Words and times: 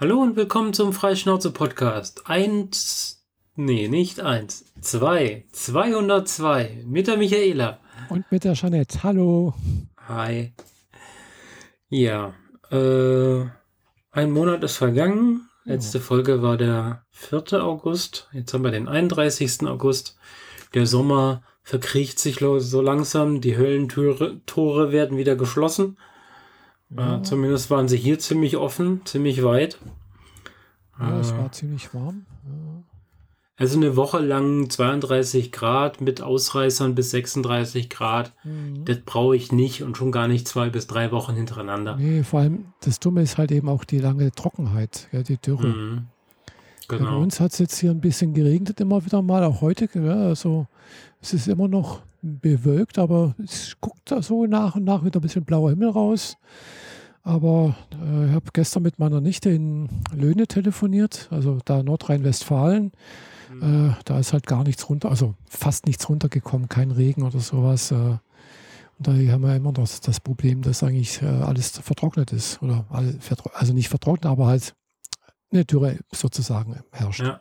Hallo 0.00 0.22
und 0.22 0.34
willkommen 0.34 0.72
zum 0.72 0.94
Freischnauze-Podcast. 0.94 2.22
Eins, 2.24 3.22
nee, 3.54 3.86
nicht 3.86 4.20
eins, 4.20 4.64
zwei, 4.80 5.44
202 5.52 6.84
mit 6.86 7.06
der 7.06 7.18
Michaela. 7.18 7.80
Und 8.08 8.24
mit 8.32 8.44
der 8.44 8.54
Jeanette. 8.54 9.02
Hallo. 9.02 9.52
Hi. 10.08 10.54
Ja, 11.90 12.32
äh, 12.70 13.44
ein 14.10 14.30
Monat 14.30 14.64
ist 14.64 14.78
vergangen. 14.78 15.50
Letzte 15.64 15.98
ja. 15.98 16.04
Folge 16.04 16.40
war 16.40 16.56
der 16.56 17.04
4. 17.10 17.62
August. 17.62 18.30
Jetzt 18.32 18.54
haben 18.54 18.64
wir 18.64 18.70
den 18.70 18.88
31. 18.88 19.66
August. 19.66 20.16
Der 20.72 20.86
Sommer 20.86 21.42
verkriecht 21.62 22.18
sich 22.18 22.38
so 22.38 22.80
langsam. 22.80 23.42
Die 23.42 23.54
Höllentore 23.54 24.40
Tore 24.46 24.92
werden 24.92 25.18
wieder 25.18 25.36
geschlossen. 25.36 25.98
Ja. 26.96 27.18
Äh, 27.18 27.22
zumindest 27.22 27.70
waren 27.70 27.88
sie 27.88 27.96
hier 27.96 28.18
ziemlich 28.18 28.56
offen, 28.56 29.02
ziemlich 29.04 29.42
weit. 29.42 29.78
Ja, 30.98 31.16
äh, 31.16 31.20
es 31.20 31.32
war 31.32 31.50
ziemlich 31.52 31.94
warm. 31.94 32.26
Ja. 32.44 32.82
Also 33.56 33.76
eine 33.76 33.94
Woche 33.94 34.20
lang 34.20 34.70
32 34.70 35.52
Grad 35.52 36.00
mit 36.00 36.22
Ausreißern 36.22 36.94
bis 36.94 37.10
36 37.10 37.90
Grad. 37.90 38.32
Mhm. 38.42 38.86
Das 38.86 39.00
brauche 39.04 39.36
ich 39.36 39.52
nicht 39.52 39.82
und 39.82 39.98
schon 39.98 40.12
gar 40.12 40.28
nicht 40.28 40.48
zwei 40.48 40.70
bis 40.70 40.86
drei 40.86 41.12
Wochen 41.12 41.34
hintereinander. 41.34 41.96
Nee, 41.96 42.22
vor 42.22 42.40
allem 42.40 42.72
das 42.80 43.00
Dumme 43.00 43.20
ist 43.20 43.36
halt 43.36 43.52
eben 43.52 43.68
auch 43.68 43.84
die 43.84 43.98
lange 43.98 44.32
Trockenheit, 44.32 45.08
ja, 45.12 45.22
die 45.22 45.36
Dürre. 45.36 45.66
Mhm. 45.66 46.06
Genau. 46.88 47.10
Bei 47.10 47.16
uns 47.16 47.38
hat 47.38 47.52
es 47.52 47.58
jetzt 47.58 47.78
hier 47.78 47.90
ein 47.90 48.00
bisschen 48.00 48.32
geregnet 48.32 48.80
immer 48.80 49.04
wieder 49.04 49.20
mal, 49.20 49.44
auch 49.44 49.60
heute. 49.60 49.90
Ja, 49.92 50.28
also 50.28 50.66
es 51.20 51.34
ist 51.34 51.46
immer 51.46 51.68
noch 51.68 52.00
bewölkt, 52.22 52.98
aber 52.98 53.34
es 53.42 53.76
guckt 53.80 54.10
da 54.10 54.22
so 54.22 54.46
nach 54.46 54.76
und 54.76 54.84
nach 54.84 55.04
wieder 55.04 55.20
ein 55.20 55.22
bisschen 55.22 55.44
blauer 55.44 55.70
Himmel 55.70 55.90
raus. 55.90 56.36
Aber 57.22 57.76
äh, 57.92 58.26
ich 58.26 58.32
habe 58.32 58.46
gestern 58.52 58.82
mit 58.82 58.98
meiner 58.98 59.20
Nichte 59.20 59.50
in 59.50 59.88
Löhne 60.12 60.46
telefoniert, 60.46 61.28
also 61.30 61.58
da 61.64 61.82
Nordrhein-Westfalen. 61.82 62.92
Mhm. 63.52 63.90
Äh, 63.90 63.94
da 64.04 64.18
ist 64.18 64.32
halt 64.32 64.46
gar 64.46 64.64
nichts 64.64 64.88
runter, 64.88 65.10
also 65.10 65.34
fast 65.48 65.86
nichts 65.86 66.08
runtergekommen, 66.08 66.68
kein 66.68 66.90
Regen 66.90 67.22
oder 67.22 67.40
sowas. 67.40 67.90
Äh, 67.90 67.94
und 67.94 68.20
da 69.06 69.12
haben 69.12 69.42
wir 69.42 69.56
immer 69.56 69.72
noch 69.72 69.88
das 69.88 70.20
Problem, 70.20 70.62
dass 70.62 70.82
eigentlich 70.82 71.22
äh, 71.22 71.26
alles 71.26 71.70
vertrocknet 71.78 72.32
ist. 72.32 72.62
Oder 72.62 72.84
also 73.54 73.72
nicht 73.72 73.88
vertrocknet, 73.88 74.26
aber 74.26 74.46
halt 74.46 74.74
eine 75.50 75.64
Dürre 75.64 75.98
sozusagen 76.12 76.80
herrscht. 76.92 77.20
Ja. 77.20 77.40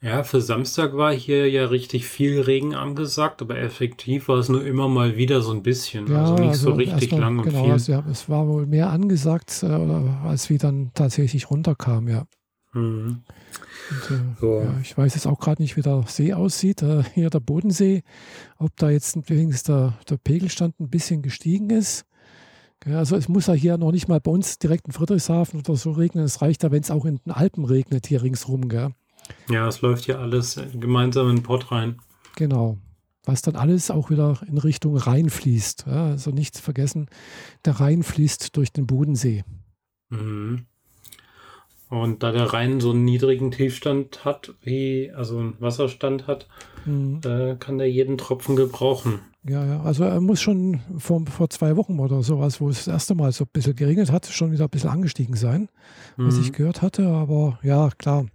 Ja, 0.00 0.22
für 0.22 0.40
Samstag 0.40 0.96
war 0.96 1.12
hier 1.12 1.50
ja 1.50 1.66
richtig 1.66 2.06
viel 2.06 2.40
Regen 2.40 2.74
angesagt, 2.74 3.42
aber 3.42 3.58
effektiv 3.58 4.28
war 4.28 4.38
es 4.38 4.48
nur 4.48 4.64
immer 4.64 4.88
mal 4.88 5.16
wieder 5.16 5.42
so 5.42 5.50
ein 5.50 5.64
bisschen. 5.64 6.06
Ja, 6.06 6.20
also 6.20 6.34
nicht 6.34 6.48
also 6.50 6.70
so 6.70 6.72
richtig 6.74 7.10
mal, 7.10 7.20
lang 7.20 7.38
und 7.38 7.44
genau, 7.46 7.64
viel. 7.64 7.72
Also 7.72 7.92
ja, 7.92 8.04
es 8.08 8.28
war 8.28 8.46
wohl 8.46 8.66
mehr 8.66 8.90
angesagt, 8.90 9.64
äh, 9.64 9.66
als 9.66 10.50
wie 10.50 10.58
dann 10.58 10.92
tatsächlich 10.94 11.50
runterkam, 11.50 12.06
ja. 12.06 12.26
Mhm. 12.74 13.22
Und, 13.90 14.16
äh, 14.16 14.20
so. 14.40 14.60
ja, 14.60 14.78
ich 14.80 14.96
weiß 14.96 15.14
jetzt 15.14 15.26
auch 15.26 15.40
gerade 15.40 15.60
nicht, 15.62 15.76
wie 15.76 15.82
der 15.82 16.04
See 16.06 16.32
aussieht, 16.32 16.82
äh, 16.82 17.02
hier 17.14 17.30
der 17.30 17.40
Bodensee, 17.40 18.04
ob 18.58 18.76
da 18.76 18.90
jetzt 18.90 19.16
wenigstens 19.28 19.64
der, 19.64 19.98
der 20.08 20.18
Pegelstand 20.18 20.78
ein 20.78 20.90
bisschen 20.90 21.22
gestiegen 21.22 21.70
ist. 21.70 22.04
Also 22.86 23.16
es 23.16 23.28
muss 23.28 23.48
ja 23.48 23.54
hier 23.54 23.76
noch 23.76 23.90
nicht 23.90 24.06
mal 24.06 24.20
bei 24.20 24.30
uns 24.30 24.60
direkt 24.60 24.86
in 24.86 24.92
Friedrichshafen 24.92 25.58
oder 25.58 25.74
so 25.74 25.90
regnen. 25.90 26.22
Es 26.22 26.40
reicht 26.40 26.62
ja, 26.62 26.70
wenn 26.70 26.82
es 26.82 26.92
auch 26.92 27.04
in 27.04 27.16
den 27.16 27.32
Alpen 27.32 27.64
regnet 27.64 28.06
hier 28.06 28.22
ringsrum. 28.22 28.68
Gell? 28.68 28.92
Ja, 29.48 29.68
es 29.68 29.80
läuft 29.80 30.06
ja 30.06 30.18
alles 30.18 30.60
gemeinsam 30.74 31.30
in 31.30 31.36
den 31.36 31.42
Pott 31.42 31.70
rein. 31.70 32.00
Genau. 32.36 32.78
Was 33.24 33.42
dann 33.42 33.56
alles 33.56 33.90
auch 33.90 34.10
wieder 34.10 34.40
in 34.46 34.58
Richtung 34.58 34.96
Rhein 34.96 35.28
fließt. 35.28 35.84
Ja, 35.86 36.06
also 36.06 36.30
nicht 36.30 36.58
vergessen, 36.58 37.08
der 37.64 37.80
Rhein 37.80 38.02
fließt 38.02 38.56
durch 38.56 38.72
den 38.72 38.86
Bodensee. 38.86 39.44
Mhm. 40.08 40.66
Und 41.90 42.22
da 42.22 42.32
der 42.32 42.52
Rhein 42.52 42.80
so 42.80 42.90
einen 42.90 43.04
niedrigen 43.04 43.50
Tiefstand 43.50 44.24
hat, 44.24 44.54
wie, 44.62 45.10
also 45.10 45.38
einen 45.38 45.56
Wasserstand 45.58 46.26
hat, 46.26 46.46
mhm. 46.84 47.20
äh, 47.24 47.56
kann 47.56 47.78
der 47.78 47.90
jeden 47.90 48.18
Tropfen 48.18 48.56
gebrauchen. 48.56 49.20
Ja, 49.48 49.64
ja, 49.64 49.82
also 49.82 50.04
er 50.04 50.20
muss 50.20 50.40
schon 50.40 50.80
vor, 50.98 51.24
vor 51.26 51.48
zwei 51.48 51.76
Wochen 51.76 51.98
oder 51.98 52.22
sowas, 52.22 52.60
wo 52.60 52.68
es 52.68 52.84
das 52.84 52.88
erste 52.88 53.14
Mal 53.14 53.32
so 53.32 53.44
ein 53.44 53.50
bisschen 53.52 53.74
geregnet 53.74 54.12
hat, 54.12 54.26
schon 54.26 54.52
wieder 54.52 54.64
ein 54.64 54.70
bisschen 54.70 54.90
angestiegen 54.90 55.36
sein, 55.36 55.70
mhm. 56.18 56.26
was 56.26 56.38
ich 56.38 56.52
gehört 56.52 56.82
hatte. 56.82 57.06
Aber 57.06 57.58
ja, 57.62 57.88
klar. 57.96 58.26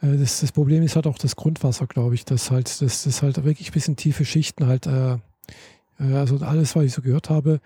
Äh, 0.00 0.16
das, 0.16 0.40
das, 0.40 0.52
Problem 0.52 0.82
ist 0.82 0.96
halt 0.96 1.06
auch 1.06 1.18
das 1.18 1.36
Grundwasser, 1.36 1.86
glaube 1.86 2.14
ich, 2.14 2.24
dass 2.24 2.50
halt, 2.50 2.80
das, 2.80 3.04
das 3.04 3.22
halt 3.22 3.44
wirklich 3.44 3.70
ein 3.70 3.74
bisschen 3.74 3.96
tiefe 3.96 4.24
Schichten 4.24 4.66
halt, 4.66 4.86
äh, 4.86 5.14
äh, 6.00 6.14
also 6.14 6.38
alles, 6.38 6.76
was 6.76 6.84
ich 6.84 6.92
so 6.92 7.02
gehört 7.02 7.30
habe, 7.30 7.60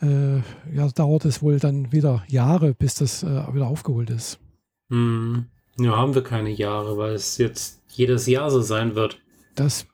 äh, 0.00 0.36
ja, 0.74 0.88
dauert 0.94 1.24
es 1.24 1.42
wohl 1.42 1.58
dann 1.58 1.92
wieder 1.92 2.24
Jahre, 2.28 2.74
bis 2.74 2.96
das 2.96 3.22
äh, 3.22 3.54
wieder 3.54 3.66
aufgeholt 3.66 4.10
ist. 4.10 4.38
Hm. 4.90 5.46
Ja, 5.78 5.96
haben 5.96 6.14
wir 6.14 6.22
keine 6.22 6.50
Jahre, 6.50 6.96
weil 6.96 7.14
es 7.14 7.38
jetzt 7.38 7.82
jedes 7.88 8.26
Jahr 8.26 8.50
so 8.50 8.62
sein 8.62 8.94
wird. 8.94 9.20
Das, 9.56 9.86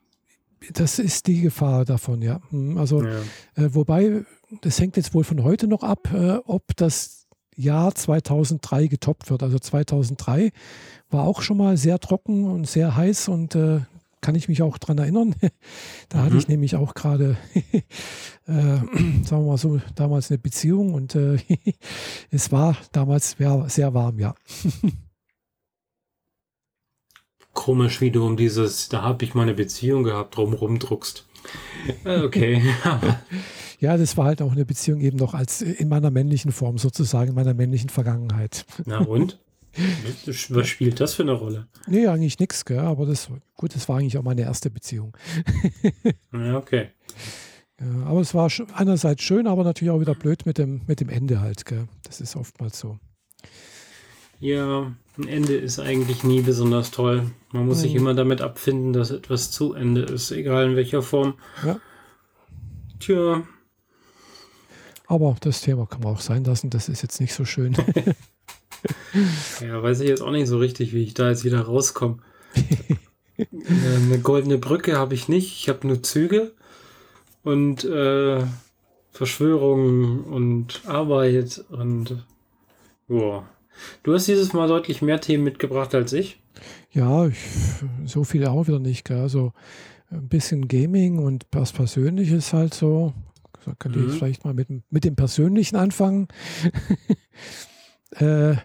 das 0.72 0.98
ist 0.98 1.26
die 1.26 1.40
Gefahr 1.40 1.84
davon, 1.84 2.20
ja. 2.20 2.40
Hm, 2.50 2.76
also, 2.76 3.02
ja. 3.02 3.20
Äh, 3.56 3.74
wobei, 3.74 4.24
das 4.60 4.78
hängt 4.78 4.96
jetzt 4.96 5.14
wohl 5.14 5.24
von 5.24 5.42
heute 5.42 5.68
noch 5.68 5.82
ab, 5.82 6.08
ob 6.44 6.76
das 6.76 7.19
Jahr 7.60 7.94
2003 7.94 8.87
getoppt 8.87 9.31
wird. 9.31 9.43
Also 9.43 9.59
2003 9.59 10.53
war 11.10 11.25
auch 11.25 11.43
schon 11.43 11.56
mal 11.56 11.76
sehr 11.76 11.98
trocken 11.98 12.44
und 12.44 12.66
sehr 12.66 12.97
heiß 12.97 13.28
und 13.28 13.54
äh, 13.54 13.81
kann 14.21 14.34
ich 14.34 14.48
mich 14.48 14.62
auch 14.62 14.78
dran 14.78 14.98
erinnern. 14.98 15.34
da 16.09 16.19
mhm. 16.19 16.22
hatte 16.22 16.37
ich 16.37 16.48
nämlich 16.48 16.76
auch 16.76 16.94
gerade, 16.94 17.37
äh, 17.75 17.82
sagen 18.47 19.26
wir 19.28 19.41
mal 19.41 19.59
so, 19.59 19.81
damals 19.94 20.31
eine 20.31 20.38
Beziehung 20.38 20.94
und 20.94 21.15
äh, 21.15 21.38
es 22.31 22.53
war 22.53 22.76
damals 22.93 23.37
sehr 23.66 23.94
warm, 23.94 24.19
ja. 24.19 24.34
Komisch, 27.53 28.00
wie 28.00 28.10
du 28.10 28.25
um 28.25 28.37
dieses, 28.37 28.88
da 28.88 29.03
habe 29.03 29.25
ich 29.25 29.34
meine 29.34 29.54
Beziehung 29.54 30.04
gehabt, 30.04 30.37
drum 30.37 30.53
rumdruckst. 30.54 31.27
Äh, 32.04 32.22
okay. 32.22 32.62
Ja, 33.80 33.96
das 33.96 34.16
war 34.16 34.26
halt 34.26 34.42
auch 34.42 34.52
eine 34.52 34.66
Beziehung 34.66 35.00
eben 35.00 35.16
noch 35.16 35.34
als 35.34 35.62
in 35.62 35.88
meiner 35.88 36.10
männlichen 36.10 36.52
Form 36.52 36.78
sozusagen, 36.78 37.30
in 37.30 37.34
meiner 37.34 37.54
männlichen 37.54 37.88
Vergangenheit. 37.88 38.66
Na 38.84 38.98
und? 38.98 39.41
Was 40.48 40.68
spielt 40.68 41.00
das 41.00 41.14
für 41.14 41.22
eine 41.22 41.32
Rolle? 41.32 41.68
Nee, 41.86 42.06
eigentlich 42.06 42.38
nichts, 42.38 42.64
aber 42.70 43.06
das, 43.06 43.30
gut, 43.56 43.74
das 43.74 43.88
war 43.88 43.98
eigentlich 43.98 44.18
auch 44.18 44.22
meine 44.22 44.42
erste 44.42 44.68
Beziehung. 44.68 45.16
ja, 46.32 46.56
okay. 46.56 46.88
Ja, 47.80 48.06
aber 48.06 48.20
es 48.20 48.34
war 48.34 48.50
einerseits 48.74 49.22
schön, 49.22 49.46
aber 49.46 49.64
natürlich 49.64 49.91
auch 49.91 50.00
wieder 50.00 50.14
blöd 50.14 50.44
mit 50.44 50.58
dem, 50.58 50.82
mit 50.86 51.00
dem 51.00 51.08
Ende 51.08 51.41
halt. 51.41 51.64
Gell? 51.64 51.88
Das 52.02 52.20
ist 52.20 52.36
oftmals 52.36 52.78
so. 52.78 52.98
Ja, 54.41 54.92
ein 55.16 55.28
Ende 55.28 55.54
ist 55.54 55.78
eigentlich 55.78 56.24
nie 56.24 56.42
besonders 56.42 56.91
toll. 56.91 57.30
Man 57.52 57.66
muss 57.66 57.78
mhm. 57.78 57.82
sich 57.82 57.94
immer 57.94 58.12
damit 58.12 58.42
abfinden, 58.42 58.92
dass 58.92 59.10
etwas 59.10 59.50
zu 59.50 59.72
Ende 59.72 60.02
ist, 60.02 60.32
egal 60.32 60.70
in 60.70 60.76
welcher 60.76 61.02
Form. 61.02 61.34
Ja. 61.64 61.80
Tja. 62.98 63.42
Aber 65.10 65.34
das 65.41 65.60
Thema 65.60 65.87
kann 65.87 66.03
man 66.03 66.15
auch 66.15 66.21
sein 66.21 66.44
lassen, 66.44 66.71
das 66.71 66.88
ist 66.88 67.03
jetzt 67.03 67.21
nicht 67.21 67.34
so 67.34 67.44
schön. 67.44 67.75
ja, 69.60 69.82
weiß 69.82 69.98
ich 70.03 70.09
jetzt 70.09 70.22
auch 70.22 70.31
nicht 70.31 70.47
so 70.47 70.59
richtig, 70.59 70.94
wie 70.94 71.03
ich 71.03 71.15
da 71.15 71.28
jetzt 71.31 71.44
wieder 71.44 71.62
rauskomme. 71.62 72.19
Eine 73.37 74.21
goldene 74.21 74.56
Brücke 74.56 74.97
habe 74.97 75.15
ich 75.15 75.26
nicht. 75.26 75.53
Ich 75.59 75.69
habe 75.69 75.84
nur 75.88 76.00
Züge 76.04 76.53
und 77.43 77.82
äh, 77.82 78.44
Verschwörungen 79.10 80.21
und 80.21 80.82
Arbeit 80.87 81.65
und 81.71 82.25
boah. 83.09 83.48
Du 84.04 84.15
hast 84.15 84.28
dieses 84.28 84.53
Mal 84.53 84.69
deutlich 84.69 85.03
mehr 85.03 85.21
Themen 85.21 85.42
mitgebracht 85.42 85.92
als 85.92 86.12
ich. 86.12 86.41
Ja, 86.92 87.27
ich, 87.27 87.38
so 88.04 88.22
viel 88.22 88.47
auch 88.47 88.69
wieder 88.69 88.78
nicht. 88.78 89.06
Gell? 89.06 89.19
Also 89.19 89.54
ein 90.12 90.28
bisschen 90.28 90.69
Gaming 90.69 91.19
und 91.19 91.47
was 91.50 91.72
Persönliches 91.72 92.53
halt 92.53 92.75
so. 92.75 93.12
So 93.65 93.72
könnte 93.78 93.98
mhm. 93.98 94.10
ich 94.10 94.19
vielleicht 94.19 94.44
mal 94.44 94.54
mit, 94.54 94.69
mit 94.91 95.04
dem 95.04 95.16
Persönlichen 95.16 95.76
anfangen. 95.76 96.28
äh, 98.12 98.56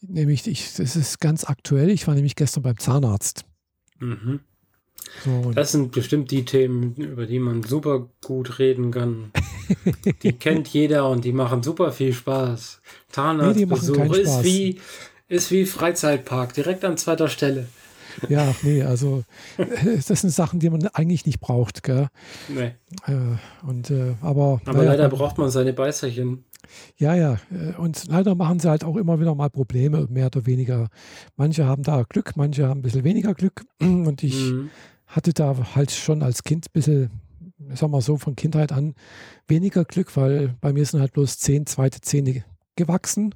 nämlich, 0.00 0.46
ich, 0.46 0.74
das 0.74 0.96
ist 0.96 1.20
ganz 1.20 1.44
aktuell. 1.44 1.90
Ich 1.90 2.06
war 2.06 2.14
nämlich 2.14 2.36
gestern 2.36 2.62
beim 2.62 2.78
Zahnarzt. 2.78 3.44
Mhm. 4.00 4.40
So, 5.24 5.52
das 5.52 5.72
sind 5.72 5.92
bestimmt 5.92 6.30
die 6.30 6.44
Themen, 6.44 6.94
über 6.96 7.26
die 7.26 7.38
man 7.38 7.62
super 7.62 8.08
gut 8.24 8.58
reden 8.58 8.90
kann. 8.90 9.30
die 10.22 10.32
kennt 10.32 10.68
jeder 10.68 11.08
und 11.08 11.24
die 11.24 11.32
machen 11.32 11.62
super 11.62 11.92
viel 11.92 12.12
Spaß. 12.12 12.80
Zahnarztbesuch 13.08 13.96
nee, 13.96 14.18
ist 14.18 14.44
wie 14.44 14.80
ist 15.28 15.50
wie 15.50 15.64
Freizeitpark, 15.64 16.54
direkt 16.54 16.84
an 16.84 16.96
zweiter 16.96 17.28
Stelle. 17.28 17.68
Ja, 18.28 18.54
nee, 18.62 18.82
also 18.82 19.24
das 19.56 20.20
sind 20.20 20.30
Sachen, 20.30 20.60
die 20.60 20.70
man 20.70 20.86
eigentlich 20.88 21.26
nicht 21.26 21.40
braucht, 21.40 21.82
gell? 21.82 22.08
Nee. 22.48 22.72
Äh, 23.06 23.66
und, 23.66 23.90
äh, 23.90 24.14
aber, 24.20 24.60
aber 24.64 24.78
naja, 24.78 24.92
leider 24.92 25.08
braucht 25.08 25.38
man 25.38 25.50
seine 25.50 25.72
Beißerchen. 25.72 26.44
Ja, 26.96 27.14
ja. 27.14 27.38
Äh, 27.50 27.78
und 27.78 28.06
leider 28.06 28.34
machen 28.34 28.60
sie 28.60 28.68
halt 28.68 28.84
auch 28.84 28.96
immer 28.96 29.20
wieder 29.20 29.34
mal 29.34 29.50
Probleme, 29.50 30.06
mehr 30.08 30.26
oder 30.26 30.46
weniger. 30.46 30.88
Manche 31.36 31.66
haben 31.66 31.82
da 31.82 32.02
Glück, 32.02 32.36
manche 32.36 32.68
haben 32.68 32.80
ein 32.80 32.82
bisschen 32.82 33.04
weniger 33.04 33.34
Glück. 33.34 33.64
Und 33.80 34.22
ich 34.22 34.52
mhm. 34.52 34.70
hatte 35.06 35.32
da 35.32 35.56
halt 35.74 35.90
schon 35.90 36.22
als 36.22 36.42
Kind 36.42 36.66
ein 36.66 36.72
bisschen, 36.72 37.10
sagen 37.74 37.92
wir 37.92 38.00
so, 38.00 38.16
von 38.16 38.36
Kindheit 38.36 38.72
an 38.72 38.94
weniger 39.46 39.84
Glück, 39.84 40.16
weil 40.16 40.54
bei 40.60 40.72
mir 40.72 40.84
sind 40.84 41.00
halt 41.00 41.12
bloß 41.12 41.38
zehn 41.38 41.66
zweite 41.66 42.00
Zähne 42.00 42.44
gewachsen. 42.76 43.34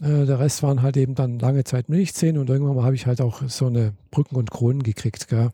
Äh, 0.00 0.26
der 0.26 0.38
Rest 0.38 0.62
waren 0.62 0.82
halt 0.82 0.96
eben 0.96 1.14
dann 1.14 1.38
lange 1.38 1.64
Zeit 1.64 1.88
Milchzähne 1.88 2.40
und 2.40 2.48
irgendwann 2.48 2.76
mal 2.76 2.84
habe 2.84 2.94
ich 2.94 3.06
halt 3.06 3.20
auch 3.20 3.42
so 3.48 3.66
eine 3.66 3.94
Brücken 4.10 4.36
und 4.36 4.50
Kronen 4.50 4.82
gekriegt. 4.82 5.28
Gell? 5.28 5.50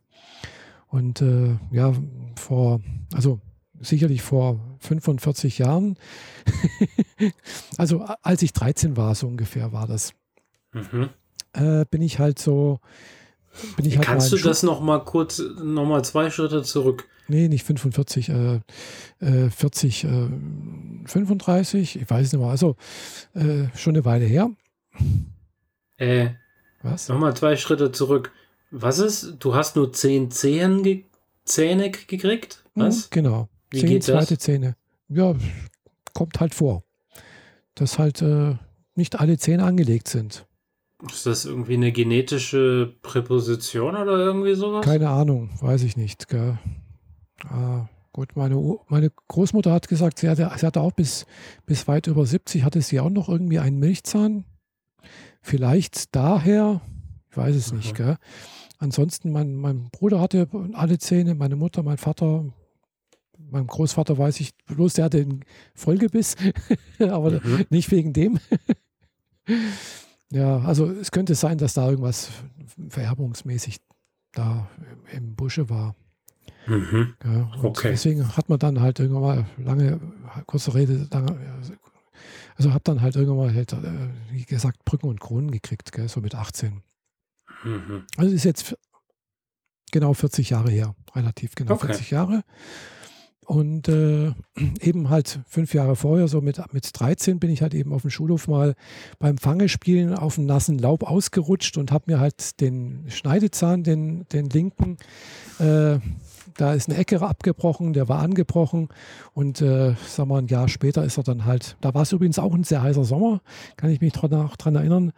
Und 0.88 1.20
äh, 1.20 1.56
ja, 1.70 1.93
vor, 2.37 2.81
also 3.12 3.40
sicherlich 3.81 4.23
vor 4.23 4.61
45 4.81 5.58
Jahren, 5.58 5.96
also 7.76 8.05
als 8.23 8.43
ich 8.43 8.52
13 8.52 8.96
war, 8.96 9.14
so 9.14 9.26
ungefähr 9.26 9.73
war 9.73 9.87
das, 9.87 10.12
mhm. 10.73 11.11
äh, 11.52 11.85
bin 11.90 12.02
ich 12.02 12.19
halt 12.19 12.38
so. 12.38 12.81
Bin 13.76 13.87
ich 13.87 13.96
halt 13.96 14.06
Kannst 14.06 14.31
du 14.31 14.37
das 14.37 14.62
noch 14.62 14.81
mal 14.81 15.00
kurz, 15.05 15.40
noch 15.40 15.87
mal 15.87 16.05
zwei 16.05 16.31
Schritte 16.31 16.62
zurück? 16.62 17.08
Nee, 17.29 17.49
nicht 17.49 17.65
45, 17.65 18.31
äh, 18.31 18.61
äh, 19.21 19.51
40, 19.51 20.05
äh, 20.05 20.09
35, 21.05 22.01
ich 22.01 22.11
weiß 22.11 22.33
nicht 22.33 22.41
mehr, 22.41 22.51
also 22.51 22.77
äh, 23.35 23.67
schon 23.77 23.95
eine 23.95 24.05
Weile 24.05 24.25
her. 24.25 24.51
Äh, 25.99 26.31
was? 26.83 27.09
Nochmal 27.09 27.37
zwei 27.37 27.57
Schritte 27.57 27.93
zurück. 27.93 28.33
Was 28.71 28.99
ist? 28.99 29.37
Du 29.41 29.55
hast 29.55 29.77
nur 29.77 29.93
zehn 29.93 30.31
Zehen 30.31 30.83
ge 30.83 31.05
Zähne 31.45 31.91
gekriegt? 31.91 32.65
Mhm, 32.75 32.81
was? 32.83 33.05
Mhm, 33.05 33.11
genau. 33.11 33.49
Wie 33.71 33.81
zehn 33.81 34.01
zweite 34.01 34.35
das? 34.35 34.45
Zähne. 34.45 34.77
Ja, 35.09 35.35
kommt 36.15 36.41
halt 36.41 36.55
vor. 36.55 36.83
Dass 37.75 37.99
halt 37.99 38.23
äh, 38.23 38.57
nicht 38.95 39.21
alle 39.21 39.39
Zähne 39.39 39.65
angelegt 39.65 40.09
sind. 40.09 40.47
Ist 41.07 41.27
das 41.27 41.45
irgendwie 41.45 41.75
eine 41.75 41.93
genetische 41.93 42.95
Präposition 43.03 43.97
oder 43.97 44.19
irgendwie 44.19 44.55
sowas? 44.55 44.85
Keine 44.85 45.11
Ahnung, 45.11 45.51
weiß 45.61 45.85
ich 45.85 45.97
nicht. 45.97 46.29
Gell. 46.29 46.59
Ah, 47.44 47.88
gut, 48.12 48.37
meine, 48.37 48.56
meine 48.88 49.11
Großmutter 49.29 49.73
hat 49.73 49.88
gesagt, 49.88 50.19
sie 50.19 50.29
hatte, 50.29 50.50
sie 50.56 50.67
hatte 50.67 50.81
auch 50.81 50.93
bis, 50.93 51.26
bis 51.67 51.87
weit 51.88 52.06
über 52.06 52.26
70, 52.26 52.64
hatte 52.64 52.81
sie 52.82 53.00
auch 53.00 53.11
noch 53.11 53.29
irgendwie 53.29 53.58
einen 53.58 53.79
Milchzahn. 53.79 54.44
Vielleicht 55.40 56.14
daher, 56.14 56.81
ich 57.31 57.37
weiß 57.37 57.55
es 57.56 57.73
mhm. 57.73 57.79
nicht. 57.79 57.94
Gell. 57.94 58.17
Ansonsten, 58.79 59.31
mein, 59.31 59.55
mein 59.55 59.88
Bruder 59.90 60.20
hatte 60.20 60.49
alle 60.73 60.99
Zähne, 60.99 61.35
meine 61.35 61.56
Mutter, 61.56 61.82
mein 61.82 61.99
Vater, 61.99 62.44
mein 63.38 63.67
Großvater 63.67 64.19
weiß 64.19 64.40
ich 64.40 64.56
bloß, 64.67 64.94
der 64.94 65.06
hatte 65.06 65.19
einen 65.19 65.44
Vollgebiss, 65.75 66.37
aber 66.99 67.31
mhm. 67.31 67.67
nicht 67.70 67.90
wegen 67.90 68.12
dem. 68.12 68.38
ja, 70.31 70.58
also 70.58 70.90
es 70.90 71.11
könnte 71.11 71.35
sein, 71.35 71.58
dass 71.58 71.75
da 71.75 71.88
irgendwas 71.88 72.31
vererbungsmäßig 72.88 73.79
da 74.32 74.69
im 75.12 75.35
Busche 75.35 75.70
war. 75.70 75.94
Mhm. 76.67 77.15
Ja, 77.25 77.50
okay. 77.62 77.91
Deswegen 77.91 78.37
hat 78.37 78.49
man 78.49 78.59
dann 78.59 78.81
halt 78.81 78.99
irgendwann 78.99 79.23
mal 79.23 79.47
lange, 79.59 80.00
kurze 80.47 80.75
Rede, 80.75 81.06
lange, 81.11 81.37
also 82.56 82.73
habe 82.73 82.85
dann 82.85 83.00
halt 83.00 83.17
irgendwann 83.17 83.47
mal 83.47 83.55
halt, 83.55 83.73
äh, 83.73 84.11
wie 84.31 84.45
gesagt, 84.45 84.85
Brücken 84.85 85.09
und 85.09 85.21
Kronen 85.21 85.50
gekriegt, 85.50 85.93
gell, 85.93 86.09
so 86.09 86.21
mit 86.21 86.35
18. 86.35 86.83
Mhm. 87.65 88.05
Also 88.17 88.35
ist 88.35 88.45
jetzt 88.45 88.77
genau 89.91 90.12
40 90.15 90.50
Jahre 90.50 90.71
her, 90.71 90.95
relativ 91.15 91.55
genau 91.55 91.75
okay. 91.75 91.87
40 91.87 92.11
Jahre. 92.11 92.43
Und 93.49 93.89
äh, 93.89 94.33
eben 94.81 95.09
halt 95.09 95.41
fünf 95.47 95.73
Jahre 95.73 95.97
vorher, 95.97 96.29
so 96.29 96.41
mit, 96.41 96.61
mit 96.73 96.91
13, 96.93 97.41
bin 97.41 97.50
ich 97.50 97.62
halt 97.62 97.75
eben 97.75 97.95
auf 97.95 98.03
dem 98.03 98.11
Schulhof 98.11 98.47
mal 98.47 98.75
beim 99.19 99.39
Fangespielen 99.39 100.15
auf 100.15 100.35
dem 100.35 100.45
nassen 100.45 100.79
Laub 100.79 101.03
ausgerutscht 101.03 101.79
und 101.79 101.91
habe 101.91 102.12
mir 102.12 102.21
halt 102.21 102.61
den 102.61 103.06
Schneidezahn, 103.09 103.85
den, 103.85 104.27
den 104.29 104.50
linken, 104.50 104.99
äh, 105.61 105.99
da 106.59 106.75
ist 106.75 106.89
eine 106.89 106.99
Ecke 106.99 107.23
abgebrochen, 107.23 107.93
der 107.93 108.09
war 108.09 108.19
angebrochen 108.19 108.89
und 109.33 109.63
äh, 109.63 109.95
sagen 110.07 110.29
wir 110.29 110.39
ein 110.39 110.49
Jahr 110.49 110.69
später 110.69 111.05
ist 111.05 111.17
er 111.17 111.23
dann 111.23 111.45
halt, 111.45 111.77
da 111.81 111.95
war 111.95 112.03
es 112.03 112.13
übrigens 112.13 112.39
auch 112.39 112.53
ein 112.53 112.65
sehr 112.65 112.83
heißer 112.83 113.05
Sommer, 113.05 113.41
kann 113.77 113.91
ich 113.91 114.01
mich 114.01 114.13
dran, 114.13 114.51
dran 114.59 114.75
erinnern, 114.75 115.13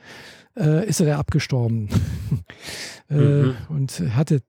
äh, 0.57 0.87
ist 0.87 1.01
er 1.01 1.07
der 1.07 1.19
abgestorben. 1.19 1.89
äh, 3.11 3.15
mhm. 3.15 3.57
Und 3.71 4.03
hatte 4.15 4.43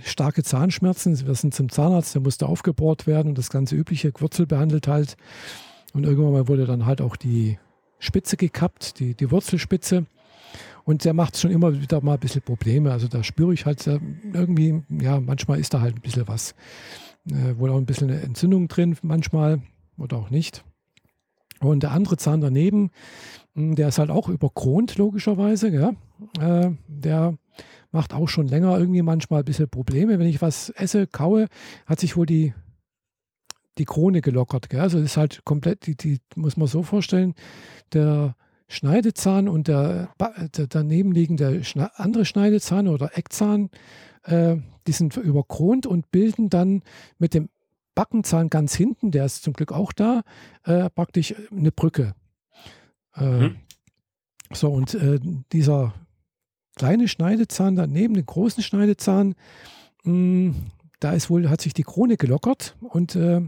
starke 0.00 0.42
Zahnschmerzen. 0.42 1.26
Wir 1.26 1.34
sind 1.34 1.54
zum 1.54 1.70
Zahnarzt, 1.70 2.14
der 2.14 2.20
musste 2.20 2.46
aufgebohrt 2.46 3.06
werden 3.06 3.28
und 3.28 3.38
das 3.38 3.48
ganze 3.48 3.74
übliche 3.74 4.12
Wurzel 4.18 4.46
behandelt 4.46 4.86
halt. 4.86 5.16
Und 5.94 6.04
irgendwann 6.04 6.32
mal 6.32 6.48
wurde 6.48 6.66
dann 6.66 6.84
halt 6.84 7.00
auch 7.00 7.16
die 7.16 7.58
Spitze 7.98 8.36
gekappt, 8.36 9.00
die, 9.00 9.14
die 9.14 9.30
Wurzelspitze. 9.30 10.04
Und 10.88 11.04
der 11.04 11.12
macht 11.12 11.36
schon 11.36 11.50
immer 11.50 11.82
wieder 11.82 12.00
mal 12.00 12.14
ein 12.14 12.18
bisschen 12.18 12.40
Probleme. 12.40 12.90
Also 12.90 13.08
da 13.08 13.22
spüre 13.22 13.52
ich 13.52 13.66
halt 13.66 13.86
irgendwie, 13.86 14.82
ja, 14.88 15.20
manchmal 15.20 15.60
ist 15.60 15.74
da 15.74 15.82
halt 15.82 15.96
ein 15.96 16.00
bisschen 16.00 16.26
was. 16.26 16.54
Äh, 17.30 17.58
wohl 17.58 17.68
auch 17.68 17.76
ein 17.76 17.84
bisschen 17.84 18.10
eine 18.10 18.22
Entzündung 18.22 18.68
drin, 18.68 18.96
manchmal 19.02 19.60
oder 19.98 20.16
auch 20.16 20.30
nicht. 20.30 20.64
Und 21.60 21.82
der 21.82 21.90
andere 21.90 22.16
Zahn 22.16 22.40
daneben, 22.40 22.90
hm, 23.54 23.74
der 23.74 23.88
ist 23.88 23.98
halt 23.98 24.08
auch 24.08 24.30
überkront, 24.30 24.96
logischerweise. 24.96 25.68
Ja? 25.68 25.92
Äh, 26.40 26.70
der 26.86 27.36
macht 27.92 28.14
auch 28.14 28.30
schon 28.30 28.48
länger 28.48 28.78
irgendwie 28.78 29.02
manchmal 29.02 29.42
ein 29.42 29.44
bisschen 29.44 29.68
Probleme. 29.68 30.18
Wenn 30.18 30.26
ich 30.26 30.40
was 30.40 30.70
esse, 30.70 31.06
kaue, 31.06 31.48
hat 31.84 32.00
sich 32.00 32.16
wohl 32.16 32.24
die, 32.24 32.54
die 33.76 33.84
Krone 33.84 34.22
gelockert. 34.22 34.70
Gell? 34.70 34.80
Also 34.80 34.96
das 34.96 35.10
ist 35.10 35.16
halt 35.18 35.44
komplett, 35.44 35.86
die, 35.86 35.98
die 35.98 36.18
muss 36.34 36.56
man 36.56 36.66
so 36.66 36.82
vorstellen, 36.82 37.34
der 37.92 38.36
Schneidezahn 38.68 39.48
und 39.48 39.68
der, 39.68 40.10
der 40.56 40.66
daneben 40.66 41.12
liegende 41.12 41.64
Schne 41.64 41.90
andere 41.98 42.24
Schneidezahn 42.24 42.86
oder 42.86 43.16
Eckzahn, 43.16 43.70
äh, 44.24 44.56
die 44.86 44.92
sind 44.92 45.16
überkront 45.16 45.86
und 45.86 46.10
bilden 46.10 46.50
dann 46.50 46.82
mit 47.18 47.34
dem 47.34 47.48
Backenzahn 47.94 48.50
ganz 48.50 48.74
hinten, 48.74 49.10
der 49.10 49.24
ist 49.24 49.42
zum 49.42 49.54
Glück 49.54 49.72
auch 49.72 49.92
da, 49.92 50.22
äh, 50.64 50.88
praktisch 50.90 51.34
eine 51.50 51.72
Brücke. 51.72 52.14
Äh, 53.16 53.24
mhm. 53.24 53.56
So, 54.52 54.70
und 54.70 54.94
äh, 54.94 55.18
dieser 55.52 55.94
kleine 56.76 57.08
Schneidezahn 57.08 57.74
daneben, 57.74 58.14
den 58.14 58.26
großen 58.26 58.62
Schneidezahn, 58.62 59.34
mh, 60.04 60.12
hm, 60.12 60.54
da 61.00 61.12
ist 61.12 61.30
wohl, 61.30 61.48
hat 61.48 61.60
sich 61.60 61.74
die 61.74 61.82
Krone 61.82 62.16
gelockert 62.16 62.76
und 62.80 63.16
äh, 63.16 63.42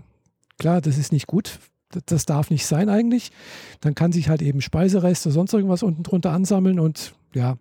klar, 0.59 0.81
das 0.81 0.99
ist 0.99 1.13
nicht 1.13 1.27
gut. 1.27 1.59
Das 2.07 2.25
darf 2.25 2.51
nicht 2.51 2.67
sein 2.67 2.89
eigentlich. 2.89 3.33
Dann 3.81 3.95
kann 3.95 4.13
sich 4.13 4.29
halt 4.29 4.43
eben 4.43 4.61
Speisereste, 4.61 5.31
sonst 5.31 5.53
irgendwas 5.53 5.83
unten 5.83 6.03
drunter 6.03 6.31
ansammeln 6.33 6.79
und 6.79 7.15
ja, 7.35 7.57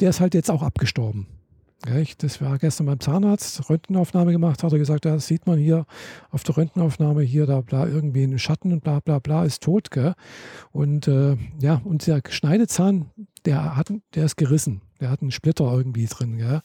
der 0.00 0.10
ist 0.10 0.20
halt 0.20 0.34
jetzt 0.34 0.50
auch 0.50 0.62
abgestorben. 0.62 1.26
Ja, 1.86 1.98
ich, 1.98 2.16
das 2.16 2.40
war 2.40 2.56
gestern 2.58 2.86
beim 2.86 2.98
Zahnarzt, 2.98 3.68
Röntgenaufnahme 3.68 4.32
gemacht, 4.32 4.62
hat 4.62 4.72
er 4.72 4.78
gesagt, 4.78 5.04
ja, 5.04 5.14
das 5.14 5.26
sieht 5.26 5.46
man 5.46 5.58
hier 5.58 5.84
auf 6.30 6.42
der 6.42 6.56
Röntgenaufnahme, 6.56 7.22
hier, 7.22 7.44
da, 7.44 7.62
da 7.62 7.86
irgendwie 7.86 8.24
ein 8.24 8.38
Schatten 8.38 8.72
und 8.72 8.82
bla 8.82 9.00
bla 9.00 9.18
bla 9.18 9.44
ist 9.44 9.62
tot. 9.62 9.90
Gell? 9.90 10.14
Und 10.72 11.08
äh, 11.08 11.36
ja, 11.60 11.82
und 11.84 12.06
der 12.06 12.22
Schneidezahn, 12.26 13.10
der 13.44 13.76
hat, 13.76 13.92
der 14.14 14.24
ist 14.24 14.36
gerissen. 14.36 14.80
Der 15.00 15.10
hat 15.10 15.20
einen 15.20 15.30
Splitter 15.30 15.70
irgendwie 15.70 16.06
drin. 16.06 16.38
Gell? 16.38 16.62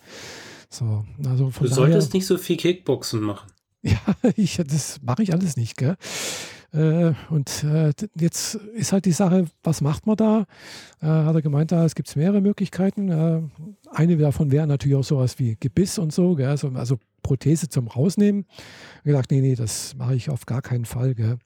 So, 0.70 1.06
also 1.28 1.50
du 1.50 1.68
solltest 1.68 2.14
nicht 2.14 2.26
so 2.26 2.38
viel 2.38 2.58
Kickboxen 2.58 3.22
machen. 3.22 3.52
Ja, 3.82 4.02
ich, 4.36 4.58
das 4.58 5.00
mache 5.04 5.24
ich 5.24 5.32
alles 5.32 5.56
nicht. 5.56 5.78
Gell? 5.78 5.96
Äh, 6.72 7.14
und 7.30 7.64
äh, 7.64 7.92
jetzt 8.16 8.56
ist 8.56 8.94
halt 8.94 9.06
die 9.06 9.12
Sache, 9.12 9.46
was 9.64 9.82
macht 9.82 10.06
man 10.06 10.18
da? 10.18 10.46
Äh, 11.02 11.08
hat 11.08 11.36
er 11.36 11.42
gemeint, 11.42 11.72
da 11.72 11.86
es 11.86 11.96
gibt 11.96 12.16
mehrere 12.16 12.42
Möglichkeiten. 12.42 13.10
Äh, 13.10 13.42
eine 13.92 14.18
davon 14.18 14.52
wäre 14.52 14.68
natürlich 14.68 14.98
auch 14.98 15.04
sowas 15.04 15.40
wie 15.40 15.58
Gebiss 15.60 15.98
und 15.98 16.14
so, 16.14 16.36
gell? 16.36 16.48
Also, 16.48 16.70
also 16.70 17.00
Prothese 17.24 17.70
zum 17.70 17.88
Rausnehmen. 17.88 18.46
Ich 18.98 19.04
gesagt, 19.04 19.32
nee, 19.32 19.42
nee, 19.42 19.56
das 19.56 19.96
mache 19.96 20.16
ich 20.16 20.30
auf 20.30 20.46
gar 20.46 20.62
keinen 20.62 20.86
Fall. 20.86 21.16
Gell? 21.16 21.38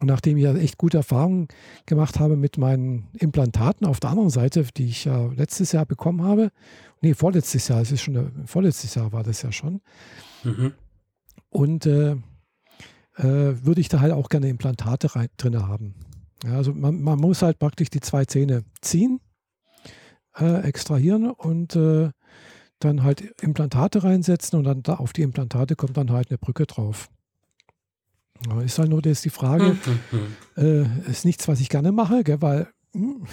Und 0.00 0.06
nachdem 0.06 0.36
ich 0.36 0.44
ja 0.44 0.54
echt 0.54 0.78
gute 0.78 0.98
Erfahrungen 0.98 1.48
gemacht 1.86 2.20
habe 2.20 2.36
mit 2.36 2.58
meinen 2.58 3.08
Implantaten 3.18 3.86
auf 3.86 3.98
der 3.98 4.10
anderen 4.10 4.30
Seite, 4.30 4.64
die 4.76 4.86
ich 4.86 5.06
ja 5.06 5.26
letztes 5.32 5.72
Jahr 5.72 5.86
bekommen 5.86 6.22
habe, 6.22 6.52
nee, 7.00 7.14
vorletztes 7.14 7.68
Jahr, 7.68 7.80
es 7.80 7.90
ist 7.90 8.02
schon, 8.02 8.46
vorletztes 8.46 8.94
Jahr 8.94 9.12
war 9.12 9.24
das 9.24 9.42
ja 9.42 9.50
schon. 9.50 9.80
Mhm. 10.44 10.72
Und 11.50 11.86
äh, 11.86 12.16
äh, 13.18 13.64
würde 13.64 13.80
ich 13.80 13.88
da 13.88 14.00
halt 14.00 14.12
auch 14.12 14.28
gerne 14.28 14.48
Implantate 14.48 15.14
rein, 15.14 15.28
drin 15.36 15.60
haben. 15.66 15.94
Ja, 16.44 16.56
also 16.56 16.72
man, 16.72 17.00
man, 17.02 17.18
muss 17.18 17.42
halt 17.42 17.58
praktisch 17.58 17.90
die 17.90 18.00
zwei 18.00 18.24
Zähne 18.24 18.64
ziehen, 18.80 19.20
äh, 20.38 20.62
extrahieren 20.62 21.30
und 21.30 21.74
äh, 21.74 22.10
dann 22.78 23.02
halt 23.02 23.20
Implantate 23.42 24.04
reinsetzen 24.04 24.58
und 24.58 24.64
dann 24.64 24.82
da 24.82 24.94
auf 24.94 25.12
die 25.12 25.22
Implantate 25.22 25.74
kommt 25.74 25.96
dann 25.96 26.12
halt 26.12 26.30
eine 26.30 26.38
Brücke 26.38 26.66
drauf. 26.66 27.08
Ja, 28.46 28.60
ist 28.60 28.78
halt 28.78 28.90
nur 28.90 29.04
jetzt 29.04 29.24
die 29.24 29.30
Frage, 29.30 29.76
mhm. 30.12 30.36
äh, 30.56 31.10
ist 31.10 31.24
nichts, 31.24 31.48
was 31.48 31.60
ich 31.60 31.68
gerne 31.68 31.90
mache, 31.90 32.22
gell, 32.22 32.40
weil 32.40 32.68
mh, 32.92 33.14
hm, 33.14 33.26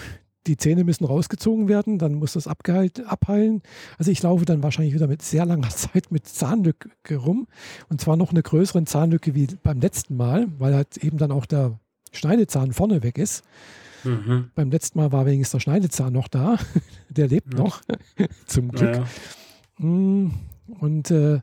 die 0.47 0.57
Zähne 0.57 0.83
müssen 0.83 1.05
rausgezogen 1.05 1.67
werden, 1.67 1.97
dann 1.97 2.15
muss 2.15 2.33
das 2.33 2.47
abgeheilt, 2.47 3.05
abheilen. 3.05 3.61
Also 3.97 4.11
ich 4.11 4.21
laufe 4.21 4.45
dann 4.45 4.63
wahrscheinlich 4.63 4.93
wieder 4.93 5.07
mit 5.07 5.21
sehr 5.21 5.45
langer 5.45 5.69
Zeit 5.75 6.11
mit 6.11 6.27
Zahnlücke 6.27 7.15
rum. 7.15 7.47
Und 7.89 8.01
zwar 8.01 8.17
noch 8.17 8.31
eine 8.31 8.43
größere 8.43 8.83
Zahnlücke 8.85 9.35
wie 9.35 9.47
beim 9.63 9.79
letzten 9.79 10.15
Mal, 10.15 10.47
weil 10.57 10.75
halt 10.75 10.97
eben 10.97 11.17
dann 11.17 11.31
auch 11.31 11.45
der 11.45 11.79
Schneidezahn 12.11 12.73
vorne 12.73 13.03
weg 13.03 13.17
ist. 13.17 13.43
Mhm. 14.03 14.51
Beim 14.55 14.71
letzten 14.71 14.99
Mal 14.99 15.11
war 15.11 15.25
wenigstens 15.25 15.51
der 15.51 15.59
Schneidezahn 15.59 16.13
noch 16.13 16.27
da. 16.27 16.57
der 17.09 17.27
lebt 17.27 17.53
mhm. 17.53 17.59
noch, 17.59 17.81
zum 18.45 18.71
Glück. 18.71 18.95
Ja. 19.79 19.85
Mm, 19.85 20.31
und 20.79 21.11
äh, 21.11 21.39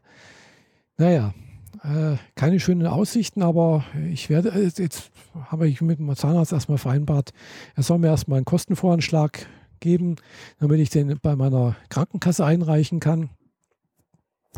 naja, 0.96 1.34
äh, 1.82 2.16
keine 2.34 2.60
schönen 2.60 2.86
Aussichten, 2.86 3.42
aber 3.42 3.84
ich 4.10 4.30
werde, 4.30 4.50
äh, 4.50 4.70
jetzt 4.76 5.10
habe 5.46 5.68
ich 5.68 5.80
mit 5.80 5.98
dem 5.98 6.14
Zahnarzt 6.14 6.52
erstmal 6.52 6.78
vereinbart, 6.78 7.30
er 7.74 7.82
soll 7.82 7.98
mir 7.98 8.08
erstmal 8.08 8.36
einen 8.36 8.44
Kostenvoranschlag 8.44 9.46
geben, 9.80 10.16
damit 10.58 10.80
ich 10.80 10.90
den 10.90 11.18
bei 11.20 11.36
meiner 11.36 11.76
Krankenkasse 11.88 12.44
einreichen 12.44 13.00
kann. 13.00 13.30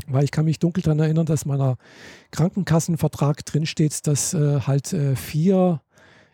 Weil 0.07 0.25
ich 0.25 0.33
kann 0.33 0.45
mich 0.45 0.59
dunkel 0.59 0.83
daran 0.83 0.99
erinnern, 0.99 1.25
dass 1.25 1.45
in 1.45 1.49
meiner 1.49 1.77
Krankenkassenvertrag 2.33 3.45
drinsteht, 3.47 4.07
dass 4.07 4.35
äh, 4.35 4.61
halt 4.61 4.93
äh, 4.93 5.15
vier 5.15 5.81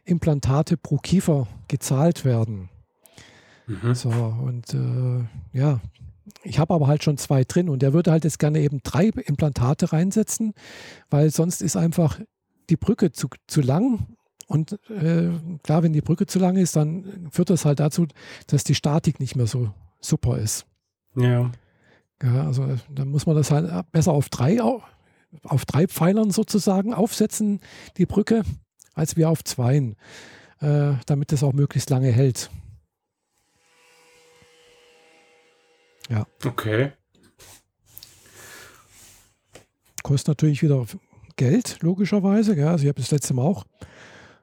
Implantate 0.05 0.77
pro 0.77 0.97
Kiefer 0.97 1.47
gezahlt 1.69 2.25
werden. 2.25 2.71
Mhm. 3.67 3.95
So, 3.95 4.09
und 4.09 4.75
äh, 4.75 5.25
ja, 5.53 5.81
ich 6.43 6.59
habe 6.59 6.75
aber 6.75 6.87
halt 6.87 7.05
schon 7.05 7.19
zwei 7.19 7.45
drin 7.45 7.69
und 7.69 7.83
der 7.83 7.93
würde 7.93 8.11
halt 8.11 8.25
jetzt 8.25 8.39
gerne 8.39 8.61
eben 8.61 8.81
drei 8.83 9.07
Implantate 9.09 9.93
reinsetzen, 9.93 10.55
weil 11.11 11.31
sonst 11.31 11.63
ist 11.63 11.77
einfach 11.77 12.21
die 12.69 12.77
Brücke 12.77 13.13
zu, 13.13 13.29
zu 13.47 13.61
lang. 13.61 14.07
Und 14.47 14.73
äh, 14.91 15.31
klar, 15.63 15.83
wenn 15.83 15.93
die 15.93 16.01
Brücke 16.01 16.27
zu 16.27 16.39
lang 16.39 16.57
ist, 16.57 16.75
dann 16.77 17.29
führt 17.31 17.51
das 17.51 17.65
halt 17.65 17.81
dazu, 17.81 18.07
dass 18.47 18.65
die 18.65 18.75
Statik 18.75 19.21
nicht 19.21 19.37
mehr 19.37 19.47
so 19.47 19.73
super 20.01 20.39
ist. 20.39 20.67
Ja. 21.15 21.51
ja 22.23 22.47
also 22.47 22.67
dann 22.91 23.09
muss 23.09 23.27
man 23.27 23.37
das 23.37 23.51
halt 23.51 23.71
besser 23.93 24.13
auf 24.13 24.29
drei, 24.29 24.61
auf 24.63 25.65
drei 25.67 25.87
Pfeilern 25.87 26.31
sozusagen 26.31 26.95
aufsetzen, 26.95 27.61
die 27.97 28.07
Brücke, 28.07 28.43
als 28.95 29.17
wir 29.17 29.31
auf 29.31 29.45
zweien, 29.45 29.97
äh, 30.61 30.95
damit 31.07 31.33
das 31.33 31.45
auch 31.45 31.53
möglichst 31.53 31.91
lange 31.91 32.11
hält. 32.11 32.51
Ja. 36.11 36.27
Okay. 36.45 36.93
Kostet 40.03 40.29
natürlich 40.29 40.63
wieder 40.63 40.85
Geld, 41.37 41.79
logischerweise. 41.81 42.57
Ja. 42.57 42.73
Also 42.73 42.83
ich 42.83 42.89
habe 42.89 43.01
das 43.01 43.11
letzte 43.11 43.33
Mal 43.35 43.45
auch 43.45 43.65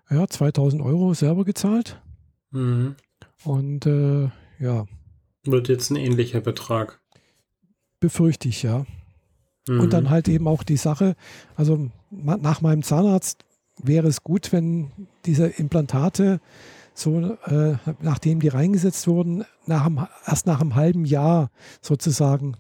ja, 0.09 0.27
2000 0.27 0.81
Euro 0.81 1.13
selber 1.13 1.43
gezahlt. 1.43 2.01
Mhm. 2.51 2.95
Und 3.43 3.85
äh, 3.85 4.29
ja. 4.59 4.85
Wird 5.43 5.67
jetzt 5.67 5.91
ein 5.91 5.97
ähnlicher 5.97 6.41
Betrag. 6.41 6.99
Befürchte 7.99 8.47
ich, 8.47 8.63
ja. 8.63 8.85
Mhm. 9.67 9.81
Und 9.81 9.93
dann 9.93 10.09
halt 10.09 10.27
eben 10.27 10.47
auch 10.47 10.63
die 10.63 10.77
Sache, 10.77 11.15
also 11.55 11.89
nach 12.09 12.61
meinem 12.61 12.83
Zahnarzt 12.83 13.45
wäre 13.81 14.07
es 14.07 14.23
gut, 14.23 14.51
wenn 14.53 14.91
diese 15.25 15.47
Implantate 15.47 16.39
so 16.93 17.37
äh, 17.45 17.75
nachdem 18.01 18.39
die 18.39 18.47
reingesetzt 18.47 19.07
wurden, 19.07 19.45
nach 19.67 19.85
einem, 19.85 20.07
erst 20.25 20.45
nach 20.45 20.61
einem 20.61 20.75
halben 20.75 21.05
Jahr 21.05 21.49
sozusagen 21.81 22.55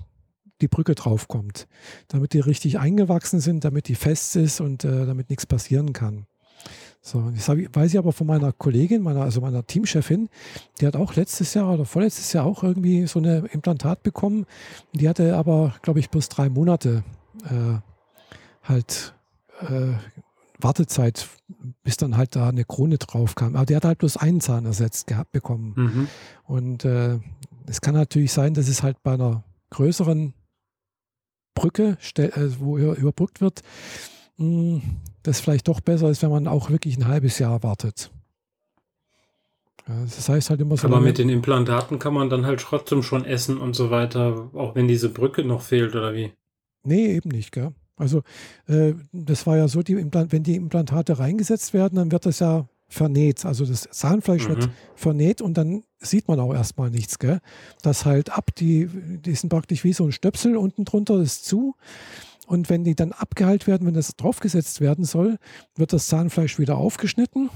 die 0.61 0.67
Brücke 0.67 0.95
draufkommt, 0.95 1.67
damit 2.07 2.33
die 2.33 2.39
richtig 2.39 2.79
eingewachsen 2.79 3.39
sind, 3.39 3.63
damit 3.63 3.87
die 3.87 3.95
fest 3.95 4.35
ist 4.35 4.59
und 4.59 4.83
äh, 4.83 5.05
damit 5.05 5.29
nichts 5.29 5.45
passieren 5.45 5.93
kann. 5.93 6.25
So, 7.01 7.31
das 7.33 7.47
ich, 7.49 7.73
weiß 7.73 7.93
ich 7.93 7.97
aber 7.97 8.11
von 8.11 8.27
meiner 8.27 8.51
Kollegin, 8.51 9.01
meiner, 9.01 9.21
also 9.21 9.39
meiner 9.39 9.65
Teamchefin, 9.65 10.29
die 10.81 10.87
hat 10.87 10.95
auch 10.95 11.15
letztes 11.15 11.53
Jahr 11.53 11.73
oder 11.73 11.85
vorletztes 11.85 12.33
Jahr 12.33 12.45
auch 12.45 12.63
irgendwie 12.63 13.07
so 13.07 13.19
eine 13.19 13.45
Implantat 13.51 14.03
bekommen. 14.03 14.45
Die 14.93 15.07
hatte 15.07 15.37
aber, 15.37 15.75
glaube 15.83 15.99
ich, 15.99 16.09
bloß 16.09 16.27
drei 16.27 16.49
Monate 16.49 17.03
äh, 17.45 17.79
halt 18.63 19.13
äh, 19.61 19.93
Wartezeit, 20.59 21.27
bis 21.83 21.97
dann 21.97 22.17
halt 22.17 22.35
da 22.35 22.49
eine 22.49 22.65
Krone 22.65 22.97
drauf 22.97 23.35
kam. 23.35 23.55
Aber 23.55 23.65
der 23.65 23.77
hat 23.77 23.85
halt 23.85 23.99
bloß 23.99 24.17
einen 24.17 24.41
Zahn 24.41 24.65
ersetzt 24.65 25.07
gehabt 25.07 25.31
bekommen. 25.31 25.73
Mhm. 25.75 26.07
Und 26.43 26.85
äh, 26.85 27.19
es 27.67 27.81
kann 27.81 27.93
natürlich 27.93 28.31
sein, 28.31 28.53
dass 28.53 28.67
es 28.67 28.83
halt 28.83 29.01
bei 29.03 29.13
einer 29.13 29.43
größeren 29.69 30.33
Brücke, 31.53 31.97
äh, 32.17 32.29
wo 32.59 32.77
überbrückt 32.77 33.41
wird, 33.41 33.61
hm, 34.37 34.81
das 35.23 35.39
vielleicht 35.39 35.67
doch 35.67 35.81
besser 35.81 36.09
ist, 36.09 36.21
wenn 36.21 36.29
man 36.29 36.47
auch 36.47 36.69
wirklich 36.69 36.97
ein 36.97 37.07
halbes 37.07 37.39
Jahr 37.39 37.63
wartet. 37.63 38.11
Das 39.87 40.27
heißt 40.27 40.49
halt 40.49 40.59
immer 40.59 40.75
so. 40.75 40.87
Aber 40.87 40.99
mit 40.99 41.17
den 41.17 41.29
Implantaten 41.29 41.97
kann 41.97 42.13
man 42.13 42.29
dann 42.29 42.45
halt 42.45 42.59
trotzdem 42.59 43.03
schon 43.03 43.23
essen 43.23 43.57
und 43.57 43.73
so 43.73 43.89
weiter, 43.89 44.49
auch 44.53 44.75
wenn 44.75 44.87
diese 44.87 45.09
Brücke 45.09 45.45
noch 45.45 45.61
fehlt, 45.61 45.95
oder 45.95 46.13
wie? 46.13 46.33
Nee, 46.83 47.15
eben 47.15 47.29
nicht, 47.29 47.53
gell? 47.53 47.73
Also 47.97 48.21
äh, 48.67 48.93
das 49.11 49.45
war 49.45 49.57
ja 49.57 49.67
so, 49.67 49.81
die 49.81 49.97
wenn 49.97 50.43
die 50.43 50.55
Implantate 50.55 51.19
reingesetzt 51.19 51.73
werden, 51.73 51.95
dann 51.95 52.11
wird 52.11 52.25
das 52.25 52.39
ja 52.39 52.67
vernäht. 52.87 53.45
Also 53.45 53.65
das 53.65 53.89
Zahnfleisch 53.91 54.45
mhm. 54.45 54.49
wird 54.49 54.69
vernäht 54.95 55.41
und 55.41 55.57
dann 55.57 55.83
sieht 55.99 56.27
man 56.27 56.39
auch 56.39 56.53
erstmal 56.53 56.89
nichts. 56.89 57.19
Gell? 57.19 57.39
Das 57.81 58.05
halt 58.05 58.31
ab, 58.31 58.51
die, 58.55 58.87
die 58.87 59.35
sind 59.35 59.49
praktisch 59.49 59.83
wie 59.83 59.93
so 59.93 60.05
ein 60.05 60.11
Stöpsel 60.11 60.55
unten 60.55 60.85
drunter 60.85 61.19
ist 61.19 61.45
zu. 61.45 61.75
Und 62.45 62.69
wenn 62.69 62.85
die 62.85 62.95
dann 62.95 63.11
abgeheilt 63.11 63.67
werden, 63.67 63.85
wenn 63.85 63.93
das 63.93 64.15
draufgesetzt 64.15 64.79
werden 64.79 65.03
soll, 65.03 65.37
wird 65.75 65.91
das 65.91 66.07
Zahnfleisch 66.07 66.59
wieder 66.59 66.77
aufgeschnitten 66.77 67.49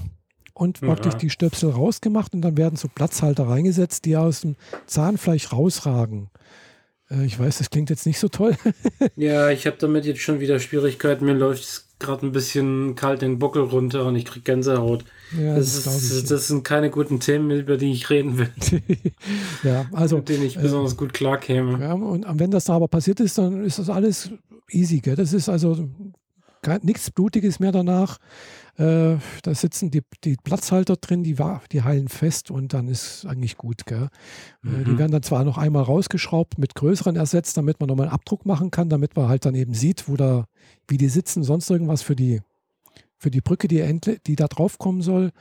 und 0.52 0.80
praktisch 0.82 1.14
die 1.14 1.30
Stöpsel 1.30 1.70
rausgemacht 1.70 2.34
und 2.34 2.42
dann 2.42 2.58
werden 2.58 2.76
so 2.76 2.88
Platzhalter 2.88 3.48
reingesetzt, 3.48 4.04
die 4.04 4.18
aus 4.18 4.42
dem 4.42 4.56
Zahnfleisch 4.86 5.50
rausragen. 5.50 6.28
Äh, 7.12 7.24
ich 7.24 7.38
weiß, 7.38 7.58
das 7.58 7.70
klingt 7.70 7.90
jetzt 7.90 8.06
nicht 8.06 8.18
so 8.18 8.28
toll. 8.28 8.56
ja, 9.16 9.50
ich 9.50 9.66
habe 9.66 9.76
damit 9.78 10.04
jetzt 10.04 10.20
schon 10.20 10.40
wieder 10.40 10.58
Schwierigkeiten. 10.58 11.24
Mir 11.24 11.34
läuft 11.34 11.62
es 11.62 11.88
gerade 11.98 12.26
ein 12.26 12.32
bisschen 12.32 12.94
kalt 12.96 13.22
den 13.22 13.38
Buckel 13.38 13.62
runter 13.62 14.06
und 14.06 14.16
ich 14.16 14.24
kriege 14.24 14.44
Gänsehaut. 14.44 15.04
Ja, 15.38 15.54
das, 15.54 15.84
das, 15.84 16.02
ist, 16.02 16.30
das, 16.30 16.48
sind 16.48 16.64
keine 16.64 16.90
guten 16.90 17.20
Themen, 17.20 17.50
über 17.50 17.76
die 17.76 17.92
ich 17.92 18.10
reden 18.10 18.38
will. 18.38 18.50
ja, 19.62 19.86
also. 19.92 20.16
Mit 20.16 20.28
denen 20.28 20.44
ich 20.44 20.56
äh, 20.56 20.62
besonders 20.62 20.96
gut 20.96 21.12
klarkäme. 21.12 21.80
Ja, 21.80 21.92
und 21.92 22.26
wenn 22.28 22.50
das 22.50 22.64
da 22.64 22.74
aber 22.74 22.88
passiert 22.88 23.20
ist, 23.20 23.38
dann 23.38 23.64
ist 23.64 23.78
das 23.78 23.88
alles 23.88 24.30
easy. 24.70 25.00
Gell? 25.00 25.16
Das 25.16 25.32
ist 25.32 25.48
also 25.48 25.88
nichts 26.82 27.10
Blutiges 27.10 27.60
mehr 27.60 27.72
danach. 27.72 28.18
Äh, 28.78 29.16
da 29.42 29.54
sitzen 29.54 29.90
die, 29.90 30.02
die 30.24 30.36
Platzhalter 30.42 30.96
drin, 30.96 31.22
die, 31.22 31.36
die 31.72 31.82
heilen 31.82 32.08
fest 32.08 32.50
und 32.50 32.72
dann 32.72 32.88
ist 32.88 33.26
eigentlich 33.26 33.58
gut. 33.58 33.84
Gell? 33.84 34.08
Äh, 34.64 34.68
mhm. 34.68 34.84
die 34.84 34.98
werden 34.98 35.12
dann 35.12 35.22
zwar 35.22 35.44
noch 35.44 35.58
einmal 35.58 35.82
rausgeschraubt, 35.82 36.58
mit 36.58 36.74
größeren 36.74 37.16
ersetzt, 37.16 37.56
damit 37.56 37.80
man 37.80 37.88
nochmal 37.88 38.06
einen 38.06 38.14
Abdruck 38.14 38.46
machen 38.46 38.70
kann, 38.70 38.88
damit 38.88 39.14
man 39.14 39.28
halt 39.28 39.44
dann 39.44 39.54
eben 39.54 39.74
sieht, 39.74 40.08
wo 40.08 40.16
da, 40.16 40.46
wie 40.88 40.96
die 40.96 41.08
sitzen, 41.08 41.42
sonst 41.42 41.68
irgendwas 41.68 42.02
für 42.02 42.16
die, 42.16 42.40
für 43.18 43.30
die 43.30 43.42
Brücke, 43.42 43.68
die, 43.68 43.82
die 44.26 44.36
da 44.36 44.48
drauf 44.48 44.78
kommen 44.78 45.02
soll. 45.02 45.32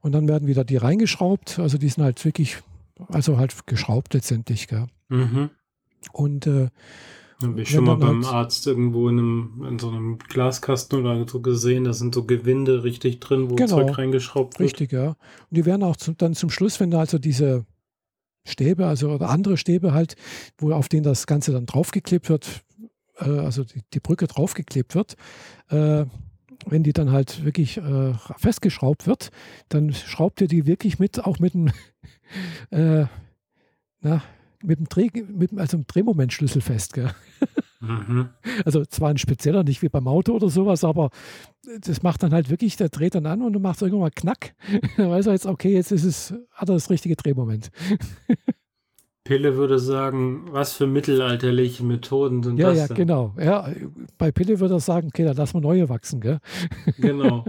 Und 0.00 0.12
dann 0.12 0.28
werden 0.28 0.46
wieder 0.46 0.64
die 0.64 0.76
reingeschraubt. 0.76 1.58
Also 1.58 1.78
die 1.78 1.88
sind 1.88 2.04
halt 2.04 2.22
wirklich, 2.24 2.58
also 3.08 3.38
halt 3.38 3.66
geschraubt 3.66 4.12
letztendlich. 4.12 4.68
Gell? 4.68 4.86
Mhm. 5.08 5.50
Und 6.12 6.46
äh, 6.46 6.68
habe 7.42 7.60
ich 7.60 7.70
schon 7.70 7.84
mal 7.84 7.96
beim 7.96 8.24
Arzt 8.24 8.66
irgendwo 8.66 9.08
in, 9.08 9.18
einem, 9.18 9.66
in 9.68 9.78
so 9.78 9.88
einem 9.88 10.18
Glaskasten 10.18 11.00
oder 11.00 11.28
so 11.28 11.40
gesehen, 11.40 11.84
da 11.84 11.92
sind 11.92 12.14
so 12.14 12.24
Gewinde 12.24 12.82
richtig 12.82 13.20
drin, 13.20 13.50
wo 13.50 13.56
genau, 13.56 13.76
Zeug 13.76 13.98
reingeschraubt 13.98 14.58
wird. 14.58 14.66
Richtig, 14.66 14.92
ja. 14.92 15.08
Und 15.08 15.16
die 15.50 15.66
werden 15.66 15.82
auch 15.82 15.96
zum, 15.96 16.16
dann 16.16 16.34
zum 16.34 16.48
Schluss, 16.48 16.80
wenn 16.80 16.90
da 16.90 17.00
also 17.00 17.18
diese 17.18 17.66
Stäbe, 18.46 18.86
also 18.86 19.10
oder 19.10 19.28
andere 19.28 19.56
Stäbe 19.56 19.92
halt, 19.92 20.16
wo 20.58 20.72
auf 20.72 20.88
denen 20.88 21.02
das 21.02 21.26
Ganze 21.26 21.52
dann 21.52 21.66
draufgeklebt 21.66 22.28
wird, 22.30 22.62
äh, 23.18 23.28
also 23.28 23.64
die, 23.64 23.82
die, 23.92 24.00
Brücke 24.00 24.26
draufgeklebt 24.26 24.94
wird, 24.94 25.16
äh, 25.68 26.06
wenn 26.64 26.82
die 26.82 26.92
dann 26.92 27.12
halt 27.12 27.44
wirklich 27.44 27.76
äh, 27.76 28.14
festgeschraubt 28.38 29.06
wird, 29.06 29.30
dann 29.68 29.92
schraubt 29.92 30.40
ihr 30.40 30.48
die 30.48 30.66
wirklich 30.66 30.98
mit, 30.98 31.24
auch 31.24 31.38
mit 31.38 31.54
einem, 31.54 31.70
äh, 32.70 33.06
na, 34.00 34.22
mit 34.66 34.78
dem, 34.78 34.88
Dreh, 34.88 35.08
mit, 35.28 35.56
also 35.58 35.76
einem 35.76 35.86
Drehmomentschlüssel 35.86 36.60
fest. 36.60 36.92
Gell? 36.92 37.10
Mhm. 37.80 38.30
Also 38.64 38.84
zwar 38.84 39.10
ein 39.10 39.18
spezieller, 39.18 39.62
nicht 39.62 39.82
wie 39.82 39.88
beim 39.88 40.08
Auto 40.08 40.32
oder 40.32 40.48
sowas, 40.48 40.84
aber 40.84 41.10
das 41.80 42.02
macht 42.02 42.22
dann 42.22 42.32
halt 42.32 42.50
wirklich, 42.50 42.76
der 42.76 42.88
dreht 42.88 43.14
dann 43.14 43.26
an 43.26 43.42
und 43.42 43.52
du 43.52 43.60
machst 43.60 43.82
irgendwann 43.82 44.00
mal 44.00 44.10
Knack. 44.10 44.54
dann 44.96 45.10
weiß 45.10 45.26
er 45.26 45.32
jetzt, 45.32 45.46
okay, 45.46 45.72
jetzt 45.72 45.92
ist 45.92 46.04
es, 46.04 46.34
hat 46.52 46.68
er 46.68 46.74
das 46.74 46.90
richtige 46.90 47.16
Drehmoment. 47.16 47.70
Pille 49.26 49.56
würde 49.56 49.80
sagen, 49.80 50.44
was 50.52 50.74
für 50.74 50.86
mittelalterliche 50.86 51.82
Methoden 51.82 52.44
sind 52.44 52.58
ja, 52.58 52.68
das? 52.68 52.78
Ja, 52.78 52.86
ja, 52.86 52.94
genau. 52.94 53.34
Ja, 53.40 53.68
bei 54.18 54.30
Pille 54.30 54.60
würde 54.60 54.74
er 54.74 54.80
sagen, 54.80 55.08
okay, 55.08 55.24
dann 55.24 55.36
lass 55.36 55.52
mal 55.52 55.60
neue 55.60 55.88
wachsen, 55.88 56.20
gell? 56.20 56.38
Genau. 56.98 57.44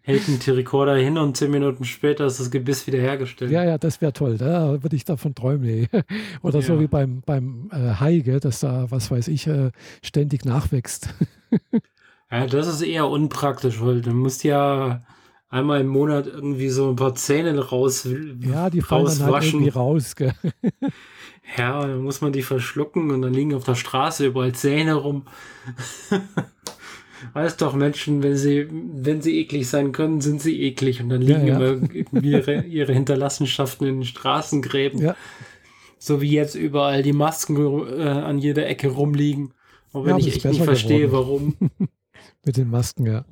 Hält 0.00 0.26
ein 0.26 0.40
T-Recorder 0.40 0.96
hin 0.96 1.18
und 1.18 1.36
zehn 1.36 1.52
Minuten 1.52 1.84
später 1.84 2.26
ist 2.26 2.40
das 2.40 2.50
Gebiss 2.50 2.88
wieder 2.88 2.98
hergestellt. 2.98 3.52
Ja, 3.52 3.62
ja, 3.62 3.78
das 3.78 4.00
wäre 4.00 4.12
toll. 4.12 4.36
Da 4.36 4.82
würde 4.82 4.96
ich 4.96 5.04
davon 5.04 5.36
träumen. 5.36 5.62
Nee. 5.62 5.88
Oder 6.42 6.58
ja. 6.58 6.66
so 6.66 6.80
wie 6.80 6.88
beim, 6.88 7.22
beim 7.24 7.70
äh, 7.72 8.00
Hai, 8.00 8.18
gell, 8.18 8.40
dass 8.40 8.58
da, 8.58 8.90
was 8.90 9.12
weiß 9.12 9.28
ich, 9.28 9.46
äh, 9.46 9.70
ständig 10.02 10.44
nachwächst. 10.44 11.14
ja, 12.32 12.46
das 12.48 12.66
ist 12.66 12.82
eher 12.82 13.08
unpraktisch, 13.08 13.80
weil 13.80 14.00
du 14.00 14.10
musst 14.10 14.42
ja 14.42 15.02
einmal 15.52 15.82
im 15.82 15.86
Monat 15.86 16.26
irgendwie 16.26 16.70
so 16.70 16.88
ein 16.88 16.96
paar 16.96 17.14
Zähne 17.14 17.56
raus 17.58 18.08
Ja, 18.40 18.70
die 18.70 18.80
fallen 18.80 19.06
dann 19.06 19.32
halt 19.32 19.44
irgendwie 19.44 19.68
raus. 19.68 20.16
Gell? 20.16 20.34
Ja, 21.58 21.82
dann 21.82 22.04
muss 22.04 22.20
man 22.20 22.32
die 22.32 22.42
verschlucken 22.42 23.10
und 23.10 23.20
dann 23.20 23.34
liegen 23.34 23.52
auf 23.52 23.64
der 23.64 23.74
Straße 23.74 24.24
überall 24.24 24.52
Zähne 24.52 24.94
rum. 24.94 25.24
Weiß 27.32 27.56
doch, 27.56 27.74
Menschen, 27.74 28.22
wenn 28.22 28.36
sie, 28.36 28.68
wenn 28.70 29.20
sie 29.20 29.40
eklig 29.40 29.68
sein 29.68 29.90
können, 29.90 30.20
sind 30.20 30.40
sie 30.40 30.62
eklig 30.62 31.02
und 31.02 31.08
dann 31.08 31.20
liegen 31.20 31.48
ja, 31.48 31.60
ja. 31.60 31.72
immer 31.72 32.22
ihre, 32.22 32.62
ihre 32.62 32.92
Hinterlassenschaften 32.92 33.88
in 33.88 33.94
den 33.96 34.04
Straßengräben. 34.04 35.02
Ja. 35.02 35.16
So 35.98 36.20
wie 36.20 36.30
jetzt 36.30 36.54
überall 36.54 37.02
die 37.02 37.12
Masken 37.12 37.56
äh, 37.88 38.08
an 38.08 38.38
jeder 38.38 38.68
Ecke 38.68 38.88
rumliegen. 38.88 39.52
Auch 39.92 40.04
wenn 40.04 40.18
ich 40.18 40.28
echt 40.28 40.44
nicht 40.44 40.62
verstehe, 40.62 41.08
geworden. 41.08 41.56
warum. 41.58 41.88
Mit 42.44 42.56
den 42.56 42.70
Masken, 42.70 43.04
ja. 43.04 43.24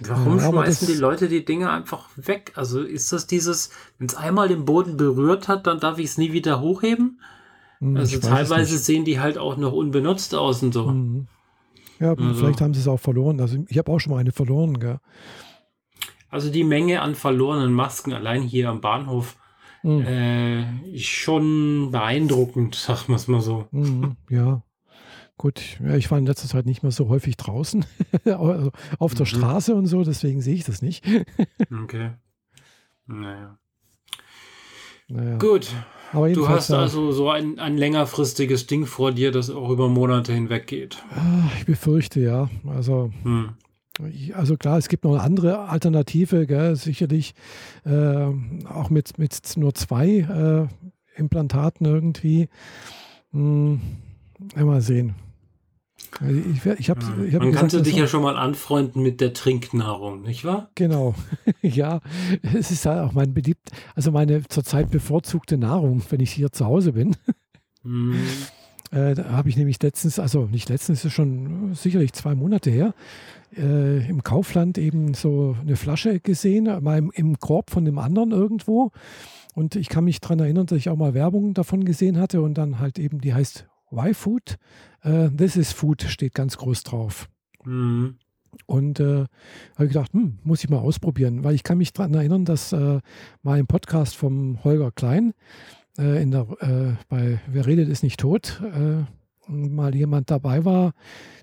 Warum 0.00 0.38
ja, 0.38 0.48
schmeißen 0.48 0.88
die 0.88 0.94
Leute 0.94 1.28
die 1.28 1.44
Dinge 1.44 1.70
einfach 1.70 2.08
weg? 2.16 2.52
Also 2.54 2.82
ist 2.82 3.12
das 3.12 3.26
dieses, 3.26 3.70
wenn 3.98 4.06
es 4.06 4.14
einmal 4.14 4.48
den 4.48 4.64
Boden 4.64 4.96
berührt 4.96 5.48
hat, 5.48 5.66
dann 5.66 5.80
darf 5.80 5.98
ich 5.98 6.06
es 6.06 6.18
nie 6.18 6.32
wieder 6.32 6.60
hochheben? 6.60 7.20
Hm, 7.78 7.96
also 7.96 8.18
teilweise 8.18 8.78
sehen 8.78 9.04
die 9.04 9.20
halt 9.20 9.38
auch 9.38 9.56
noch 9.56 9.72
unbenutzt 9.72 10.34
aus 10.34 10.62
und 10.62 10.72
so. 10.72 10.88
Mhm. 10.88 11.26
Ja, 11.98 12.10
also. 12.12 12.34
vielleicht 12.34 12.60
haben 12.60 12.74
sie 12.74 12.80
es 12.80 12.88
auch 12.88 13.00
verloren. 13.00 13.40
Also 13.40 13.64
ich 13.68 13.78
habe 13.78 13.90
auch 13.90 13.98
schon 13.98 14.12
mal 14.12 14.18
eine 14.18 14.32
verloren, 14.32 14.78
gell? 14.78 14.98
Also 16.28 16.50
die 16.50 16.64
Menge 16.64 17.00
an 17.00 17.14
verlorenen 17.14 17.72
Masken 17.72 18.12
allein 18.12 18.42
hier 18.42 18.68
am 18.68 18.80
Bahnhof 18.80 19.36
mhm. 19.82 20.02
äh, 20.02 20.98
schon 20.98 21.90
beeindruckend, 21.92 22.74
sagen 22.74 23.08
wir 23.08 23.16
es 23.16 23.28
mal 23.28 23.40
so. 23.40 23.66
Mhm, 23.70 24.16
ja. 24.28 24.62
Gut, 25.38 25.78
ja, 25.84 25.94
ich 25.96 26.10
war 26.10 26.16
in 26.16 26.24
letzter 26.24 26.48
Zeit 26.48 26.64
nicht 26.64 26.82
mehr 26.82 26.92
so 26.92 27.08
häufig 27.08 27.36
draußen, 27.36 27.84
also 28.24 28.72
auf 28.98 29.14
der 29.14 29.26
mhm. 29.26 29.30
Straße 29.30 29.74
und 29.74 29.86
so, 29.86 30.02
deswegen 30.02 30.40
sehe 30.40 30.54
ich 30.54 30.64
das 30.64 30.80
nicht. 30.80 31.04
okay. 31.82 32.12
Naja. 33.06 33.58
naja. 35.08 35.36
Gut. 35.38 35.68
Aber 36.12 36.30
du 36.30 36.48
hast 36.48 36.70
also 36.70 37.12
so 37.12 37.28
ein, 37.30 37.58
ein 37.58 37.76
längerfristiges 37.76 38.66
Ding 38.66 38.86
vor 38.86 39.12
dir, 39.12 39.32
das 39.32 39.50
auch 39.50 39.70
über 39.70 39.88
Monate 39.88 40.32
hinweg 40.32 40.66
geht. 40.66 41.02
Ah, 41.14 41.50
ich 41.58 41.66
befürchte 41.66 42.20
ja. 42.20 42.48
Also, 42.66 43.12
hm. 43.22 43.50
also 44.32 44.56
klar, 44.56 44.78
es 44.78 44.88
gibt 44.88 45.04
noch 45.04 45.12
eine 45.12 45.22
andere 45.22 45.68
Alternative, 45.68 46.46
gell? 46.46 46.76
sicherlich 46.76 47.34
äh, 47.84 48.28
auch 48.66 48.88
mit, 48.88 49.18
mit 49.18 49.38
nur 49.56 49.74
zwei 49.74 50.68
äh, 51.18 51.18
Implantaten 51.18 51.86
irgendwie. 51.86 52.48
Hm, 53.32 53.80
mal 54.54 54.80
sehen. 54.80 55.14
Also 56.20 56.34
ich, 56.34 56.66
ich 56.80 56.90
hab, 56.90 56.98
ich 57.24 57.34
hab 57.34 57.42
Man 57.42 57.52
kann 57.52 57.70
sich 57.70 57.96
ja 57.96 58.06
schon 58.06 58.22
mal 58.22 58.36
anfreunden 58.36 59.02
mit 59.02 59.20
der 59.20 59.32
Trinknahrung, 59.32 60.22
nicht 60.22 60.44
wahr? 60.44 60.70
Genau. 60.74 61.14
ja, 61.62 62.00
es 62.42 62.70
ist 62.70 62.84
ja 62.84 63.04
auch 63.04 63.12
mein 63.12 63.34
beliebt, 63.34 63.70
also 63.94 64.12
meine 64.12 64.42
zurzeit 64.48 64.90
bevorzugte 64.90 65.58
Nahrung, 65.58 66.02
wenn 66.10 66.20
ich 66.20 66.32
hier 66.32 66.52
zu 66.52 66.66
Hause 66.66 66.92
bin. 66.92 67.16
mm. 67.82 68.14
äh, 68.90 69.14
da 69.14 69.30
habe 69.30 69.48
ich 69.48 69.56
nämlich 69.56 69.82
letztens, 69.82 70.18
also 70.18 70.46
nicht 70.46 70.68
letztens, 70.68 71.04
ist 71.04 71.12
schon 71.12 71.74
sicherlich 71.74 72.12
zwei 72.12 72.34
Monate 72.34 72.70
her, 72.70 72.94
äh, 73.56 74.08
im 74.08 74.22
Kaufland 74.22 74.78
eben 74.78 75.14
so 75.14 75.56
eine 75.60 75.76
Flasche 75.76 76.20
gesehen, 76.20 76.64
mal 76.82 76.98
im, 76.98 77.10
im 77.14 77.38
Korb 77.38 77.70
von 77.70 77.84
dem 77.84 77.98
anderen 77.98 78.32
irgendwo. 78.32 78.92
Und 79.54 79.74
ich 79.74 79.88
kann 79.88 80.04
mich 80.04 80.20
daran 80.20 80.40
erinnern, 80.40 80.66
dass 80.66 80.76
ich 80.76 80.90
auch 80.90 80.96
mal 80.96 81.14
Werbung 81.14 81.54
davon 81.54 81.84
gesehen 81.84 82.18
hatte 82.18 82.42
und 82.42 82.58
dann 82.58 82.78
halt 82.78 82.98
eben, 82.98 83.22
die 83.22 83.32
heißt 83.32 83.66
Y-Food. 83.96 84.56
Uh, 85.04 85.28
This 85.28 85.56
is 85.56 85.72
Food 85.72 86.02
steht 86.02 86.34
ganz 86.34 86.56
groß 86.56 86.82
drauf. 86.82 87.28
Mhm. 87.64 88.16
Und 88.66 89.00
äh, 89.00 89.26
habe 89.74 89.84
ich 89.84 89.88
gedacht, 89.92 90.12
hm, 90.12 90.38
muss 90.42 90.64
ich 90.64 90.70
mal 90.70 90.78
ausprobieren, 90.78 91.44
weil 91.44 91.54
ich 91.54 91.62
kann 91.62 91.78
mich 91.78 91.92
daran 91.92 92.14
erinnern, 92.14 92.44
dass 92.44 92.72
äh, 92.72 93.00
mal 93.42 93.58
im 93.58 93.66
Podcast 93.66 94.16
vom 94.16 94.64
Holger 94.64 94.90
Klein 94.90 95.34
äh, 95.98 96.22
in 96.22 96.30
der, 96.30 96.46
äh, 96.60 96.94
bei 97.08 97.40
Wer 97.46 97.66
redet 97.66 97.88
ist 97.88 98.02
nicht 98.02 98.20
tot 98.20 98.62
äh, 98.62 99.04
mal 99.48 99.94
jemand 99.94 100.30
dabei 100.30 100.64
war, 100.64 100.92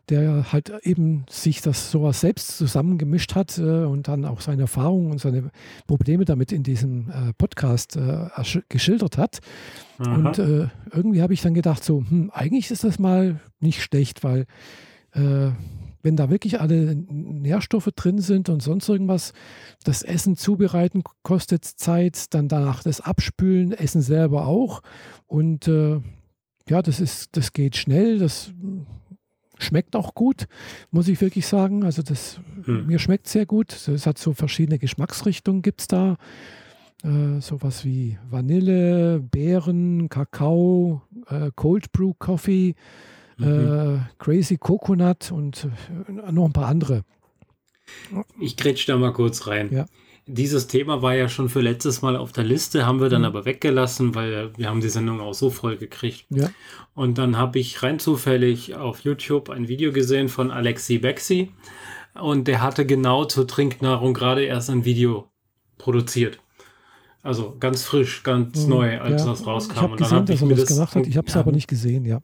der 0.10 0.52
halt 0.52 0.72
eben 0.84 1.26
sich 1.30 1.62
das 1.62 1.92
sowas 1.92 2.20
selbst 2.20 2.58
zusammengemischt 2.58 3.36
hat 3.36 3.58
äh, 3.58 3.86
und 3.86 4.08
dann 4.08 4.26
auch 4.26 4.42
seine 4.42 4.64
Erfahrungen 4.64 5.12
und 5.12 5.22
seine 5.22 5.52
Probleme 5.88 6.26
damit 6.26 6.52
in 6.52 6.64
diesem 6.64 7.10
äh, 7.10 7.34
Podcast 7.38 7.96
äh, 7.96 8.28
geschildert 8.68 9.18
hat. 9.18 9.40
Aha. 10.00 10.16
Und 10.16 10.40
äh, 10.40 10.68
irgendwie 10.92 11.22
habe 11.22 11.34
ich 11.34 11.42
dann 11.42 11.54
gedacht, 11.54 11.84
so, 11.84 12.04
hm, 12.08 12.32
eigentlich 12.34 12.70
ist 12.70 12.84
das 12.84 13.00
mal 13.00 13.40
nicht 13.60 13.82
schlecht, 13.82 14.24
weil 14.24 14.46
äh, 15.12 15.52
wenn 16.04 16.18
da 16.18 16.30
wirklich 16.30 16.60
alle 16.60 16.96
Nährstoffe 16.96 17.90
drin 17.96 18.20
sind 18.20 18.50
und 18.50 18.62
sonst 18.62 18.90
irgendwas, 18.90 19.32
das 19.86 20.04
Essen 20.04 20.36
zubereiten 20.36 21.04
kostet 21.24 21.64
Zeit, 21.64 22.34
dann 22.34 22.50
danach 22.50 22.84
das 22.84 23.00
Abspülen, 23.00 23.72
Essen 23.72 24.02
selber 24.02 24.46
auch. 24.46 24.82
Und 25.28 25.70
äh, 25.70 26.02
ja, 26.70 26.82
das 26.82 27.00
ist, 27.00 27.36
das 27.36 27.54
geht 27.54 27.76
schnell, 27.76 28.20
das 28.20 28.54
schmeckt 29.58 29.96
auch 29.96 30.14
gut, 30.14 30.48
muss 30.92 31.08
ich 31.08 31.20
wirklich 31.22 31.48
sagen. 31.48 31.84
Also 31.84 32.02
das, 32.02 32.40
hm. 32.64 32.88
mir 32.88 33.00
schmeckt 33.00 33.28
sehr 33.28 33.46
gut. 33.46 33.74
Es 33.88 34.06
hat 34.06 34.18
so 34.18 34.34
verschiedene 34.34 34.80
Geschmacksrichtungen, 34.80 35.62
gibt 35.62 35.82
es 35.82 35.88
da. 35.88 36.18
Äh, 37.04 37.42
sowas 37.42 37.84
wie 37.84 38.18
Vanille, 38.30 39.20
Beeren, 39.20 40.08
Kakao, 40.08 41.02
äh, 41.28 41.52
Cold 41.54 41.92
Brew 41.92 42.14
Coffee, 42.18 42.76
mhm. 43.38 43.46
äh, 43.46 44.00
Crazy 44.20 44.58
Coconut 44.58 45.32
und 45.32 45.68
äh, 46.08 46.32
noch 46.32 46.46
ein 46.46 46.54
paar 46.54 46.68
andere. 46.68 47.04
Ich 48.40 48.56
grätsch 48.56 48.88
da 48.88 48.98
mal 48.98 49.12
kurz 49.12 49.48
rein. 49.48 49.70
Ja. 49.72 49.86
Dieses 50.26 50.68
Thema 50.68 51.02
war 51.02 51.16
ja 51.16 51.28
schon 51.28 51.50
für 51.50 51.62
letztes 51.62 52.02
Mal 52.02 52.16
auf 52.16 52.32
der 52.32 52.46
Liste, 52.46 52.86
haben 52.86 53.02
wir 53.02 53.10
dann 53.10 53.22
mhm. 53.22 53.28
aber 53.28 53.46
weggelassen, 53.46 54.16
weil 54.16 54.52
wir 54.58 54.70
haben 54.70 54.80
die 54.80 54.90
Sendung 54.90 55.20
auch 55.20 55.34
so 55.34 55.50
voll 55.50 55.78
gekriegt. 55.78 56.26
Ja. 56.30 56.50
Und 56.96 57.18
dann 57.18 57.38
habe 57.38 57.60
ich 57.60 57.84
rein 57.84 58.00
zufällig 58.00 58.76
auf 58.76 59.02
YouTube 59.02 59.50
ein 59.50 59.68
Video 59.68 59.92
gesehen 59.92 60.30
von 60.30 60.52
Alexi 60.52 61.00
Bexi 61.00 61.52
und 62.14 62.48
der 62.48 62.62
hatte 62.62 62.86
genau 62.86 63.26
zur 63.26 63.48
Trinknahrung 63.48 64.14
gerade 64.14 64.44
erst 64.44 64.70
ein 64.70 64.86
Video 64.86 65.30
produziert. 65.78 66.40
Also 67.22 67.56
ganz 67.60 67.84
frisch, 67.84 68.24
ganz 68.24 68.64
mhm. 68.64 68.70
neu, 68.70 69.00
als 69.02 69.24
ja. 69.24 69.30
das 69.30 69.46
rauskam. 69.46 69.76
Ich 69.76 69.82
habe 69.82 69.96
gesehen, 69.98 70.26
dass 70.26 70.42
er 70.42 70.56
das 70.56 70.66
gemacht 70.68 70.96
hat. 70.96 71.08
Ich 71.08 71.18
habe 71.18 71.28
es 71.28 71.34
ja. 71.34 71.40
aber 71.42 71.52
nicht 71.52 71.68
gesehen, 71.68 72.06
ja 72.06 72.22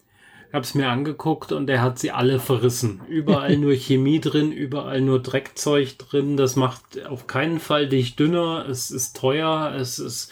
habe 0.54 0.64
es 0.64 0.74
mir 0.76 0.90
angeguckt 0.90 1.52
und 1.52 1.70
er 1.70 1.82
hat 1.82 2.00
sie 2.00 2.12
alle 2.12 2.40
verrissen. 2.40 3.02
Überall 3.08 3.58
nur 3.58 3.74
Chemie 3.74 4.20
drin, 4.20 4.52
überall 4.52 5.02
nur 5.02 5.22
Dreckzeug 5.22 5.98
drin. 5.98 6.38
Das 6.38 6.56
macht 6.56 7.06
auf 7.06 7.28
keinen 7.28 7.60
Fall 7.60 7.88
dich 7.88 8.16
dünner. 8.16 8.66
Es 8.68 8.92
ist 8.92 9.16
teuer. 9.16 9.74
Es 9.76 10.00
ist 10.00 10.32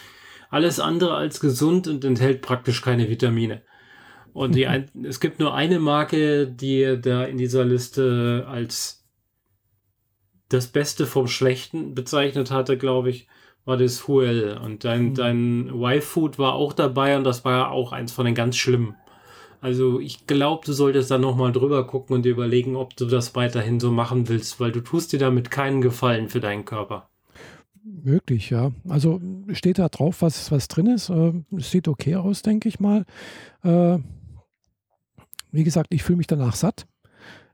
alles 0.50 0.80
andere 0.80 1.16
als 1.16 1.40
gesund 1.40 1.88
und 1.88 2.04
enthält 2.04 2.42
praktisch 2.42 2.82
keine 2.82 3.10
Vitamine. 3.10 3.62
Und 4.34 4.56
die 4.56 4.68
ein, 4.68 4.90
es 5.04 5.20
gibt 5.20 5.40
nur 5.40 5.56
eine 5.56 5.80
Marke, 5.80 6.48
die 6.48 7.00
da 7.02 7.24
in 7.24 7.38
dieser 7.38 7.66
Liste 7.66 8.46
als 8.48 9.06
das 10.50 10.68
Beste 10.68 11.06
vom 11.06 11.28
Schlechten 11.28 11.94
bezeichnet 11.94 12.52
hatte, 12.52 12.78
glaube 12.78 13.10
ich, 13.10 13.28
war 13.66 13.78
das 13.78 14.08
Huel. 14.08 14.58
Und 14.64 14.86
dein, 14.86 15.10
mhm. 15.10 15.16
dein 15.16 15.68
Y-Food 15.70 16.40
war 16.40 16.54
auch 16.54 16.74
dabei 16.74 17.18
und 17.18 17.24
das 17.24 17.44
war 17.46 17.52
ja 17.52 17.68
auch 17.70 17.92
eins 17.92 18.12
von 18.12 18.26
den 18.26 18.36
ganz 18.36 18.56
schlimmen. 18.58 18.96
Also 19.60 20.00
ich 20.00 20.28
glaube, 20.28 20.66
du 20.66 20.74
solltest 20.74 21.10
da 21.10 21.18
nochmal 21.18 21.52
drüber 21.52 21.86
gucken 21.88 22.16
und 22.16 22.24
dir 22.24 22.32
überlegen, 22.32 22.76
ob 22.76 22.96
du 22.96 23.06
das 23.06 23.36
weiterhin 23.36 23.80
so 23.80 23.92
machen 23.92 24.30
willst, 24.30 24.60
weil 24.60 24.72
du 24.72 24.82
tust 24.82 25.14
dir 25.14 25.20
damit 25.20 25.50
keinen 25.50 25.82
Gefallen 25.82 26.30
für 26.30 26.40
deinen 26.40 26.66
Körper. 26.66 27.10
Möglich, 27.84 28.50
ja. 28.50 28.72
Also 28.88 29.22
steht 29.54 29.80
da 29.80 29.90
drauf, 29.90 30.22
was, 30.22 30.52
was 30.52 30.68
drin 30.68 30.88
ist. 30.88 31.10
Äh, 31.10 31.34
sieht 31.58 31.88
okay 31.88 32.16
aus, 32.16 32.42
denke 32.42 32.70
ich 32.70 32.80
mal. 32.80 33.06
Äh, 33.64 33.98
wie 35.52 35.64
gesagt, 35.64 35.94
ich 35.94 36.04
fühle 36.04 36.18
mich 36.18 36.28
danach 36.28 36.56
satt. 36.56 36.86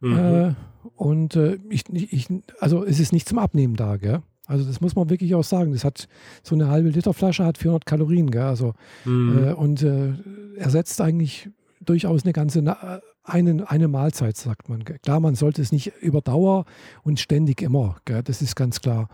Mhm. 0.02 0.18
Äh, 0.18 0.54
und 0.96 1.36
äh, 1.36 1.60
ich, 1.70 1.84
ich, 1.90 2.28
also 2.60 2.84
es 2.84 3.00
ist 3.00 3.14
nicht 3.14 3.30
zum 3.30 3.40
Abnehmen 3.40 3.76
da, 3.76 3.98
gell? 3.98 4.22
Also 4.46 4.66
das 4.66 4.82
muss 4.82 4.96
man 4.96 5.10
wirklich 5.10 5.36
auch 5.36 5.44
sagen. 5.44 5.72
Das 5.72 5.86
hat 5.86 6.10
so 6.42 6.56
eine 6.56 6.68
halbe 6.68 6.90
Liter 6.90 7.14
Flasche 7.14 7.46
hat 7.46 7.58
400 7.58 7.86
Kalorien, 7.86 8.30
gell? 8.30 8.42
Also 8.42 8.74
mhm. 9.06 9.48
Äh, 9.48 9.54
und 9.54 9.84
äh, 9.84 10.14
ersetzt 10.58 11.00
eigentlich 11.00 11.50
durchaus 11.86 12.24
eine 12.24 12.34
ganze 12.34 13.02
eine, 13.24 13.70
eine 13.70 13.88
Mahlzeit, 13.88 14.38
sagt 14.38 14.70
man. 14.70 14.84
Klar, 14.84 15.20
man 15.20 15.36
sollte 15.36 15.62
es 15.62 15.72
nicht 15.72 15.94
über 16.02 16.22
Dauer 16.22 16.66
und 17.04 17.20
ständig 17.20 17.62
immer, 17.62 17.98
gell? 18.06 18.22
das 18.24 18.42
ist 18.42 18.56
ganz 18.56 18.82
klar. 18.82 19.08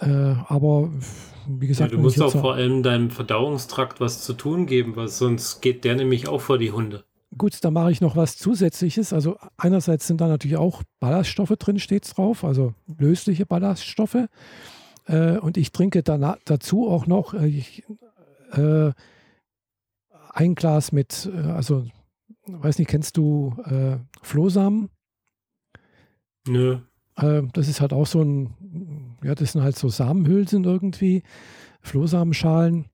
Äh, 0.00 0.34
aber 0.48 0.90
wie 1.46 1.66
gesagt, 1.68 1.92
ja, 1.92 1.96
du 1.96 2.02
musst 2.02 2.20
auch 2.20 2.32
vor 2.32 2.54
allem 2.54 2.82
deinem 2.82 3.10
Verdauungstrakt 3.10 4.00
was 4.00 4.24
zu 4.24 4.32
tun 4.32 4.66
geben, 4.66 4.96
weil 4.96 5.08
sonst 5.08 5.60
geht 5.60 5.84
der 5.84 5.94
nämlich 5.94 6.26
auch 6.28 6.40
vor 6.40 6.58
die 6.58 6.72
Hunde. 6.72 7.04
Gut, 7.36 7.56
da 7.62 7.70
mache 7.70 7.90
ich 7.90 8.00
noch 8.00 8.16
was 8.16 8.36
Zusätzliches. 8.36 9.12
Also 9.12 9.36
einerseits 9.56 10.06
sind 10.06 10.20
da 10.20 10.28
natürlich 10.28 10.56
auch 10.56 10.82
Ballaststoffe 11.00 11.54
drin, 11.58 11.78
steht 11.78 12.04
es 12.04 12.14
drauf, 12.14 12.44
also 12.44 12.74
lösliche 12.98 13.46
Ballaststoffe. 13.46 14.28
Äh, 15.06 15.38
und 15.38 15.56
ich 15.56 15.72
trinke 15.72 16.02
danach, 16.02 16.38
dazu 16.44 16.88
auch 16.88 17.06
noch 17.06 17.34
äh, 17.34 17.46
ich, 17.46 17.84
äh, 18.52 18.92
ein 20.30 20.54
Glas 20.54 20.92
mit, 20.92 21.30
äh, 21.32 21.50
also 21.50 21.86
weiß 22.46 22.78
nicht, 22.78 22.88
kennst 22.88 23.16
du 23.16 23.54
äh, 23.64 23.98
Flohsamen? 24.22 24.90
Nö. 26.46 26.78
Äh, 27.16 27.42
das 27.52 27.68
ist 27.68 27.80
halt 27.80 27.92
auch 27.92 28.06
so 28.06 28.22
ein, 28.22 29.16
ja, 29.22 29.34
das 29.34 29.52
sind 29.52 29.62
halt 29.62 29.76
so 29.76 29.88
Samenhülsen 29.88 30.64
irgendwie, 30.64 31.22
Flohsamenschalen. 31.80 32.86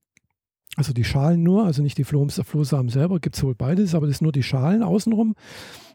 Also 0.77 0.93
die 0.93 1.05
Schalen 1.05 1.43
nur, 1.43 1.65
also 1.65 1.83
nicht 1.83 1.99
die 1.99 2.05
Flohsamen 2.05 2.91
selber, 2.91 3.19
gibt 3.19 3.37
es 3.37 3.43
wohl 3.43 3.55
beides, 3.55 3.95
aber 3.95 4.07
das 4.07 4.19
sind 4.19 4.27
nur 4.27 4.33
die 4.33 4.45
Schalen 4.45 4.83
außenrum 4.83 5.35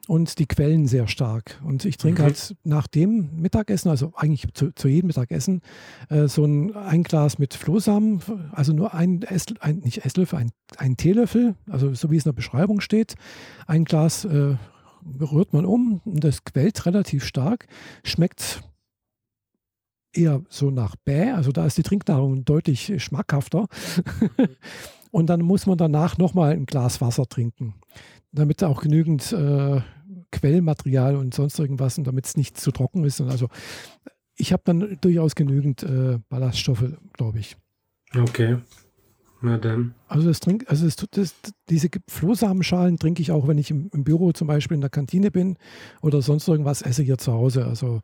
und 0.08 0.38
die 0.38 0.46
quellen 0.46 0.86
sehr 0.86 1.08
stark. 1.08 1.62
Und 1.64 1.86
ich 1.86 1.98
trinke 1.98 2.22
mhm. 2.22 2.26
halt 2.26 2.56
nach 2.64 2.88
dem 2.88 3.30
Mittagessen, 3.36 3.90
also 3.90 4.12
eigentlich 4.16 4.46
zu, 4.54 4.72
zu 4.72 4.88
jedem 4.88 5.08
Mittagessen, 5.08 5.62
äh, 6.10 6.28
so 6.28 6.44
ein, 6.44 6.76
ein 6.76 7.04
Glas 7.04 7.40
mit 7.40 7.54
Flohsamen, 7.54 8.22
also 8.52 8.74
nur 8.74 8.94
ein, 8.94 9.22
Esslöffel, 9.24 9.62
ein 9.62 9.78
nicht 9.78 10.06
Esslöffel, 10.06 10.40
ein, 10.40 10.52
ein 10.78 10.98
Teelöffel, 10.98 11.56
also 11.70 11.94
so 11.94 12.12
wie 12.12 12.18
es 12.18 12.26
in 12.26 12.30
der 12.30 12.36
Beschreibung 12.36 12.82
steht, 12.82 13.16
ein 13.68 13.86
Glas 13.86 14.26
äh, 14.26 14.56
rührt 15.22 15.54
man 15.54 15.66
um 15.66 16.02
und 16.04 16.24
das 16.24 16.44
quält 16.44 16.86
relativ 16.86 17.24
stark, 17.24 17.68
schmeckt 18.04 18.62
eher 20.16 20.42
so 20.50 20.72
nach 20.72 20.96
Bäh, 20.96 21.32
also 21.32 21.52
da 21.52 21.66
ist 21.66 21.78
die 21.78 21.84
Trinknahrung 21.84 22.46
deutlich 22.46 22.94
schmackhafter. 23.04 23.68
und 25.12 25.28
dann 25.28 25.42
muss 25.42 25.66
man 25.66 25.78
danach 25.78 26.18
nochmal 26.18 26.54
ein 26.54 26.66
Glas 26.66 27.02
Wasser 27.02 27.26
trinken, 27.28 27.76
damit 28.32 28.64
auch 28.64 28.82
genügend 28.82 29.32
äh, 29.32 29.82
Quellmaterial 30.32 31.16
und 31.16 31.34
sonst 31.34 31.60
irgendwas 31.60 31.98
und 31.98 32.06
damit 32.06 32.26
es 32.26 32.38
nicht 32.38 32.58
zu 32.58 32.72
trocken 32.72 33.04
ist. 33.04 33.22
Und 33.22 33.30
also 33.30 33.48
ich 34.36 34.52
habe 34.52 34.64
dann 34.66 34.98
durchaus 35.02 35.36
genügend 35.36 35.84
äh, 35.84 36.20
Ballaststoffe, 36.30 36.94
glaube 37.14 37.40
ich. 37.40 37.56
Okay. 38.18 38.58
Na 39.42 39.58
dann. 39.58 39.94
Also 40.08 40.28
das 40.28 40.40
trink, 40.40 40.66
also 40.68 40.86
das, 40.86 40.96
das, 41.12 41.36
diese 41.70 41.90
Flohsamenschalen 42.08 42.98
trinke 42.98 43.22
ich 43.22 43.32
auch, 43.32 43.48
wenn 43.48 43.58
ich 43.58 43.70
im, 43.70 43.90
im, 43.94 44.04
Büro 44.04 44.32
zum 44.32 44.48
Beispiel 44.48 44.76
in 44.76 44.82
der 44.82 44.90
Kantine 44.90 45.30
bin 45.30 45.58
oder 46.02 46.22
sonst 46.22 46.48
irgendwas 46.48 46.82
esse 46.82 47.04
hier 47.04 47.18
zu 47.18 47.34
Hause. 47.34 47.66
Also, 47.66 48.02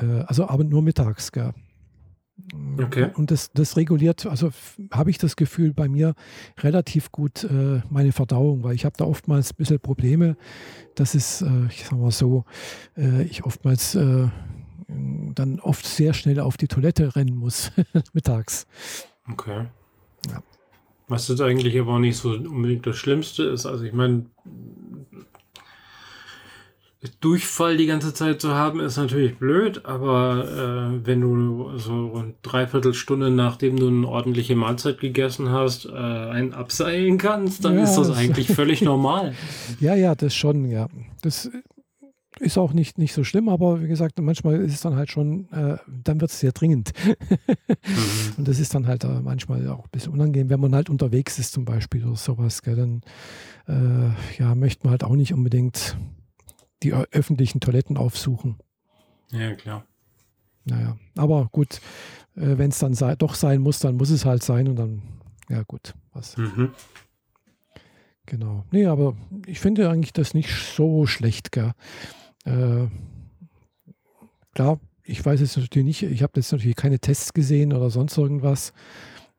äh, 0.00 0.24
also 0.26 0.48
aber 0.48 0.64
nur 0.64 0.82
mittags, 0.82 1.32
gell. 1.32 1.52
Okay. 2.78 3.10
Und 3.14 3.30
das, 3.30 3.52
das 3.52 3.76
reguliert, 3.76 4.26
also 4.26 4.50
habe 4.92 5.10
ich 5.10 5.18
das 5.18 5.36
Gefühl 5.36 5.72
bei 5.72 5.88
mir 5.88 6.14
relativ 6.58 7.12
gut 7.12 7.44
äh, 7.44 7.82
meine 7.90 8.12
Verdauung, 8.12 8.64
weil 8.64 8.74
ich 8.74 8.84
habe 8.84 8.96
da 8.96 9.04
oftmals 9.04 9.52
ein 9.52 9.56
bisschen 9.56 9.80
Probleme. 9.80 10.36
Das 10.94 11.14
ist, 11.14 11.42
äh, 11.42 11.66
ich 11.68 11.84
sag 11.84 11.98
mal 11.98 12.10
so, 12.10 12.44
äh, 12.96 13.22
ich 13.24 13.44
oftmals 13.44 13.94
äh, 13.94 14.28
dann 14.88 15.60
oft 15.60 15.86
sehr 15.86 16.14
schnell 16.14 16.40
auf 16.40 16.56
die 16.56 16.68
Toilette 16.68 17.14
rennen 17.14 17.36
muss, 17.36 17.72
mittags. 18.12 18.66
Okay. 19.30 19.66
Ja. 20.28 20.42
Was 21.08 21.28
jetzt 21.28 21.40
eigentlich 21.40 21.78
aber 21.78 21.94
auch 21.94 21.98
nicht 21.98 22.16
so 22.16 22.30
unbedingt 22.30 22.86
das 22.86 22.96
Schlimmste 22.96 23.44
ist. 23.44 23.66
Also 23.66 23.84
ich 23.84 23.92
meine, 23.92 24.26
Durchfall 27.20 27.78
die 27.78 27.86
ganze 27.86 28.12
Zeit 28.12 28.42
zu 28.42 28.54
haben, 28.54 28.78
ist 28.80 28.98
natürlich 28.98 29.38
blöd, 29.38 29.86
aber 29.86 30.44
äh, 30.44 31.06
wenn 31.06 31.22
du 31.22 31.78
so 31.78 32.08
rund 32.08 32.34
dreiviertel 32.42 32.92
Stunde 32.92 33.30
nachdem 33.30 33.76
du 33.78 33.88
eine 33.88 34.06
ordentliche 34.06 34.54
Mahlzeit 34.54 35.00
gegessen 35.00 35.50
hast, 35.50 35.86
äh, 35.86 35.92
einen 35.92 36.52
abseilen 36.52 37.16
kannst, 37.16 37.64
dann 37.64 37.76
ja, 37.76 37.84
ist 37.84 37.94
das, 37.94 38.08
das 38.08 38.18
eigentlich 38.18 38.48
völlig 38.48 38.82
normal. 38.82 39.34
Ja, 39.80 39.94
ja, 39.94 40.14
das 40.14 40.34
schon, 40.34 40.66
ja. 40.66 40.88
Das 41.22 41.50
ist 42.38 42.58
auch 42.58 42.72
nicht, 42.72 42.98
nicht 42.98 43.14
so 43.14 43.24
schlimm, 43.24 43.48
aber 43.48 43.82
wie 43.82 43.88
gesagt, 43.88 44.20
manchmal 44.20 44.60
ist 44.60 44.74
es 44.74 44.80
dann 44.80 44.96
halt 44.96 45.10
schon, 45.10 45.48
äh, 45.52 45.76
dann 45.86 46.20
wird 46.20 46.30
es 46.30 46.40
sehr 46.40 46.52
dringend. 46.52 46.92
mhm. 47.06 48.34
Und 48.36 48.48
das 48.48 48.58
ist 48.58 48.74
dann 48.74 48.86
halt 48.86 49.04
äh, 49.04 49.20
manchmal 49.22 49.66
auch 49.68 49.84
ein 49.84 49.90
bisschen 49.90 50.12
unangenehm, 50.12 50.50
wenn 50.50 50.60
man 50.60 50.74
halt 50.74 50.90
unterwegs 50.90 51.38
ist 51.38 51.52
zum 51.52 51.64
Beispiel 51.64 52.04
oder 52.04 52.16
sowas. 52.16 52.62
Gell, 52.62 52.76
dann 52.76 53.02
äh, 53.68 54.38
ja, 54.38 54.54
möchte 54.54 54.84
man 54.84 54.90
halt 54.90 55.04
auch 55.04 55.16
nicht 55.16 55.32
unbedingt 55.32 55.96
die 56.82 56.92
öffentlichen 56.92 57.60
Toiletten 57.60 57.96
aufsuchen. 57.96 58.56
Ja, 59.32 59.54
klar. 59.54 59.84
Naja, 60.64 60.96
aber 61.16 61.48
gut, 61.52 61.80
äh, 62.36 62.58
wenn 62.58 62.70
es 62.70 62.78
dann 62.78 62.94
sei, 62.94 63.16
doch 63.16 63.34
sein 63.34 63.60
muss, 63.60 63.78
dann 63.80 63.96
muss 63.96 64.10
es 64.10 64.24
halt 64.24 64.42
sein 64.42 64.68
und 64.68 64.76
dann, 64.76 65.02
ja 65.48 65.62
gut, 65.62 65.94
was. 66.12 66.36
Mhm. 66.36 66.72
Genau. 68.26 68.64
Nee, 68.70 68.86
aber 68.86 69.16
ich 69.46 69.58
finde 69.58 69.90
eigentlich 69.90 70.12
das 70.12 70.34
nicht 70.34 70.50
so 70.50 71.06
schlecht, 71.06 71.50
gell. 71.52 71.72
Äh, 72.44 72.86
klar, 74.54 74.78
ich 75.02 75.24
weiß 75.24 75.40
jetzt 75.40 75.56
natürlich 75.56 75.86
nicht, 75.86 76.02
ich 76.04 76.22
habe 76.22 76.34
jetzt 76.36 76.52
natürlich 76.52 76.76
keine 76.76 77.00
Tests 77.00 77.32
gesehen 77.32 77.72
oder 77.72 77.90
sonst 77.90 78.16
irgendwas. 78.16 78.72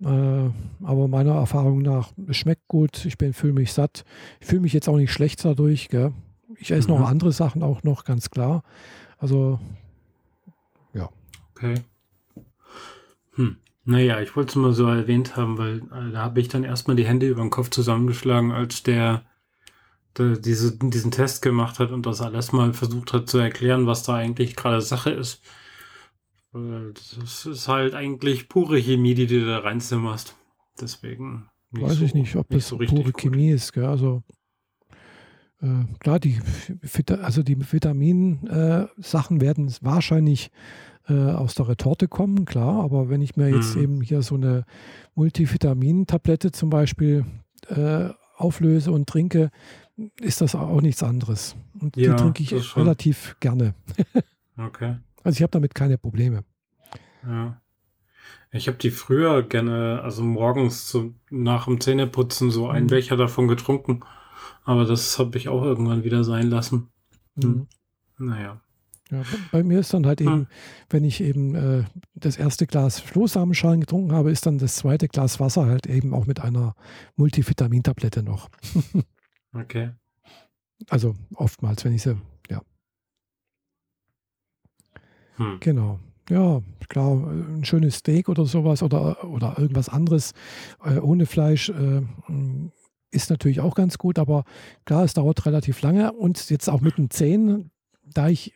Äh, 0.03 0.05
aber 0.05 1.07
meiner 1.07 1.35
Erfahrung 1.35 1.81
nach, 1.81 2.11
es 2.27 2.37
schmeckt 2.37 2.67
gut, 2.67 3.05
ich 3.05 3.15
fühle 3.33 3.53
mich 3.53 3.71
satt. 3.71 4.03
Ich 4.39 4.47
fühle 4.47 4.61
mich 4.61 4.73
jetzt 4.73 4.89
auch 4.89 4.97
nicht 4.97 5.11
schlecht 5.11 5.45
dadurch. 5.45 5.89
Gell? 5.89 6.13
Ich 6.61 6.71
esse 6.71 6.91
mhm. 6.91 6.99
noch 6.99 7.07
andere 7.07 7.31
Sachen 7.31 7.63
auch 7.63 7.81
noch, 7.83 8.05
ganz 8.05 8.29
klar. 8.29 8.63
Also, 9.17 9.59
ja. 10.93 11.09
Okay. 11.55 11.75
Hm. 13.33 13.57
Naja, 13.83 14.21
ich 14.21 14.35
wollte 14.35 14.51
es 14.51 14.55
mal 14.55 14.73
so 14.73 14.85
erwähnt 14.85 15.35
haben, 15.35 15.57
weil 15.57 15.79
äh, 15.79 16.11
da 16.11 16.19
habe 16.19 16.39
ich 16.39 16.49
dann 16.49 16.63
erstmal 16.63 16.95
die 16.95 17.05
Hände 17.05 17.27
über 17.27 17.41
den 17.41 17.49
Kopf 17.49 17.71
zusammengeschlagen, 17.71 18.51
als 18.51 18.83
der 18.83 19.23
diese, 20.17 20.77
diesen 20.77 21.11
Test 21.11 21.41
gemacht 21.41 21.79
hat 21.79 21.91
und 21.91 22.05
das 22.05 22.21
alles 22.21 22.51
mal 22.51 22.73
versucht 22.73 23.13
hat 23.13 23.29
zu 23.29 23.37
erklären, 23.37 23.87
was 23.87 24.03
da 24.03 24.15
eigentlich 24.15 24.55
gerade 24.57 24.81
Sache 24.81 25.09
ist. 25.09 25.41
Das 26.51 27.45
ist 27.45 27.67
halt 27.69 27.95
eigentlich 27.95 28.49
pure 28.49 28.77
Chemie, 28.77 29.15
die 29.15 29.25
du 29.25 29.45
da 29.45 29.59
reinzimmerst. 29.59 30.35
Deswegen. 30.79 31.47
Weiß 31.71 31.95
so, 31.95 32.05
ich 32.05 32.13
nicht, 32.13 32.35
ob 32.35 32.49
nicht 32.49 32.63
das 32.63 32.67
so 32.67 32.77
pure 32.77 33.11
gut. 33.13 33.17
Chemie 33.17 33.51
ist. 33.51 33.71
Gell? 33.71 33.85
Also 33.85 34.21
äh, 35.61 35.85
klar, 35.99 36.19
die, 36.19 36.39
also 37.21 37.43
die 37.43 37.57
Vitamin-Sachen 37.71 39.37
äh, 39.37 39.41
werden 39.41 39.73
wahrscheinlich 39.81 40.51
äh, 41.07 41.13
aus 41.13 41.55
der 41.55 41.67
Retorte 41.67 42.07
kommen, 42.07 42.45
klar. 42.45 42.83
Aber 42.83 43.09
wenn 43.09 43.21
ich 43.21 43.35
mir 43.35 43.49
jetzt 43.49 43.75
mhm. 43.75 43.83
eben 43.83 44.01
hier 44.01 44.21
so 44.21 44.35
eine 44.35 44.65
Multivitamin-Tablette 45.15 46.51
zum 46.51 46.69
Beispiel 46.69 47.25
äh, 47.67 48.09
auflöse 48.37 48.91
und 48.91 49.07
trinke, 49.07 49.51
ist 50.19 50.41
das 50.41 50.55
auch 50.55 50.81
nichts 50.81 51.03
anderes. 51.03 51.55
Und 51.79 51.95
ja, 51.95 52.13
die 52.13 52.21
trinke 52.21 52.43
ich 52.43 52.75
relativ 52.75 53.35
gerne. 53.39 53.75
okay. 54.57 54.97
Also 55.23 55.37
ich 55.37 55.43
habe 55.43 55.51
damit 55.51 55.75
keine 55.75 55.97
Probleme. 55.97 56.43
Ja. 57.23 57.61
Ich 58.51 58.67
habe 58.67 58.77
die 58.77 58.91
früher 58.91 59.43
gerne, 59.43 60.01
also 60.03 60.23
morgens 60.23 60.89
so 60.89 61.13
nach 61.29 61.65
dem 61.65 61.79
Zähneputzen 61.79 62.51
so 62.51 62.67
einen 62.67 62.85
mhm. 62.85 62.89
Becher 62.89 63.15
davon 63.15 63.47
getrunken. 63.47 64.01
Aber 64.63 64.85
das 64.85 65.17
habe 65.19 65.37
ich 65.37 65.49
auch 65.49 65.63
irgendwann 65.63 66.03
wieder 66.03 66.23
sein 66.23 66.49
lassen. 66.49 66.89
Hm. 67.41 67.49
Mhm. 67.49 67.67
Naja. 68.17 68.61
Ja, 69.09 69.23
bei 69.51 69.61
mir 69.61 69.81
ist 69.81 69.93
dann 69.93 70.05
halt 70.05 70.21
eben, 70.21 70.31
hm. 70.31 70.47
wenn 70.89 71.03
ich 71.03 71.19
eben 71.19 71.53
äh, 71.53 71.83
das 72.13 72.37
erste 72.37 72.65
Glas 72.65 73.01
Flohsamenschalen 73.01 73.81
getrunken 73.81 74.13
habe, 74.13 74.31
ist 74.31 74.45
dann 74.45 74.57
das 74.57 74.75
zweite 74.75 75.09
Glas 75.09 75.39
Wasser 75.39 75.65
halt 75.65 75.85
eben 75.85 76.13
auch 76.13 76.27
mit 76.27 76.39
einer 76.39 76.75
Multivitamintablette 77.15 78.23
noch. 78.23 78.49
Okay. 79.53 79.91
Also 80.87 81.13
oftmals, 81.35 81.83
wenn 81.83 81.93
ich 81.93 82.03
sie, 82.03 82.17
ja. 82.49 82.61
Hm. 85.35 85.57
Genau. 85.59 85.99
Ja, 86.29 86.61
klar, 86.87 87.27
ein 87.27 87.65
schönes 87.65 87.95
Steak 87.95 88.29
oder 88.29 88.45
sowas 88.45 88.81
oder, 88.81 89.25
oder 89.25 89.59
irgendwas 89.59 89.89
anderes 89.89 90.33
äh, 90.85 90.99
ohne 90.99 91.25
Fleisch 91.25 91.67
äh, 91.67 92.01
ist 93.11 93.29
natürlich 93.29 93.59
auch 93.59 93.75
ganz 93.75 93.97
gut, 93.97 94.17
aber 94.17 94.45
klar, 94.85 95.03
es 95.03 95.13
dauert 95.13 95.45
relativ 95.45 95.81
lange 95.81 96.13
und 96.13 96.49
jetzt 96.49 96.69
auch 96.69 96.81
mit 96.81 96.97
den 96.97 97.09
Zähnen, 97.09 97.71
da 98.03 98.29
ich 98.29 98.53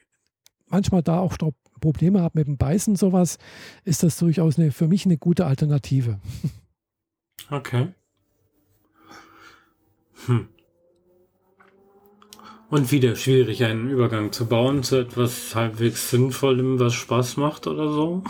manchmal 0.68 1.04
da 1.04 1.20
auch 1.20 1.38
Probleme 1.82 2.22
habe 2.22 2.39
mit 2.39 2.48
dem 2.48 2.58
Beißen 2.58 2.96
sowas, 2.96 3.38
ist 3.84 4.04
das 4.04 4.18
durchaus 4.18 4.58
eine, 4.58 4.72
für 4.72 4.88
mich 4.88 5.06
eine 5.06 5.18
gute 5.18 5.46
Alternative. 5.46 6.20
Okay. 7.52 7.89
Hm. 10.26 10.48
Und 12.70 12.91
wieder 12.91 13.15
schwierig, 13.15 13.63
einen 13.63 13.89
Übergang 13.91 14.32
zu 14.32 14.48
bauen 14.48 14.82
zu 14.82 14.98
etwas 14.98 15.54
halbwegs 15.54 16.10
Sinnvollem, 16.10 16.80
was 16.80 16.96
Spaß 16.96 17.38
macht 17.38 17.68
oder 17.68 17.91
so. 17.91 18.24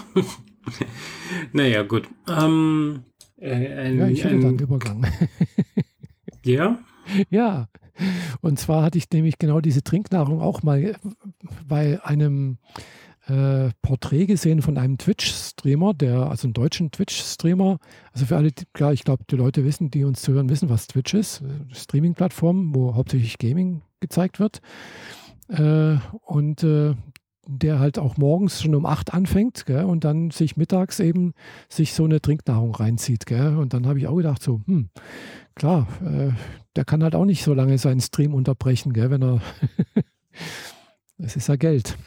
naja, 1.53 1.83
gut. 1.83 2.09
Ähm, 2.27 3.05
äh, 3.37 3.53
ein, 3.53 3.97
ja, 3.97 4.07
ich 4.07 4.21
finde 4.21 4.47
dann 4.47 4.59
Übergang. 4.59 5.07
ja? 6.45 6.79
Ja. 7.29 7.67
Und 8.41 8.59
zwar 8.59 8.83
hatte 8.83 8.97
ich 8.97 9.05
nämlich 9.11 9.37
genau 9.37 9.61
diese 9.61 9.83
Trinknahrung 9.83 10.41
auch 10.41 10.63
mal 10.63 10.95
bei 11.67 12.03
einem 12.03 12.57
äh, 13.27 13.69
Porträt 13.81 14.25
gesehen 14.25 14.61
von 14.61 14.77
einem 14.77 14.97
Twitch-Streamer, 14.97 15.93
der, 15.93 16.29
also 16.29 16.47
einen 16.47 16.53
deutschen 16.53 16.91
Twitch-Streamer. 16.91 17.79
Also 18.11 18.25
für 18.25 18.37
alle, 18.37 18.51
klar, 18.73 18.93
ich 18.93 19.03
glaube, 19.03 19.23
die 19.29 19.35
Leute 19.35 19.63
wissen, 19.63 19.91
die 19.91 20.03
uns 20.03 20.21
zuhören, 20.21 20.49
wissen, 20.49 20.69
was 20.69 20.87
Twitch 20.87 21.13
ist. 21.13 21.43
Streaming-Plattform, 21.71 22.75
wo 22.75 22.95
hauptsächlich 22.95 23.37
Gaming 23.37 23.81
gezeigt 23.99 24.39
wird. 24.39 24.61
Äh, 25.47 25.97
und 26.25 26.63
äh, 26.63 26.95
der 27.47 27.79
halt 27.79 27.99
auch 27.99 28.17
morgens 28.17 28.61
schon 28.61 28.75
um 28.75 28.85
acht 28.85 29.13
anfängt 29.13 29.65
gell, 29.65 29.85
und 29.85 30.03
dann 30.03 30.31
sich 30.31 30.57
mittags 30.57 30.99
eben 30.99 31.33
sich 31.69 31.93
so 31.93 32.03
eine 32.03 32.21
Trinknahrung 32.21 32.73
reinzieht. 32.73 33.25
Gell. 33.25 33.57
Und 33.57 33.73
dann 33.73 33.87
habe 33.87 33.99
ich 33.99 34.07
auch 34.07 34.15
gedacht, 34.15 34.41
so, 34.41 34.61
hm, 34.65 34.89
klar, 35.55 35.87
äh, 36.03 36.31
der 36.75 36.85
kann 36.85 37.03
halt 37.03 37.15
auch 37.15 37.25
nicht 37.25 37.43
so 37.43 37.53
lange 37.53 37.77
seinen 37.77 38.01
Stream 38.01 38.33
unterbrechen, 38.33 38.93
gell, 38.93 39.09
wenn 39.09 39.23
er. 39.23 39.41
Es 41.17 41.37
ist 41.37 41.47
ja 41.47 41.55
Geld. 41.55 41.97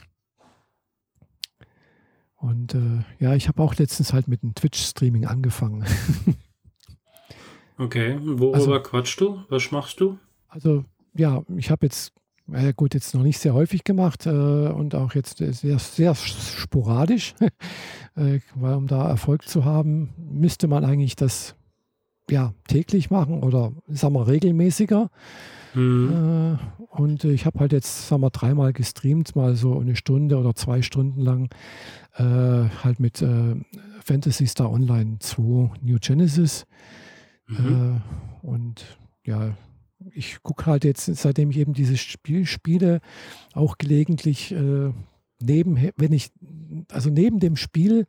Und 2.37 2.75
äh, 2.75 3.03
ja, 3.19 3.35
ich 3.35 3.49
habe 3.49 3.63
auch 3.63 3.75
letztens 3.75 4.13
halt 4.13 4.29
mit 4.29 4.43
dem 4.43 4.55
Twitch-Streaming 4.55 5.27
angefangen. 5.27 5.85
okay, 7.79 8.19
worüber 8.23 8.55
also, 8.55 8.81
quatschst 8.81 9.21
du? 9.21 9.43
Was 9.49 9.71
machst 9.73 10.01
du? 10.01 10.19
Also 10.49 10.85
ja, 11.15 11.43
ich 11.57 11.71
habe 11.71 11.87
jetzt, 11.87 12.13
äh, 12.53 12.73
gut, 12.73 12.95
jetzt 12.95 13.15
noch 13.15 13.23
nicht 13.23 13.39
sehr 13.39 13.55
häufig 13.55 13.83
gemacht 13.83 14.27
äh, 14.27 14.31
und 14.31 14.95
auch 14.95 15.15
jetzt 15.15 15.39
sehr, 15.39 15.79
sehr 15.79 16.15
sporadisch, 16.15 17.35
äh, 18.15 18.41
weil 18.55 18.75
um 18.75 18.87
da 18.87 19.09
Erfolg 19.09 19.49
zu 19.49 19.65
haben, 19.65 20.15
müsste 20.17 20.69
man 20.69 20.85
eigentlich 20.85 21.17
das 21.17 21.57
ja 22.31 22.53
täglich 22.67 23.11
machen 23.11 23.43
oder 23.43 23.73
sagen 23.89 24.15
wir 24.15 24.27
regelmäßiger. 24.27 25.11
Mhm. 25.75 26.59
Äh, 26.59 26.97
und 27.01 27.25
ich 27.25 27.47
habe 27.47 27.61
halt 27.61 27.73
jetzt, 27.73 28.09
sagen 28.09 28.23
wir, 28.23 28.31
dreimal 28.31 28.73
gestreamt, 28.73 29.37
mal 29.37 29.55
so 29.55 29.79
eine 29.79 29.97
Stunde 29.97 30.39
oder 30.39 30.55
zwei 30.55 30.83
Stunden 30.83 31.21
lang, 31.21 31.51
äh, 32.15 32.23
halt 32.83 33.01
mit 33.01 33.23
äh, 33.23 33.57
Fantasy 34.05 34.47
Star 34.47 34.71
Online 34.71 35.19
2 35.21 35.71
New 35.83 35.99
Genesis. 36.01 36.67
Mhm. 37.47 38.01
Äh, 38.43 38.47
und 38.47 38.99
ja, 39.25 39.55
ich 40.13 40.43
gucke 40.43 40.67
halt 40.67 40.85
jetzt, 40.85 41.05
seitdem 41.05 41.51
ich 41.51 41.59
eben 41.59 41.75
dieses 41.75 42.01
Spiel 42.01 42.47
spiele, 42.47 43.01
auch 43.53 43.79
gelegentlich 43.79 44.53
äh, 44.53 44.93
neben, 45.41 45.91
wenn 45.97 46.13
ich, 46.13 46.31
also 46.91 47.11
neben 47.11 47.41
dem 47.41 47.57
Spiel 47.57 48.07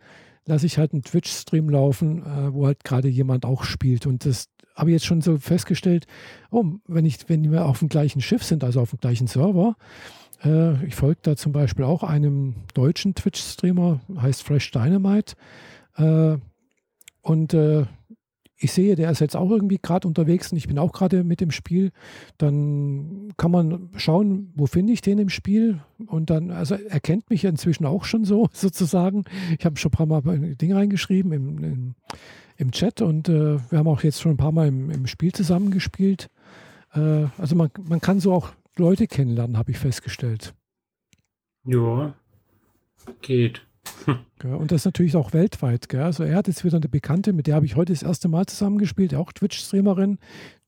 lasse 0.50 0.66
ich 0.66 0.78
halt 0.78 0.92
einen 0.92 1.04
Twitch-Stream 1.04 1.70
laufen, 1.70 2.24
äh, 2.24 2.54
wo 2.54 2.66
halt 2.66 2.84
gerade 2.84 3.08
jemand 3.08 3.46
auch 3.46 3.64
spielt. 3.64 4.06
Und 4.06 4.26
das 4.26 4.50
habe 4.76 4.90
ich 4.90 4.96
jetzt 4.96 5.06
schon 5.06 5.22
so 5.22 5.38
festgestellt, 5.38 6.08
oh, 6.52 6.66
wenn, 6.88 7.06
ich, 7.06 7.18
wenn 7.30 7.52
wir 7.52 7.66
auf 7.66 7.80
dem 7.80 7.88
gleichen 7.88 8.20
Schiff 8.20 8.44
sind, 8.44 8.64
also 8.64 8.82
auf 8.82 8.90
dem 8.90 9.00
gleichen 9.00 9.28
Server, 9.28 9.76
äh, 10.44 10.84
ich 10.86 10.96
folge 10.96 11.20
da 11.22 11.36
zum 11.36 11.52
Beispiel 11.52 11.86
auch 11.86 12.04
einem 12.04 12.56
deutschen 12.74 13.14
Twitch-Streamer, 13.14 14.02
heißt 14.20 14.44
Fresh 14.44 14.72
Dynamite. 14.72 15.36
Äh, 15.96 16.38
und 17.22 17.54
äh, 17.54 17.86
ich 18.60 18.74
sehe, 18.74 18.96
der 18.96 19.10
ist 19.10 19.22
jetzt 19.22 19.38
auch 19.38 19.50
irgendwie 19.50 19.80
gerade 19.82 20.08
unterwegs 20.08 20.52
und 20.52 20.58
ich 20.58 20.68
bin 20.68 20.78
auch 20.78 20.92
gerade 20.92 21.24
mit 21.24 21.40
dem 21.40 21.52
Spiel, 21.52 21.92
dann 22.38 23.34
kann 23.38 23.52
man 23.52 23.90
schauen, 23.96 24.52
wo 24.56 24.68
finde 24.68 24.92
ich 24.92 25.02
den 25.02 25.18
im 25.18 25.30
Spiel 25.30 25.80
und 26.06 26.30
dann, 26.30 26.52
also 26.52 26.76
er 26.76 27.00
kennt 27.00 27.30
mich 27.30 27.46
inzwischen 27.46 27.86
auch 27.86 28.04
schon 28.04 28.26
so 28.26 28.50
sozusagen. 28.54 29.24
Ich 29.58 29.66
habe 29.66 29.78
schon 29.78 29.92
ein 29.92 29.98
paar 29.98 30.06
Mal 30.06 30.22
ein 30.28 30.58
Ding 30.58 30.74
reingeschrieben 30.74 31.32
im, 31.32 31.64
im, 31.64 31.96
im 32.58 32.72
Chat 32.72 33.02
und 33.02 33.30
äh, 33.30 33.60
wir 33.70 33.80
haben 33.80 33.88
auch 33.88 34.04
jetzt 34.04 34.20
schon 34.22 34.34
ein 34.34 34.38
paar 34.38 34.52
Mal 34.52 34.68
im, 34.68 34.90
im 34.90 35.08
Spiel 35.08 35.32
zusammengespielt. 35.32 36.30
Äh, 36.94 37.28
also 37.38 37.56
man, 37.56 37.70
man 37.88 38.02
kann 38.02 38.20
so 38.20 38.34
auch 38.34 38.50
Leute 38.76 39.08
kennenlernen, 39.08 39.58
habe 39.58 39.72
ich 39.72 39.78
festgestellt. 39.78 40.54
Ja, 41.66 42.14
geht. 43.22 43.66
Und 44.44 44.72
das 44.72 44.86
natürlich 44.86 45.16
auch 45.16 45.34
weltweit. 45.34 45.90
Gell? 45.90 46.02
Also 46.02 46.24
er 46.24 46.36
hat 46.36 46.48
jetzt 46.48 46.64
wieder 46.64 46.78
eine 46.78 46.88
Bekannte, 46.88 47.34
mit 47.34 47.48
der 47.48 47.56
habe 47.56 47.66
ich 47.66 47.76
heute 47.76 47.94
das 47.94 48.04
erste 48.04 48.28
Mal 48.28 48.46
zusammengespielt, 48.46 49.14
auch 49.16 49.34
Twitch-Streamerin, 49.34 50.18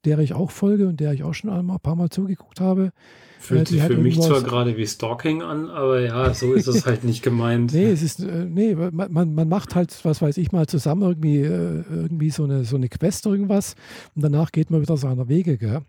der 0.06 0.20
ich 0.20 0.34
auch 0.34 0.52
folge 0.52 0.88
und 0.88 1.00
der 1.00 1.14
ich 1.14 1.24
auch 1.24 1.34
schon 1.34 1.50
ein 1.50 1.80
paar 1.80 1.96
Mal 1.96 2.10
zugeguckt 2.10 2.60
habe. 2.60 2.92
Fühlt 3.40 3.70
sich 3.70 3.82
für 3.82 3.98
mich 3.98 4.20
zwar 4.20 4.42
gerade 4.42 4.78
wie 4.78 4.86
Stalking 4.86 5.42
an, 5.42 5.70
aber 5.70 6.02
ja, 6.02 6.34
so 6.34 6.54
ist 6.54 6.68
es 6.68 6.86
halt 6.86 7.04
nicht 7.04 7.24
gemeint. 7.24 7.74
Nee, 7.82 7.90
es 7.90 8.04
ist, 8.04 8.20
äh, 8.20 8.46
nee, 8.46 8.76
man, 8.76 9.34
man 9.34 9.50
macht 9.50 9.74
halt, 9.74 9.98
was 10.04 10.22
weiß 10.22 10.38
ich 10.38 10.52
mal, 10.52 10.68
zusammen 10.68 11.02
irgendwie, 11.02 11.40
äh, 11.40 11.84
irgendwie 11.90 12.30
so 12.30 12.44
eine, 12.44 12.66
so 12.66 12.76
eine 12.76 12.90
Quest 12.90 13.26
irgendwas 13.26 13.76
und 14.16 14.24
danach 14.24 14.52
geht 14.52 14.70
man 14.70 14.82
wieder 14.82 14.96
seiner 14.98 15.28
Wege, 15.28 15.58
gell? 15.58 15.82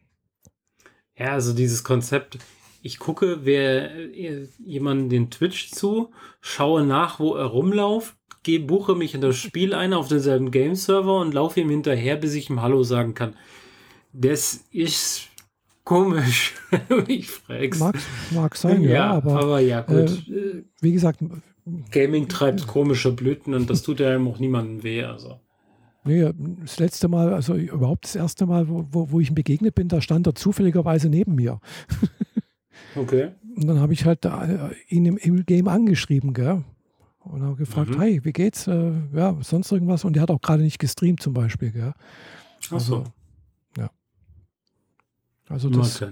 Ja, 1.18 1.32
also 1.32 1.52
dieses 1.52 1.84
Konzept, 1.84 2.38
ich 2.82 2.98
gucke, 2.98 3.44
wer 3.44 3.94
äh, 3.94 4.48
jemanden 4.58 5.08
den 5.08 5.30
Twitch 5.30 5.70
zu, 5.70 6.10
schaue 6.40 6.84
nach, 6.84 7.20
wo 7.20 7.34
er 7.34 7.46
rumläuft, 7.46 8.16
gehe, 8.42 8.60
buche 8.60 8.94
mich 8.94 9.14
in 9.14 9.20
das 9.20 9.36
Spiel 9.38 9.72
ein 9.72 9.94
auf 9.94 10.08
denselben 10.08 10.50
Game-Server 10.50 11.20
und 11.20 11.32
laufe 11.32 11.60
ihm 11.60 11.70
hinterher, 11.70 12.16
bis 12.16 12.34
ich 12.34 12.50
ihm 12.50 12.60
Hallo 12.60 12.82
sagen 12.82 13.14
kann. 13.14 13.36
Das 14.12 14.64
ist 14.72 15.28
komisch, 15.84 16.54
ich 17.06 17.30
frag's. 17.30 17.78
Mag, 17.78 17.94
mag 18.32 18.56
sein, 18.56 18.82
ja, 18.82 18.90
ja 18.90 19.10
aber, 19.12 19.40
aber 19.40 19.60
ja, 19.60 19.80
gut. 19.82 20.28
Äh, 20.28 20.64
wie 20.80 20.92
gesagt, 20.92 21.20
Gaming 21.92 22.28
treibt 22.28 22.66
komische 22.66 23.12
Blüten 23.12 23.54
und 23.54 23.70
das 23.70 23.82
tut 23.84 24.00
ja 24.00 24.18
auch 24.18 24.38
niemandem 24.40 24.82
weh. 24.82 25.04
Also. 25.04 25.40
Nee, 26.04 26.28
das 26.60 26.80
letzte 26.80 27.06
Mal, 27.06 27.32
also 27.32 27.54
überhaupt 27.54 28.04
das 28.04 28.16
erste 28.16 28.44
Mal, 28.44 28.68
wo, 28.68 28.84
wo, 28.90 29.12
wo 29.12 29.20
ich 29.20 29.30
ihm 29.30 29.36
begegnet 29.36 29.76
bin, 29.76 29.86
da 29.86 30.00
stand 30.00 30.26
er 30.26 30.34
zufälligerweise 30.34 31.08
neben 31.08 31.36
mir. 31.36 31.60
Okay. 32.94 33.30
Und 33.56 33.66
dann 33.66 33.80
habe 33.80 33.92
ich 33.92 34.04
halt 34.04 34.24
äh, 34.24 34.70
ihn 34.88 35.06
im, 35.06 35.16
im, 35.16 35.44
Game 35.44 35.68
angeschrieben, 35.68 36.34
gell? 36.34 36.64
Und 37.20 37.42
habe 37.42 37.56
gefragt, 37.56 37.90
mhm. 37.90 38.00
hey, 38.00 38.24
wie 38.24 38.32
geht's? 38.32 38.66
Äh, 38.66 38.92
ja, 39.14 39.36
sonst 39.42 39.70
irgendwas? 39.70 40.04
Und 40.04 40.16
er 40.16 40.22
hat 40.22 40.30
auch 40.30 40.40
gerade 40.40 40.62
nicht 40.62 40.78
gestreamt 40.78 41.22
zum 41.22 41.34
Beispiel, 41.34 41.70
gell? 41.70 41.92
Also, 42.70 43.04
ja. 43.76 43.90
Also 45.48 45.68
das 45.70 46.04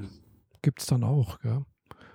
gibt 0.62 0.80
es 0.80 0.86
dann 0.86 1.04
auch, 1.04 1.40
gell? 1.40 1.64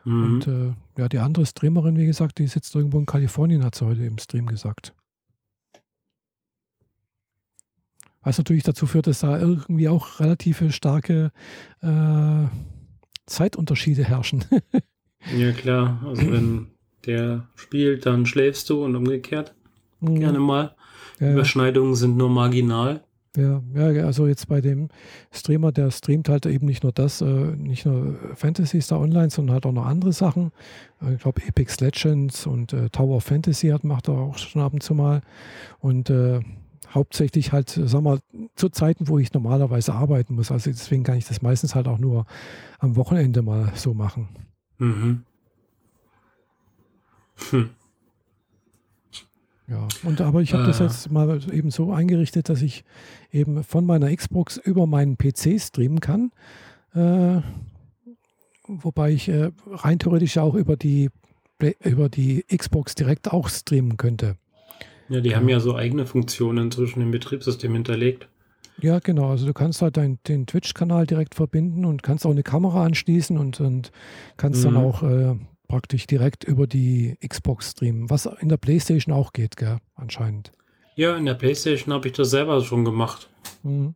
Mhm. 0.06 0.24
Und 0.24 0.48
äh, 0.48 0.74
ja, 0.98 1.10
die 1.10 1.20
andere 1.20 1.46
Streamerin, 1.46 1.98
wie 1.98 2.06
gesagt, 2.06 2.38
die 2.38 2.48
sitzt 2.48 2.76
irgendwo 2.76 3.00
in 3.00 3.06
Kalifornien, 3.06 3.64
hat 3.64 3.76
sie 3.76 3.86
heute 3.86 4.06
im 4.06 4.18
Stream 4.18 4.46
gesagt. 4.46 4.94
Was 8.22 8.38
natürlich 8.40 8.64
dazu 8.64 8.88
führt, 8.88 9.08
dass 9.08 9.20
da 9.20 9.38
irgendwie 9.38 9.88
auch 9.88 10.20
relative 10.20 10.72
starke 10.72 11.32
äh, 11.82 12.46
Zeitunterschiede 13.26 14.04
herrschen. 14.04 14.46
ja, 15.38 15.52
klar. 15.52 16.02
Also 16.06 16.32
wenn 16.32 16.68
der 17.06 17.48
spielt, 17.56 18.06
dann 18.06 18.26
schläfst 18.26 18.70
du 18.70 18.84
und 18.84 18.96
umgekehrt. 18.96 19.54
Mhm. 20.00 20.20
Gerne 20.20 20.40
mal. 20.40 20.76
Ja, 21.20 21.32
Überschneidungen 21.32 21.96
sind 21.96 22.18
nur 22.18 22.30
marginal. 22.30 23.02
Ja, 23.38 23.62
ja, 23.74 24.06
also 24.06 24.28
jetzt 24.28 24.48
bei 24.48 24.62
dem 24.62 24.88
Streamer, 25.32 25.72
der 25.74 25.92
streamt 25.92 26.30
halt 26.30 26.46
eben 26.46 26.66
nicht 26.66 26.84
nur 26.84 26.94
das, 26.94 27.20
äh, 27.22 27.26
nicht 27.26 27.86
nur 27.86 28.16
Fantasy 28.36 28.82
Star 28.82 29.00
Online, 29.02 29.30
sondern 29.30 29.56
halt 29.56 29.66
auch 29.66 29.74
noch 29.74 29.86
andere 29.86 30.14
Sachen. 30.14 30.52
Äh, 31.02 31.16
ich 31.16 31.22
glaube, 31.22 31.42
Epic 31.46 31.84
Legends 31.84 32.48
und 32.48 32.72
äh, 32.72 32.90
Tower 32.90 33.18
of 33.18 33.26
Fantasy 33.26 33.68
hat, 33.68 33.84
macht 33.84 34.08
er 34.08 34.16
auch 34.16 34.38
schon 34.38 34.62
ab 34.62 34.74
und 34.74 34.84
zu 34.84 34.94
mal. 34.94 35.22
Und 35.80 36.10
äh, 36.10 36.40
hauptsächlich 36.94 37.52
halt, 37.52 37.70
sag 37.70 38.02
mal, 38.02 38.20
zu 38.56 38.70
Zeiten, 38.70 39.08
wo 39.08 39.20
ich 39.20 39.34
normalerweise 39.34 39.94
arbeiten 39.94 40.36
muss. 40.36 40.52
Also 40.52 40.70
deswegen 40.70 41.04
kann 41.04 41.18
ich 41.18 41.28
das 41.28 41.42
meistens 41.42 41.76
halt 41.76 41.88
auch 41.88 42.00
nur 42.00 42.26
am 42.80 42.96
Wochenende 42.96 43.42
mal 43.42 43.72
so 43.76 43.94
machen. 43.94 44.30
Mhm. 44.78 45.24
Hm. 47.50 47.70
Ja, 49.68 49.88
und 50.04 50.22
aber 50.22 50.42
ich 50.42 50.54
habe 50.54 50.64
äh. 50.64 50.68
das 50.68 50.80
jetzt 50.80 51.12
mal 51.12 51.42
eben 51.52 51.72
so 51.72 51.92
eingerichtet, 51.92 52.50
dass 52.50 52.62
ich 52.62 52.84
eben 53.32 53.64
von 53.64 53.86
meiner 53.86 54.16
Xbox 54.16 54.58
über 54.58 54.86
meinen 54.86 55.18
PC 55.18 55.60
streamen 55.60 56.00
kann. 56.00 56.32
Äh, 56.94 57.42
wobei 58.68 59.12
ich 59.12 59.28
äh, 59.28 59.52
rein 59.68 60.00
theoretisch 60.00 60.38
auch 60.38 60.54
über 60.54 60.78
die, 60.78 61.10
über 61.84 62.10
die 62.10 62.44
Xbox 62.44 62.94
direkt 62.96 63.32
auch 63.32 63.50
streamen 63.50 63.98
könnte. 63.98 64.38
Ja, 65.10 65.22
die 65.22 65.36
haben 65.36 65.50
ja 65.50 65.60
so 65.60 65.76
eigene 65.76 66.06
Funktionen 66.06 66.72
zwischen 66.72 67.00
dem 67.00 67.12
Betriebssystem 67.12 67.74
hinterlegt. 67.74 68.28
Ja, 68.82 69.00
genau. 69.00 69.30
Also 69.30 69.46
du 69.46 69.54
kannst 69.54 69.82
halt 69.82 69.98
dein, 69.98 70.20
den 70.28 70.48
Twitch-Kanal 70.48 71.08
direkt 71.08 71.36
verbinden 71.36 71.86
und 71.86 72.04
kannst 72.04 72.26
auch 72.26 72.32
eine 72.32 72.44
Kamera 72.44 72.84
anschließen 72.84 73.38
und, 73.38 73.60
und 73.62 73.92
kannst 74.38 74.66
mhm. 74.66 74.74
dann 74.74 74.78
auch 74.78 75.04
äh, 75.04 75.36
praktisch 75.68 76.08
direkt 76.08 76.44
über 76.44 76.68
die 76.68 77.18
Xbox 77.26 77.72
streamen, 77.72 78.10
was 78.10 78.26
in 78.26 78.50
der 78.50 78.58
PlayStation 78.58 79.14
auch 79.14 79.34
geht, 79.34 79.58
gell, 79.58 79.78
anscheinend. 79.96 80.52
Ja, 80.96 81.16
in 81.16 81.26
der 81.26 81.34
PlayStation 81.36 81.94
habe 81.94 82.08
ich 82.08 82.14
das 82.14 82.30
selber 82.30 82.62
schon 82.62 82.86
gemacht. 82.86 83.30
Mhm. 83.64 83.96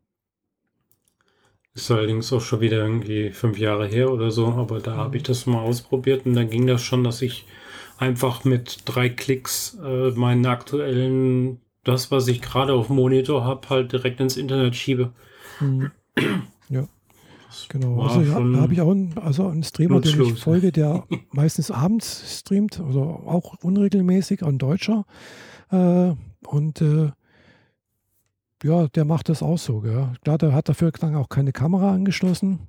Ist 1.74 1.92
allerdings 1.92 2.32
auch 2.34 2.42
schon 2.42 2.62
wieder 2.62 2.78
irgendwie 2.78 3.32
fünf 3.32 3.58
Jahre 3.58 3.88
her 3.88 4.12
oder 4.12 4.32
so, 4.32 4.48
aber 4.48 4.80
da 4.80 4.96
mhm. 4.96 4.98
habe 4.98 5.18
ich 5.18 5.24
das 5.24 5.46
mal 5.46 5.62
ausprobiert 5.62 6.26
und 6.26 6.34
dann 6.36 6.50
ging 6.50 6.68
das 6.68 6.82
schon, 6.82 7.04
dass 7.04 7.22
ich 7.22 7.46
einfach 8.00 8.46
mit 8.46 8.80
drei 8.86 9.10
Klicks 9.10 9.78
äh, 9.84 10.12
meinen 10.12 10.46
aktuellen, 10.46 11.60
das, 11.84 12.12
was 12.12 12.28
ich 12.28 12.42
gerade 12.42 12.74
auf 12.74 12.90
Monitor 12.90 13.44
habe, 13.44 13.70
halt 13.70 13.92
direkt 13.92 14.20
ins 14.20 14.38
Internet 14.38 14.76
schiebe. 14.76 15.12
Mhm. 15.60 15.92
Ja. 16.72 16.88
Genau, 17.70 18.04
also 18.04 18.22
ja, 18.22 18.40
da 18.40 18.62
habe 18.62 18.74
ich 18.74 18.82
auch 18.82 18.92
einen, 18.92 19.18
also 19.18 19.48
einen 19.48 19.64
Streamer, 19.64 20.02
den 20.02 20.22
ich 20.22 20.40
folge, 20.40 20.72
der 20.72 21.04
meistens 21.32 21.72
abends 21.72 22.40
streamt, 22.40 22.80
also 22.80 23.02
auch 23.02 23.56
unregelmäßig, 23.64 24.44
ein 24.44 24.60
Deutscher. 24.60 25.06
Äh, 25.72 26.14
und 26.46 26.82
äh, 26.82 27.12
ja, 28.64 28.88
der 28.88 29.06
macht 29.06 29.30
das 29.30 29.42
auch 29.42 29.58
so. 29.58 29.80
Gell. 29.82 30.10
Klar, 30.24 30.38
der 30.38 30.54
hat 30.54 30.70
dafür 30.70 30.92
dann 30.92 31.16
auch 31.16 31.30
keine 31.30 31.52
Kamera 31.52 31.92
angeschlossen. 31.92 32.68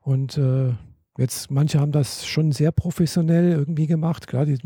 Und 0.00 0.36
äh, 0.38 0.72
Jetzt, 1.20 1.50
manche 1.50 1.78
haben 1.78 1.92
das 1.92 2.26
schon 2.26 2.50
sehr 2.50 2.72
professionell 2.72 3.52
irgendwie 3.52 3.86
gemacht. 3.86 4.26
Klar, 4.26 4.46
die, 4.46 4.56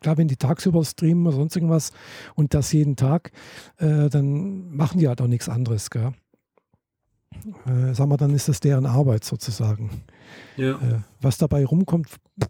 klar 0.00 0.18
wenn 0.18 0.26
die 0.26 0.36
tagsüber 0.36 0.84
streamen 0.84 1.24
oder 1.24 1.36
sonst 1.36 1.54
irgendwas 1.54 1.92
und 2.34 2.52
das 2.52 2.72
jeden 2.72 2.96
Tag, 2.96 3.30
äh, 3.76 4.10
dann 4.10 4.74
machen 4.74 4.98
die 4.98 5.06
halt 5.06 5.20
auch 5.20 5.28
nichts 5.28 5.48
anderes. 5.48 5.90
Gell? 5.90 6.14
Äh, 7.64 7.94
sagen 7.94 8.10
wir, 8.10 8.16
dann 8.16 8.34
ist 8.34 8.48
das 8.48 8.58
deren 8.58 8.86
Arbeit 8.86 9.22
sozusagen. 9.22 10.02
Ja. 10.56 10.72
Äh, 10.72 10.98
was 11.20 11.38
dabei 11.38 11.64
rumkommt, 11.64 12.08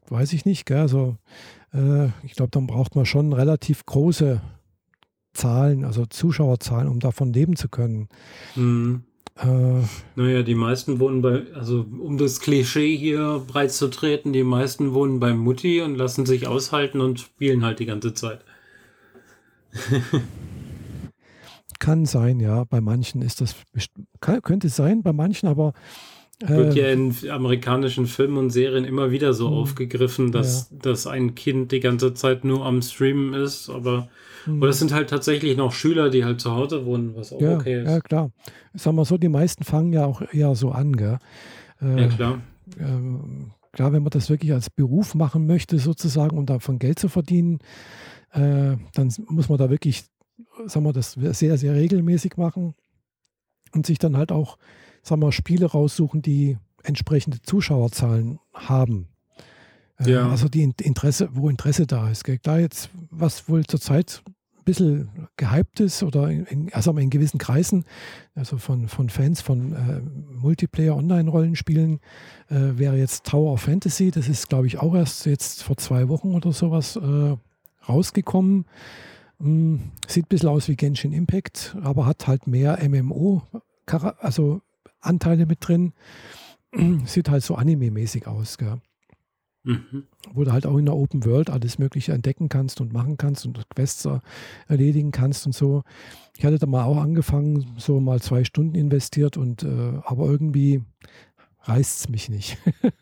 weiß 0.09 0.33
ich 0.33 0.46
nicht. 0.46 0.64
Gell? 0.64 0.79
Also, 0.79 1.18
äh, 1.75 2.07
ich 2.22 2.33
glaube, 2.33 2.51
dann 2.51 2.66
braucht 2.66 2.96
man 2.96 3.05
schon 3.05 3.35
relativ 3.35 3.85
große 3.85 4.40
Zahlen, 5.35 5.85
also 5.85 6.07
Zuschauerzahlen, 6.07 6.88
um 6.88 6.98
davon 6.98 7.35
leben 7.35 7.57
zu 7.57 7.68
können. 7.68 8.09
Mhm. 8.57 9.05
Äh, 9.37 9.83
naja, 10.14 10.42
die 10.42 10.55
meisten 10.55 11.01
wohnen 11.01 11.23
bei, 11.23 11.47
also 11.55 11.87
um 11.99 12.18
das 12.18 12.40
Klischee 12.40 12.97
hier 12.97 13.42
breit 13.47 13.73
zu 13.73 13.88
treten, 13.88 14.33
die 14.33 14.45
meisten 14.45 14.92
wohnen 14.92 15.21
bei 15.21 15.33
Mutti 15.33 15.81
und 15.81 15.97
lassen 15.97 16.27
sich 16.27 16.47
aushalten 16.47 17.01
und 17.01 17.21
spielen 17.21 17.64
halt 17.64 17.79
die 17.79 17.87
ganze 17.87 18.12
Zeit. 18.12 18.40
Kann 21.79 22.05
sein, 22.05 22.40
ja. 22.40 22.64
Bei 22.64 22.81
manchen 22.81 23.23
ist 23.23 23.40
das, 23.40 23.57
kann, 24.21 24.42
könnte 24.42 24.68
sein, 24.68 25.03
bei 25.03 25.12
manchen, 25.12 25.49
aber 25.49 25.73
Wird 26.38 26.77
ja 26.77 26.88
in 26.88 27.14
amerikanischen 27.29 28.07
Filmen 28.07 28.37
und 28.37 28.51
Serien 28.51 28.85
immer 28.85 29.11
wieder 29.11 29.33
so 29.33 29.49
mh. 29.49 29.57
aufgegriffen, 29.57 30.31
dass, 30.31 30.71
ja. 30.71 30.77
dass 30.83 31.07
ein 31.07 31.35
Kind 31.35 31.73
die 31.73 31.81
ganze 31.81 32.14
Zeit 32.14 32.45
nur 32.45 32.64
am 32.66 32.83
Streamen 32.83 33.35
ist, 33.35 33.68
aber 33.68 34.09
oder 34.46 34.70
es 34.70 34.78
sind 34.78 34.92
halt 34.92 35.11
tatsächlich 35.11 35.57
noch 35.57 35.72
Schüler, 35.72 36.11
die 36.11 36.24
halt 36.24 36.40
zu 36.40 36.52
Hause 36.52 36.85
wohnen, 36.87 37.14
was 37.14 37.33
auch 37.33 37.40
ja, 37.40 37.57
okay 37.57 37.83
ist. 37.83 37.88
Ja, 37.88 38.00
klar. 38.00 38.31
Sag 38.74 38.94
mal 38.94 39.05
so, 39.05 39.18
die 39.18 39.28
meisten 39.28 39.64
fangen 39.64 39.92
ja 39.92 40.07
auch 40.07 40.22
eher 40.33 40.55
so 40.55 40.70
an, 40.70 40.96
gell? 40.96 41.18
Äh, 41.81 42.02
ja, 42.02 42.09
klar. 42.09 42.42
Äh, 42.78 43.46
klar, 43.72 43.92
wenn 43.92 44.02
man 44.02 44.11
das 44.11 44.31
wirklich 44.31 44.52
als 44.52 44.70
Beruf 44.70 45.14
machen 45.14 45.46
möchte, 45.46 45.78
sozusagen, 45.78 46.37
um 46.37 46.46
davon 46.46 46.78
Geld 46.78 46.98
zu 46.98 47.09
verdienen, 47.09 47.59
äh, 48.33 48.76
dann 48.94 49.12
muss 49.28 49.48
man 49.48 49.59
da 49.59 49.70
wirklich, 49.70 50.05
sagen 50.66 50.87
wir, 50.87 50.92
das 50.92 51.12
sehr, 51.12 51.59
sehr 51.59 51.74
regelmäßig 51.74 52.37
machen 52.37 52.74
und 53.74 53.87
sich 53.87 53.98
dann 53.98 54.16
halt 54.16 54.33
auch, 54.33 54.59
sagen 55.02 55.22
wir, 55.22 55.33
Spiele 55.33 55.66
raussuchen, 55.66 56.22
die 56.22 56.59
entsprechende 56.83 57.40
Zuschauerzahlen 57.42 58.38
haben. 58.52 59.09
Ja. 60.07 60.29
Also 60.29 60.49
die 60.49 60.62
Interesse, 60.62 61.29
wo 61.33 61.49
Interesse 61.49 61.87
da 61.87 62.11
ist. 62.11 62.25
Gell? 62.25 62.38
Da 62.43 62.59
jetzt, 62.59 62.91
was 63.11 63.49
wohl 63.49 63.65
zurzeit 63.65 64.23
ein 64.27 64.65
bisschen 64.65 65.09
gehypt 65.37 65.81
ist 65.81 66.03
oder 66.03 66.31
in, 66.31 66.73
also 66.73 66.97
in 66.97 67.11
gewissen 67.11 67.38
Kreisen, 67.38 67.85
also 68.37 68.59
von, 68.59 68.88
von 68.88 69.09
Fans 69.09 69.41
von 69.41 69.73
äh, 69.73 70.01
Multiplayer-Online-Rollenspielen, 70.41 71.99
äh, 72.49 72.79
wäre 72.79 72.97
jetzt 72.97 73.25
Tower 73.27 73.53
of 73.53 73.62
Fantasy. 73.62 74.11
Das 74.11 74.29
ist, 74.29 74.49
glaube 74.49 74.69
ich, 74.69 74.79
auch 74.79 74.95
erst 74.95 75.27
jetzt 75.27 75.65
vor 75.65 75.77
zwei 75.79 76.09
Wochen 76.09 76.35
oder 76.35 76.53
sowas 76.53 76.97
äh, 76.97 77.37
rausgekommen. 77.88 78.67
Hm, 79.41 79.81
sieht 80.07 80.27
ein 80.27 80.29
bisschen 80.29 80.49
aus 80.49 80.69
wie 80.69 80.77
Genshin 80.77 81.12
Impact, 81.12 81.77
aber 81.83 82.07
hat 82.07 82.29
halt 82.29 82.47
mehr 82.47 82.79
MMO, 82.88 83.43
also 84.21 84.61
Anteile 85.01 85.47
mit 85.47 85.67
drin. 85.67 85.93
Sieht 87.05 87.29
halt 87.29 87.43
so 87.43 87.57
anime-mäßig 87.57 88.27
aus. 88.27 88.57
Gell? 88.57 88.81
Mhm. 89.64 90.05
Wo 90.33 90.44
du 90.44 90.53
halt 90.53 90.66
auch 90.66 90.77
in 90.77 90.87
der 90.87 90.96
Open 90.96 91.25
World 91.25 91.51
alles 91.51 91.79
Mögliche 91.79 92.12
entdecken 92.12 92.48
kannst 92.48 92.81
und 92.81 92.92
machen 92.92 93.16
kannst 93.16 93.46
und 93.46 93.68
Quests 93.70 94.09
erledigen 94.66 95.12
kannst 95.12 95.46
und 95.46 95.53
so. 95.53 95.83
Ich 96.37 96.44
hatte 96.44 96.59
da 96.59 96.66
mal 96.66 96.85
auch 96.85 96.98
angefangen, 96.98 97.75
so 97.77 98.01
mal 98.01 98.20
zwei 98.20 98.42
Stunden 98.44 98.75
investiert 98.75 99.37
und 99.37 99.62
äh, 99.62 100.01
aber 100.05 100.27
irgendwie 100.27 100.83
reißt 101.62 102.01
es 102.01 102.09
mich 102.09 102.29
nicht. 102.29 102.59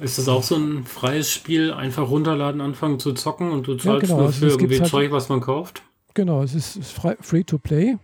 Ist 0.00 0.18
das 0.18 0.28
auch 0.28 0.42
so 0.42 0.56
ein 0.56 0.84
freies 0.84 1.30
Spiel? 1.30 1.72
Einfach 1.72 2.08
runterladen, 2.08 2.60
anfangen 2.60 2.98
zu 2.98 3.12
zocken 3.12 3.50
und 3.50 3.66
du 3.66 3.74
zahlst 3.74 3.86
ja, 3.86 3.98
genau. 3.98 4.16
nur 4.16 4.26
also 4.26 4.38
für 4.38 4.48
irgendwie 4.48 4.80
halt, 4.80 4.90
Zeug, 4.90 5.12
was 5.12 5.28
man 5.28 5.40
kauft? 5.40 5.82
Genau, 6.14 6.42
es 6.42 6.54
ist, 6.54 6.92
frei, 6.92 7.16
free 7.20 7.44
to 7.44 7.58
play. 7.58 7.98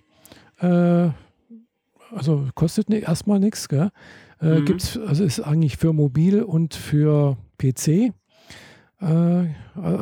Äh, 0.60 1.10
also 2.14 2.46
kostet 2.54 2.88
nicht, 2.88 3.08
erstmal 3.08 3.40
nichts, 3.40 3.68
gell? 3.68 3.90
Äh, 4.40 4.60
mhm. 4.60 4.64
Gibt's, 4.64 4.96
also 4.96 5.24
ist 5.24 5.40
eigentlich 5.40 5.76
für 5.76 5.92
mobil 5.92 6.42
und 6.42 6.74
für 6.74 7.36
PC, 7.58 7.88
äh, 7.88 8.12
äh, 9.00 9.46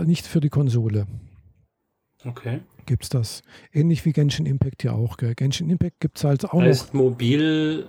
nicht 0.04 0.26
für 0.26 0.40
die 0.40 0.50
Konsole. 0.50 1.06
Okay. 2.24 2.60
Gibt 2.86 3.04
es 3.04 3.08
das. 3.08 3.42
Ähnlich 3.72 4.04
wie 4.04 4.12
Genshin 4.12 4.46
Impact 4.46 4.84
ja 4.84 4.92
auch. 4.92 5.16
Gell? 5.16 5.34
Genshin 5.34 5.70
Impact 5.70 6.00
gibt 6.00 6.18
es 6.18 6.24
halt 6.24 6.44
auch 6.44 6.60
heißt 6.60 6.94
noch. 6.94 7.02
mobil 7.02 7.88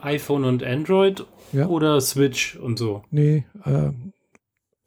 iPhone 0.00 0.44
und 0.44 0.64
Android 0.64 1.24
ja. 1.52 1.66
oder 1.66 2.00
Switch 2.00 2.56
und 2.56 2.78
so? 2.78 3.02
Nee, 3.10 3.44
äh, 3.64 3.92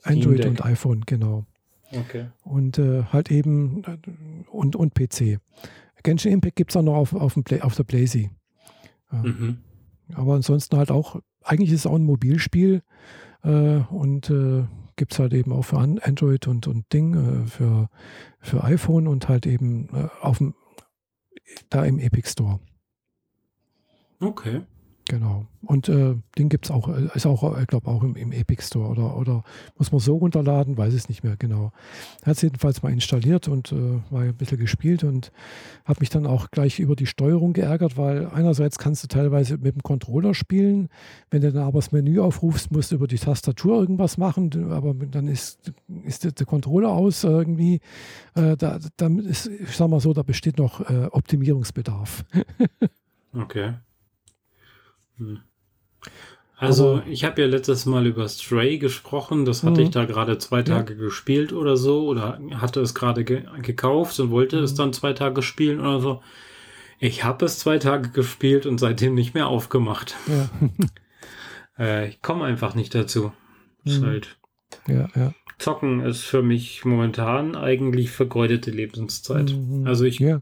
Android 0.04 0.46
und 0.46 0.64
iPhone, 0.64 1.04
genau. 1.06 1.46
Okay. 1.92 2.28
Und 2.44 2.78
äh, 2.78 3.04
halt 3.04 3.32
eben 3.32 3.84
äh, 3.86 3.98
und, 4.52 4.76
und 4.76 4.94
PC. 4.94 5.40
Genshin 6.04 6.34
Impact 6.34 6.56
gibt 6.56 6.72
es 6.72 6.78
auch 6.78 6.84
noch 6.84 6.96
auf, 6.96 7.14
auf, 7.14 7.34
dem 7.34 7.44
Play, 7.44 7.62
auf 7.62 7.76
der 7.76 7.84
Blazy. 7.84 8.30
Ja. 9.12 9.24
Mhm. 9.24 9.58
Aber 10.14 10.36
ansonsten 10.36 10.78
halt 10.78 10.92
auch, 10.92 11.22
eigentlich 11.44 11.72
ist 11.72 11.82
es 11.82 11.88
auch 11.88 11.96
ein 11.96 12.04
Mobilspiel 12.04 12.84
äh, 13.44 13.80
und 13.90 14.30
äh, 14.30 14.66
gibt 14.96 15.14
es 15.14 15.20
halt 15.20 15.34
eben 15.34 15.54
auch 15.54 15.64
für 15.64 15.78
Android 15.78 16.48
und, 16.48 16.68
und 16.68 16.92
Ding, 16.92 17.14
äh, 17.14 17.48
für, 17.48 17.90
für 18.40 18.64
iPhone 18.64 19.08
und 19.08 19.30
halt 19.30 19.46
eben 19.46 19.90
äh, 19.94 20.08
auf 20.22 20.40
dem, 20.40 20.56
da 21.70 21.86
im 21.86 22.00
Epic 22.00 22.30
Store. 22.30 22.60
Okay. 24.20 24.62
Genau. 25.10 25.48
Und 25.64 25.90
äh, 25.90 26.16
den 26.38 26.50
gibt 26.50 26.66
es 26.66 26.72
auch, 26.72 26.88
äh, 26.88 27.10
ist 27.16 27.26
auch, 27.26 27.58
ich 27.60 27.66
glaube, 27.66 27.90
auch 27.90 28.04
im, 28.04 28.16
im, 28.16 28.32
Epic 28.32 28.62
Store 28.62 28.90
oder, 28.90 29.18
oder 29.18 29.44
muss 29.76 29.92
man 29.92 30.00
so 30.00 30.18
runterladen, 30.18 30.78
weiß 30.78 30.94
es 30.94 31.10
nicht 31.10 31.24
mehr 31.24 31.36
genau. 31.36 31.72
Hat 32.24 32.36
es 32.36 32.44
jedenfalls 32.44 32.84
mal 32.84 32.94
installiert 32.94 33.48
und 33.48 33.72
äh, 33.72 34.00
war 34.12 34.22
ein 34.22 34.36
bisschen 34.36 34.60
gespielt 34.60 35.04
und 35.04 35.32
habe 35.86 36.02
mich 36.02 36.10
dann 36.10 36.28
auch 36.28 36.52
gleich 36.52 36.80
über 36.80 36.96
die 36.96 37.08
Steuerung 37.08 37.54
geärgert, 37.54 37.98
weil 37.98 38.28
einerseits 38.28 38.78
kannst 38.78 39.04
du 39.04 39.08
teilweise 39.08 39.58
mit 39.58 39.74
dem 39.74 39.82
Controller 39.82 40.36
spielen, 40.36 40.90
wenn 41.32 41.42
du 41.42 41.52
dann 41.52 41.64
aber 41.64 41.80
das 41.80 41.92
Menü 41.92 42.20
aufrufst, 42.20 42.72
musst 42.72 42.92
du 42.92 42.96
über 42.96 43.08
die 43.08 43.18
Tastatur 43.18 43.80
irgendwas 43.80 44.20
machen, 44.20 44.72
aber 44.72 44.94
dann 44.94 45.28
ist, 45.28 45.74
ist 46.04 46.40
der, 46.40 46.46
Controller 46.46 46.90
aus 46.90 47.24
irgendwie. 47.24 47.82
Äh, 48.36 48.56
da, 48.58 48.78
da 48.96 49.08
ist, 49.08 49.48
ich 49.48 49.76
sag 49.76 49.90
mal 49.90 50.00
so, 50.00 50.14
da 50.14 50.22
besteht 50.22 50.60
noch 50.60 50.88
äh, 50.88 51.08
Optimierungsbedarf. 51.12 52.26
okay. 53.34 53.74
Hm. 55.20 55.40
Also, 56.58 57.02
ich 57.08 57.24
habe 57.24 57.42
ja 57.42 57.48
letztes 57.48 57.86
Mal 57.86 58.06
über 58.06 58.28
Stray 58.28 58.80
gesprochen. 58.80 59.46
Das 59.46 59.64
hatte 59.64 59.82
ich 59.82 59.90
mhm. 59.90 59.94
da 59.94 60.06
gerade 60.06 60.38
zwei 60.40 60.62
Tage 60.62 60.94
ja. 60.94 61.00
gespielt 61.00 61.54
oder 61.54 61.78
so. 61.78 62.06
Oder 62.06 62.38
hatte 62.56 62.82
es 62.82 62.94
gerade 62.94 63.24
ge 63.24 63.44
gekauft 63.62 64.20
und 64.20 64.30
wollte 64.30 64.60
es 64.60 64.74
mhm. 64.74 64.78
dann 64.78 64.94
zwei 64.94 65.14
Tage 65.14 65.42
spielen 65.42 65.80
oder 65.80 66.02
so. 66.02 66.22
Ich 67.00 67.24
habe 67.24 67.46
es 67.46 67.60
zwei 67.60 67.78
Tage 67.80 68.10
gespielt 68.10 68.66
und 68.66 68.78
seitdem 68.78 69.14
nicht 69.14 69.34
mehr 69.34 69.48
aufgemacht. 69.48 70.18
Ja. 70.28 70.50
äh, 71.80 72.10
ich 72.10 72.22
komme 72.22 72.44
einfach 72.44 72.76
nicht 72.76 72.94
dazu. 72.94 73.32
Ist 73.86 74.02
mhm. 74.02 74.06
halt. 74.06 74.38
Ja, 74.86 75.08
ja. 75.16 75.34
Zocken 75.60 76.02
ist 76.02 76.24
für 76.24 76.42
mich 76.42 76.84
momentan 76.84 77.56
eigentlich 77.56 78.12
vergeudete 78.12 78.72
Lebenszeit. 78.72 79.54
Mhm. 79.54 79.88
Also 79.88 80.04
ich 80.04 80.20
ja. 80.20 80.42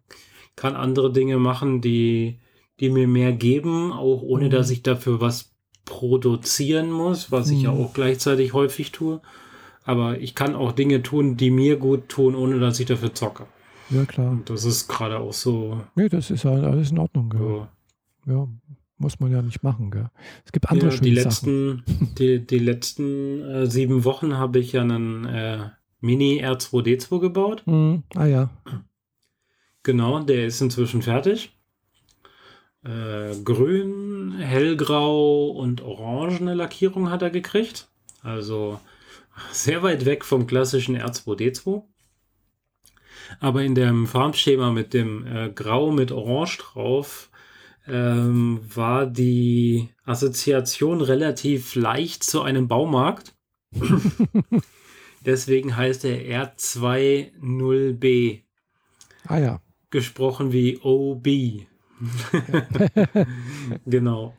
kann 0.55 0.75
andere 0.75 1.11
Dinge 1.13 1.37
machen, 1.37 1.81
die 1.81 2.39
die 2.79 2.89
mir 2.89 3.07
mehr 3.07 3.33
geben, 3.33 3.91
auch 3.91 4.21
ohne 4.21 4.45
mhm. 4.45 4.49
dass 4.51 4.69
ich 4.69 4.83
dafür 4.83 5.21
was 5.21 5.51
produzieren 5.85 6.91
muss, 6.91 7.31
was 7.31 7.49
ich 7.49 7.61
ja 7.61 7.71
mhm. 7.71 7.81
auch 7.81 7.93
gleichzeitig 7.93 8.53
häufig 8.53 8.91
tue. 8.91 9.21
Aber 9.83 10.19
ich 10.19 10.35
kann 10.35 10.55
auch 10.55 10.73
Dinge 10.73 11.01
tun, 11.01 11.37
die 11.37 11.49
mir 11.49 11.77
gut 11.77 12.09
tun, 12.09 12.35
ohne 12.35 12.59
dass 12.59 12.79
ich 12.79 12.87
dafür 12.87 13.13
zocke. 13.13 13.45
Ja, 13.89 14.03
klar. 14.05 14.31
Und 14.31 14.49
das 14.49 14.65
ist 14.65 14.89
gerade 14.89 15.17
auch 15.17 15.31
so. 15.31 15.81
Nee, 15.95 16.09
das 16.09 16.29
ist 16.29 16.43
halt 16.43 16.65
alles 16.65 16.91
in 16.91 16.99
Ordnung, 16.99 17.29
gell? 17.29 17.39
So. 17.39 17.67
Ja, 18.25 18.47
muss 18.97 19.19
man 19.21 19.31
ja 19.31 19.41
nicht 19.41 19.63
machen, 19.63 19.89
gell? 19.91 20.09
Es 20.43 20.51
gibt 20.51 20.69
andere 20.69 20.93
ja, 20.93 20.99
die 20.99 21.11
letzten, 21.11 21.83
Die, 22.19 22.45
die 22.45 22.59
letzten 22.59 23.41
äh, 23.41 23.67
sieben 23.67 24.03
Wochen 24.03 24.37
habe 24.37 24.59
ich 24.59 24.73
ja 24.73 24.81
einen 24.81 25.25
äh, 25.25 25.69
Mini 26.01 26.43
R2D2 26.43 27.19
gebaut. 27.21 27.63
Mhm. 27.65 28.03
Ah 28.13 28.25
ja. 28.25 28.49
Genau, 29.83 30.19
der 30.21 30.47
ist 30.47 30.59
inzwischen 30.59 31.01
fertig 31.01 31.56
äh, 32.87 33.35
grün, 33.43 34.37
hellgrau 34.39 35.49
und 35.49 35.81
orangene 35.81 36.53
Lackierung 36.53 37.09
hat 37.09 37.21
er 37.21 37.29
gekriegt. 37.29 37.89
Also 38.23 38.79
sehr 39.51 39.83
weit 39.83 40.05
weg 40.05 40.23
vom 40.25 40.47
klassischen 40.47 40.97
R2D2. 40.97 41.83
Aber 43.39 43.61
in 43.63 43.75
dem 43.75 44.07
Farbschema 44.07 44.71
mit 44.71 44.93
dem 44.93 45.27
äh, 45.27 45.49
Grau 45.49 45.91
mit 45.91 46.11
Orange 46.13 46.59
drauf 46.59 47.29
ähm, 47.87 48.61
war 48.73 49.05
die 49.05 49.89
Assoziation 50.05 51.01
relativ 51.01 51.75
leicht 51.75 52.23
zu 52.23 52.41
einem 52.41 52.67
Baumarkt. 52.67 53.35
Deswegen 55.25 55.75
heißt 55.75 56.05
er 56.05 56.47
R20B. 56.47 58.43
Ah 59.25 59.39
ja. 59.39 59.61
Gesprochen 59.89 60.53
wie 60.53 60.79
OB. 60.81 61.27
genau. 63.85 64.33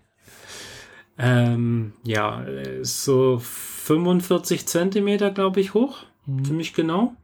Ähm, 1.18 1.92
ja, 2.05 2.44
so 2.83 3.38
45 3.38 4.66
Zentimeter, 4.66 5.31
glaube 5.31 5.61
ich, 5.61 5.75
hoch. 5.75 6.04
Mhm. 6.27 6.44
Ziemlich 6.44 6.75
genau. 6.75 7.17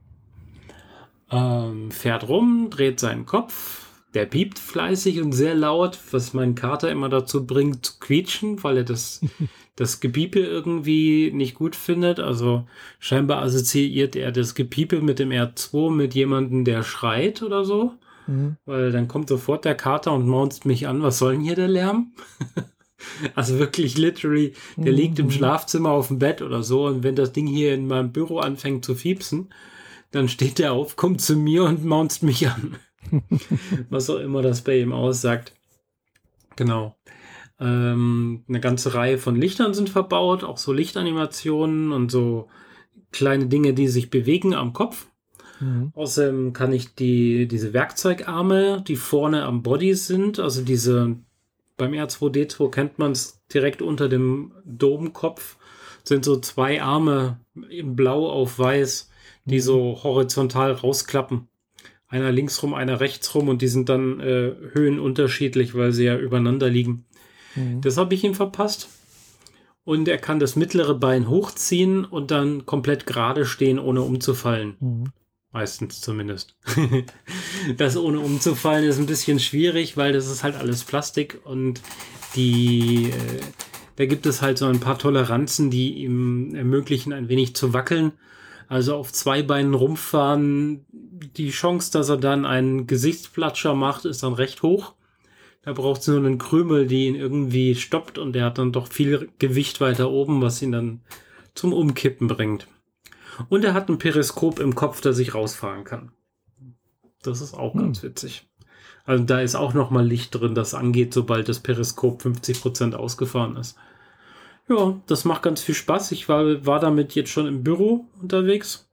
Ähm, 1.31 1.91
fährt 1.91 2.29
rum, 2.29 2.69
dreht 2.71 2.99
seinen 3.01 3.27
Kopf. 3.27 3.85
Der 4.15 4.27
piept 4.27 4.61
fleißig 4.61 5.21
und 5.21 5.33
sehr 5.33 5.55
laut, 5.57 5.99
was 6.13 6.35
meinen 6.35 6.55
Kater 6.55 6.91
immer 6.91 7.09
dazu 7.09 7.47
bringt 7.47 7.85
zu 7.85 7.95
quietschen, 7.99 8.63
weil 8.63 8.79
er 8.79 8.85
das, 8.85 9.21
das 9.77 10.01
Gepiepe 10.01 10.41
irgendwie 10.41 11.33
nicht 11.33 11.55
gut 11.55 11.75
findet. 11.77 12.21
Also 12.21 12.67
scheinbar 12.99 13.43
assoziiert 13.43 14.17
er 14.17 14.33
das 14.33 14.55
Gepiepe 14.55 15.01
mit 15.01 15.19
dem 15.19 15.31
R2 15.31 15.91
mit 15.91 16.15
jemandem, 16.15 16.65
der 16.65 16.83
schreit 16.83 17.43
oder 17.43 17.65
so. 17.65 17.95
Mhm. 18.27 18.57
Weil 18.65 18.93
dann 18.93 19.09
kommt 19.09 19.29
sofort 19.29 19.65
der 19.65 19.75
Kater 19.75 20.13
und 20.13 20.27
maunzt 20.27 20.65
mich 20.65 20.87
an, 20.87 21.03
was 21.03 21.19
soll 21.19 21.33
denn 21.33 21.43
hier 21.43 21.57
der 21.57 21.69
Lärm? 21.69 22.13
also 23.35 23.59
wirklich 23.59 23.99
literally, 23.99 24.55
der 24.77 24.93
mhm. 24.93 24.99
liegt 24.99 25.19
im 25.19 25.31
Schlafzimmer 25.31 25.91
auf 25.91 26.09
dem 26.09 26.19
Bett 26.19 26.43
oder 26.43 26.63
so 26.63 26.87
und 26.87 27.03
wenn 27.03 27.17
das 27.17 27.33
Ding 27.33 27.47
hier 27.47 27.75
in 27.75 27.87
meinem 27.87 28.13
Büro 28.13 28.39
anfängt 28.39 28.85
zu 28.85 28.95
fiepsen, 28.95 29.53
dann 30.11 30.29
steht 30.29 30.59
der 30.59 30.73
auf, 30.73 30.97
kommt 30.97 31.21
zu 31.21 31.37
mir 31.37 31.65
und 31.65 31.85
maunzt 31.85 32.23
mich 32.23 32.49
an. 32.49 32.77
was 33.91 34.09
auch 34.11 34.19
immer 34.19 34.43
das 34.43 34.63
bei 34.63 34.79
ihm 34.79 34.93
aussagt. 34.93 35.53
Genau. 36.57 36.97
Ähm, 37.61 38.45
eine 38.49 38.61
ganze 38.61 38.95
Reihe 38.95 39.19
von 39.19 39.37
Lichtern 39.37 39.75
sind 39.75 39.91
verbaut, 39.91 40.45
auch 40.45 40.59
so 40.59 40.73
Lichtanimationen 40.73 41.93
und 41.93 42.11
so 42.11 42.49
kleine 43.13 43.47
Dinge, 43.47 43.75
die 43.75 43.89
sich 43.89 44.11
bewegen 44.11 44.55
am 44.55 44.73
Kopf. 44.73 45.07
Mhm. 45.61 45.93
Außerdem 45.95 46.53
kann 46.53 46.73
ich 46.73 46.95
die, 46.95 47.47
diese 47.47 47.73
Werkzeugarme, 47.73 48.83
die 48.87 48.97
vorne 48.97 49.45
am 49.45 49.63
Body 49.63 49.95
sind, 49.95 50.39
also 50.39 50.63
diese, 50.63 51.17
beim 51.77 51.93
R2D2 51.93 52.71
kennt 52.71 52.99
man 52.99 53.13
es 53.13 53.43
direkt 53.53 53.83
unter 53.83 54.09
dem 54.09 54.53
Domkopf, 54.65 55.57
sind 56.03 56.25
so 56.25 56.39
zwei 56.39 56.83
Arme 56.83 57.41
in 57.71 57.97
Blau 57.97 58.29
auf 58.31 58.59
Weiß, 58.59 59.11
die 59.45 59.57
mhm. 59.57 59.61
so 59.61 60.01
horizontal 60.03 60.73
rausklappen. 60.73 61.49
Einer 62.09 62.31
links 62.31 62.63
rum, 62.63 62.75
einer 62.75 63.01
rechts 63.01 63.35
rum 63.35 63.49
und 63.49 63.63
die 63.63 63.69
sind 63.69 63.89
dann 63.89 64.21
äh, 64.21 64.53
höhenunterschiedlich, 64.73 65.75
weil 65.75 65.93
sie 65.93 66.05
ja 66.05 66.17
übereinander 66.17 66.69
liegen. 66.69 67.07
Mhm. 67.57 67.81
Das 67.81 67.97
habe 67.97 68.15
ich 68.15 68.23
ihm 68.23 68.35
verpasst. 68.35 68.89
Und 69.85 70.09
er 70.09 70.19
kann 70.19 70.39
das 70.39 70.57
mittlere 70.57 70.95
Bein 70.95 71.29
hochziehen 71.29 72.05
und 72.05 72.31
dann 72.31 72.65
komplett 72.65 73.05
gerade 73.05 73.45
stehen, 73.45 73.79
ohne 73.79 74.03
umzufallen. 74.03 74.77
Mhm. 74.81 75.05
Meistens 75.55 76.01
zumindest. 76.01 76.57
das 77.77 77.97
ohne 77.97 78.19
umzufallen 78.19 78.85
ist 78.85 78.99
ein 78.99 79.07
bisschen 79.07 79.39
schwierig, 79.39 79.97
weil 79.97 80.13
das 80.13 80.29
ist 80.29 80.43
halt 80.43 80.57
alles 80.57 80.83
Plastik 80.83 81.39
und 81.45 81.81
die, 82.35 83.11
äh, 83.11 83.41
da 83.95 84.05
gibt 84.07 84.27
es 84.27 84.43
halt 84.43 84.59
so 84.59 84.67
ein 84.67 84.81
paar 84.81 84.99
Toleranzen, 84.99 85.71
die 85.71 86.03
ihm 86.03 86.57
ermöglichen, 86.57 87.13
ein 87.13 87.29
wenig 87.29 87.55
zu 87.55 87.73
wackeln. 87.73 88.15
Also 88.67 88.97
auf 88.97 89.13
zwei 89.13 89.45
Beinen 89.45 89.75
rumfahren, 89.75 90.85
die 90.91 91.51
Chance, 91.51 91.93
dass 91.93 92.09
er 92.09 92.17
dann 92.17 92.47
einen 92.47 92.89
Gesichtsplatscher 92.89 93.77
macht, 93.77 94.07
ist 94.07 94.25
dann 94.25 94.33
recht 94.33 94.63
hoch. 94.63 94.95
Da 95.63 95.73
braucht 95.73 96.01
es 96.01 96.09
nur 96.09 96.17
einen 96.17 96.39
Krümel, 96.39 96.89
die 96.89 97.07
ihn 97.07 97.15
irgendwie 97.15 97.77
stoppt 97.77 98.19
und 98.19 98.33
der 98.33 98.47
hat 98.47 98.59
dann 98.59 98.73
doch 98.73 98.89
viel 98.89 99.29
Gewicht 99.39 99.81
weiter 99.81 100.11
oben, 100.11 100.43
was 100.43 100.61
ihn 100.63 100.73
dann 100.73 101.01
zum 101.55 101.73
Umkippen 101.73 102.27
bringt. 102.27 102.67
Und 103.49 103.65
er 103.65 103.75
hat 103.75 103.89
ein 103.89 103.99
Periskop 103.99 104.59
im 104.61 104.75
Kopf, 104.75 105.01
das 105.01 105.17
sich 105.17 105.35
rausfahren 105.35 105.85
kann. 105.85 106.13
Das 107.23 107.41
ist 107.41 107.55
auch 107.55 107.75
hm. 107.75 107.81
ganz 107.81 108.03
witzig. 108.03 108.47
Also 109.05 109.25
da 109.25 109.41
ist 109.41 109.55
auch 109.55 109.75
noch 109.75 109.91
mal 109.91 110.07
Licht 110.07 110.35
drin, 110.35 110.55
das 110.55 110.75
angeht, 110.75 111.13
sobald 111.13 111.49
das 111.49 111.61
Periskop 111.61 112.23
50% 112.23 112.95
ausgefahren 112.95 113.57
ist. 113.57 113.77
Ja, 114.69 114.99
das 115.07 115.27
macht 115.27 115.43
ganz 115.43 115.61
viel 115.61 115.75
Spaß. 115.75 116.13
Ich 116.13 116.29
war, 116.29 116.65
war 116.65 116.81
damit 116.81 117.15
jetzt 117.15 117.31
schon 117.31 117.47
im 117.47 117.63
Büro 117.63 118.07
unterwegs. 118.23 118.89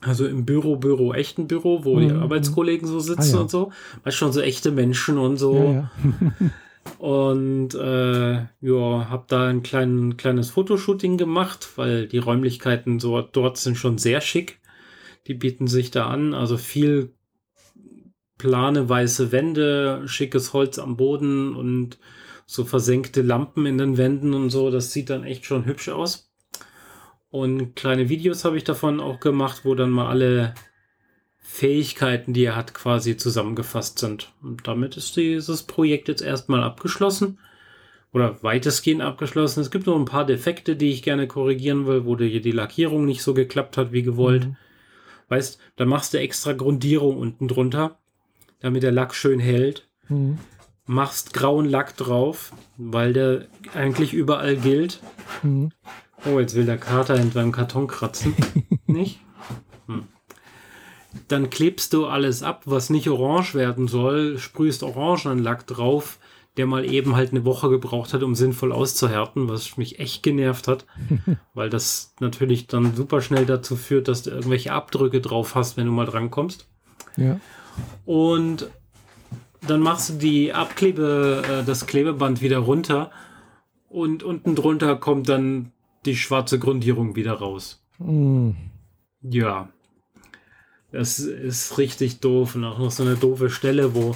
Also 0.00 0.26
im 0.26 0.44
Büro, 0.44 0.76
Büro, 0.76 1.12
echten 1.12 1.46
Büro, 1.46 1.84
wo 1.84 1.96
mhm. 1.96 2.08
die 2.08 2.14
Arbeitskollegen 2.14 2.88
so 2.88 3.00
sitzen 3.00 3.34
ah, 3.34 3.36
ja. 3.36 3.40
und 3.42 3.50
so. 3.50 3.72
Weißt 4.04 4.16
schon, 4.16 4.32
so 4.32 4.40
echte 4.40 4.70
Menschen 4.72 5.18
und 5.18 5.36
so. 5.36 5.56
Ja, 5.56 5.72
ja. 5.72 5.90
Und 6.98 7.74
äh, 7.74 8.32
ja, 8.60 9.08
habe 9.08 9.24
da 9.28 9.48
ein 9.48 9.62
klein, 9.62 10.16
kleines 10.16 10.50
Fotoshooting 10.50 11.16
gemacht, 11.16 11.70
weil 11.76 12.06
die 12.06 12.18
Räumlichkeiten 12.18 13.00
so 13.00 13.20
dort 13.20 13.56
sind 13.56 13.76
schon 13.76 13.98
sehr 13.98 14.20
schick. 14.20 14.60
Die 15.26 15.34
bieten 15.34 15.66
sich 15.66 15.90
da 15.90 16.06
an. 16.06 16.34
Also 16.34 16.56
viel 16.56 17.14
plane 18.38 18.88
weiße 18.88 19.32
Wände, 19.32 20.02
schickes 20.06 20.52
Holz 20.52 20.78
am 20.78 20.96
Boden 20.96 21.54
und 21.54 21.98
so 22.46 22.64
versenkte 22.64 23.22
Lampen 23.22 23.66
in 23.66 23.78
den 23.78 23.96
Wänden 23.96 24.34
und 24.34 24.50
so. 24.50 24.70
Das 24.70 24.92
sieht 24.92 25.10
dann 25.10 25.24
echt 25.24 25.44
schon 25.44 25.64
hübsch 25.64 25.88
aus. 25.88 26.32
Und 27.30 27.74
kleine 27.76 28.08
Videos 28.08 28.44
habe 28.44 28.58
ich 28.58 28.64
davon 28.64 29.00
auch 29.00 29.18
gemacht, 29.18 29.62
wo 29.64 29.74
dann 29.74 29.90
mal 29.90 30.08
alle 30.08 30.54
Fähigkeiten, 31.52 32.32
die 32.32 32.46
er 32.46 32.56
hat, 32.56 32.72
quasi 32.72 33.18
zusammengefasst 33.18 33.98
sind. 33.98 34.32
Und 34.42 34.66
damit 34.66 34.96
ist 34.96 35.14
dieses 35.16 35.64
Projekt 35.64 36.08
jetzt 36.08 36.22
erstmal 36.22 36.62
abgeschlossen. 36.62 37.38
Oder 38.10 38.42
weitestgehend 38.42 39.02
abgeschlossen. 39.02 39.60
Es 39.60 39.70
gibt 39.70 39.86
noch 39.86 39.98
ein 39.98 40.06
paar 40.06 40.24
Defekte, 40.24 40.76
die 40.76 40.90
ich 40.90 41.02
gerne 41.02 41.26
korrigieren 41.26 41.86
will, 41.86 42.06
wo 42.06 42.16
die, 42.16 42.40
die 42.40 42.52
Lackierung 42.52 43.04
nicht 43.04 43.22
so 43.22 43.34
geklappt 43.34 43.76
hat 43.76 43.92
wie 43.92 44.02
gewollt. 44.02 44.46
Mhm. 44.46 44.56
Weißt, 45.28 45.60
da 45.76 45.84
machst 45.84 46.14
du 46.14 46.18
extra 46.18 46.54
Grundierung 46.54 47.18
unten 47.18 47.48
drunter, 47.48 47.98
damit 48.60 48.82
der 48.82 48.92
Lack 48.92 49.14
schön 49.14 49.38
hält. 49.38 49.86
Mhm. 50.08 50.38
Machst 50.86 51.34
grauen 51.34 51.66
Lack 51.66 51.98
drauf, 51.98 52.54
weil 52.78 53.12
der 53.12 53.46
eigentlich 53.74 54.14
überall 54.14 54.56
gilt. 54.56 55.00
Mhm. 55.42 55.70
Oh, 56.24 56.40
jetzt 56.40 56.54
will 56.54 56.64
der 56.64 56.78
Kater 56.78 57.16
in 57.16 57.30
seinem 57.30 57.52
Karton 57.52 57.88
kratzen. 57.88 58.34
nicht? 58.86 59.20
Dann 61.28 61.50
klebst 61.50 61.92
du 61.92 62.06
alles 62.06 62.42
ab, 62.42 62.62
was 62.64 62.90
nicht 62.90 63.08
orange 63.08 63.54
werden 63.54 63.88
soll, 63.88 64.38
sprühst 64.38 64.82
Orangenlack 64.82 65.66
drauf, 65.66 66.18
der 66.56 66.66
mal 66.66 66.84
eben 66.84 67.16
halt 67.16 67.30
eine 67.30 67.44
Woche 67.44 67.70
gebraucht 67.70 68.12
hat, 68.12 68.22
um 68.22 68.34
sinnvoll 68.34 68.72
auszuhärten, 68.72 69.48
was 69.48 69.76
mich 69.76 69.98
echt 69.98 70.22
genervt 70.22 70.68
hat, 70.68 70.86
weil 71.54 71.70
das 71.70 72.14
natürlich 72.20 72.66
dann 72.66 72.94
super 72.94 73.20
schnell 73.20 73.46
dazu 73.46 73.76
führt, 73.76 74.08
dass 74.08 74.22
du 74.22 74.30
irgendwelche 74.30 74.72
Abdrücke 74.72 75.20
drauf 75.20 75.54
hast, 75.54 75.76
wenn 75.76 75.86
du 75.86 75.92
mal 75.92 76.06
drankommst. 76.06 76.66
Ja. 77.16 77.40
Und 78.04 78.70
dann 79.66 79.80
machst 79.80 80.10
du 80.10 80.14
die 80.14 80.52
Abklebe, 80.52 81.42
äh, 81.48 81.64
das 81.64 81.86
Klebeband 81.86 82.42
wieder 82.42 82.58
runter 82.58 83.10
und 83.88 84.22
unten 84.22 84.54
drunter 84.54 84.96
kommt 84.96 85.28
dann 85.28 85.72
die 86.04 86.16
schwarze 86.16 86.58
Grundierung 86.58 87.16
wieder 87.16 87.34
raus. 87.34 87.84
Mm. 87.98 88.50
Ja, 89.22 89.68
das 90.92 91.18
ist 91.18 91.78
richtig 91.78 92.20
doof. 92.20 92.54
Und 92.54 92.64
auch 92.64 92.78
noch 92.78 92.90
so 92.90 93.02
eine 93.02 93.16
doofe 93.16 93.50
Stelle, 93.50 93.94
wo 93.94 94.14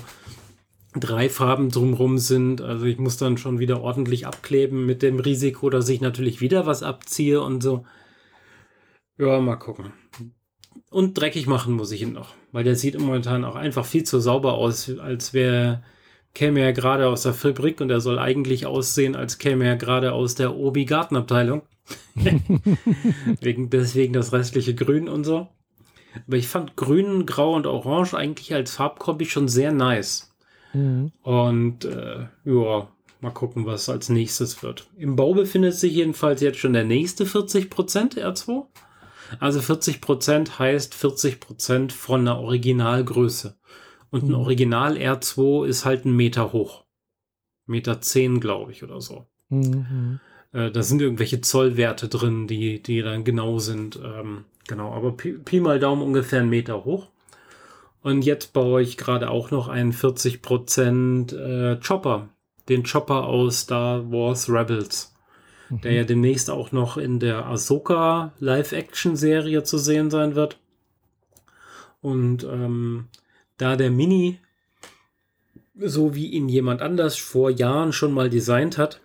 drei 0.95 1.29
Farben 1.29 1.71
drumrum 1.71 2.19
sind. 2.19 2.61
Also 2.61 2.87
ich 2.87 2.99
muss 2.99 3.17
dann 3.17 3.39
schon 3.39 3.59
wieder 3.59 3.81
ordentlich 3.81 4.27
abkleben 4.27 4.87
mit 4.87 5.03
dem 5.03 5.19
Risiko, 5.19 5.71
dass 5.71 5.89
ich 5.89 6.01
natürlich 6.01 6.41
wieder 6.41 6.67
was 6.67 6.83
abziehe 6.83 7.41
und 7.41 7.63
so. 7.63 7.85
Ja, 9.19 9.41
mal 9.41 9.57
gucken. 9.57 9.93
Und 10.91 11.19
dreckig 11.19 11.47
machen 11.47 11.75
muss 11.75 11.91
ich 11.91 12.03
ihn 12.03 12.13
noch, 12.13 12.35
weil 12.53 12.65
der 12.65 12.77
sieht 12.77 12.99
momentan 12.99 13.45
auch 13.45 13.57
einfach 13.57 13.85
viel 13.85 14.05
zu 14.05 14.21
sauber 14.21 14.55
aus, 14.55 14.91
als 14.99 15.35
wäre 15.35 15.83
käme 16.35 16.61
er 16.61 16.75
gerade 16.75 17.09
aus 17.09 17.23
der 17.23 17.33
Fabrik 17.33 17.81
und 17.81 17.91
er 17.91 18.01
soll 18.01 18.19
eigentlich 18.19 18.67
aussehen, 18.67 19.17
als 19.17 19.39
käme 19.39 19.67
er 19.67 19.77
gerade 19.77 20.13
aus 20.13 20.35
der 20.35 20.55
Obi 20.55 20.85
Gartenabteilung. 20.85 21.63
wegen, 23.41 23.71
deswegen 23.71 24.13
das 24.13 24.33
restliche 24.33 24.75
Grün 24.75 25.09
und 25.09 25.25
so. 25.25 25.49
Aber 26.27 26.37
ich 26.37 26.49
fand 26.49 26.77
Grün, 26.77 27.27
Grau 27.27 27.55
und 27.55 27.67
Orange 27.67 28.15
eigentlich 28.15 28.55
als 28.55 28.73
Farbkombi 28.73 29.27
schon 29.27 29.49
sehr 29.49 29.73
nice. 29.73 30.33
Mhm. 30.73 31.13
Und 31.23 31.85
äh, 31.85 32.27
ja, 32.45 32.89
mal 33.21 33.31
gucken, 33.31 33.67
was 33.67 33.89
als 33.89 34.09
nächstes 34.09 34.63
wird. 34.63 34.89
Im 34.97 35.17
Bau 35.17 35.35
befindet 35.35 35.75
sich 35.75 35.95
jedenfalls 35.95 36.41
jetzt 36.41 36.59
schon 36.59 36.73
der 36.73 36.85
nächste 36.85 37.25
40% 37.25 38.19
R2. 38.19 38.65
Also 39.41 39.61
40% 39.61 40.59
heißt 40.59 40.95
40% 40.95 41.93
von 41.93 42.21
einer 42.21 42.39
Originalgröße. 42.39 43.57
Und 44.11 44.25
ein 44.25 44.29
mhm. 44.29 44.35
Original 44.37 44.97
R2 44.97 45.67
ist 45.67 45.85
halt 45.85 46.05
ein 46.05 46.15
Meter 46.15 46.53
hoch. 46.53 46.85
Meter 47.67 48.01
10, 48.01 48.41
glaube 48.41 48.73
ich, 48.73 48.85
oder 48.85 49.01
so. 49.01 49.27
Mhm. 49.49 50.21
Äh, 50.53 50.71
da 50.71 50.83
sind 50.83 51.03
irgendwelche 51.03 51.41
Zollwerte 51.41 52.09
drin, 52.09 52.47
die, 52.47 52.83
die 52.83 53.03
dann 53.03 53.25
genau 53.25 53.59
sind. 53.59 53.99
Ähm, 54.03 54.45
Genau, 54.69 54.93
aber 54.93 55.13
Pi, 55.13 55.33
Pi, 55.33 55.61
mal 55.61 55.79
Daumen 55.79 56.03
ungefähr 56.03 56.41
einen 56.41 56.51
Meter 56.51 56.85
hoch. 56.85 57.09
Und 58.03 58.23
jetzt 58.23 58.53
baue 58.53 58.83
ich 58.83 58.97
gerade 58.97 59.31
auch 59.31 59.51
noch 59.51 59.69
einen 59.69 59.93
40% 59.93 61.35
äh, 61.37 61.81
Chopper. 61.81 62.29
Den 62.69 62.85
Chopper 62.85 63.25
aus 63.25 63.61
Star 63.61 64.11
Wars 64.11 64.49
Rebels. 64.49 65.15
Mhm. 65.71 65.81
Der 65.81 65.93
ja 65.93 66.05
demnächst 66.05 66.51
auch 66.51 66.73
noch 66.73 66.97
in 66.97 67.19
der 67.19 67.47
Ahsoka 67.47 68.33
Live-Action-Serie 68.39 69.63
zu 69.65 69.79
sehen 69.79 70.11
sein 70.11 70.35
wird. 70.35 70.59
Und 72.01 72.45
ähm, 72.45 73.09
da 73.57 73.77
der 73.77 73.91
Mini, 73.91 74.39
so 75.75 76.15
wie 76.15 76.27
ihn 76.29 76.49
jemand 76.49 76.83
anders 76.83 77.17
vor 77.17 77.51
Jahren 77.51 77.93
schon 77.93 78.13
mal 78.13 78.31
designt 78.31 78.79
hat, 78.79 79.01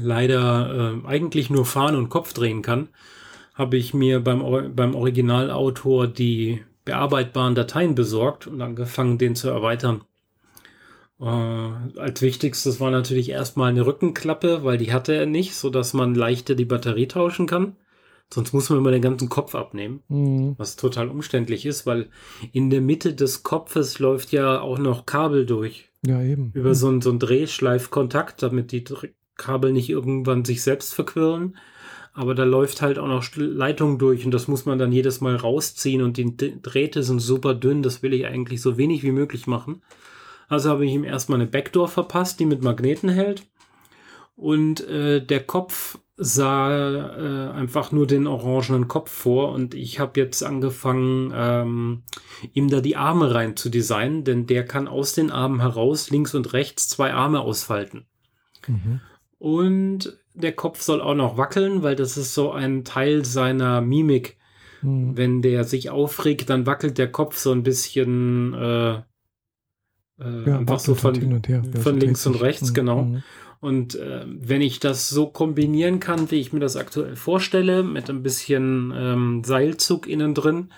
leider 0.00 1.02
äh, 1.04 1.06
eigentlich 1.06 1.50
nur 1.50 1.66
fahren 1.66 1.96
und 1.96 2.08
Kopf 2.08 2.32
drehen 2.32 2.62
kann, 2.62 2.88
habe 3.58 3.76
ich 3.76 3.92
mir 3.92 4.20
beim, 4.20 4.74
beim 4.74 4.94
Originalautor 4.94 6.06
die 6.06 6.62
bearbeitbaren 6.84 7.56
Dateien 7.56 7.96
besorgt 7.96 8.46
und 8.46 8.62
angefangen, 8.62 9.18
den 9.18 9.34
zu 9.34 9.50
erweitern. 9.50 10.02
Äh, 11.20 11.24
als 11.24 12.22
wichtigstes 12.22 12.78
war 12.78 12.92
natürlich 12.92 13.30
erstmal 13.30 13.70
eine 13.70 13.84
Rückenklappe, 13.84 14.62
weil 14.62 14.78
die 14.78 14.92
hatte 14.92 15.12
er 15.12 15.26
nicht, 15.26 15.56
so 15.56 15.70
dass 15.70 15.92
man 15.92 16.14
leichter 16.14 16.54
die 16.54 16.64
Batterie 16.64 17.08
tauschen 17.08 17.46
kann. 17.46 17.76
Sonst 18.32 18.52
muss 18.52 18.70
man 18.70 18.78
immer 18.78 18.90
den 18.92 19.02
ganzen 19.02 19.28
Kopf 19.28 19.54
abnehmen, 19.54 20.02
mhm. 20.08 20.54
was 20.56 20.76
total 20.76 21.08
umständlich 21.08 21.66
ist, 21.66 21.86
weil 21.86 22.10
in 22.52 22.70
der 22.70 22.82
Mitte 22.82 23.14
des 23.14 23.42
Kopfes 23.42 23.98
läuft 23.98 24.32
ja 24.32 24.60
auch 24.60 24.78
noch 24.78 25.06
Kabel 25.06 25.46
durch. 25.46 25.90
Ja, 26.06 26.22
eben. 26.22 26.52
Über 26.54 26.74
so 26.74 26.88
einen, 26.88 27.00
so 27.00 27.10
einen 27.10 27.18
Drehschleifkontakt, 27.18 28.42
damit 28.42 28.70
die 28.70 28.84
Kabel 29.36 29.72
nicht 29.72 29.88
irgendwann 29.90 30.44
sich 30.44 30.62
selbst 30.62 30.94
verquirlen. 30.94 31.56
Aber 32.18 32.34
da 32.34 32.42
läuft 32.42 32.82
halt 32.82 32.98
auch 32.98 33.06
noch 33.06 33.24
Leitung 33.36 33.96
durch 33.96 34.24
und 34.24 34.32
das 34.32 34.48
muss 34.48 34.66
man 34.66 34.76
dann 34.76 34.90
jedes 34.90 35.20
Mal 35.20 35.36
rausziehen 35.36 36.02
und 36.02 36.16
die 36.16 36.60
Drähte 36.60 37.04
sind 37.04 37.20
super 37.20 37.54
dünn. 37.54 37.84
Das 37.84 38.02
will 38.02 38.12
ich 38.12 38.26
eigentlich 38.26 38.60
so 38.60 38.76
wenig 38.76 39.04
wie 39.04 39.12
möglich 39.12 39.46
machen. 39.46 39.82
Also 40.48 40.68
habe 40.68 40.84
ich 40.84 40.92
ihm 40.92 41.04
erstmal 41.04 41.38
eine 41.40 41.48
Backdoor 41.48 41.86
verpasst, 41.86 42.40
die 42.40 42.46
mit 42.46 42.60
Magneten 42.60 43.08
hält. 43.08 43.44
und 44.34 44.80
äh, 44.88 45.24
der 45.24 45.44
Kopf 45.44 45.98
sah 46.16 46.70
äh, 46.70 47.50
einfach 47.52 47.92
nur 47.92 48.06
den 48.08 48.26
orangenen 48.26 48.88
Kopf 48.88 49.10
vor 49.12 49.52
und 49.52 49.74
ich 49.74 50.00
habe 50.00 50.18
jetzt 50.18 50.42
angefangen, 50.42 51.32
ähm, 51.32 52.02
ihm 52.52 52.68
da 52.68 52.80
die 52.80 52.96
Arme 52.96 53.32
rein 53.32 53.56
zu 53.56 53.68
designen, 53.68 54.24
denn 54.24 54.46
der 54.46 54.64
kann 54.64 54.88
aus 54.88 55.12
den 55.12 55.30
Armen 55.30 55.60
heraus 55.60 56.10
links 56.10 56.34
und 56.34 56.52
rechts 56.52 56.88
zwei 56.88 57.14
Arme 57.14 57.40
ausfalten. 57.40 58.06
Mhm. 58.66 59.00
Und 59.38 60.18
der 60.34 60.52
Kopf 60.52 60.80
soll 60.82 61.00
auch 61.00 61.14
noch 61.14 61.36
wackeln, 61.36 61.82
weil 61.82 61.96
das 61.96 62.16
ist 62.16 62.34
so 62.34 62.52
ein 62.52 62.84
Teil 62.84 63.24
seiner 63.24 63.80
Mimik. 63.80 64.36
Mhm. 64.82 65.16
Wenn 65.16 65.42
der 65.42 65.64
sich 65.64 65.90
aufregt, 65.90 66.50
dann 66.50 66.66
wackelt 66.66 66.98
der 66.98 67.10
Kopf 67.10 67.36
so 67.36 67.52
ein 67.52 67.62
bisschen 67.62 68.54
äh, 68.54 69.02
äh, 70.20 70.46
ja, 70.46 70.58
einfach 70.58 70.78
so 70.78 70.94
von, 70.94 71.42
von 71.80 72.00
links 72.00 72.26
und 72.26 72.40
rechts, 72.40 72.70
mhm. 72.70 72.74
genau. 72.74 73.02
Mhm. 73.02 73.22
Und 73.60 73.96
äh, 73.96 74.24
wenn 74.26 74.60
ich 74.60 74.78
das 74.78 75.08
so 75.08 75.26
kombinieren 75.26 75.98
kann, 75.98 76.30
wie 76.30 76.36
ich 76.36 76.52
mir 76.52 76.60
das 76.60 76.76
aktuell 76.76 77.16
vorstelle, 77.16 77.82
mit 77.82 78.08
ein 78.08 78.22
bisschen 78.22 78.92
ähm, 78.96 79.42
Seilzug 79.44 80.06
innen 80.06 80.34
drin, 80.34 80.68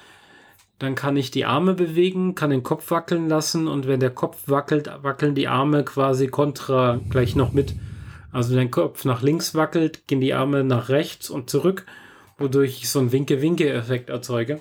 dann 0.79 0.95
kann 0.95 1.19
ich 1.19 1.31
die 1.31 1.45
Arme 1.45 1.75
bewegen, 1.75 2.35
kann 2.35 2.49
den 2.49 2.63
Kopf 2.63 2.91
wackeln 2.91 3.29
lassen 3.29 3.69
und 3.69 3.87
wenn 3.87 4.01
der 4.01 4.11
Kopf 4.11 4.45
wackelt, 4.47 4.91
wackeln 5.03 5.35
die 5.35 5.47
Arme 5.47 5.85
quasi 5.85 6.29
kontra 6.29 7.01
gleich 7.11 7.37
noch 7.37 7.53
mit. 7.53 7.75
Also 8.33 8.55
der 8.55 8.69
Kopf 8.69 9.05
nach 9.05 9.23
links 9.23 9.55
wackelt, 9.55 10.07
gehen 10.07 10.21
die 10.21 10.35
Arme 10.35 10.65
nach 10.65 10.89
rechts 10.89 11.31
und 11.31 11.51
zurück, 11.51 11.87
wodurch 12.39 12.79
ich 12.83 12.89
so 12.89 13.01
einen 13.01 13.13
Winke-Winke-Effekt 13.13 14.11
erzeuge. 14.11 14.61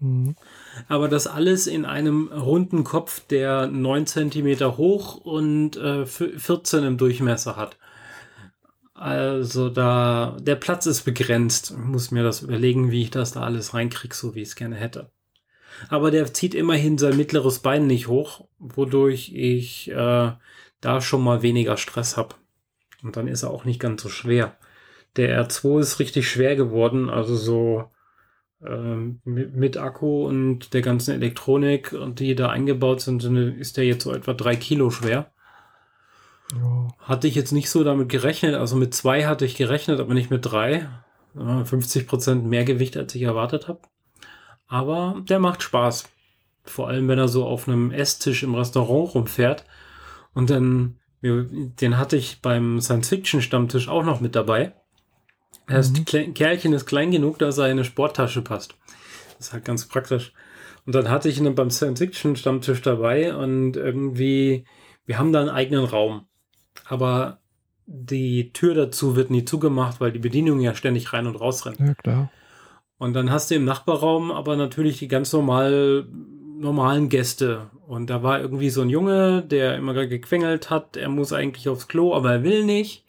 Mhm. 0.00 0.34
Aber 0.88 1.08
das 1.08 1.26
alles 1.26 1.66
in 1.66 1.84
einem 1.84 2.28
runden 2.28 2.84
Kopf, 2.84 3.20
der 3.28 3.68
9 3.68 4.06
cm 4.06 4.76
hoch 4.76 5.16
und 5.16 5.76
äh, 5.76 6.06
14 6.06 6.84
im 6.84 6.98
Durchmesser 6.98 7.56
hat. 7.56 7.78
Also 8.94 9.68
da, 9.68 10.36
der 10.40 10.56
Platz 10.56 10.86
ist 10.86 11.02
begrenzt. 11.02 11.72
Ich 11.72 11.76
muss 11.76 12.10
mir 12.10 12.22
das 12.22 12.42
überlegen, 12.42 12.90
wie 12.90 13.02
ich 13.02 13.10
das 13.10 13.32
da 13.32 13.42
alles 13.42 13.74
reinkriege, 13.74 14.14
so 14.14 14.34
wie 14.34 14.42
ich 14.42 14.48
es 14.48 14.56
gerne 14.56 14.76
hätte. 14.76 15.10
Aber 15.88 16.10
der 16.10 16.32
zieht 16.32 16.54
immerhin 16.54 16.98
sein 16.98 17.16
mittleres 17.16 17.60
Bein 17.60 17.86
nicht 17.86 18.08
hoch, 18.08 18.46
wodurch 18.58 19.32
ich 19.34 19.90
äh, 19.90 20.32
da 20.80 21.00
schon 21.00 21.22
mal 21.22 21.42
weniger 21.42 21.76
Stress 21.76 22.16
habe. 22.16 22.36
Und 23.02 23.16
dann 23.16 23.28
ist 23.28 23.42
er 23.42 23.50
auch 23.50 23.64
nicht 23.64 23.80
ganz 23.80 24.02
so 24.02 24.08
schwer. 24.08 24.56
Der 25.16 25.44
R2 25.44 25.80
ist 25.80 25.98
richtig 25.98 26.28
schwer 26.28 26.56
geworden, 26.56 27.10
also 27.10 27.36
so 27.36 27.84
ähm, 28.64 29.20
mit, 29.24 29.54
mit, 29.54 29.76
Akku 29.76 30.26
und 30.26 30.72
der 30.72 30.82
ganzen 30.82 31.12
Elektronik, 31.12 31.94
die 32.14 32.34
da 32.34 32.48
eingebaut 32.48 33.00
sind, 33.00 33.24
ist 33.24 33.76
der 33.76 33.84
jetzt 33.84 34.04
so 34.04 34.12
etwa 34.14 34.32
drei 34.32 34.56
Kilo 34.56 34.90
schwer. 34.90 35.32
Ja. 36.54 36.88
Hatte 36.98 37.28
ich 37.28 37.34
jetzt 37.34 37.52
nicht 37.52 37.70
so 37.70 37.82
damit 37.84 38.08
gerechnet. 38.08 38.54
Also 38.54 38.76
mit 38.76 38.94
zwei 38.94 39.26
hatte 39.26 39.44
ich 39.44 39.56
gerechnet, 39.56 40.00
aber 40.00 40.14
nicht 40.14 40.30
mit 40.30 40.44
drei. 40.44 40.88
50 41.34 42.06
Prozent 42.06 42.44
mehr 42.44 42.64
Gewicht, 42.64 42.96
als 42.96 43.14
ich 43.14 43.22
erwartet 43.22 43.66
habe. 43.66 43.80
Aber 44.68 45.22
der 45.28 45.38
macht 45.38 45.62
Spaß. 45.62 46.08
Vor 46.64 46.88
allem, 46.88 47.08
wenn 47.08 47.18
er 47.18 47.28
so 47.28 47.46
auf 47.46 47.66
einem 47.66 47.90
Esstisch 47.90 48.42
im 48.42 48.54
Restaurant 48.54 49.14
rumfährt. 49.14 49.64
Und 50.34 50.50
dann, 50.50 50.98
den 51.22 51.98
hatte 51.98 52.16
ich 52.16 52.42
beim 52.42 52.80
Science-Fiction-Stammtisch 52.80 53.88
auch 53.88 54.04
noch 54.04 54.20
mit 54.20 54.34
dabei. 54.34 54.74
Das 55.68 55.92
mhm. 55.92 56.34
Kerlchen 56.34 56.72
ist 56.72 56.86
klein 56.86 57.10
genug, 57.10 57.38
dass 57.38 57.58
er 57.58 57.66
in 57.66 57.72
eine 57.72 57.84
Sporttasche 57.84 58.42
passt. 58.42 58.74
Das 59.38 59.48
ist 59.48 59.52
halt 59.52 59.64
ganz 59.64 59.86
praktisch. 59.86 60.32
Und 60.84 60.94
dann 60.94 61.08
hatte 61.08 61.28
ich 61.28 61.38
ihn 61.38 61.54
beim 61.54 61.70
Science-Fiction-Stammtisch 61.70 62.82
dabei 62.82 63.34
und 63.34 63.76
irgendwie, 63.76 64.64
wir 65.06 65.18
haben 65.18 65.32
da 65.32 65.40
einen 65.40 65.48
eigenen 65.48 65.84
Raum. 65.84 66.26
Aber 66.86 67.38
die 67.86 68.52
Tür 68.52 68.74
dazu 68.74 69.16
wird 69.16 69.30
nie 69.30 69.44
zugemacht, 69.44 70.00
weil 70.00 70.12
die 70.12 70.18
Bedienung 70.18 70.60
ja 70.60 70.74
ständig 70.74 71.12
rein 71.12 71.26
und 71.26 71.36
raus 71.36 71.66
rennt. 71.66 71.78
Ja, 71.78 71.94
klar. 71.94 72.30
Und 72.98 73.14
dann 73.14 73.30
hast 73.30 73.50
du 73.50 73.56
im 73.56 73.64
Nachbarraum 73.64 74.30
aber 74.30 74.56
natürlich 74.56 74.98
die 74.98 75.08
ganz 75.08 75.32
normal, 75.32 76.06
normalen 76.62 77.08
Gäste. 77.08 77.70
Und 77.86 78.08
da 78.08 78.22
war 78.22 78.40
irgendwie 78.40 78.70
so 78.70 78.82
ein 78.82 78.88
Junge, 78.88 79.42
der 79.42 79.76
immer 79.76 79.92
gequengelt 80.06 80.70
hat, 80.70 80.96
er 80.96 81.08
muss 81.08 81.32
eigentlich 81.32 81.68
aufs 81.68 81.88
Klo, 81.88 82.14
aber 82.14 82.32
er 82.32 82.44
will 82.44 82.64
nicht 82.64 83.04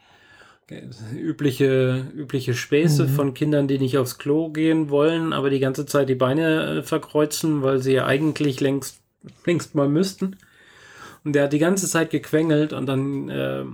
übliche, 1.15 2.07
übliche 2.15 2.53
Späße 2.53 3.03
mhm. 3.03 3.09
von 3.09 3.33
Kindern, 3.33 3.67
die 3.67 3.79
nicht 3.79 3.97
aufs 3.97 4.17
Klo 4.17 4.49
gehen 4.49 4.89
wollen, 4.89 5.33
aber 5.33 5.49
die 5.49 5.59
ganze 5.59 5.85
Zeit 5.85 6.09
die 6.09 6.15
Beine 6.15 6.79
äh, 6.79 6.83
verkreuzen, 6.83 7.61
weil 7.61 7.79
sie 7.79 7.93
ja 7.93 8.05
eigentlich 8.05 8.59
längst, 8.59 9.01
längst 9.45 9.75
mal 9.75 9.87
müssten. 9.87 10.37
Und 11.23 11.33
der 11.33 11.43
hat 11.43 11.53
die 11.53 11.59
ganze 11.59 11.87
Zeit 11.87 12.09
gequengelt 12.09 12.73
und 12.73 12.85
dann 12.85 13.29
äh, 13.29 13.65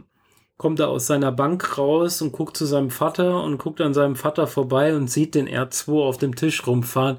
kommt 0.57 0.79
er 0.79 0.89
aus 0.89 1.07
seiner 1.07 1.31
Bank 1.31 1.77
raus 1.77 2.21
und 2.21 2.31
guckt 2.31 2.57
zu 2.57 2.65
seinem 2.65 2.89
Vater 2.89 3.43
und 3.43 3.57
guckt 3.59 3.81
an 3.81 3.93
seinem 3.93 4.15
Vater 4.15 4.45
vorbei 4.45 4.95
und 4.95 5.09
sieht 5.09 5.35
den 5.35 5.47
R2 5.47 6.03
auf 6.03 6.17
dem 6.17 6.35
Tisch 6.35 6.67
rumfahren. 6.67 7.17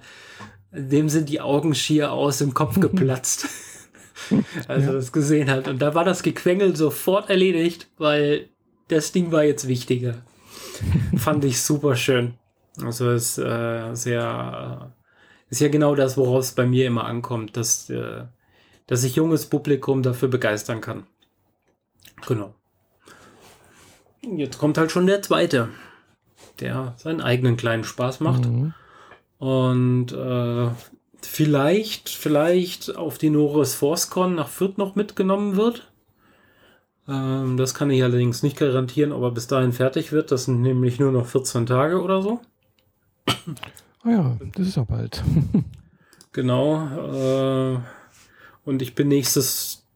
Dem 0.72 1.08
sind 1.08 1.28
die 1.28 1.40
Augen 1.40 1.74
schier 1.74 2.12
aus 2.12 2.38
dem 2.38 2.54
Kopf 2.54 2.78
geplatzt. 2.80 3.48
als 4.68 4.86
er 4.86 4.92
das 4.92 5.12
gesehen 5.12 5.50
hat. 5.50 5.68
Und 5.68 5.80
da 5.80 5.94
war 5.94 6.04
das 6.04 6.22
Gequengel 6.22 6.76
sofort 6.76 7.30
erledigt, 7.30 7.88
weil 7.98 8.48
das 8.88 9.12
Ding 9.12 9.32
war 9.32 9.44
jetzt 9.44 9.68
wichtiger. 9.68 10.22
Fand 11.16 11.44
ich 11.44 11.60
super 11.60 11.96
schön. 11.96 12.34
Also 12.82 13.10
ist 13.10 13.38
äh, 13.38 13.94
sehr, 13.94 14.92
äh, 14.92 15.50
ist 15.50 15.60
ja 15.60 15.68
genau 15.68 15.94
das, 15.94 16.16
worauf 16.16 16.40
es 16.40 16.52
bei 16.52 16.66
mir 16.66 16.86
immer 16.86 17.04
ankommt, 17.04 17.56
dass, 17.56 17.90
äh, 17.90 18.24
dass 18.86 19.04
ich 19.04 19.16
junges 19.16 19.46
Publikum 19.46 20.02
dafür 20.02 20.28
begeistern 20.28 20.80
kann. 20.80 21.06
Genau. 22.26 22.54
Jetzt 24.22 24.58
kommt 24.58 24.78
halt 24.78 24.90
schon 24.90 25.06
der 25.06 25.22
zweite, 25.22 25.70
der 26.60 26.94
seinen 26.98 27.20
eigenen 27.20 27.56
kleinen 27.56 27.84
Spaß 27.84 28.20
macht. 28.20 28.44
Mhm. 28.44 28.74
Und 29.40 30.12
äh, 30.12 30.68
vielleicht, 31.22 32.10
vielleicht 32.10 32.94
auf 32.94 33.16
die 33.16 33.30
Norris 33.30 33.74
ForceCon 33.74 34.34
nach 34.34 34.48
Fürth 34.48 34.76
noch 34.76 34.96
mitgenommen 34.96 35.56
wird. 35.56 35.90
Ähm, 37.08 37.56
das 37.56 37.72
kann 37.72 37.90
ich 37.90 38.02
allerdings 38.02 38.42
nicht 38.42 38.58
garantieren, 38.58 39.12
ob 39.12 39.22
er 39.22 39.30
bis 39.30 39.46
dahin 39.46 39.72
fertig 39.72 40.12
wird. 40.12 40.30
Das 40.30 40.44
sind 40.44 40.60
nämlich 40.60 41.00
nur 41.00 41.10
noch 41.10 41.26
14 41.26 41.64
Tage 41.64 42.02
oder 42.02 42.20
so. 42.20 42.40
Ah 44.02 44.10
ja, 44.10 44.38
das 44.54 44.68
ist 44.68 44.76
ja 44.76 44.84
bald. 44.84 45.22
genau. 46.32 47.74
Äh, 47.74 47.78
und 48.66 48.82
ich 48.82 48.94
bin 48.94 49.08
nächstes, 49.08 49.86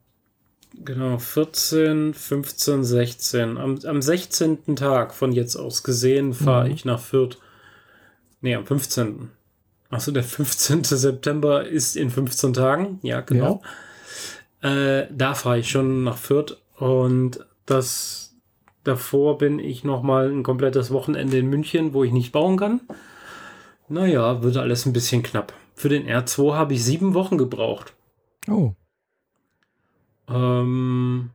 genau, 0.73 1.19
14, 1.19 2.15
15, 2.15 2.83
16. 2.83 3.59
Am, 3.59 3.79
am 3.85 4.01
16. 4.01 4.77
Tag 4.77 5.13
von 5.13 5.33
jetzt 5.33 5.57
aus 5.57 5.83
gesehen 5.83 6.33
fahre 6.33 6.69
mhm. 6.69 6.75
ich 6.75 6.87
nach 6.87 7.01
Fürth. 7.01 7.37
Nee, 8.45 8.57
am 8.57 8.67
15. 8.67 9.31
Achso, 9.89 10.13
der 10.13 10.23
15. 10.23 10.85
September 10.85 11.67
ist 11.67 11.97
in 11.97 12.11
15 12.11 12.53
Tagen. 12.53 12.99
Ja, 13.01 13.23
genau. 13.23 13.63
Ja. 14.63 15.01
Äh, 15.01 15.09
da 15.11 15.33
fahre 15.33 15.61
ich 15.61 15.71
schon 15.71 16.05
nach 16.05 16.19
Fürth 16.19 16.59
und 16.77 17.43
das 17.65 18.37
davor 18.83 19.39
bin 19.39 19.59
ich 19.59 19.83
noch 19.83 20.03
mal 20.03 20.31
ein 20.31 20.43
komplettes 20.43 20.91
Wochenende 20.91 21.39
in 21.39 21.49
München, 21.49 21.95
wo 21.95 22.05
ich 22.05 22.13
nicht 22.13 22.33
bauen 22.33 22.59
kann. 22.59 22.83
Naja, 23.89 24.43
wird 24.43 24.59
alles 24.59 24.85
ein 24.85 24.93
bisschen 24.93 25.23
knapp. 25.23 25.55
Für 25.75 25.89
den 25.89 26.07
R2 26.07 26.55
habe 26.55 26.75
ich 26.75 26.85
sieben 26.85 27.15
Wochen 27.15 27.39
gebraucht. 27.39 27.95
Oh. 28.47 28.75
Ähm, 30.29 31.31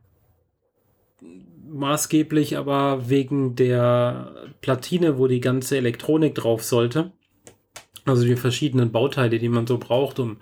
maßgeblich 1.80 2.56
aber 2.56 3.08
wegen 3.08 3.56
der 3.56 4.50
Platine, 4.60 5.18
wo 5.18 5.26
die 5.26 5.40
ganze 5.40 5.76
Elektronik 5.76 6.36
drauf 6.36 6.62
sollte. 6.62 7.12
Also 8.04 8.24
die 8.24 8.36
verschiedenen 8.36 8.92
Bauteile, 8.92 9.38
die 9.38 9.48
man 9.48 9.66
so 9.66 9.78
braucht, 9.78 10.20
um 10.20 10.36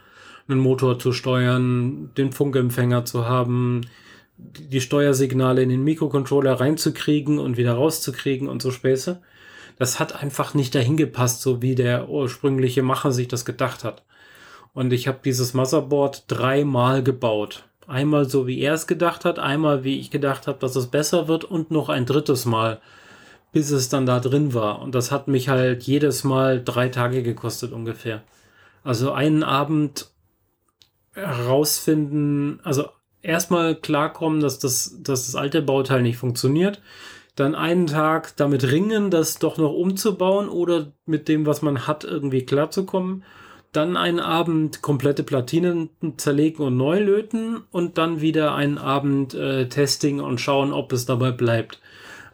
einen 0.49 0.61
Motor 0.61 0.99
zu 0.99 1.13
steuern, 1.13 2.11
den 2.17 2.33
Funkempfänger 2.33 3.05
zu 3.05 3.27
haben, 3.27 3.83
die 4.37 4.81
Steuersignale 4.81 5.63
in 5.63 5.69
den 5.69 5.85
Mikrocontroller 5.85 6.55
reinzukriegen 6.55 7.39
und 7.39 7.57
wieder 7.57 7.75
rauszukriegen 7.75 8.49
und 8.49 8.63
so 8.63 8.71
Späße. 8.71 9.21
Das 9.79 10.01
hat 10.01 10.21
einfach 10.21 10.55
nicht 10.55 10.75
dahin 10.75 10.97
gepasst, 10.97 11.43
so 11.43 11.63
wie 11.63 11.75
der 11.75 12.09
ursprüngliche 12.09 12.83
Macher 12.83 13.13
sich 13.13 13.29
das 13.29 13.45
gedacht 13.45 13.85
hat. 13.85 14.05
Und 14.73 14.93
ich 14.93 15.09
habe 15.09 15.19
dieses 15.25 15.55
Motherboard 15.55 16.25
dreimal 16.29 17.03
gebaut. 17.03 17.68
Einmal 17.89 18.29
so, 18.29 18.47
wie 18.47 18.61
er 18.61 18.75
es 18.75 18.87
gedacht 18.87 19.25
hat, 19.25 19.39
einmal 19.39 19.83
wie 19.83 19.99
ich 19.99 20.11
gedacht 20.11 20.47
habe, 20.47 20.59
dass 20.59 20.77
es 20.77 20.89
besser 20.89 21.27
wird 21.27 21.45
und 21.45 21.71
noch 21.71 21.89
ein 21.89 22.05
drittes 22.05 22.45
Mal, 22.45 22.83
bis 23.51 23.71
es 23.71 23.89
dann 23.89 24.05
da 24.05 24.21
drin 24.21 24.53
war. 24.53 24.83
Und 24.83 24.95
das 24.95 25.11
hat 25.11 25.27
mich 25.27 25.49
halt 25.49 25.85
jedes 25.85 26.23
Mal 26.23 26.63
drei 26.63 26.91
Tage 26.91 27.23
gekostet 27.23 27.73
ungefähr. 27.73 28.23
Also 28.85 29.13
einen 29.13 29.43
Abend 29.43 30.11
herausfinden, 31.15 32.61
also 32.63 32.91
erstmal 33.23 33.75
klarkommen, 33.75 34.41
dass 34.41 34.59
das, 34.59 34.99
dass 35.01 35.25
das 35.25 35.35
alte 35.35 35.63
Bauteil 35.63 36.03
nicht 36.03 36.19
funktioniert. 36.19 36.83
Dann 37.37 37.55
einen 37.55 37.87
Tag 37.87 38.37
damit 38.37 38.71
ringen, 38.71 39.11
das 39.11 39.39
doch 39.39 39.57
noch 39.57 39.73
umzubauen 39.73 40.51
oder 40.51 40.93
mit 41.07 41.27
dem, 41.27 41.47
was 41.47 41.63
man 41.63 41.87
hat, 41.87 42.05
irgendwie 42.05 42.45
klarzukommen. 42.45 43.25
Dann 43.73 43.97
einen 43.97 44.21
Abend 44.21 44.83
komplette 44.83 45.23
Platinen 45.23 45.91
zerlegen 46.17 46.65
und 46.65 46.77
neu 46.77 47.01
löten 47.01 47.63
und 47.71 47.99
dann 47.99 48.21
wieder 48.21 48.55
einen 48.55 48.79
Abend 48.79 49.35
äh, 49.35 49.69
Testing 49.69 50.21
und 50.21 50.41
schauen, 50.41 50.73
ob 50.73 50.93
es 50.93 51.05
dabei 51.07 51.33
bleibt. 51.33 51.81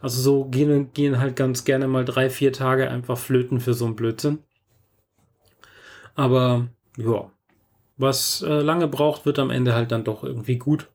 Also 0.00 0.20
so 0.20 0.44
gehen, 0.44 0.92
gehen 0.92 1.18
halt 1.18 1.34
ganz 1.34 1.64
gerne 1.64 1.88
mal 1.88 2.04
drei, 2.04 2.30
vier 2.30 2.52
Tage 2.52 2.90
einfach 2.90 3.18
flöten 3.18 3.60
für 3.60 3.74
so 3.74 3.86
einen 3.86 3.96
Blödsinn. 3.96 4.38
Aber 6.14 6.68
ja, 6.96 7.30
was 7.96 8.42
äh, 8.42 8.60
lange 8.60 8.88
braucht, 8.88 9.26
wird 9.26 9.38
am 9.38 9.50
Ende 9.50 9.74
halt 9.74 9.92
dann 9.92 10.04
doch 10.04 10.22
irgendwie 10.22 10.58
gut 10.58 10.88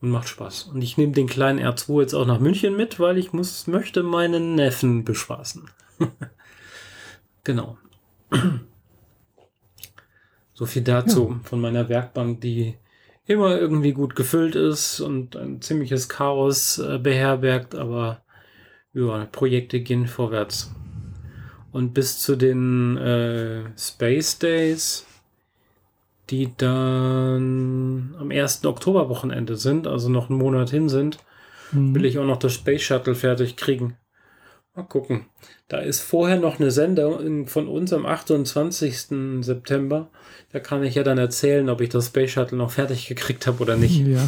und 0.00 0.10
macht 0.10 0.28
Spaß. 0.28 0.64
Und 0.64 0.82
ich 0.82 0.96
nehme 0.96 1.12
den 1.12 1.26
kleinen 1.26 1.60
R2 1.60 2.00
jetzt 2.00 2.14
auch 2.14 2.26
nach 2.26 2.40
München 2.40 2.76
mit, 2.76 2.98
weil 3.00 3.18
ich 3.18 3.32
muss, 3.32 3.66
möchte 3.66 4.02
meinen 4.02 4.54
Neffen 4.54 5.04
bespaßen. 5.04 5.70
genau. 7.44 7.78
So 10.62 10.66
viel 10.66 10.82
dazu 10.82 11.30
ja. 11.30 11.40
von 11.42 11.60
meiner 11.60 11.88
Werkbank, 11.88 12.40
die 12.40 12.76
immer 13.26 13.58
irgendwie 13.58 13.90
gut 13.90 14.14
gefüllt 14.14 14.54
ist 14.54 15.00
und 15.00 15.34
ein 15.34 15.60
ziemliches 15.60 16.08
Chaos 16.08 16.78
äh, 16.78 16.98
beherbergt, 16.98 17.74
aber 17.74 18.22
ja, 18.94 19.24
Projekte 19.32 19.80
gehen 19.80 20.06
vorwärts. 20.06 20.72
Und 21.72 21.94
bis 21.94 22.20
zu 22.20 22.36
den 22.36 22.96
äh, 22.96 23.76
Space 23.76 24.38
Days, 24.38 25.04
die 26.30 26.52
dann 26.56 28.14
am 28.20 28.30
1. 28.30 28.64
Oktoberwochenende 28.64 29.56
sind, 29.56 29.88
also 29.88 30.10
noch 30.10 30.30
einen 30.30 30.38
Monat 30.38 30.70
hin 30.70 30.88
sind, 30.88 31.18
mhm. 31.72 31.92
will 31.92 32.04
ich 32.04 32.20
auch 32.20 32.24
noch 32.24 32.38
das 32.38 32.54
Space 32.54 32.82
Shuttle 32.82 33.16
fertig 33.16 33.56
kriegen. 33.56 33.96
Mal 34.74 34.84
gucken. 34.84 35.26
Da 35.68 35.78
ist 35.78 36.00
vorher 36.00 36.38
noch 36.38 36.58
eine 36.58 36.70
Sendung 36.70 37.46
von 37.46 37.68
uns 37.68 37.92
am 37.92 38.06
28. 38.06 39.44
September. 39.44 40.10
Da 40.50 40.60
kann 40.60 40.82
ich 40.82 40.94
ja 40.94 41.02
dann 41.02 41.18
erzählen, 41.18 41.68
ob 41.68 41.82
ich 41.82 41.90
das 41.90 42.06
Space 42.06 42.30
Shuttle 42.30 42.56
noch 42.56 42.70
fertig 42.70 43.06
gekriegt 43.06 43.46
habe 43.46 43.62
oder 43.62 43.76
nicht. 43.76 44.00
Ja. 44.06 44.26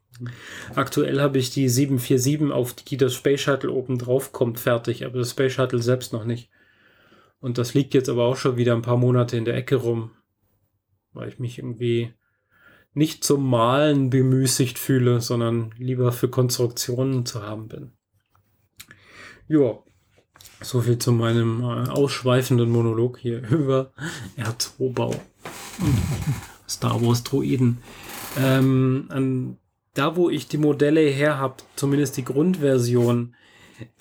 Aktuell 0.74 1.20
habe 1.20 1.38
ich 1.38 1.50
die 1.50 1.68
747, 1.68 2.50
auf 2.50 2.74
die 2.74 2.96
das 2.96 3.14
Space 3.14 3.40
Shuttle 3.40 3.70
oben 3.70 3.98
drauf 3.98 4.32
kommt, 4.32 4.58
fertig, 4.58 5.04
aber 5.04 5.18
das 5.18 5.30
Space 5.30 5.52
Shuttle 5.52 5.80
selbst 5.80 6.12
noch 6.12 6.24
nicht. 6.24 6.50
Und 7.38 7.56
das 7.56 7.74
liegt 7.74 7.94
jetzt 7.94 8.08
aber 8.08 8.24
auch 8.24 8.36
schon 8.36 8.56
wieder 8.56 8.74
ein 8.74 8.82
paar 8.82 8.96
Monate 8.96 9.36
in 9.36 9.44
der 9.44 9.54
Ecke 9.54 9.76
rum, 9.76 10.10
weil 11.12 11.28
ich 11.28 11.38
mich 11.38 11.58
irgendwie 11.58 12.12
nicht 12.94 13.22
zum 13.22 13.48
Malen 13.48 14.10
bemüßigt 14.10 14.76
fühle, 14.76 15.20
sondern 15.20 15.72
lieber 15.78 16.10
für 16.10 16.28
Konstruktionen 16.28 17.24
zu 17.26 17.44
haben 17.44 17.68
bin. 17.68 17.92
Ja, 19.48 19.78
so 20.60 20.80
viel 20.80 20.98
zu 20.98 21.12
meinem 21.12 21.62
äh, 21.62 21.88
ausschweifenden 21.88 22.70
Monolog 22.70 23.18
hier 23.18 23.42
über 23.50 23.92
R2-Bau. 24.36 25.14
Star 26.68 27.00
Wars 27.02 27.24
Droiden. 27.24 27.78
Ähm, 28.38 29.06
an, 29.08 29.56
da, 29.94 30.16
wo 30.16 30.28
ich 30.30 30.48
die 30.48 30.58
Modelle 30.58 31.00
her 31.00 31.38
habe, 31.38 31.56
zumindest 31.76 32.16
die 32.16 32.24
Grundversion, 32.24 33.34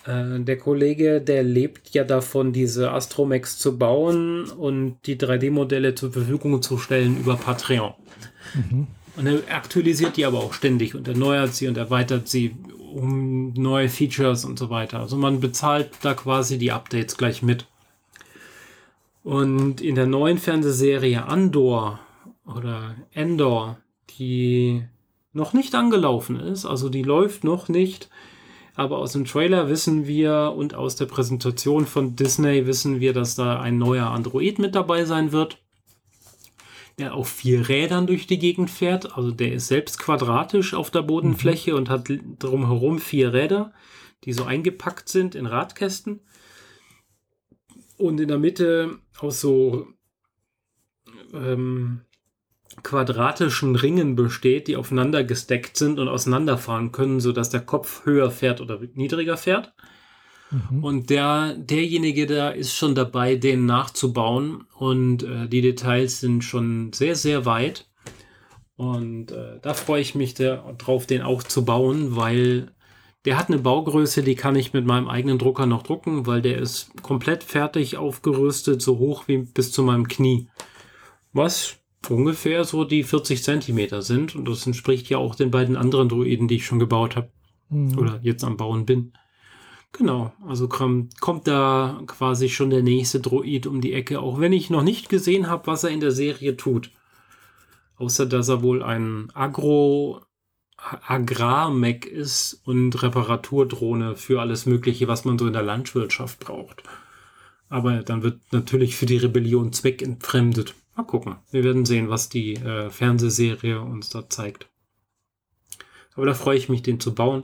äh, 0.06 0.40
der 0.40 0.58
Kollege, 0.58 1.22
der 1.22 1.44
lebt 1.44 1.92
ja 1.92 2.04
davon, 2.04 2.52
diese 2.52 2.92
Astromex 2.92 3.58
zu 3.58 3.78
bauen 3.78 4.50
und 4.50 4.98
die 5.06 5.16
3D-Modelle 5.16 5.96
zur 5.96 6.12
Verfügung 6.12 6.62
zu 6.62 6.78
stellen 6.78 7.20
über 7.20 7.38
Patreon. 7.38 7.94
Mhm. 8.54 8.88
Und 9.16 9.28
er 9.28 9.40
aktualisiert 9.56 10.18
die 10.18 10.26
aber 10.26 10.40
auch 10.40 10.54
ständig 10.54 10.94
und 10.94 11.08
erneuert 11.08 11.56
sie 11.56 11.68
und 11.68 11.78
erweitert 11.78 12.28
sie 12.28 12.56
um 12.94 13.54
neue 13.54 13.90
Features 13.90 14.46
und 14.46 14.58
so 14.58 14.70
weiter. 14.70 15.00
Also 15.00 15.18
man 15.18 15.40
bezahlt 15.40 15.92
da 16.02 16.14
quasi 16.14 16.58
die 16.58 16.72
Updates 16.72 17.18
gleich 17.18 17.42
mit. 17.42 17.66
Und 19.24 19.82
in 19.82 19.96
der 19.96 20.06
neuen 20.06 20.38
Fernsehserie 20.38 21.26
Andor 21.26 22.00
oder 22.46 22.96
Endor, 23.12 23.78
die 24.18 24.84
noch 25.34 25.54
nicht 25.54 25.76
angelaufen 25.76 26.40
ist, 26.40 26.66
also 26.66 26.90
die 26.90 27.04
läuft 27.04 27.44
noch 27.44 27.68
nicht, 27.68 28.10
aber 28.76 29.00
aus 29.00 29.14
dem 29.14 29.26
Trailer 29.26 29.70
wissen 29.70 30.08
wir 30.08 30.54
und 30.56 30.76
aus 30.76 30.96
der 30.96 31.08
Präsentation 31.08 31.86
von 31.86 32.16
Disney 32.16 32.66
wissen 32.68 33.00
wir, 33.00 33.12
dass 33.12 33.36
da 33.36 33.60
ein 33.60 33.78
neuer 33.78 34.08
Android 34.08 34.60
mit 34.60 34.76
dabei 34.76 35.04
sein 35.04 35.32
wird 35.32 35.58
der 37.00 37.14
auf 37.14 37.30
vier 37.30 37.70
Rädern 37.70 38.08
durch 38.08 38.26
die 38.28 38.40
Gegend 38.40 38.70
fährt. 38.70 39.16
Also 39.16 39.32
der 39.32 39.54
ist 39.54 39.68
selbst 39.68 40.00
quadratisch 40.00 40.74
auf 40.74 40.90
der 40.90 41.04
Bodenfläche 41.04 41.72
mhm. 41.72 41.78
und 41.78 41.90
hat 41.90 42.10
drumherum 42.40 43.00
vier 43.00 43.34
Räder, 43.34 43.74
die 44.24 44.34
so 44.34 44.44
eingepackt 44.44 45.08
sind 45.10 45.36
in 45.36 45.46
Radkästen. 45.46 46.22
Und 47.98 48.20
in 48.20 48.28
der 48.28 48.40
Mitte 48.40 49.00
aus 49.20 49.42
so 49.42 49.88
ähm, 51.34 52.02
quadratischen 52.84 53.76
Ringen 53.76 54.16
besteht, 54.16 54.68
die 54.68 54.76
aufeinander 54.76 55.24
gesteckt 55.24 55.78
sind 55.78 56.00
und 56.00 56.08
auseinanderfahren 56.08 56.92
können, 56.92 57.20
sodass 57.20 57.50
der 57.50 57.62
Kopf 57.62 58.06
höher 58.06 58.30
fährt 58.32 58.62
oder 58.62 58.80
niedriger 58.94 59.38
fährt. 59.38 59.74
Mhm. 60.52 60.84
Und 60.84 61.10
der, 61.10 61.56
derjenige 61.56 62.26
da 62.26 62.50
ist 62.50 62.74
schon 62.74 62.96
dabei, 62.96 63.36
den 63.36 63.66
nachzubauen. 63.66 64.66
Und 64.78 65.24
äh, 65.24 65.48
die 65.48 65.62
Details 65.62 66.20
sind 66.20 66.44
schon 66.44 66.94
sehr, 66.94 67.16
sehr 67.16 67.46
weit. 67.46 67.90
Und 68.76 69.32
äh, 69.32 69.60
da 69.62 69.74
freue 69.74 70.02
ich 70.02 70.16
mich 70.16 70.36
darauf, 70.36 71.08
den 71.08 71.22
auch 71.22 71.44
zu 71.44 71.66
bauen, 71.66 72.16
weil 72.16 72.72
der 73.26 73.38
hat 73.38 73.50
eine 73.50 73.58
Baugröße, 73.58 74.24
die 74.24 74.36
kann 74.36 74.56
ich 74.56 74.74
mit 74.74 74.86
meinem 74.86 75.08
eigenen 75.08 75.40
Drucker 75.40 75.66
noch 75.66 75.84
drucken, 75.84 76.28
weil 76.28 76.42
der 76.42 76.60
ist 76.60 76.92
komplett 77.02 77.44
fertig 77.44 77.98
aufgerüstet, 77.98 78.82
so 78.82 79.00
hoch 79.00 79.28
wie 79.28 79.40
bis 79.40 79.72
zu 79.72 79.84
meinem 79.84 80.08
Knie. 80.08 80.48
Was 81.34 81.80
ungefähr 82.10 82.64
so 82.64 82.84
die 82.84 83.04
40 83.04 83.44
Zentimeter 83.44 84.02
sind. 84.02 84.36
Und 84.36 84.48
das 84.48 84.66
entspricht 84.66 85.10
ja 85.10 85.18
auch 85.18 85.36
den 85.36 85.52
beiden 85.52 85.76
anderen 85.76 86.10
Druiden, 86.10 86.48
die 86.48 86.56
ich 86.56 86.66
schon 86.66 86.80
gebaut 86.80 87.16
habe. 87.16 87.32
Mhm. 87.70 87.98
Oder 87.98 88.20
jetzt 88.22 88.44
am 88.44 88.58
Bauen 88.58 88.86
bin. 88.86 89.14
Genau, 89.94 90.34
also 90.46 90.68
kommt 90.68 91.48
da 91.48 92.02
quasi 92.06 92.50
schon 92.50 92.70
der 92.70 92.84
nächste 92.84 93.20
Droid 93.20 93.66
um 93.66 93.82
die 93.82 93.94
Ecke, 93.94 94.20
auch 94.20 94.40
wenn 94.40 94.54
ich 94.54 94.70
noch 94.70 94.84
nicht 94.84 95.10
gesehen 95.10 95.48
habe, 95.48 95.68
was 95.68 95.84
er 95.84 95.90
in 95.90 96.02
der 96.02 96.12
Serie 96.12 96.56
tut. 96.56 96.92
Außer 97.96 98.28
dass 98.28 98.48
er 98.50 98.62
wohl 98.62 98.84
ein 98.84 99.32
Agro 99.34 100.22
Agrar-Mac 100.78 102.06
ist 102.06 102.62
und 102.66 103.02
Reparaturdrohne 103.02 104.16
für 104.16 104.40
alles 104.40 104.68
Mögliche, 104.68 105.08
was 105.08 105.26
man 105.26 105.40
so 105.40 105.48
in 105.48 105.54
der 105.54 105.64
Landwirtschaft 105.64 106.40
braucht. 106.40 106.84
Aber 107.70 108.04
dann 108.04 108.24
wird 108.24 108.40
natürlich 108.52 108.96
für 108.96 109.08
die 109.08 109.18
Rebellion 109.18 109.74
zweckentfremdet. 109.74 110.76
Mal 110.96 111.04
gucken. 111.04 111.38
Wir 111.52 111.64
werden 111.64 111.86
sehen, 111.86 112.10
was 112.10 112.30
die 112.30 112.54
äh, 112.56 112.90
Fernsehserie 112.90 113.82
uns 113.82 114.10
da 114.10 114.30
zeigt. 114.30 114.70
Aber 116.16 116.26
da 116.26 116.34
freue 116.34 116.58
ich 116.58 116.70
mich, 116.70 116.84
den 116.84 117.00
zu 117.00 117.14
bauen. 117.14 117.44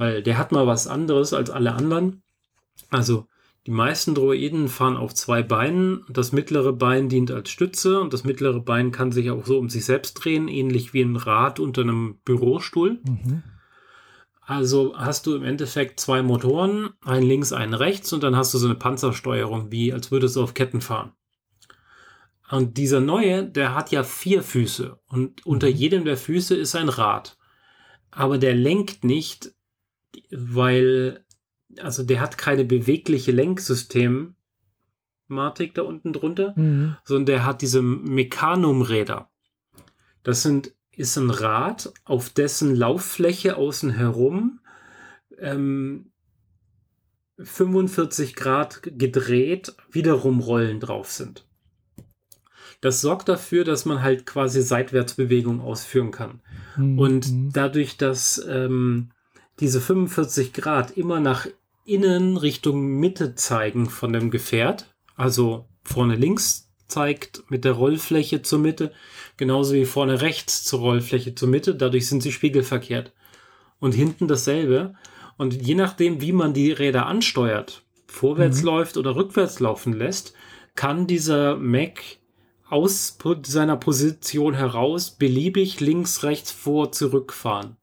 Weil 0.00 0.22
der 0.22 0.38
hat 0.38 0.50
mal 0.50 0.66
was 0.66 0.86
anderes 0.86 1.34
als 1.34 1.50
alle 1.50 1.74
anderen. 1.74 2.22
Also 2.88 3.26
die 3.66 3.70
meisten 3.70 4.14
Droiden 4.14 4.68
fahren 4.68 4.96
auf 4.96 5.12
zwei 5.12 5.42
Beinen. 5.42 6.06
Das 6.08 6.32
mittlere 6.32 6.72
Bein 6.72 7.10
dient 7.10 7.30
als 7.30 7.50
Stütze 7.50 8.00
und 8.00 8.14
das 8.14 8.24
mittlere 8.24 8.60
Bein 8.60 8.92
kann 8.92 9.12
sich 9.12 9.30
auch 9.30 9.44
so 9.44 9.58
um 9.58 9.68
sich 9.68 9.84
selbst 9.84 10.14
drehen, 10.14 10.48
ähnlich 10.48 10.94
wie 10.94 11.02
ein 11.02 11.16
Rad 11.16 11.60
unter 11.60 11.82
einem 11.82 12.18
Bürostuhl. 12.24 12.98
Mhm. 13.04 13.42
Also 14.40 14.94
hast 14.96 15.26
du 15.26 15.34
im 15.34 15.44
Endeffekt 15.44 16.00
zwei 16.00 16.22
Motoren, 16.22 16.94
einen 17.04 17.26
links, 17.26 17.52
einen 17.52 17.74
rechts 17.74 18.10
und 18.14 18.22
dann 18.22 18.36
hast 18.36 18.54
du 18.54 18.58
so 18.58 18.68
eine 18.68 18.76
Panzersteuerung, 18.76 19.70
wie 19.70 19.92
als 19.92 20.10
würdest 20.10 20.36
du 20.36 20.42
auf 20.42 20.54
Ketten 20.54 20.80
fahren. 20.80 21.12
Und 22.50 22.78
dieser 22.78 23.00
neue, 23.00 23.44
der 23.44 23.74
hat 23.74 23.90
ja 23.90 24.02
vier 24.02 24.42
Füße 24.42 24.98
und 25.08 25.44
unter 25.44 25.66
mhm. 25.66 25.74
jedem 25.74 26.04
der 26.06 26.16
Füße 26.16 26.56
ist 26.56 26.74
ein 26.74 26.88
Rad. 26.88 27.36
Aber 28.10 28.38
der 28.38 28.54
lenkt 28.54 29.04
nicht 29.04 29.52
weil, 30.30 31.24
also 31.78 32.02
der 32.02 32.20
hat 32.20 32.38
keine 32.38 32.64
bewegliche 32.64 33.32
Lenksystematik 33.32 34.34
da 35.74 35.82
unten 35.82 36.12
drunter, 36.12 36.54
mhm. 36.56 36.96
sondern 37.04 37.26
der 37.26 37.44
hat 37.44 37.62
diese 37.62 37.82
Mechanumräder. 37.82 39.30
Das 40.22 40.42
sind, 40.42 40.74
ist 40.94 41.16
ein 41.16 41.30
Rad, 41.30 41.92
auf 42.04 42.30
dessen 42.30 42.74
Lauffläche 42.74 43.56
außen 43.56 43.90
herum 43.90 44.60
ähm, 45.38 46.10
45 47.42 48.34
Grad 48.34 48.82
gedreht 48.82 49.74
wiederum 49.90 50.40
Rollen 50.40 50.80
drauf 50.80 51.10
sind. 51.10 51.46
Das 52.80 53.00
sorgt 53.00 53.28
dafür, 53.28 53.64
dass 53.64 53.84
man 53.84 54.02
halt 54.02 54.24
quasi 54.24 54.62
Seitwärtsbewegung 54.62 55.60
ausführen 55.60 56.10
kann. 56.10 56.40
Mhm. 56.76 56.98
Und 56.98 57.30
mhm. 57.30 57.52
dadurch, 57.52 57.96
dass 57.96 58.42
ähm, 58.48 59.10
diese 59.60 59.80
45 59.80 60.52
Grad 60.52 60.96
immer 60.96 61.20
nach 61.20 61.46
innen 61.84 62.36
Richtung 62.36 62.98
Mitte 62.98 63.34
zeigen 63.34 63.88
von 63.88 64.12
dem 64.12 64.30
Gefährt, 64.30 64.94
also 65.16 65.66
vorne 65.82 66.16
links 66.16 66.70
zeigt 66.88 67.44
mit 67.50 67.64
der 67.64 67.72
Rollfläche 67.72 68.42
zur 68.42 68.58
Mitte, 68.58 68.92
genauso 69.36 69.74
wie 69.74 69.84
vorne 69.84 70.20
rechts 70.20 70.64
zur 70.64 70.80
Rollfläche 70.80 71.34
zur 71.34 71.48
Mitte, 71.48 71.74
dadurch 71.74 72.08
sind 72.08 72.22
sie 72.22 72.32
spiegelverkehrt. 72.32 73.12
Und 73.78 73.92
hinten 73.92 74.28
dasselbe. 74.28 74.94
Und 75.38 75.54
je 75.54 75.74
nachdem, 75.74 76.20
wie 76.20 76.32
man 76.32 76.52
die 76.52 76.70
Räder 76.70 77.06
ansteuert, 77.06 77.82
vorwärts 78.06 78.60
mhm. 78.60 78.66
läuft 78.66 78.96
oder 78.98 79.16
rückwärts 79.16 79.58
laufen 79.58 79.94
lässt, 79.94 80.34
kann 80.74 81.06
dieser 81.06 81.56
Mac 81.56 82.02
aus 82.68 83.16
seiner 83.44 83.76
Position 83.76 84.52
heraus 84.52 85.12
beliebig 85.12 85.80
links, 85.80 86.24
rechts, 86.24 86.50
vor, 86.50 86.92
zurückfahren 86.92 87.76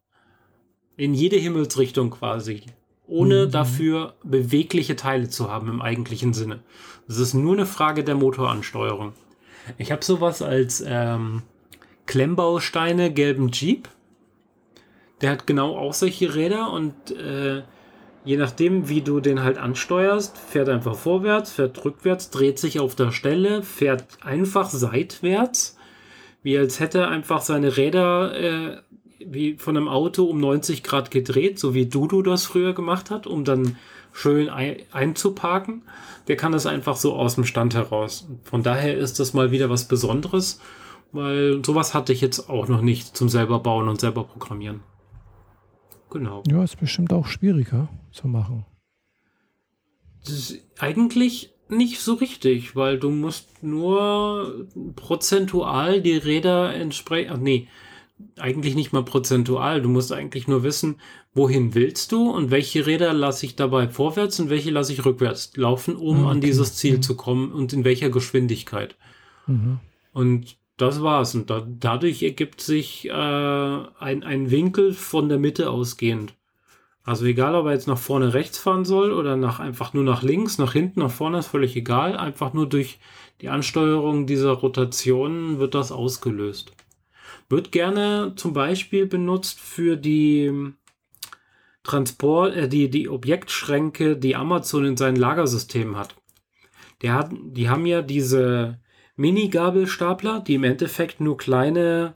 in 0.97 1.13
jede 1.13 1.37
Himmelsrichtung 1.37 2.09
quasi. 2.09 2.63
ohne 3.07 3.45
mhm. 3.45 3.51
dafür 3.51 4.15
bewegliche 4.23 4.97
Teile 4.97 5.29
zu 5.29 5.49
haben 5.49 5.69
im 5.69 5.81
eigentlichen 5.81 6.33
Sinne. 6.33 6.59
Es 7.07 7.17
ist 7.19 7.33
nur 7.33 7.53
eine 7.53 7.65
Frage 7.65 8.03
der 8.03 8.15
Motoransteuerung. 8.15 9.13
Ich 9.77 9.91
habe 9.91 10.03
sowas 10.03 10.41
als 10.41 10.83
ähm, 10.85 11.43
Klemmbausteine 12.05 13.11
gelben 13.11 13.49
Jeep. 13.51 13.87
Der 15.21 15.31
hat 15.31 15.47
genau 15.47 15.77
auch 15.77 15.93
solche 15.93 16.35
Räder 16.35 16.71
und 16.71 17.11
äh, 17.11 17.63
je 18.25 18.37
nachdem, 18.37 18.89
wie 18.89 19.01
du 19.01 19.19
den 19.19 19.41
halt 19.41 19.57
ansteuerst, 19.57 20.37
fährt 20.37 20.69
einfach 20.69 20.95
vorwärts, 20.95 21.53
fährt 21.53 21.83
rückwärts, 21.85 22.29
dreht 22.29 22.59
sich 22.59 22.79
auf 22.79 22.93
der 22.95 23.11
Stelle, 23.11 23.63
fährt 23.63 24.03
einfach 24.21 24.69
seitwärts, 24.69 25.77
wie 26.43 26.57
als 26.57 26.79
hätte 26.79 26.99
er 26.99 27.07
einfach 27.07 27.41
seine 27.41 27.77
Räder 27.77 28.35
äh, 28.37 28.77
wie 29.19 29.55
von 29.55 29.77
einem 29.77 29.87
Auto 29.87 30.25
um 30.25 30.39
90 30.39 30.83
Grad 30.83 31.11
gedreht, 31.11 31.59
so 31.59 31.73
wie 31.73 31.85
Dudu 31.85 32.21
das 32.21 32.45
früher 32.45 32.73
gemacht 32.73 33.09
hat, 33.09 33.27
um 33.27 33.43
dann 33.43 33.77
schön 34.11 34.49
ein 34.49 34.77
einzuparken. 34.91 35.83
Der 36.27 36.35
kann 36.35 36.51
das 36.51 36.65
einfach 36.65 36.95
so 36.95 37.15
aus 37.15 37.35
dem 37.35 37.45
Stand 37.45 37.75
heraus. 37.75 38.27
Von 38.43 38.63
daher 38.63 38.97
ist 38.97 39.19
das 39.19 39.33
mal 39.33 39.51
wieder 39.51 39.69
was 39.69 39.87
Besonderes, 39.87 40.59
weil 41.11 41.63
sowas 41.65 41.93
hatte 41.93 42.13
ich 42.13 42.21
jetzt 42.21 42.49
auch 42.49 42.67
noch 42.67 42.81
nicht 42.81 43.15
zum 43.15 43.29
selber 43.29 43.59
bauen 43.59 43.87
und 43.87 43.99
selber 43.99 44.23
programmieren. 44.23 44.81
Genau. 46.09 46.43
Ja, 46.47 46.63
ist 46.63 46.79
bestimmt 46.79 47.13
auch 47.13 47.27
schwieriger 47.27 47.89
zu 48.11 48.27
machen. 48.27 48.65
Das 50.21 50.33
ist 50.33 50.59
eigentlich 50.77 51.53
nicht 51.69 51.99
so 51.99 52.13
richtig, 52.13 52.75
weil 52.75 52.97
du 52.97 53.09
musst 53.09 53.63
nur 53.63 54.67
prozentual 54.95 56.01
die 56.01 56.17
Räder 56.17 56.73
entsprechend, 56.73 57.43
nee, 57.43 57.67
eigentlich 58.37 58.75
nicht 58.75 58.93
mal 58.93 59.03
prozentual. 59.03 59.81
Du 59.81 59.89
musst 59.89 60.11
eigentlich 60.11 60.47
nur 60.47 60.63
wissen, 60.63 60.99
wohin 61.33 61.75
willst 61.75 62.11
du 62.11 62.29
und 62.29 62.51
welche 62.51 62.85
Räder 62.85 63.13
lasse 63.13 63.45
ich 63.45 63.55
dabei 63.55 63.87
vorwärts 63.87 64.39
und 64.39 64.49
welche 64.49 64.71
lasse 64.71 64.93
ich 64.93 65.05
rückwärts 65.05 65.55
laufen, 65.55 65.95
um 65.95 66.23
okay. 66.23 66.31
an 66.31 66.41
dieses 66.41 66.75
Ziel 66.75 66.97
mhm. 66.97 67.01
zu 67.01 67.15
kommen 67.15 67.51
und 67.51 67.73
in 67.73 67.83
welcher 67.83 68.09
Geschwindigkeit. 68.09 68.95
Mhm. 69.45 69.79
Und 70.13 70.57
das 70.77 71.01
war's. 71.01 71.35
Und 71.35 71.49
da, 71.49 71.65
dadurch 71.67 72.23
ergibt 72.23 72.61
sich 72.61 73.07
äh, 73.07 73.11
ein, 73.11 74.23
ein 74.23 74.51
Winkel 74.51 74.93
von 74.93 75.29
der 75.29 75.39
Mitte 75.39 75.69
ausgehend. 75.69 76.33
Also 77.03 77.25
egal, 77.25 77.55
ob 77.55 77.67
er 77.67 77.71
jetzt 77.71 77.87
nach 77.87 77.97
vorne 77.97 78.33
rechts 78.33 78.57
fahren 78.57 78.83
soll 78.83 79.13
oder 79.13 79.37
nach 79.37 79.59
einfach 79.59 79.93
nur 79.93 80.03
nach 80.03 80.23
links, 80.23 80.57
nach 80.57 80.73
hinten, 80.73 80.99
nach 80.99 81.11
vorne, 81.11 81.39
ist 81.39 81.47
völlig 81.47 81.75
egal. 81.75 82.17
Einfach 82.17 82.53
nur 82.53 82.67
durch 82.67 82.99
die 83.41 83.49
Ansteuerung 83.49 84.27
dieser 84.27 84.51
Rotation 84.51 85.57
wird 85.57 85.73
das 85.73 85.91
ausgelöst. 85.91 86.73
Wird 87.49 87.71
gerne 87.71 88.33
zum 88.35 88.53
Beispiel 88.53 89.05
benutzt 89.05 89.59
für 89.59 89.95
die 89.95 90.73
Transport, 91.83 92.55
äh, 92.55 92.67
die, 92.67 92.89
die 92.89 93.09
Objektschränke, 93.09 94.17
die 94.17 94.35
Amazon 94.35 94.85
in 94.85 94.97
seinem 94.97 95.15
Lagersystem 95.15 95.97
hat. 95.97 96.15
Der 97.01 97.13
hat. 97.13 97.31
Die 97.31 97.69
haben 97.69 97.85
ja 97.85 98.01
diese 98.01 98.79
Mini-Gabelstapler, 99.15 100.41
die 100.41 100.55
im 100.55 100.63
Endeffekt 100.63 101.21
nur 101.21 101.37
kleine 101.37 102.15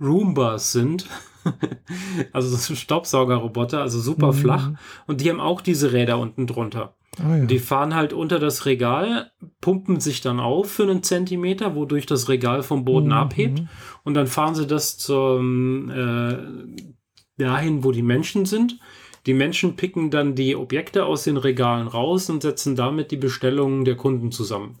Roombas 0.00 0.72
sind. 0.72 1.06
also 2.32 2.50
das 2.50 2.66
sind 2.66 2.76
Staubsaugerroboter, 2.76 3.80
also 3.80 4.00
super 4.00 4.28
mhm. 4.28 4.36
flach. 4.36 4.70
Und 5.06 5.20
die 5.20 5.30
haben 5.30 5.40
auch 5.40 5.60
diese 5.60 5.92
Räder 5.92 6.18
unten 6.18 6.46
drunter. 6.46 6.94
Ah, 7.18 7.36
ja. 7.36 7.44
Die 7.44 7.58
fahren 7.58 7.94
halt 7.94 8.12
unter 8.12 8.38
das 8.38 8.64
Regal, 8.64 9.32
pumpen 9.60 10.00
sich 10.00 10.22
dann 10.22 10.40
auf 10.40 10.70
für 10.70 10.84
einen 10.84 11.02
Zentimeter, 11.02 11.74
wodurch 11.74 12.06
das 12.06 12.28
Regal 12.28 12.62
vom 12.62 12.84
Boden 12.84 13.08
mhm. 13.08 13.12
abhebt. 13.12 13.62
Und 14.02 14.14
dann 14.14 14.26
fahren 14.26 14.54
sie 14.54 14.66
das 14.66 14.96
zum 14.96 15.90
äh, 15.90 16.38
dahin, 17.36 17.84
wo 17.84 17.92
die 17.92 18.02
Menschen 18.02 18.46
sind. 18.46 18.78
Die 19.26 19.34
Menschen 19.34 19.76
picken 19.76 20.10
dann 20.10 20.34
die 20.34 20.56
Objekte 20.56 21.04
aus 21.04 21.24
den 21.24 21.36
Regalen 21.36 21.86
raus 21.86 22.28
und 22.30 22.42
setzen 22.42 22.76
damit 22.76 23.10
die 23.10 23.16
Bestellungen 23.16 23.84
der 23.84 23.96
Kunden 23.96 24.32
zusammen. 24.32 24.78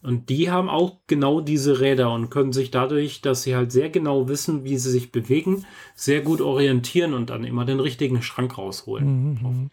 Und 0.00 0.28
die 0.28 0.50
haben 0.50 0.68
auch 0.68 0.98
genau 1.08 1.40
diese 1.40 1.80
Räder 1.80 2.12
und 2.12 2.30
können 2.30 2.52
sich 2.52 2.70
dadurch, 2.70 3.20
dass 3.20 3.42
sie 3.42 3.56
halt 3.56 3.72
sehr 3.72 3.90
genau 3.90 4.28
wissen, 4.28 4.62
wie 4.62 4.76
sie 4.76 4.92
sich 4.92 5.10
bewegen, 5.10 5.64
sehr 5.96 6.20
gut 6.20 6.40
orientieren 6.40 7.14
und 7.14 7.30
dann 7.30 7.42
immer 7.42 7.64
den 7.64 7.80
richtigen 7.80 8.22
Schrank 8.22 8.58
rausholen. 8.58 9.32
Mhm. 9.32 9.70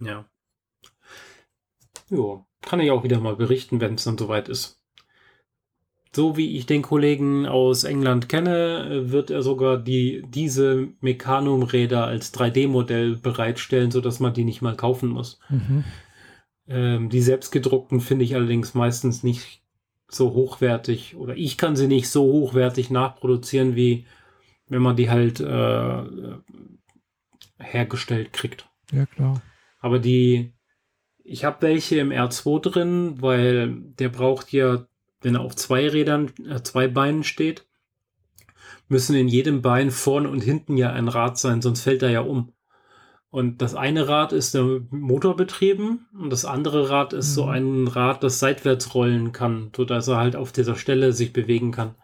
Ja. 0.00 0.24
Jo, 2.10 2.46
kann 2.60 2.80
ich 2.80 2.90
auch 2.90 3.04
wieder 3.04 3.20
mal 3.20 3.36
berichten, 3.36 3.80
wenn 3.80 3.94
es 3.94 4.04
dann 4.04 4.18
soweit 4.18 4.48
ist. 4.48 4.80
So 6.14 6.36
wie 6.36 6.56
ich 6.56 6.66
den 6.66 6.82
Kollegen 6.82 7.46
aus 7.46 7.82
England 7.82 8.28
kenne, 8.28 9.10
wird 9.10 9.30
er 9.30 9.42
sogar 9.42 9.78
die, 9.78 10.22
diese 10.28 10.88
Mechanum-Räder 11.00 12.04
als 12.04 12.32
3D-Modell 12.32 13.16
bereitstellen, 13.16 13.90
sodass 13.90 14.20
man 14.20 14.32
die 14.32 14.44
nicht 14.44 14.62
mal 14.62 14.76
kaufen 14.76 15.08
muss. 15.08 15.40
Mhm. 15.48 15.84
Ähm, 16.68 17.08
die 17.10 17.20
selbstgedruckten 17.20 18.00
finde 18.00 18.24
ich 18.24 18.36
allerdings 18.36 18.74
meistens 18.74 19.24
nicht 19.24 19.62
so 20.08 20.32
hochwertig 20.32 21.16
oder 21.16 21.36
ich 21.36 21.58
kann 21.58 21.74
sie 21.74 21.88
nicht 21.88 22.08
so 22.08 22.22
hochwertig 22.22 22.90
nachproduzieren, 22.90 23.74
wie 23.74 24.06
wenn 24.68 24.82
man 24.82 24.96
die 24.96 25.10
halt 25.10 25.40
äh, 25.40 26.02
hergestellt 27.58 28.32
kriegt. 28.32 28.68
Ja, 28.92 29.06
klar. 29.06 29.42
Aber 29.84 29.98
die, 29.98 30.54
ich 31.24 31.44
habe 31.44 31.60
welche 31.60 31.98
im 31.98 32.08
R2 32.08 32.60
drin, 32.62 33.16
weil 33.20 33.82
der 33.98 34.08
braucht 34.08 34.50
ja, 34.50 34.86
wenn 35.20 35.34
er 35.34 35.42
auf 35.42 35.56
zwei 35.56 35.86
Rädern, 35.86 36.32
äh, 36.48 36.62
zwei 36.62 36.88
Beinen 36.88 37.22
steht, 37.22 37.66
müssen 38.88 39.14
in 39.14 39.28
jedem 39.28 39.60
Bein 39.60 39.90
vorne 39.90 40.30
und 40.30 40.40
hinten 40.40 40.78
ja 40.78 40.90
ein 40.90 41.08
Rad 41.08 41.36
sein, 41.36 41.60
sonst 41.60 41.82
fällt 41.82 42.02
er 42.02 42.08
ja 42.08 42.20
um. 42.22 42.54
Und 43.28 43.60
das 43.60 43.74
eine 43.74 44.08
Rad 44.08 44.32
ist 44.32 44.54
der 44.54 44.80
Motor 44.88 45.36
betrieben 45.36 46.06
und 46.18 46.30
das 46.30 46.46
andere 46.46 46.88
Rad 46.88 47.12
ist 47.12 47.32
mhm. 47.32 47.34
so 47.34 47.44
ein 47.44 47.86
Rad, 47.86 48.24
das 48.24 48.38
seitwärts 48.38 48.94
rollen 48.94 49.32
kann, 49.32 49.70
sodass 49.76 50.08
er 50.08 50.16
halt 50.16 50.34
auf 50.34 50.50
dieser 50.50 50.76
Stelle 50.76 51.12
sich 51.12 51.34
bewegen 51.34 51.72
kann. 51.72 51.94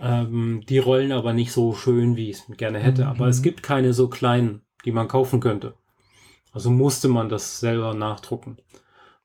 Ähm, 0.00 0.62
die 0.66 0.78
rollen 0.78 1.12
aber 1.12 1.34
nicht 1.34 1.52
so 1.52 1.74
schön, 1.74 2.16
wie 2.16 2.30
ich 2.30 2.38
es 2.38 2.56
gerne 2.56 2.78
hätte. 2.78 3.02
Mhm. 3.02 3.08
Aber 3.08 3.28
es 3.28 3.42
gibt 3.42 3.62
keine 3.62 3.92
so 3.92 4.08
kleinen, 4.08 4.62
die 4.86 4.92
man 4.92 5.08
kaufen 5.08 5.40
könnte. 5.40 5.74
Also 6.56 6.70
musste 6.70 7.08
man 7.08 7.28
das 7.28 7.60
selber 7.60 7.92
nachdrucken. 7.92 8.56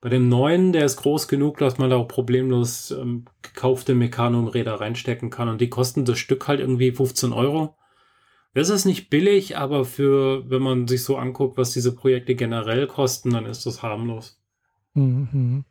Bei 0.02 0.10
dem 0.10 0.28
neuen, 0.28 0.74
der 0.74 0.84
ist 0.84 0.98
groß 0.98 1.30
genug, 1.30 1.60
dass 1.60 1.78
man 1.78 1.90
da 1.90 1.96
auch 1.96 2.10
problemlos 2.10 2.92
ähm, 2.92 3.24
gekaufte 3.42 3.96
Mekanum-Räder 3.96 4.82
reinstecken 4.82 5.30
kann. 5.30 5.48
Und 5.48 5.62
die 5.62 5.70
kosten 5.70 6.04
das 6.04 6.20
Stück 6.20 6.50
halt 6.50 6.60
irgendwie 6.60 6.92
15 6.92 7.32
Euro. 7.32 7.78
Das 8.54 8.68
ist 8.68 8.84
nicht 8.84 9.10
billig, 9.10 9.58
aber 9.58 9.86
für, 9.86 10.50
wenn 10.50 10.62
man 10.62 10.90
sich 10.90 11.06
so 11.06 11.16
anguckt, 11.16 11.58
was 11.58 11.72
diese 11.72 11.96
Projekte 11.96 12.36
generell 12.36 12.86
kosten, 12.86 13.30
dann 13.30 13.46
ist 13.46 13.66
das 13.66 13.82
harmlos. 13.82 14.38
Mhm. 14.94 15.64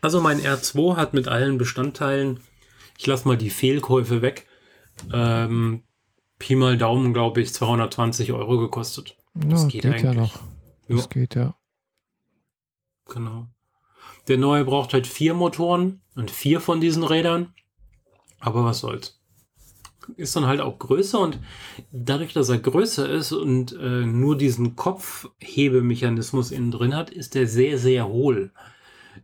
Also 0.00 0.20
mein 0.20 0.38
R2 0.38 0.94
hat 0.94 1.12
mit 1.12 1.26
allen 1.26 1.58
Bestandteilen, 1.58 2.38
ich 2.98 3.06
lasse 3.08 3.26
mal 3.26 3.36
die 3.36 3.50
Fehlkäufe 3.50 4.22
weg, 4.22 4.46
ähm, 5.12 5.82
Pi 6.38 6.54
mal 6.54 6.78
Daumen, 6.78 7.12
glaube 7.12 7.40
ich, 7.40 7.52
220 7.52 8.32
Euro 8.32 8.58
gekostet. 8.58 9.16
Das 9.34 9.62
ja, 9.62 9.68
geht, 9.68 9.82
geht 9.82 10.02
ja 10.02 10.14
noch. 10.14 10.40
Das 10.88 11.02
ja. 11.02 11.06
geht 11.08 11.34
ja. 11.34 11.56
Genau. 13.06 13.48
Der 14.28 14.38
neue 14.38 14.64
braucht 14.64 14.92
halt 14.92 15.06
vier 15.06 15.34
Motoren 15.34 16.02
und 16.14 16.30
vier 16.30 16.60
von 16.60 16.80
diesen 16.80 17.02
Rädern. 17.02 17.54
Aber 18.40 18.64
was 18.64 18.80
soll's 18.80 19.18
ist 20.16 20.34
dann 20.36 20.46
halt 20.46 20.60
auch 20.60 20.78
größer 20.78 21.20
und 21.20 21.38
dadurch, 21.92 22.32
dass 22.32 22.48
er 22.48 22.58
größer 22.58 23.08
ist 23.08 23.32
und 23.32 23.72
äh, 23.72 24.06
nur 24.06 24.36
diesen 24.36 24.76
Kopfhebemechanismus 24.76 26.50
innen 26.50 26.70
drin 26.70 26.94
hat, 26.94 27.10
ist 27.10 27.36
er 27.36 27.46
sehr, 27.46 27.78
sehr 27.78 28.08
hohl. 28.08 28.50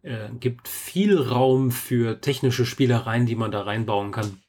Äh, 0.02 0.28
gibt 0.38 0.68
viel 0.68 1.18
Raum 1.18 1.70
für 1.70 2.20
technische 2.20 2.66
Spielereien, 2.66 3.26
die 3.26 3.36
man 3.36 3.50
da 3.50 3.62
reinbauen 3.62 4.12
kann. 4.12 4.42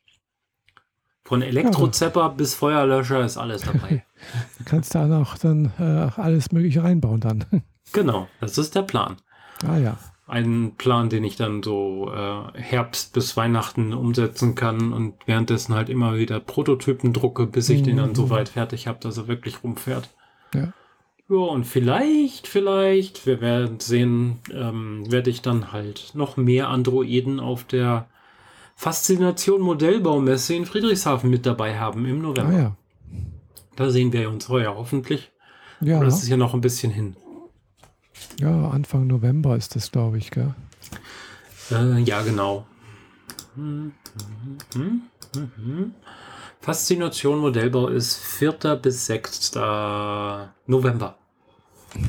Von 1.25 1.41
Elektrozepper 1.41 2.21
ja. 2.21 2.27
bis 2.29 2.55
Feuerlöscher 2.55 3.25
ist 3.25 3.37
alles 3.37 3.63
dabei. 3.63 4.05
Kannst 4.65 4.95
da 4.95 5.21
auch 5.21 5.37
dann 5.37 5.71
äh, 5.79 6.21
alles 6.21 6.51
Mögliche 6.51 6.83
reinbauen 6.83 7.19
dann. 7.19 7.45
genau, 7.91 8.27
das 8.39 8.57
ist 8.57 8.75
der 8.75 8.83
Plan. 8.83 9.17
Ah 9.67 9.77
ja 9.77 9.97
ein 10.27 10.73
Plan, 10.77 11.09
den 11.09 11.23
ich 11.23 11.35
dann 11.35 11.61
so 11.61 12.11
äh, 12.11 12.59
Herbst 12.59 13.13
bis 13.13 13.37
Weihnachten 13.37 13.93
umsetzen 13.93 14.55
kann 14.55 14.91
und 14.91 15.13
währenddessen 15.25 15.75
halt 15.75 15.89
immer 15.89 16.17
wieder 16.17 16.39
Prototypen 16.39 17.13
drucke, 17.13 17.45
bis 17.45 17.69
ich 17.69 17.81
mhm. 17.81 17.85
den 17.85 17.97
dann 17.97 18.15
so 18.15 18.25
mhm. 18.25 18.29
weit 18.31 18.49
fertig 18.49 18.87
habe, 18.87 18.99
dass 19.01 19.17
er 19.17 19.27
wirklich 19.27 19.63
rumfährt. 19.63 20.09
Ja. 20.53 20.73
Ja, 21.27 21.37
und 21.37 21.65
vielleicht, 21.65 22.47
vielleicht, 22.47 23.25
wir 23.25 23.41
werden 23.41 23.79
sehen, 23.79 24.39
ähm, 24.53 25.11
werde 25.11 25.31
ich 25.31 25.41
dann 25.41 25.71
halt 25.71 26.11
noch 26.13 26.37
mehr 26.37 26.69
Androiden 26.69 27.39
auf 27.39 27.63
der 27.63 28.07
Faszination 28.75 29.61
Modellbaumesse 29.61 30.53
in 30.53 30.65
Friedrichshafen 30.65 31.29
mit 31.29 31.45
dabei 31.45 31.79
haben 31.79 32.05
im 32.05 32.21
November. 32.21 32.53
Ah, 32.53 32.59
ja. 32.59 32.75
Da 33.75 33.89
sehen 33.89 34.11
wir 34.13 34.29
uns 34.29 34.47
heuer 34.49 34.75
hoffentlich. 34.75 35.31
Ja. 35.81 35.97
Aber 35.97 36.05
das 36.05 36.21
ist 36.21 36.29
ja 36.29 36.37
noch 36.37 36.53
ein 36.53 36.61
bisschen 36.61 36.91
hin. 36.91 37.15
Ja, 38.39 38.69
Anfang 38.69 39.07
November 39.07 39.55
ist 39.55 39.75
das, 39.75 39.91
glaube 39.91 40.17
ich, 40.17 40.31
gell? 40.31 40.53
Äh, 41.71 41.99
ja, 41.99 42.21
genau. 42.21 42.65
Faszination 46.61 47.39
Modellbau 47.39 47.87
ist 47.87 48.17
4. 48.17 48.51
bis 48.81 49.05
6. 49.05 49.55
November. 50.67 51.17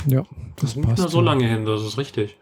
Ja, 0.07 0.23
das, 0.23 0.31
das 0.57 0.71
ist 0.71 0.77
nicht 0.77 0.99
mehr 0.99 1.09
so 1.09 1.21
lange 1.21 1.47
hin, 1.47 1.65
das 1.65 1.83
ist 1.83 1.99
richtig. 1.99 2.37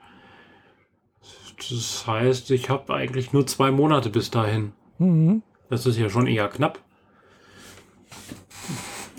Das 1.70 2.06
heißt, 2.06 2.50
ich 2.50 2.68
habe 2.70 2.94
eigentlich 2.94 3.32
nur 3.32 3.46
zwei 3.46 3.70
Monate 3.70 4.10
bis 4.10 4.30
dahin. 4.30 4.72
Mhm. 4.98 5.42
Das 5.70 5.86
ist 5.86 5.98
ja 5.98 6.10
schon 6.10 6.26
eher 6.26 6.48
knapp. 6.48 6.78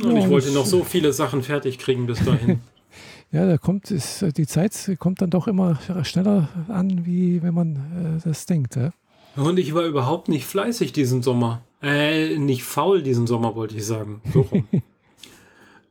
Und 0.01 0.17
ich 0.17 0.29
wollte 0.29 0.51
noch 0.51 0.65
so 0.65 0.83
viele 0.83 1.13
Sachen 1.13 1.41
fertig 1.41 1.79
kriegen 1.79 2.05
bis 2.05 2.23
dahin. 2.23 2.61
ja, 3.31 3.45
da 3.45 3.57
kommt 3.57 3.91
ist, 3.91 4.25
die 4.37 4.47
Zeit 4.47 4.91
kommt 4.99 5.21
dann 5.21 5.29
doch 5.29 5.47
immer 5.47 5.79
schneller 6.03 6.49
an, 6.67 7.05
wie 7.05 7.41
wenn 7.41 7.53
man 7.53 8.19
äh, 8.21 8.27
das 8.27 8.45
denkt. 8.45 8.75
Ja? 8.75 8.91
Und 9.35 9.57
ich 9.59 9.73
war 9.73 9.83
überhaupt 9.83 10.29
nicht 10.29 10.45
fleißig 10.45 10.93
diesen 10.93 11.21
Sommer. 11.21 11.61
Äh, 11.81 12.37
nicht 12.37 12.63
faul 12.63 13.03
diesen 13.03 13.27
Sommer, 13.27 13.55
wollte 13.55 13.75
ich 13.75 13.85
sagen. 13.85 14.21
So 14.33 14.41
rum. 14.41 14.67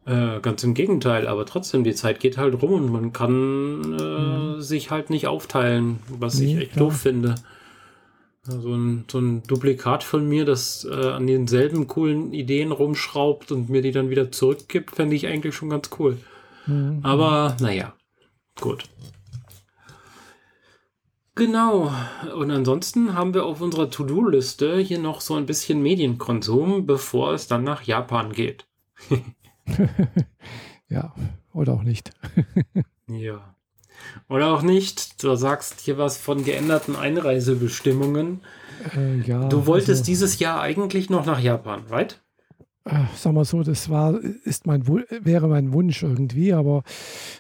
äh, 0.07 0.41
ganz 0.41 0.63
im 0.65 0.75
Gegenteil, 0.75 1.27
aber 1.27 1.47
trotzdem, 1.47 1.85
die 1.85 1.95
Zeit 1.95 2.21
geht 2.21 2.37
halt 2.37 2.61
rum 2.61 2.73
und 2.73 2.93
man 2.93 3.13
kann 3.13 3.97
äh, 3.99 4.03
mhm. 4.03 4.61
sich 4.61 4.91
halt 4.91 5.11
nicht 5.11 5.27
aufteilen, 5.27 5.99
was 6.09 6.39
nee, 6.39 6.47
ich 6.47 6.63
echt 6.63 6.73
klar. 6.73 6.87
doof 6.87 7.01
finde. 7.01 7.35
So 8.47 8.75
ein, 8.75 9.07
so 9.11 9.19
ein 9.21 9.43
Duplikat 9.45 10.05
von 10.05 10.29
mir, 10.29 10.45
das 10.45 10.85
äh, 10.85 10.95
an 10.95 11.27
denselben 11.27 11.87
coolen 11.87 12.35
Ideen 12.35 12.73
rumschraubt 12.73 13.51
und 13.53 13.71
mir 13.71 13.81
die 13.81 13.93
dann 13.93 14.11
wieder 14.11 14.31
zurückgibt, 14.31 14.97
fände 14.97 15.17
ich 15.17 15.27
eigentlich 15.27 15.55
schon 15.55 15.71
ganz 15.71 15.89
cool. 15.99 16.19
Mhm. 16.67 17.01
Aber 17.03 17.57
naja, 17.61 17.95
gut. 18.61 18.85
Genau. 21.37 21.91
Und 22.37 22.51
ansonsten 22.51 23.15
haben 23.15 23.33
wir 23.33 23.47
auf 23.47 23.63
unserer 23.63 23.91
To-Do-Liste 23.91 24.79
hier 24.79 24.99
noch 24.99 25.23
so 25.23 25.35
ein 25.35 25.47
bisschen 25.47 25.83
Medienkonsum, 25.83 26.87
bevor 26.87 27.33
es 27.33 27.49
dann 27.49 27.65
nach 27.65 27.83
Japan 27.83 28.33
geht. 28.33 28.67
ja, 30.89 31.15
oder 31.53 31.73
auch 31.75 31.83
nicht. 31.83 32.11
ja. 33.09 33.55
Oder 34.29 34.49
auch 34.49 34.63
nicht. 34.63 35.23
Du 35.23 35.35
sagst 35.37 35.81
hier 35.81 35.99
was 35.99 36.19
von 36.19 36.45
geänderten 36.45 36.97
Einreisebestimmungen. 36.97 38.41
Äh, 38.97 39.21
ja, 39.21 39.49
du 39.49 39.67
wolltest 39.67 39.91
also, 39.91 40.05
dieses 40.05 40.39
Jahr 40.39 40.61
eigentlich 40.61 41.11
noch 41.11 41.27
nach 41.27 41.39
Japan, 41.39 41.85
right? 41.89 42.21
Äh, 42.85 43.05
sag 43.17 43.33
mal 43.33 43.45
so, 43.45 43.63
das 43.63 43.89
war, 43.89 44.19
ist 44.21 44.67
mein, 44.67 44.87
wäre 44.87 45.49
mein 45.49 45.73
Wunsch 45.73 46.03
irgendwie, 46.03 46.53
aber 46.53 46.83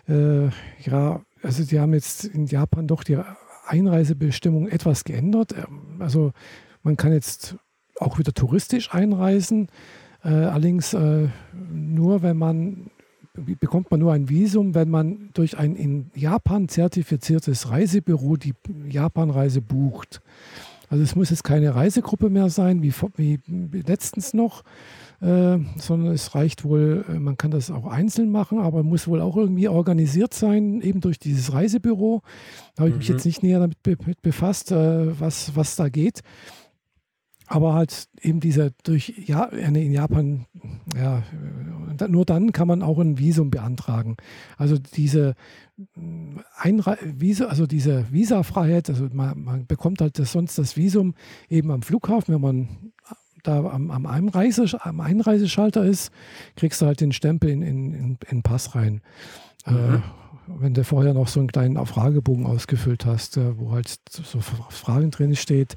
äh, 0.08 0.46
ja, 0.80 1.20
also 1.42 1.64
die 1.64 1.80
haben 1.80 1.92
jetzt 1.92 2.24
in 2.24 2.46
Japan 2.46 2.86
doch 2.86 3.04
die 3.04 3.18
Einreisebestimmung 3.66 4.68
etwas 4.68 5.04
geändert. 5.04 5.52
Ähm, 5.52 6.00
also 6.00 6.32
man 6.82 6.96
kann 6.96 7.12
jetzt 7.12 7.56
auch 7.98 8.18
wieder 8.18 8.32
touristisch 8.32 8.92
einreisen, 8.94 9.68
allerdings 10.28 10.94
äh, 10.94 11.28
nur, 11.72 12.22
wenn 12.22 12.36
man 12.36 12.90
bekommt 13.34 13.90
man 13.90 13.98
nur 14.00 14.12
ein 14.12 14.28
Visum, 14.28 14.74
wenn 14.74 14.88
man 14.88 15.30
durch 15.34 15.58
ein 15.58 15.74
in 15.74 16.10
Japan 16.14 16.68
zertifiziertes 16.68 17.68
Reisebüro 17.68 18.36
die 18.36 18.54
Japanreise 18.88 19.60
bucht. 19.60 20.20
Also 20.88 21.02
es 21.02 21.16
muss 21.16 21.30
jetzt 21.30 21.42
keine 21.42 21.74
Reisegruppe 21.74 22.30
mehr 22.30 22.50
sein, 22.50 22.82
wie, 22.82 22.92
wie 23.16 23.80
letztens 23.80 24.34
noch, 24.34 24.62
äh, 25.20 25.58
sondern 25.76 26.12
es 26.12 26.34
reicht 26.34 26.64
wohl, 26.64 27.04
äh, 27.08 27.18
man 27.18 27.36
kann 27.36 27.50
das 27.50 27.70
auch 27.70 27.86
einzeln 27.86 28.30
machen, 28.30 28.58
aber 28.58 28.84
muss 28.84 29.08
wohl 29.08 29.20
auch 29.20 29.36
irgendwie 29.36 29.66
organisiert 29.66 30.34
sein, 30.34 30.80
eben 30.82 31.00
durch 31.00 31.18
dieses 31.18 31.52
Reisebüro. 31.52 32.22
Da 32.76 32.82
habe 32.82 32.90
ich 32.90 32.94
mhm. 32.94 32.98
mich 32.98 33.08
jetzt 33.08 33.24
nicht 33.24 33.42
näher 33.42 33.58
damit 33.58 33.82
be 33.82 33.96
befasst, 34.22 34.70
äh, 34.70 35.18
was, 35.18 35.56
was 35.56 35.74
da 35.74 35.88
geht. 35.88 36.20
Aber 37.46 37.74
halt 37.74 38.08
eben 38.22 38.40
dieser 38.40 38.70
durch 38.84 39.14
ja, 39.26 39.44
in 39.44 39.92
Japan, 39.92 40.46
ja, 40.96 41.22
nur 42.08 42.24
dann 42.24 42.52
kann 42.52 42.68
man 42.68 42.82
auch 42.82 42.98
ein 42.98 43.18
Visum 43.18 43.50
beantragen. 43.50 44.16
Also 44.56 44.78
diese 44.78 45.34
mm, 45.94 46.38
Einre 46.56 46.96
Visa, 47.02 47.46
also 47.46 47.66
diese 47.66 48.10
Visafreiheit, 48.10 48.88
also 48.88 49.08
man, 49.12 49.44
man, 49.44 49.66
bekommt 49.66 50.00
halt 50.00 50.18
das, 50.18 50.32
sonst 50.32 50.56
das 50.56 50.76
Visum 50.76 51.14
eben 51.50 51.70
am 51.70 51.82
Flughafen, 51.82 52.34
wenn 52.34 52.40
man 52.40 52.68
da 53.42 53.58
am, 53.58 53.90
am, 53.90 54.06
Einreise, 54.06 54.64
am 54.80 55.00
Einreiseschalter 55.00 55.84
ist, 55.84 56.10
kriegst 56.56 56.80
du 56.80 56.86
halt 56.86 57.00
den 57.00 57.12
Stempel 57.12 57.50
in, 57.50 57.62
in, 57.62 57.92
in, 57.92 58.18
in 58.28 58.42
Pass 58.42 58.74
rein. 58.74 59.02
Mhm. 59.66 59.76
Äh, 59.76 60.23
wenn 60.46 60.74
du 60.74 60.84
vorher 60.84 61.14
noch 61.14 61.28
so 61.28 61.40
einen 61.40 61.48
kleinen 61.48 61.84
Fragebogen 61.86 62.46
ausgefüllt 62.46 63.06
hast, 63.06 63.36
äh, 63.36 63.58
wo 63.58 63.72
halt 63.72 63.98
so 64.10 64.40
Fragen 64.40 65.10
drin 65.10 65.36
steht. 65.36 65.74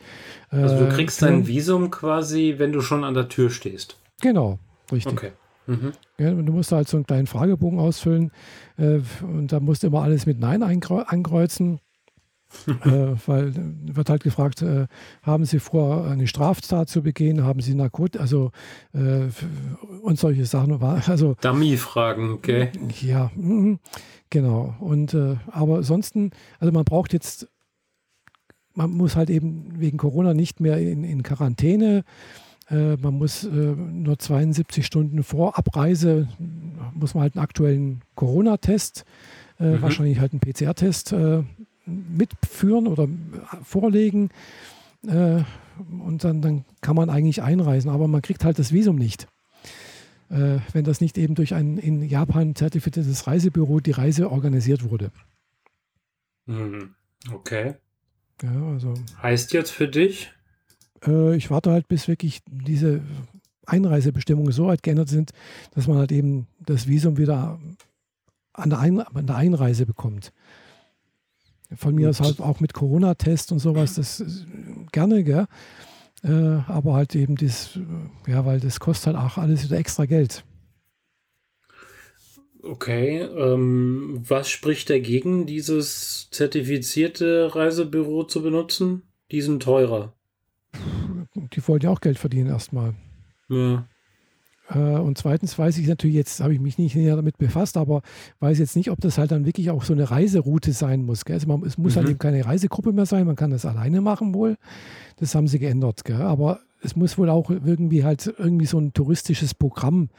Also 0.50 0.78
du 0.78 0.86
äh, 0.86 0.90
kriegst 0.90 1.22
dein 1.22 1.48
Visum 1.48 1.92
quasi, 1.92 2.56
wenn 2.58 2.72
du 2.72 2.82
schon 2.82 3.04
an 3.04 3.14
der 3.14 3.30
Tür 3.30 3.50
stehst. 3.50 3.98
Genau, 4.22 4.60
richtig. 4.92 5.14
Okay. 5.14 5.32
Mhm. 5.68 5.92
Ja, 6.18 6.32
du 6.32 6.52
musst 6.54 6.72
halt 6.72 6.88
so 6.88 6.98
einen 6.98 7.06
kleinen 7.06 7.28
Fragebogen 7.28 7.80
ausfüllen 7.80 8.32
äh, 8.78 9.00
und 9.22 9.52
da 9.52 9.60
musst 9.60 9.84
du 9.84 9.88
immer 9.88 10.02
alles 10.02 10.26
mit 10.26 10.40
Nein 10.40 10.64
ankreuzen. 10.64 11.80
äh, 12.68 13.16
weil 13.26 13.54
wird 13.56 14.10
halt 14.10 14.24
gefragt, 14.24 14.62
äh, 14.62 14.88
haben 15.22 15.46
Sie 15.46 15.60
vor, 15.60 16.06
eine 16.08 16.28
Straftat 16.28 16.90
zu 16.90 17.02
begehen? 17.02 17.44
Haben 17.44 17.62
Sie 17.62 17.74
Narkotik? 17.74 18.20
Also 18.22 18.52
äh, 18.94 19.28
und 20.02 20.18
solche 20.18 20.46
Sachen. 20.46 20.82
Also, 20.82 21.36
Dummy-Fragen, 21.42 22.32
okay. 22.32 22.70
Ja, 23.02 23.32
mh, 23.36 23.78
genau. 24.30 24.76
Und 24.80 25.14
äh, 25.14 25.36
aber 25.52 25.78
ansonsten, 25.78 26.32
also 26.60 26.72
man 26.72 26.86
braucht 26.86 27.14
jetzt, 27.14 27.48
man 28.74 28.92
muss 28.92 29.16
halt 29.16 29.30
eben 29.30 29.80
wegen 29.80 29.98
Corona 29.98 30.34
nicht 30.34 30.60
mehr 30.60 30.78
in, 30.78 31.04
in 31.04 31.24
Quarantäne. 31.24 32.04
Äh, 32.70 32.98
man 32.98 33.16
muss 33.16 33.44
äh, 33.44 33.50
nur 33.50 34.20
72 34.20 34.86
Stunden 34.86 35.24
vor 35.24 35.58
Abreise, 35.58 36.28
muss 36.94 37.14
man 37.14 37.24
halt 37.24 37.36
einen 37.36 37.44
aktuellen 37.44 38.02
Corona-Test, 38.16 39.06
mhm. 39.60 39.82
wahrscheinlich 39.82 40.20
halt 40.20 40.34
einen 40.34 40.42
PCR-Test 40.42 41.16
mitführen 41.88 42.88
oder 42.88 43.08
vorlegen. 43.64 44.30
Äh, 45.08 45.44
und 46.04 46.24
dann, 46.24 46.42
dann 46.42 46.66
kann 46.82 46.96
man 46.96 47.10
eigentlich 47.10 47.42
einreisen, 47.42 47.90
aber 47.90 48.08
man 48.08 48.22
kriegt 48.22 48.44
halt 48.44 48.60
das 48.60 48.72
Visum 48.72 48.96
nicht. 48.96 49.28
Äh, 50.30 50.60
wenn 50.74 50.84
das 50.84 51.00
nicht 51.00 51.18
eben 51.18 51.36
durch 51.36 51.54
ein 51.54 51.78
in 51.78 52.02
Japan 52.04 52.56
zertifiziertes 52.56 53.28
Reisebüro 53.28 53.80
die 53.80 53.92
Reise 53.92 54.30
organisiert 54.32 54.90
wurde. 54.90 55.12
Mhm. 56.46 56.96
Okay. 57.32 57.76
Ja, 58.42 58.68
also. 58.72 58.94
Heißt 59.22 59.54
jetzt 59.54 59.72
für 59.72 59.88
dich? 59.88 60.32
Äh, 61.06 61.36
ich 61.36 61.50
warte 61.50 61.72
halt, 61.72 61.88
bis 61.88 62.08
wirklich 62.08 62.42
diese 62.46 63.02
Einreisebestimmungen 63.66 64.52
so 64.52 64.68
weit 64.68 64.84
geändert 64.84 65.10
sind, 65.10 65.32
dass 65.72 65.88
man 65.88 65.98
halt 65.98 66.12
eben 66.12 66.48
das 66.60 66.88
Visum 66.88 67.18
wieder 67.18 67.60
an 68.54 68.70
der, 68.70 68.80
Ein 68.80 69.00
an 69.00 69.28
der 69.28 69.36
Einreise 69.36 69.86
bekommt. 69.86 70.34
Von 71.76 71.96
mir 71.96 72.10
aus 72.10 72.22
halt 72.22 72.40
auch 72.40 72.60
mit 72.60 72.74
Corona-Test 72.74 73.52
und 73.52 73.60
sowas, 73.60 73.96
das 73.96 74.24
gerne, 74.92 75.24
gell? 75.24 75.48
Äh, 76.24 76.30
aber 76.68 76.94
halt 76.94 77.14
eben 77.16 77.36
das, 77.36 77.78
ja, 78.26 78.46
weil 78.46 78.60
das 78.60 78.80
kostet 78.80 79.16
halt 79.16 79.18
auch 79.18 79.38
alles 79.38 79.66
wieder 79.66 79.78
extra 79.78 80.06
Geld. 80.06 80.44
Okay, 82.64 83.22
ähm, 83.22 84.24
was 84.28 84.50
spricht 84.50 84.90
dagegen, 84.90 85.46
dieses 85.46 86.30
zertifizierte 86.32 87.56
Reisebüro 87.56 88.24
zu 88.24 88.42
benutzen? 88.42 89.04
Die 89.32 89.42
sind 89.42 89.64
teurer. 89.64 90.14
Die 91.36 91.68
wollen 91.68 91.82
ja 91.82 91.90
auch 91.90 92.02
Geld 92.02 92.18
verdienen 92.18 92.50
erstmal. 92.50 92.96
Ja. 93.50 93.88
Äh, 94.70 94.80
und 94.80 95.18
zweitens 95.18 95.58
weiß 95.58 95.78
ich 95.78 95.88
natürlich, 95.88 96.16
jetzt 96.16 96.40
habe 96.40 96.54
ich 96.54 96.60
mich 96.60 96.78
nicht 96.78 96.96
näher 96.96 97.16
damit 97.16 97.38
befasst, 97.38 97.78
aber 97.78 98.02
weiß 98.40 98.60
jetzt 98.60 98.76
nicht, 98.76 98.92
ob 98.92 99.00
das 99.02 99.18
halt 99.18 99.32
dann 99.32 99.46
wirklich 99.46 99.70
auch 99.70 99.84
so 99.84 99.94
eine 99.94 100.10
Reiseroute 100.10 100.74
sein 100.74 101.04
muss. 101.04 101.26
Gell? 101.26 101.36
Also 101.36 101.48
man, 101.48 101.64
es 101.64 101.78
muss 101.78 101.96
halt 101.96 102.06
mhm. 102.06 102.08
halt 102.08 102.12
eben 102.12 102.20
keine 102.20 102.46
Reisegruppe 102.46 102.94
mehr 102.94 103.06
sein, 103.06 103.26
man 103.26 103.36
kann 103.36 103.52
das 103.52 103.66
alleine 103.66 104.02
machen 104.02 104.34
wohl. 104.34 104.58
Das 105.18 105.36
haben 105.36 105.48
sie 105.48 105.60
geändert. 105.60 106.04
Gell? 106.06 106.22
Aber 106.22 106.60
es 106.82 106.96
muss 106.96 107.18
wohl 107.18 107.30
auch 107.30 107.50
irgendwie 107.50 108.04
halt 108.04 108.34
irgendwie 108.38 108.66
so 108.66 108.80
ein 108.80 108.94
touristisches 108.94 109.54
Programm 109.54 110.10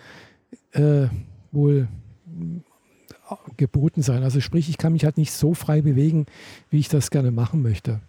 äh, 0.72 1.06
wohl 1.52 1.88
äh, 2.26 3.34
geboten 3.56 4.02
sein. 4.02 4.22
Also 4.22 4.40
sprich, 4.40 4.68
ich 4.68 4.78
kann 4.78 4.92
mich 4.92 5.04
halt 5.04 5.18
nicht 5.18 5.32
so 5.32 5.54
frei 5.54 5.82
bewegen, 5.82 6.26
wie 6.70 6.78
ich 6.78 6.88
das 6.88 7.10
gerne 7.10 7.30
machen 7.30 7.62
möchte. 7.62 8.00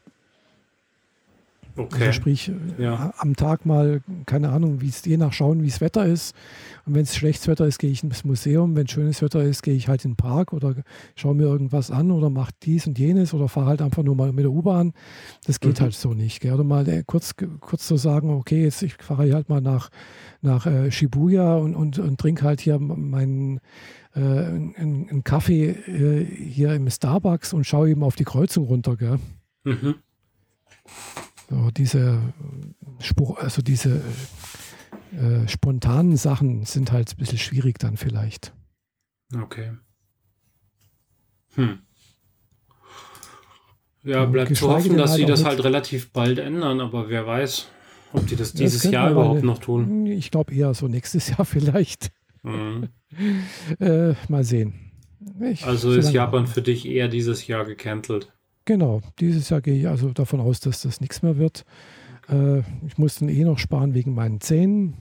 Okay. 1.80 2.08
Also 2.08 2.12
sprich, 2.12 2.52
ja. 2.78 3.14
am 3.18 3.38
Tag 3.38 3.66
mal, 3.66 4.02
keine 4.26 4.50
Ahnung, 4.50 4.82
wie 4.82 4.90
es 4.90 5.06
je 5.06 5.16
nach 5.16 5.32
schauen, 5.32 5.64
wie 5.64 5.70
es 5.70 5.80
Wetter 5.80 6.06
ist. 6.06 6.36
Und 6.86 6.94
wenn 6.94 7.04
es 7.04 7.16
schlechtes 7.16 7.48
Wetter 7.48 7.66
ist, 7.66 7.80
gehe 7.80 7.90
ich 7.90 8.04
ins 8.04 8.26
Museum. 8.26 8.76
Wenn 8.76 8.88
schönes 8.88 9.22
Wetter 9.22 9.42
ist, 9.42 9.64
gehe 9.64 9.76
ich 9.76 9.88
halt 9.88 10.04
in 10.04 10.12
den 10.12 10.18
Park 10.18 10.52
oder 10.52 10.76
schaue 11.16 11.36
mir 11.36 11.44
irgendwas 11.44 11.90
an 11.90 12.12
oder 12.12 12.30
mache 12.30 12.52
dies 12.64 12.86
und 12.86 13.00
jenes 13.00 13.34
oder 13.34 13.48
fahre 13.48 13.68
halt 13.68 13.82
einfach 13.82 14.04
nur 14.04 14.16
mal 14.16 14.34
mit 14.34 14.44
der 14.44 14.52
U-Bahn. 14.52 14.92
Das 15.46 15.62
geht 15.62 15.80
mhm. 15.80 15.84
halt 15.84 15.94
so 15.94 16.14
nicht. 16.14 16.42
Gell? 16.42 16.54
Oder 16.54 16.66
mal 16.66 16.86
äh, 16.90 17.04
kurz, 17.06 17.34
kurz 17.62 17.88
zu 17.88 17.96
sagen, 17.96 18.30
okay, 18.32 18.64
jetzt 18.64 18.84
ich 18.84 18.96
fahre 18.96 19.32
halt 19.34 19.48
mal 19.48 19.62
nach, 19.62 19.90
nach 20.42 20.66
äh, 20.66 20.92
Shibuya 20.92 21.56
und, 21.56 21.76
und, 21.76 21.98
und 21.98 22.20
trinke 22.20 22.44
halt 22.44 22.60
hier 22.60 22.78
meinen 22.78 23.62
äh, 24.16 24.20
einen 24.20 25.24
Kaffee 25.24 25.70
äh, 25.70 26.26
hier 26.26 26.74
im 26.74 26.90
Starbucks 26.90 27.54
und 27.54 27.66
schaue 27.66 27.90
eben 27.90 28.04
auf 28.04 28.18
die 28.18 28.26
Kreuzung 28.26 28.66
runter. 28.66 28.98
Gell? 28.98 29.20
Mhm. 29.64 29.96
So, 31.50 31.72
diese 31.72 32.34
Spruch, 33.00 33.38
also 33.38 33.62
diese 33.62 34.02
äh, 35.12 35.48
spontanen 35.48 36.16
Sachen 36.16 36.66
sind 36.66 36.92
halt 36.92 37.12
ein 37.12 37.18
bisschen 37.18 37.40
schwierig 37.40 37.80
dann 37.80 37.98
vielleicht. 37.98 38.54
Okay. 39.36 39.72
Hm. 41.56 41.80
Ja, 44.04 44.26
bleibt 44.26 44.56
zu 44.56 44.70
hoffen, 44.70 44.98
dass 44.98 45.12
halt 45.12 45.20
sie 45.20 45.26
das 45.26 45.44
halt 45.44 45.64
relativ 45.64 46.12
bald 46.12 46.40
ändern, 46.40 46.80
aber 46.80 47.10
wer 47.10 47.26
weiß, 47.28 47.68
ob 48.14 48.28
die 48.28 48.36
das 48.36 48.54
dieses 48.54 48.84
das 48.84 48.92
Jahr 48.92 49.12
überhaupt 49.12 49.44
noch 49.44 49.60
tun. 49.60 50.06
Ich 50.06 50.32
glaube 50.32 50.54
eher 50.54 50.74
so 50.74 50.88
nächstes 50.88 51.30
Jahr 51.38 51.46
vielleicht. 51.46 52.12
Mhm. 52.44 52.90
äh, 53.80 54.14
mal 54.30 54.44
sehen. 54.44 54.92
Ich, 55.42 55.66
also 55.66 55.92
ist 55.92 56.14
Japan 56.14 56.48
für 56.48 56.62
dich 56.62 56.86
eher 56.86 57.10
dieses 57.10 57.46
Jahr 57.48 57.66
gecancelt? 57.66 58.32
Genau, 58.70 59.02
dieses 59.20 59.50
Jahr 59.50 59.62
gehe 59.62 59.74
ich 59.74 59.88
also 59.88 60.12
davon 60.14 60.40
aus, 60.40 60.60
dass 60.60 60.84
das 60.84 61.02
nichts 61.02 61.24
mehr 61.24 61.40
wird. 61.40 61.66
Äh, 62.30 62.60
ich 62.86 63.00
muss 63.00 63.16
dann 63.16 63.28
eh 63.28 63.44
noch 63.44 63.58
sparen 63.58 63.96
wegen 63.96 64.14
meinen 64.14 64.42
Zähnen. 64.42 64.94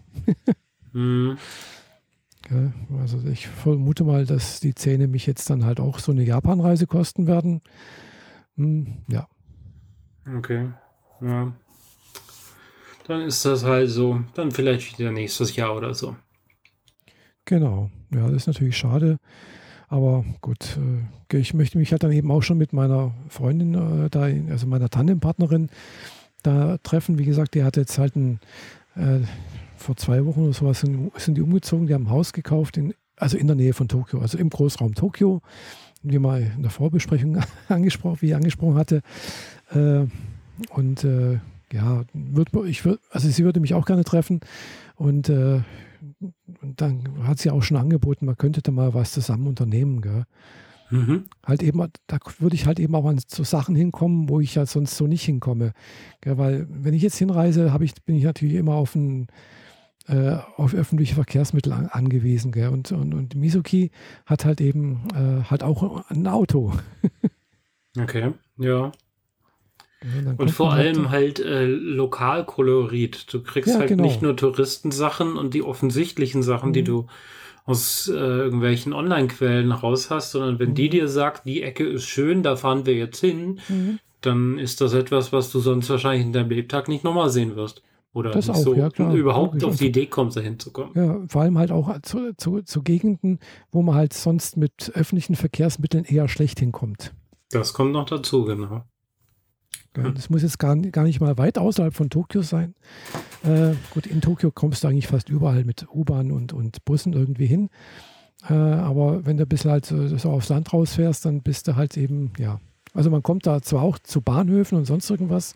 mhm. 0.95 1.37
ja, 2.49 2.73
also 2.99 3.23
ich 3.29 3.47
vermute 3.47 4.05
mal, 4.05 4.25
dass 4.25 4.61
die 4.61 4.75
Zähne 4.75 5.07
mich 5.07 5.27
jetzt 5.27 5.51
dann 5.51 5.67
halt 5.67 5.81
auch 5.81 5.99
so 5.99 6.13
eine 6.13 6.23
Japanreise 6.23 6.87
kosten 6.87 7.27
werden. 7.27 7.61
Hm, 8.57 9.03
ja. 9.07 9.29
Okay. 10.39 10.71
Ja. 11.21 11.53
Dann 13.07 13.21
ist 13.21 13.45
das 13.45 13.65
halt 13.65 13.91
so. 13.91 14.25
Dann 14.33 14.51
vielleicht 14.51 14.99
wieder 14.99 15.13
nächstes 15.13 15.55
Jahr 15.55 15.77
oder 15.77 15.93
so. 15.93 16.17
Genau. 17.45 17.91
Ja, 18.15 18.29
das 18.29 18.37
ist 18.37 18.47
natürlich 18.47 18.79
schade. 18.79 19.19
Aber 19.89 20.25
gut, 20.41 20.79
äh, 21.33 21.37
ich 21.37 21.55
möchte 21.55 21.79
mich 21.79 21.93
halt 21.93 22.03
dann 22.03 22.13
eben 22.13 22.31
auch 22.31 22.43
schon 22.43 22.59
mit 22.59 22.73
meiner 22.73 23.13
Freundin, 23.29 23.75
äh, 23.75 24.11
da, 24.11 24.29
also 24.51 24.67
meiner 24.67 24.91
Tandempartnerin, 24.91 25.71
da 26.43 26.79
treffen. 26.83 27.19
Wie 27.19 27.25
gesagt, 27.25 27.55
die 27.55 27.65
hat 27.65 27.77
jetzt 27.77 27.99
halt 27.99 28.15
ein, 28.17 28.41
äh, 28.95 29.21
vor 29.77 29.97
zwei 29.97 30.25
Wochen 30.27 30.43
oder 30.43 30.53
sowas 30.53 30.81
sind, 30.81 31.11
sind, 31.19 31.37
die 31.37 31.43
umgezogen, 31.43 31.87
die 31.87 31.95
haben 31.95 32.07
ein 32.07 32.11
Haus 32.11 32.33
gekauft, 32.33 32.77
in, 32.77 32.95
also 33.17 33.37
in 33.37 33.47
der 33.47 33.57
Nähe 33.57 33.73
von 33.73 33.89
Tokio, 33.89 34.21
also 34.21 34.37
im 34.37 34.51
Großraum 34.51 34.95
Tokio, 34.95 35.41
wie 36.03 36.19
mal 36.19 36.53
in 36.57 36.63
der 36.63 36.71
Vorbesprechung 36.71 37.39
angesprochen, 37.69 38.19
wie 38.21 38.27
ich 38.27 38.37
angesprochen 38.37 38.77
hatte. 38.77 39.03
Äh, 39.71 40.07
und 40.75 41.05
äh, 41.05 41.39
ja, 41.73 42.05
würd, 42.13 42.51
ich 42.67 42.85
würd, 42.85 43.01
also 43.11 43.29
sie 43.29 43.45
würde 43.45 43.61
mich 43.61 43.75
auch 43.75 43.87
gerne 43.87 44.05
treffen. 44.05 44.41
Und 44.97 45.29
äh, 45.29 45.61
und 46.63 46.81
dann 46.81 47.27
hat 47.27 47.39
sie 47.39 47.51
auch 47.51 47.63
schon 47.63 47.77
angeboten, 47.77 48.27
man 48.27 48.37
könnte 48.37 48.63
da 48.63 48.71
mal 48.71 48.95
was 48.95 49.13
zusammen 49.13 49.47
unternehmen. 49.47 50.01
Gell? 50.01 50.25
Mhm. 50.91 51.25
Halt 51.45 51.63
eben, 51.63 51.85
da 52.07 52.19
würde 52.39 52.55
ich 52.55 52.67
halt 52.67 52.81
eben 52.81 52.95
auch 52.95 53.07
an 53.07 53.21
so 53.27 53.45
Sachen 53.45 53.75
hinkommen, 53.75 54.29
wo 54.29 54.41
ich 54.41 54.55
ja 54.55 54.67
sonst 54.67 54.97
so 54.97 55.07
nicht 55.07 55.25
hinkomme. 55.25 55.73
Gell? 56.21 56.39
Weil 56.39 56.67
wenn 56.71 56.95
ich 56.95 57.03
jetzt 57.03 57.19
hinreise, 57.19 57.73
ich, 57.81 57.95
bin 58.05 58.17
ich 58.17 58.25
natürlich 58.25 58.55
immer 58.55 58.75
auf, 58.75 58.95
ein, 58.95 59.29
äh, 60.07 60.37
auf 60.57 60.75
öffentliche 60.75 61.15
Verkehrsmittel 61.15 61.73
an, 61.73 61.87
angewiesen. 61.87 62.53
Gell? 62.53 62.69
Und, 62.69 62.93
und, 62.93 63.15
und 63.15 63.35
Mizuki 63.35 63.91
hat 64.27 64.45
halt 64.45 64.61
eben 64.61 65.09
äh, 65.15 65.45
hat 65.45 65.63
auch 65.63 66.09
ein 66.11 66.27
Auto. 66.27 66.73
okay, 67.99 68.33
ja. 68.57 68.93
Ja, 70.03 70.35
und 70.37 70.51
vor 70.51 70.73
allem 70.73 71.11
halt, 71.11 71.39
halt 71.39 71.47
äh, 71.47 71.67
Lokalkolorit. 71.67 73.33
Du 73.33 73.43
kriegst 73.43 73.75
ja, 73.75 73.81
halt 73.81 73.89
genau. 73.89 74.05
nicht 74.05 74.23
nur 74.23 74.37
Touristensachen 74.37 75.37
und 75.37 75.55
die 75.55 75.63
offensichtlichen 75.63 76.43
Sachen, 76.43 76.71
mhm. 76.71 76.73
die 76.75 76.85
du 76.85 77.07
aus 77.65 78.09
äh, 78.09 78.15
irgendwelchen 78.15 78.93
Online-Quellen 78.93 79.73
raus 79.73 80.09
hast, 80.11 80.33
sondern 80.33 80.59
wenn 80.59 80.71
mhm. 80.71 80.75
die 80.75 80.89
dir 80.89 81.09
sagt, 81.09 81.47
die 81.47 81.63
Ecke 81.63 81.85
ist 81.87 82.05
schön, 82.05 82.43
da 82.43 82.57
fahren 82.57 82.87
wir 82.87 82.95
jetzt 82.95 83.21
hin, 83.21 83.61
mhm. 83.69 83.99
dann 84.21 84.59
ist 84.59 84.81
das 84.81 84.95
etwas, 84.95 85.33
was 85.33 85.51
du 85.53 85.59
sonst 85.59 85.91
wahrscheinlich 85.91 86.25
in 86.25 86.33
deinem 86.33 86.51
Lebtag 86.51 86.89
nicht 86.89 87.05
nochmal 87.05 87.29
sehen 87.29 87.57
wirst. 87.57 87.83
Oder 88.15 88.31
das 88.31 88.49
auch, 88.49 88.57
so 88.57 88.75
ja, 88.75 88.89
klar, 88.89 89.13
überhaupt 89.15 89.55
logisch. 89.55 89.69
auf 89.69 89.77
die 89.77 89.89
Idee 89.89 90.07
kommst, 90.07 90.37
da 90.37 90.41
hinzukommen. 90.41 90.93
Ja, 90.95 91.21
vor 91.29 91.43
allem 91.43 91.59
halt 91.59 91.71
auch 91.71 92.01
zu, 92.03 92.35
zu, 92.37 92.63
zu 92.63 92.83
Gegenden, 92.83 93.39
wo 93.71 93.83
man 93.83 93.97
halt 93.97 94.15
sonst 94.15 94.57
mit 94.57 94.91
öffentlichen 94.95 95.37
Verkehrsmitteln 95.37 96.05
eher 96.05 96.27
schlecht 96.29 96.59
hinkommt. 96.59 97.13
Das 97.51 97.75
kommt 97.75 97.93
noch 97.93 98.07
dazu, 98.07 98.45
genau. 98.45 98.83
Ja, 99.99 100.11
das 100.11 100.31
muss 100.31 100.43
jetzt 100.43 100.59
gar, 100.59 100.77
gar 100.77 101.05
nicht 101.05 101.21
mal 101.21 101.37
weit 101.39 101.59
außerhalb 101.59 101.95
von 101.95 102.11
Tokio 102.11 102.43
sein. 102.43 102.75
Äh, 103.45 103.75
gut, 103.91 104.07
in 104.07 104.21
Tokio 104.21 104.51
kommst 104.51 104.85
du 104.85 104.89
eigentlich 104.89 105.09
fast 105.09 105.29
überall 105.29 105.65
mit 105.65 105.87
U-Bahn 105.93 106.31
und, 106.31 106.53
und 106.53 106.85
Bussen 106.85 107.13
irgendwie 107.13 107.47
hin. 107.47 107.69
Äh, 108.49 108.55
aber 108.55 109.27
wenn 109.27 109.37
du 109.37 109.45
ein 109.45 109.49
bisschen 109.49 109.71
halt 109.71 109.87
so, 109.87 110.07
so 110.17 110.31
aufs 110.31 110.49
Land 110.49 110.73
rausfährst, 110.73 111.25
dann 111.25 111.43
bist 111.43 111.69
du 111.69 111.77
halt 111.77 111.97
eben, 111.97 112.33
ja. 112.39 112.61
Also 112.95 113.11
man 113.11 113.23
kommt 113.23 113.47
da 113.47 113.61
zwar 113.61 113.83
auch 113.83 113.99
zu 113.99 114.23
Bahnhöfen 114.23 114.79
und 114.79 114.87
sonst 114.87 115.11
irgendwas, 115.11 115.55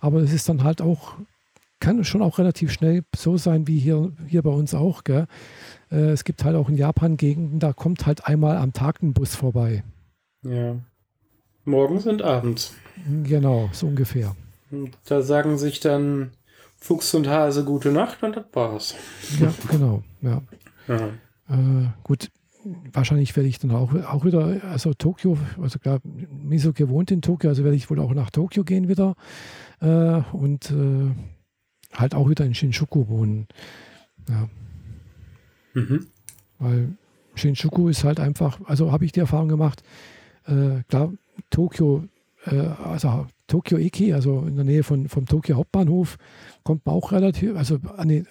aber 0.00 0.20
es 0.20 0.32
ist 0.32 0.48
dann 0.48 0.64
halt 0.64 0.80
auch, 0.80 1.14
kann 1.80 2.02
schon 2.04 2.22
auch 2.22 2.38
relativ 2.38 2.72
schnell 2.72 3.02
so 3.14 3.36
sein 3.36 3.66
wie 3.66 3.78
hier, 3.78 4.12
hier 4.26 4.42
bei 4.42 4.50
uns 4.50 4.74
auch. 4.74 5.04
Gell? 5.04 5.26
Äh, 5.90 6.10
es 6.10 6.24
gibt 6.24 6.44
halt 6.44 6.56
auch 6.56 6.68
in 6.68 6.76
Japan 6.76 7.16
Gegenden, 7.16 7.58
da 7.58 7.72
kommt 7.72 8.06
halt 8.06 8.26
einmal 8.26 8.56
am 8.56 8.72
Tag 8.72 9.02
ein 9.02 9.12
Bus 9.12 9.36
vorbei. 9.36 9.84
Ja. 10.44 10.76
Morgens 11.64 12.06
und 12.06 12.22
abends. 12.22 12.74
Genau, 13.24 13.68
so 13.72 13.86
ungefähr. 13.86 14.34
Da 15.04 15.22
sagen 15.22 15.58
sich 15.58 15.80
dann 15.80 16.30
Fuchs 16.78 17.14
und 17.14 17.28
Hase 17.28 17.64
gute 17.64 17.92
Nacht 17.92 18.22
und 18.22 18.36
das 18.36 18.44
war's. 18.52 18.94
Ja, 19.40 19.52
genau. 19.70 20.02
Ja. 20.20 20.42
ja. 20.88 21.06
Äh, 21.48 21.88
gut, 22.02 22.30
wahrscheinlich 22.92 23.34
werde 23.36 23.48
ich 23.48 23.58
dann 23.58 23.70
auch, 23.72 23.94
auch 23.94 24.24
wieder, 24.24 24.60
also 24.70 24.94
Tokio, 24.94 25.36
also 25.60 25.78
klar, 25.78 26.00
Misoke 26.04 26.88
wohnt 26.88 27.10
in 27.10 27.22
Tokio, 27.22 27.50
also 27.50 27.64
werde 27.64 27.76
ich 27.76 27.90
wohl 27.90 28.00
auch 28.00 28.14
nach 28.14 28.30
Tokio 28.30 28.64
gehen 28.64 28.88
wieder 28.88 29.14
äh, 29.80 30.22
und 30.32 30.70
äh, 30.70 31.10
halt 31.92 32.14
auch 32.14 32.28
wieder 32.28 32.44
in 32.44 32.54
Shinjuku 32.54 33.08
wohnen. 33.08 33.46
Ja. 34.28 34.48
Mhm. 35.74 36.06
Weil 36.58 36.96
Shinjuku 37.34 37.88
ist 37.88 38.04
halt 38.04 38.20
einfach, 38.20 38.60
also 38.64 38.92
habe 38.92 39.04
ich 39.04 39.12
die 39.12 39.20
Erfahrung 39.20 39.48
gemacht, 39.48 39.82
äh, 40.46 40.82
klar, 40.88 41.12
Tokio 41.50 42.04
also 42.44 43.26
Tokio 43.46 43.78
Eki, 43.78 44.12
also 44.12 44.40
in 44.40 44.56
der 44.56 44.64
Nähe 44.64 44.82
von, 44.82 45.08
vom 45.08 45.26
Tokio 45.26 45.56
Hauptbahnhof, 45.56 46.16
kommt 46.64 46.84
man 46.86 46.94
auch 46.94 47.12
relativ, 47.12 47.56
also 47.56 47.78
an, 47.96 48.08
den, 48.08 48.26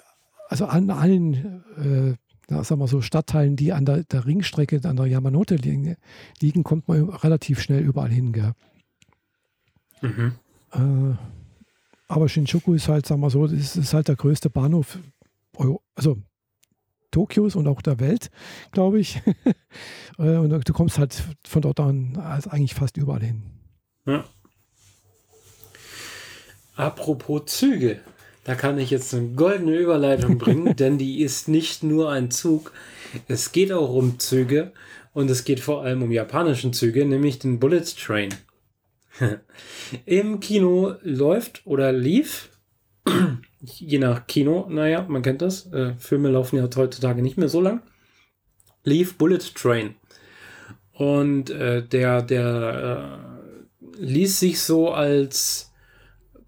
also 0.50 0.66
an 0.66 0.90
allen, 0.90 1.64
äh, 1.78 2.64
sagen 2.64 2.82
wir 2.82 2.88
so, 2.88 3.02
Stadtteilen, 3.02 3.56
die 3.56 3.72
an 3.72 3.86
der, 3.86 4.04
der 4.04 4.26
Ringstrecke, 4.26 4.82
an 4.84 4.98
der 4.98 5.06
Yamanote 5.06 5.56
liegen, 5.56 5.96
liegen, 6.42 6.64
kommt 6.64 6.88
man 6.88 7.10
relativ 7.10 7.62
schnell 7.62 7.82
überall 7.82 8.10
hin. 8.10 8.34
Gell? 8.34 8.54
Mhm. 10.02 10.34
Äh, 10.74 11.16
aber 12.08 12.28
Shinjuku 12.28 12.74
ist 12.74 12.90
halt, 12.90 13.06
sagen 13.06 13.22
wir 13.22 13.30
so, 13.30 13.46
ist, 13.46 13.78
ist 13.78 13.94
halt 13.94 14.10
der 14.10 14.18
größte 14.18 14.50
Bahnhof, 14.50 15.00
also 15.96 16.18
Tokios 17.12 17.56
und 17.56 17.68
auch 17.68 17.82
der 17.82 18.00
Welt, 18.00 18.30
glaube 18.72 19.00
ich. 19.00 19.22
Äh, 20.18 20.36
und 20.36 20.50
du 20.50 20.74
kommst 20.74 21.00
halt 21.00 21.24
von 21.46 21.62
dort 21.62 21.80
an 21.80 22.18
also 22.18 22.50
eigentlich 22.50 22.76
fast 22.76 22.98
überall 22.98 23.24
hin. 23.24 23.61
Ja. 24.06 24.26
Apropos 26.76 27.46
Züge, 27.46 28.00
da 28.44 28.56
kann 28.56 28.80
ich 28.80 28.90
jetzt 28.90 29.14
eine 29.14 29.30
goldene 29.30 29.78
Überleitung 29.78 30.38
bringen, 30.38 30.76
denn 30.78 30.98
die 30.98 31.22
ist 31.22 31.48
nicht 31.48 31.84
nur 31.84 32.12
ein 32.12 32.32
Zug, 32.32 32.72
es 33.28 33.52
geht 33.52 33.72
auch 33.72 33.94
um 33.94 34.20
Züge 34.20 34.72
und 35.14 35.30
es 35.30 35.44
geht 35.44 35.60
vor 35.60 35.84
allem 35.84 36.02
um 36.02 36.12
japanischen 36.12 36.74
Züge, 36.74 37.06
nämlich 37.06 37.40
den 37.40 37.60
Bullet 37.60 37.84
Train. 37.84 38.34
Im 40.06 40.40
Kino 40.40 40.96
läuft 41.04 41.62
oder 41.66 41.92
lief, 41.92 42.50
je 43.60 44.00
nach 44.00 44.26
Kino, 44.26 44.68
naja, 44.70 45.06
man 45.08 45.22
kennt 45.22 45.42
das, 45.42 45.72
äh, 45.74 45.94
Filme 45.98 46.30
laufen 46.30 46.58
ja 46.58 46.68
heutzutage 46.76 47.22
nicht 47.22 47.38
mehr 47.38 47.50
so 47.50 47.62
lang, 47.62 47.84
lief 48.84 49.18
Bullet 49.18 49.40
Train. 49.54 49.96
Und 50.94 51.50
äh, 51.50 51.86
der, 51.86 52.22
der 52.22 53.28
äh, 53.28 53.41
ließ 54.02 54.40
sich 54.40 54.62
so 54.62 54.92
als 54.92 55.72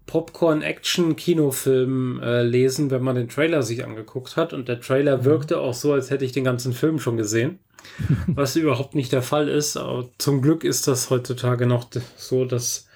Popcorn-Action-Kinofilm 0.06 2.20
äh, 2.20 2.42
lesen, 2.42 2.90
wenn 2.90 3.02
man 3.02 3.16
den 3.16 3.28
Trailer 3.28 3.62
sich 3.62 3.84
angeguckt 3.84 4.36
hat. 4.36 4.52
Und 4.52 4.68
der 4.68 4.80
Trailer 4.80 5.18
mhm. 5.18 5.24
wirkte 5.24 5.60
auch 5.60 5.74
so, 5.74 5.92
als 5.92 6.10
hätte 6.10 6.24
ich 6.24 6.32
den 6.32 6.44
ganzen 6.44 6.72
Film 6.72 6.98
schon 6.98 7.16
gesehen. 7.16 7.60
was 8.26 8.56
überhaupt 8.56 8.94
nicht 8.94 9.12
der 9.12 9.22
Fall 9.22 9.48
ist. 9.48 9.76
Aber 9.76 10.08
zum 10.18 10.42
Glück 10.42 10.64
ist 10.64 10.88
das 10.88 11.10
heutzutage 11.10 11.66
noch 11.66 11.88
so, 12.16 12.44
dass 12.44 12.88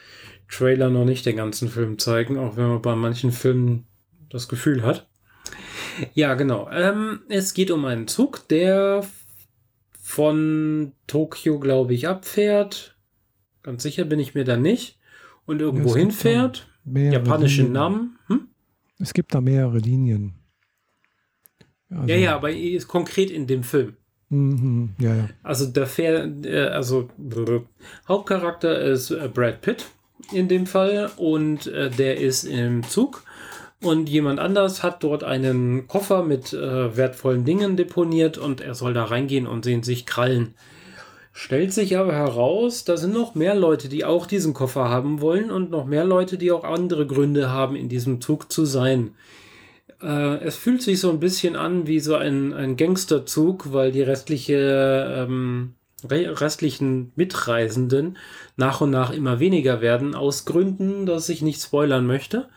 Trailer 0.51 0.91
noch 0.91 1.05
nicht 1.05 1.27
den 1.27 1.37
ganzen 1.37 1.69
Film 1.69 1.99
zeigen, 1.99 2.39
auch 2.39 2.57
wenn 2.57 2.69
man 2.69 2.83
bei 2.83 2.95
manchen 2.95 3.33
Filmen 3.33 3.87
das 4.31 4.49
Gefühl 4.49 4.83
hat. 4.83 5.07
Ja, 6.15 6.35
genau. 6.35 6.69
Ähm, 6.73 7.21
es 7.29 7.55
geht 7.55 7.71
um 7.71 7.85
einen 7.85 8.09
Zug, 8.09 8.49
der 8.49 9.05
von 10.01 10.93
Tokio, 11.07 11.59
glaube 11.59 11.95
ich, 11.95 12.09
abfährt 12.09 12.98
Ganz 13.63 13.83
sicher 13.83 14.05
bin 14.05 14.19
ich 14.19 14.35
mir 14.35 14.45
da 14.45 14.57
nicht. 14.57 14.99
Und 15.47 15.61
irgendwo 15.61 15.91
ja, 15.91 15.97
hinfährt. 15.97 16.69
Japanische 16.85 17.63
Linien. 17.63 17.73
Namen. 17.73 18.19
Hm? 18.27 18.49
Es 18.99 19.13
gibt 19.15 19.35
da 19.35 19.41
mehrere 19.41 19.79
Linien. 19.79 20.35
Also, 21.91 22.07
ja, 22.07 22.17
ja, 22.17 22.37
aber 22.37 22.51
ist 22.53 22.89
konkret 22.89 23.31
in 23.31 23.47
dem 23.47 23.63
Film. 23.63 23.97
Mhm, 24.31 24.91
ja, 24.99 25.15
ja. 25.15 25.29
Also 25.43 25.67
der 25.67 25.87
fährt, 25.87 26.45
äh, 26.45 26.67
also 26.67 27.09
Hauptcharakter 28.07 28.79
ist 28.79 29.11
äh, 29.11 29.29
Brad 29.33 29.63
Pitt 29.63 29.87
in 30.33 30.49
dem 30.49 30.67
Fall 30.67 31.11
und 31.17 31.67
äh, 31.67 31.89
der 31.89 32.19
ist 32.19 32.45
im 32.45 32.83
Zug 32.83 33.25
Und 33.81 34.09
jemand 34.09 34.41
anders 34.41 34.83
hat 34.83 35.05
dort 35.05 35.23
einen 35.23 35.87
Koffer 35.87 36.25
mit 36.25 36.53
äh, 36.53 36.97
wertvollen 36.97 37.45
Dingen 37.45 37.77
deponiert 37.77 38.37
und 38.37 38.61
er 38.61 38.75
soll 38.75 38.93
da 38.93 39.05
reingehen 39.05 39.47
und 39.47 39.65
sehen 39.65 39.85
sich 39.85 40.05
krallen. 40.05 40.55
Stellt 41.41 41.72
sich 41.72 41.97
aber 41.97 42.14
heraus, 42.14 42.82
da 42.82 42.97
sind 42.97 43.14
noch 43.14 43.36
mehr 43.36 43.55
Leute, 43.55 43.89
die 43.89 44.05
auch 44.05 44.26
diesen 44.26 44.55
Koffer 44.55 44.89
haben 44.89 45.20
wollen 45.20 45.53
und 45.53 45.70
noch 45.70 45.86
mehr 45.86 46.05
Leute, 46.05 46.36
die 46.36 46.51
auch 46.51 46.64
andere 46.64 47.07
Gründe 47.07 47.49
haben, 47.49 47.76
in 47.76 47.89
diesem 47.89 48.20
Zug 48.20 48.51
zu 48.51 48.64
sein. 48.64 49.14
Äh, 50.03 50.39
es 50.39 50.57
fühlt 50.57 50.82
sich 50.82 50.99
so 50.99 51.11
ein 51.11 51.20
bisschen 51.20 51.55
an 51.55 51.86
wie 51.86 52.01
so 52.01 52.16
ein, 52.16 52.53
ein 52.55 52.76
Gangsterzug, 52.76 53.72
weil 53.72 53.93
die 53.93 54.03
restliche, 54.03 55.14
ähm, 55.16 55.74
restlichen 56.11 57.12
Mitreisenden 57.14 58.18
nach 58.57 58.80
und 58.80 58.91
nach 58.91 59.12
immer 59.12 59.39
weniger 59.39 59.80
werden, 59.80 60.16
aus 60.16 60.45
Gründen, 60.45 61.07
dass 61.07 61.28
ich 61.28 61.41
nicht 61.41 61.62
spoilern 61.62 62.05
möchte. 62.05 62.49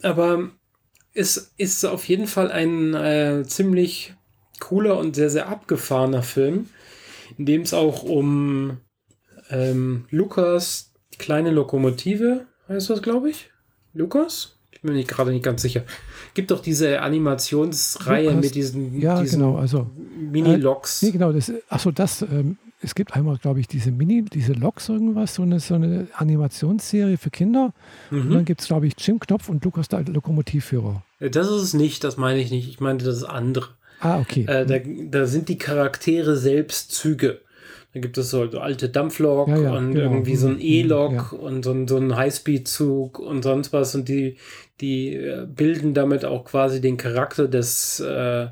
Aber 0.00 0.48
es 1.12 1.52
ist 1.58 1.84
auf 1.84 2.08
jeden 2.08 2.28
Fall 2.28 2.50
ein 2.50 2.94
äh, 2.94 3.42
ziemlich 3.46 4.14
cooler 4.58 4.96
und 4.96 5.14
sehr, 5.14 5.28
sehr 5.28 5.50
abgefahrener 5.50 6.22
Film 6.22 6.70
in 7.38 7.46
dem 7.46 7.62
es 7.62 7.74
auch 7.74 8.02
um 8.02 8.78
ähm, 9.50 10.04
Lukas 10.10 10.92
kleine 11.18 11.50
Lokomotive, 11.50 12.46
heißt 12.68 12.90
das, 12.90 13.02
glaube 13.02 13.30
ich? 13.30 13.50
Lukas? 13.92 14.56
Ich 14.70 14.82
bin 14.82 14.94
mir 14.94 15.04
gerade 15.04 15.32
nicht 15.32 15.44
ganz 15.44 15.62
sicher. 15.62 15.84
Gibt 16.34 16.50
doch 16.50 16.60
diese 16.60 17.00
Animationsreihe 17.00 18.28
Lukas, 18.28 18.44
mit 18.44 18.54
diesen, 18.54 19.00
ja, 19.00 19.20
diesen 19.22 19.40
genau, 19.40 19.56
also 19.56 19.90
Mini-Loks. 20.18 21.02
Äh, 21.02 21.06
nee, 21.06 21.12
genau, 21.12 21.32
das, 21.32 21.50
achso, 21.68 21.90
das, 21.90 22.22
ähm, 22.22 22.58
es 22.82 22.94
gibt 22.94 23.14
einmal, 23.14 23.38
glaube 23.38 23.60
ich, 23.60 23.68
diese 23.68 23.90
Mini, 23.90 24.22
diese 24.22 24.52
Loks 24.52 24.90
irgendwas, 24.90 25.34
so 25.34 25.42
eine, 25.42 25.60
so 25.60 25.74
eine 25.74 26.08
Animationsserie 26.14 27.16
für 27.16 27.30
Kinder. 27.30 27.72
Mhm. 28.10 28.20
Und 28.20 28.30
dann 28.32 28.44
gibt 28.44 28.60
es, 28.60 28.66
glaube 28.66 28.86
ich, 28.86 28.94
Jim 28.98 29.18
Knopf 29.18 29.48
und 29.48 29.64
Lukas 29.64 29.88
der 29.88 30.02
Lokomotivführer. 30.02 31.02
Das 31.20 31.46
ist 31.46 31.62
es 31.62 31.74
nicht, 31.74 32.04
das 32.04 32.18
meine 32.18 32.38
ich 32.38 32.50
nicht. 32.50 32.68
Ich 32.68 32.80
meinte 32.80 33.06
das 33.06 33.24
andere. 33.24 33.70
Ah, 34.00 34.20
okay. 34.20 34.44
Äh, 34.46 34.66
da, 34.66 34.76
da, 35.10 35.26
sind 35.26 35.48
die 35.48 35.58
Charaktere 35.58 36.36
selbst 36.36 36.92
Züge. 36.92 37.40
Da 37.94 38.00
gibt 38.00 38.18
es 38.18 38.30
so, 38.30 38.42
alte 38.42 38.90
Dampflok 38.90 39.48
ja, 39.48 39.56
ja, 39.56 39.72
und 39.74 39.92
genau. 39.92 40.10
irgendwie 40.10 40.36
so 40.36 40.48
ein 40.48 40.54
mhm. 40.54 40.60
E-Lok 40.60 41.12
ja. 41.12 41.38
und 41.38 41.64
so 41.64 41.72
ein, 41.72 41.88
so 41.88 41.96
ein 41.96 42.14
Highspeed-Zug 42.14 43.18
und 43.18 43.42
sonst 43.42 43.72
was. 43.72 43.94
Und 43.94 44.08
die, 44.08 44.36
die 44.80 45.14
äh, 45.14 45.46
bilden 45.46 45.94
damit 45.94 46.24
auch 46.24 46.44
quasi 46.44 46.80
den 46.80 46.98
Charakter 46.98 47.48
des, 47.48 48.00
äh, 48.00 48.48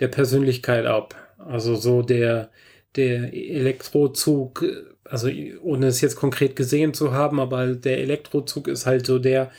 der 0.00 0.08
Persönlichkeit 0.08 0.86
ab. 0.86 1.14
Also 1.38 1.76
so 1.76 2.02
der, 2.02 2.50
der 2.96 3.32
Elektrozug, 3.32 4.64
also 5.04 5.28
ohne 5.62 5.86
es 5.86 6.00
jetzt 6.00 6.16
konkret 6.16 6.56
gesehen 6.56 6.94
zu 6.94 7.12
haben, 7.12 7.38
aber 7.40 7.74
der 7.74 7.98
Elektrozug 7.98 8.68
ist 8.68 8.86
halt 8.86 9.06
so 9.06 9.18
der, 9.18 9.50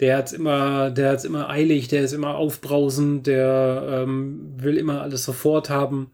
der 0.00 0.18
hat's 0.18 0.32
immer, 0.32 0.90
der 0.90 1.10
hat's 1.10 1.24
immer 1.24 1.48
eilig, 1.48 1.88
der 1.88 2.02
ist 2.02 2.12
immer 2.12 2.36
aufbrausend, 2.36 3.26
der 3.26 4.04
ähm, 4.04 4.54
will 4.56 4.76
immer 4.76 5.02
alles 5.02 5.24
sofort 5.24 5.70
haben. 5.70 6.10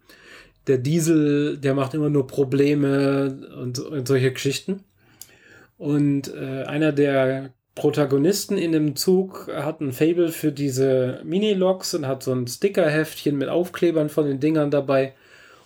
Der 0.67 0.77
Diesel, 0.77 1.57
der 1.57 1.73
macht 1.73 1.93
immer 1.93 2.09
nur 2.09 2.25
Probleme 2.27 3.49
und, 3.61 3.79
und 3.79 4.07
solche 4.07 4.31
Geschichten. 4.31 4.83
Und 5.77 6.33
äh, 6.33 6.63
einer 6.63 6.93
der 6.93 7.51
Protagonisten 7.75 8.57
in 8.57 8.71
dem 8.71 8.95
Zug 8.95 9.49
hat 9.51 9.81
ein 9.81 9.91
Fable 9.91 10.29
für 10.29 10.51
diese 10.51 11.19
Mini-Loks 11.23 11.95
und 11.95 12.07
hat 12.07 12.23
so 12.23 12.31
ein 12.31 12.47
Stickerheftchen 12.47 13.37
mit 13.37 13.49
Aufklebern 13.49 14.09
von 14.09 14.25
den 14.25 14.39
Dingern 14.39 14.71
dabei. 14.71 15.13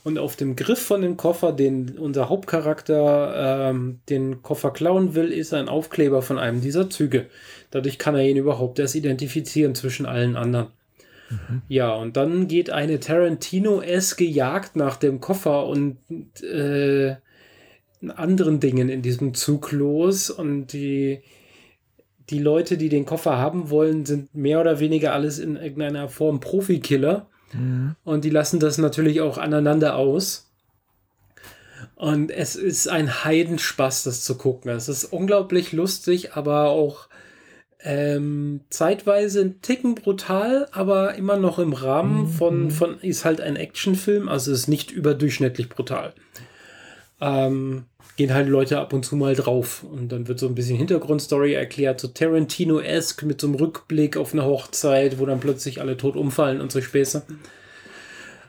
Und 0.08 0.20
auf 0.20 0.38
dem 0.38 0.55
Griff 0.55 0.80
von 0.80 1.01
dem 1.01 1.18
Koffer, 1.18 1.51
den 1.51 1.97
unser 1.97 2.30
Hauptcharakter 2.30 3.70
ähm, 3.70 3.99
den 4.08 4.41
Koffer 4.41 4.72
klauen 4.72 5.16
will, 5.16 5.34
ist 5.34 5.53
ein 5.53 5.68
Aufkleber 5.68 6.22
von 6.22 6.39
einem 6.39 6.62
dieser 6.62 6.89
Züge. 6.89 7.26
Dadurch 7.72 7.97
kann 7.99 8.16
er 8.16 8.24
ihn 8.24 8.38
überhaupt 8.38 8.80
erst 8.80 8.95
identifizieren 8.95 9.76
zwischen 9.76 10.05
allen 10.05 10.38
anderen. 10.38 10.68
Mhm. 11.30 11.62
Ja, 11.68 11.93
und 11.93 12.16
dann 12.16 12.47
geht 12.47 12.70
eine 12.70 13.01
Tarantino-eske 13.01 14.24
Jagd 14.24 14.78
nach 14.78 14.95
dem 14.95 15.20
Koffer 15.20 15.68
und 15.68 15.97
äh, 16.41 17.18
anderen 18.16 18.62
Dingen 18.62 18.88
in 18.88 19.01
diesem 19.01 19.34
Zug 19.34 19.74
los. 19.74 20.30
Und 20.30 20.68
die, 20.68 21.20
die 22.30 22.39
Leute, 22.39 22.78
die 22.78 22.88
den 22.88 23.05
Koffer 23.05 23.39
haben 23.39 23.70
wollen, 23.70 24.05
sind 24.05 24.34
mehr 24.34 24.62
oder 24.62 24.80
weniger 24.80 25.12
alles 25.12 25.38
in 25.38 25.58
irgendeiner 25.58 26.08
Form 26.08 26.39
Profikiller. 26.39 27.28
Mhm. 27.54 27.95
Und 28.04 28.26
die 28.26 28.30
lassen 28.30 28.60
das 28.60 28.78
natürlich 28.78 29.22
auch 29.22 29.38
aneinander 29.38 29.95
aus. 29.95 30.48
Und 31.95 32.32
es 32.32 32.56
ist 32.56 32.88
ein 32.88 33.24
Heidenspaß, 33.24 34.04
das 34.04 34.24
zu 34.24 34.38
gucken. 34.38 34.72
Es 34.72 34.88
ist 34.88 35.06
unglaublich 35.06 35.72
lustig, 35.72 36.34
aber 36.34 36.70
auch 36.70 37.08
ähm, 37.80 38.62
zeitweise 38.70 39.41
ein 39.41 39.62
Ticken 39.62 39.95
brutal, 39.95 40.68
aber 40.72 41.16
immer 41.16 41.38
noch 41.38 41.60
im 41.60 41.74
Rahmen 41.74 42.22
mhm. 42.22 42.30
von, 42.30 42.72
von, 42.72 43.00
ist 43.00 43.26
halt 43.26 43.41
ein 43.41 43.56
Actionfilm, 43.56 44.30
also 44.30 44.52
ist 44.52 44.68
nicht 44.68 44.91
überdurchschnittlich 44.91 45.70
brutal. 45.70 46.14
Ähm, 47.22 47.86
gehen 48.18 48.34
halt 48.34 48.49
Leute 48.49 48.80
ab 48.80 48.93
und 48.93 49.05
zu 49.05 49.15
mal 49.15 49.36
drauf 49.36 49.86
und 49.89 50.11
dann 50.11 50.28
wird 50.28 50.39
so 50.39 50.47
ein 50.47 50.55
bisschen 50.55 50.76
Hintergrundstory 50.76 51.53
erklärt, 51.53 52.01
so 52.01 52.07
Tarantino-esque 52.07 53.26
mit 53.26 53.39
so 53.39 53.47
einem 53.47 53.55
Rückblick 53.55 54.18
auf 54.18 54.34
eine 54.34 54.43
Hochzeit, 54.43 55.20
wo 55.20 55.26
dann 55.26 55.39
plötzlich 55.39 55.80
alle 55.80 55.95
tot 55.95 56.15
umfallen 56.15 56.59
und 56.59 56.72
so 56.72 56.82
Späße. 56.82 57.24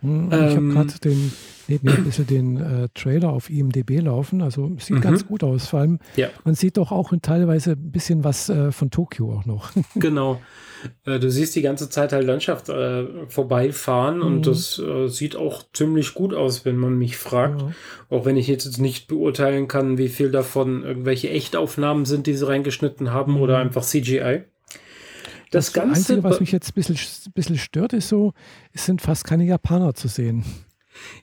Hm, 0.00 0.28
ich 0.28 0.38
ähm, 0.38 0.74
habe 0.74 0.86
gerade 0.86 1.00
den 1.00 1.32
neben 1.68 1.86
mir 1.86 1.96
ein 1.96 2.04
bisschen 2.04 2.26
den 2.26 2.56
äh, 2.56 2.88
Trailer 2.94 3.30
auf 3.30 3.50
IMDB 3.50 4.00
laufen. 4.00 4.42
Also 4.42 4.72
sieht 4.78 4.96
mhm. 4.96 5.00
ganz 5.00 5.26
gut 5.26 5.44
aus. 5.44 5.68
Vor 5.68 5.80
allem, 5.80 5.98
ja. 6.16 6.28
man 6.44 6.54
sieht 6.54 6.76
doch 6.76 6.92
auch 6.92 7.12
teilweise 7.22 7.72
ein 7.72 7.90
bisschen 7.90 8.24
was 8.24 8.48
äh, 8.48 8.72
von 8.72 8.90
Tokio 8.90 9.32
auch 9.32 9.44
noch. 9.46 9.70
genau. 9.94 10.40
Äh, 11.04 11.18
du 11.18 11.30
siehst 11.30 11.54
die 11.56 11.62
ganze 11.62 11.90
Zeit 11.90 12.12
halt 12.12 12.26
Landschaft 12.26 12.68
äh, 12.68 13.06
vorbeifahren 13.28 14.18
mhm. 14.18 14.22
und 14.22 14.46
das 14.46 14.78
äh, 14.78 15.08
sieht 15.08 15.36
auch 15.36 15.64
ziemlich 15.72 16.14
gut 16.14 16.34
aus, 16.34 16.64
wenn 16.64 16.76
man 16.76 16.96
mich 16.96 17.16
fragt. 17.16 17.62
Ja. 17.62 17.72
Auch 18.10 18.24
wenn 18.24 18.36
ich 18.36 18.46
jetzt 18.46 18.78
nicht 18.78 19.08
beurteilen 19.08 19.68
kann, 19.68 19.98
wie 19.98 20.08
viel 20.08 20.30
davon 20.30 20.82
irgendwelche 20.82 21.30
Echtaufnahmen 21.30 22.04
sind, 22.04 22.26
die 22.26 22.34
sie 22.34 22.46
reingeschnitten 22.46 23.12
haben 23.12 23.34
mhm. 23.34 23.40
oder 23.40 23.58
einfach 23.58 23.82
CGI. 23.82 24.44
Das, 25.50 25.66
das 25.66 25.72
Ganze. 25.72 25.96
Einzige, 25.96 26.24
was 26.24 26.40
mich 26.40 26.52
jetzt 26.52 26.70
ein 26.70 26.74
bisschen, 26.74 26.98
bisschen 27.34 27.56
stört, 27.56 27.94
ist 27.94 28.08
so, 28.08 28.34
es 28.72 28.84
sind 28.84 29.00
fast 29.00 29.24
keine 29.24 29.44
Japaner 29.44 29.94
zu 29.94 30.08
sehen. 30.08 30.44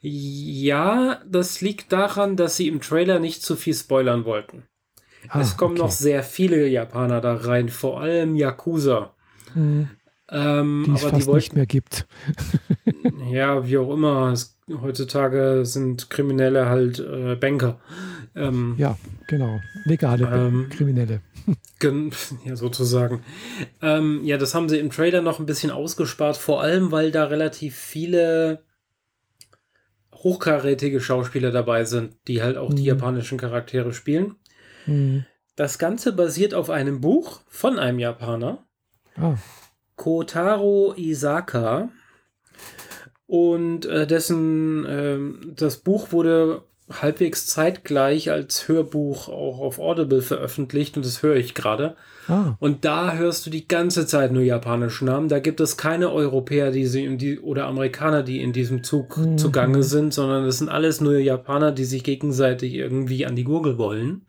Ja, 0.01 1.21
das 1.25 1.61
liegt 1.61 1.91
daran, 1.91 2.35
dass 2.35 2.57
sie 2.57 2.67
im 2.67 2.81
Trailer 2.81 3.19
nicht 3.19 3.41
zu 3.41 3.55
viel 3.55 3.73
spoilern 3.73 4.25
wollten. 4.25 4.63
Ah, 5.29 5.41
es 5.41 5.57
kommen 5.57 5.73
okay. 5.73 5.83
noch 5.83 5.91
sehr 5.91 6.23
viele 6.23 6.67
Japaner 6.67 7.21
da 7.21 7.35
rein, 7.35 7.69
vor 7.69 8.01
allem 8.01 8.35
Yakuza. 8.35 9.13
Mhm. 9.53 9.89
Ähm, 10.29 10.83
die 10.87 10.91
es 10.91 11.01
aber 11.01 11.11
fast 11.11 11.21
die 11.21 11.27
wollten, 11.27 11.39
nicht 11.39 11.55
mehr 11.55 11.65
gibt. 11.65 12.07
ja, 13.31 13.67
wie 13.67 13.77
auch 13.77 13.93
immer. 13.93 14.31
Es, 14.31 14.57
heutzutage 14.81 15.65
sind 15.65 16.09
Kriminelle 16.09 16.67
halt 16.67 16.99
äh, 16.99 17.35
Banker. 17.35 17.79
Ähm, 18.35 18.75
ja, 18.77 18.97
genau. 19.27 19.59
Legale 19.85 20.27
ähm, 20.31 20.69
Kriminelle. 20.69 21.21
ja, 22.45 22.55
sozusagen. 22.55 23.21
Ähm, 23.81 24.21
ja, 24.23 24.37
das 24.37 24.55
haben 24.55 24.69
sie 24.69 24.79
im 24.79 24.89
Trailer 24.89 25.21
noch 25.21 25.39
ein 25.39 25.45
bisschen 25.45 25.71
ausgespart, 25.71 26.37
vor 26.37 26.61
allem, 26.61 26.91
weil 26.91 27.11
da 27.11 27.25
relativ 27.25 27.75
viele 27.75 28.63
hochkarätige 30.25 30.99
Schauspieler 30.99 31.51
dabei 31.51 31.85
sind, 31.85 32.17
die 32.27 32.41
halt 32.41 32.57
auch 32.57 32.71
mhm. 32.71 32.77
die 32.77 32.83
japanischen 32.83 33.37
Charaktere 33.37 33.93
spielen. 33.93 34.35
Mhm. 34.87 35.23
Das 35.55 35.77
Ganze 35.77 36.13
basiert 36.13 36.55
auf 36.55 36.71
einem 36.71 36.99
Buch 36.99 37.41
von 37.47 37.77
einem 37.77 37.99
Japaner, 37.99 38.65
ah. 39.17 39.35
Kotaro 39.95 40.95
Isaka. 40.97 41.89
Und 43.27 43.85
äh, 43.85 44.05
dessen 44.07 44.85
äh, 44.85 45.53
das 45.55 45.77
Buch 45.77 46.11
wurde 46.11 46.63
halbwegs 46.89 47.47
zeitgleich 47.47 48.29
als 48.29 48.67
Hörbuch 48.67 49.27
auch 49.27 49.59
auf 49.59 49.79
Audible 49.79 50.21
veröffentlicht 50.21 50.97
und 50.97 51.05
das 51.05 51.23
höre 51.23 51.35
ich 51.35 51.55
gerade. 51.55 51.95
Ah. 52.27 52.55
Und 52.59 52.85
da 52.85 53.15
hörst 53.15 53.45
du 53.45 53.49
die 53.49 53.67
ganze 53.67 54.05
Zeit 54.05 54.31
nur 54.31 54.43
japanische 54.43 55.05
Namen. 55.05 55.27
Da 55.27 55.39
gibt 55.39 55.59
es 55.59 55.77
keine 55.77 56.11
Europäer, 56.11 56.71
die 56.71 56.85
sie 56.85 57.03
in 57.03 57.17
die 57.17 57.39
oder 57.39 57.65
Amerikaner, 57.65 58.21
die 58.21 58.41
in 58.41 58.53
diesem 58.53 58.83
Zug 58.83 59.17
mhm. 59.17 59.37
zugange 59.37 59.81
sind, 59.83 60.13
sondern 60.13 60.45
es 60.45 60.59
sind 60.59 60.69
alles 60.69 61.01
nur 61.01 61.17
Japaner, 61.17 61.71
die 61.71 61.85
sich 61.85 62.03
gegenseitig 62.03 62.73
irgendwie 62.73 63.25
an 63.25 63.35
die 63.35 63.43
Gurgel 63.43 63.77
wollen. 63.77 64.25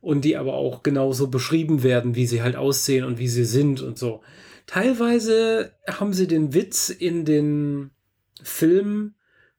Und 0.00 0.24
die 0.24 0.36
aber 0.36 0.54
auch 0.54 0.82
genauso 0.82 1.28
beschrieben 1.28 1.84
werden, 1.84 2.16
wie 2.16 2.26
sie 2.26 2.42
halt 2.42 2.56
aussehen 2.56 3.04
und 3.04 3.18
wie 3.18 3.28
sie 3.28 3.44
sind 3.44 3.82
und 3.82 3.98
so. 3.98 4.20
Teilweise 4.66 5.72
haben 5.88 6.12
sie 6.12 6.26
den 6.26 6.54
Witz 6.54 6.88
in 6.88 7.24
den 7.24 7.90
Filmen 8.42 9.14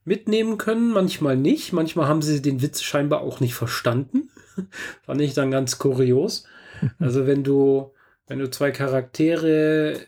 mitnehmen 0.06 0.58
können, 0.58 0.92
manchmal 0.92 1.38
nicht. 1.38 1.74
Manchmal 1.74 2.08
haben 2.08 2.22
sie 2.22 2.42
den 2.42 2.62
Witz 2.62 2.82
scheinbar 2.82 3.22
auch 3.22 3.40
nicht 3.40 3.56
verstanden. 3.56 4.30
Fand 5.06 5.22
ich 5.22 5.34
dann 5.34 5.52
ganz 5.52 5.78
kurios. 5.78 6.46
Also 7.00 7.28
wenn 7.28 7.46
du, 7.46 7.94
wenn 8.28 8.40
du 8.40 8.50
zwei 8.50 8.72
Charaktere 8.72 10.02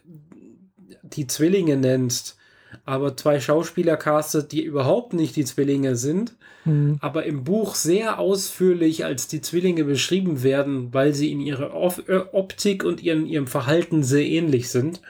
die 1.04 1.26
Zwillinge 1.26 1.78
nennst, 1.78 2.38
aber 2.84 3.16
zwei 3.16 3.40
Schauspieler 3.40 3.98
castet, 3.98 4.52
die 4.52 4.64
überhaupt 4.64 5.14
nicht 5.14 5.36
die 5.36 5.46
Zwillinge 5.46 5.96
sind, 5.96 6.36
mhm. 6.66 6.98
aber 7.00 7.26
im 7.26 7.44
Buch 7.44 7.76
sehr 7.76 8.20
ausführlich 8.20 9.06
als 9.06 9.28
die 9.28 9.42
Zwillinge 9.42 9.86
beschrieben 9.86 10.44
werden, 10.44 10.94
weil 10.94 11.14
sie 11.14 11.32
in 11.32 11.40
ihrer 11.40 11.74
äh, 12.08 12.18
Optik 12.32 12.84
und 12.84 13.02
ihren, 13.02 13.26
ihrem 13.26 13.48
Verhalten 13.48 14.04
sehr 14.04 14.26
ähnlich 14.26 14.70
sind. 14.70 15.02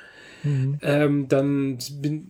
Mhm. 0.45 0.79
Ähm, 0.81 1.27
dann 1.27 1.77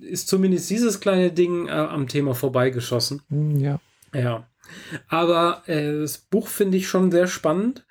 ist 0.01 0.27
zumindest 0.27 0.69
dieses 0.69 0.99
kleine 0.99 1.31
Ding 1.31 1.67
äh, 1.67 1.71
am 1.71 2.07
Thema 2.07 2.33
vorbeigeschossen. 2.33 3.21
Mhm, 3.29 3.59
ja. 3.59 3.79
Ja. 4.13 4.47
Aber 5.07 5.63
äh, 5.67 5.99
das 5.99 6.17
Buch 6.17 6.47
finde 6.47 6.77
ich 6.77 6.87
schon 6.87 7.11
sehr 7.11 7.27
spannend 7.27 7.85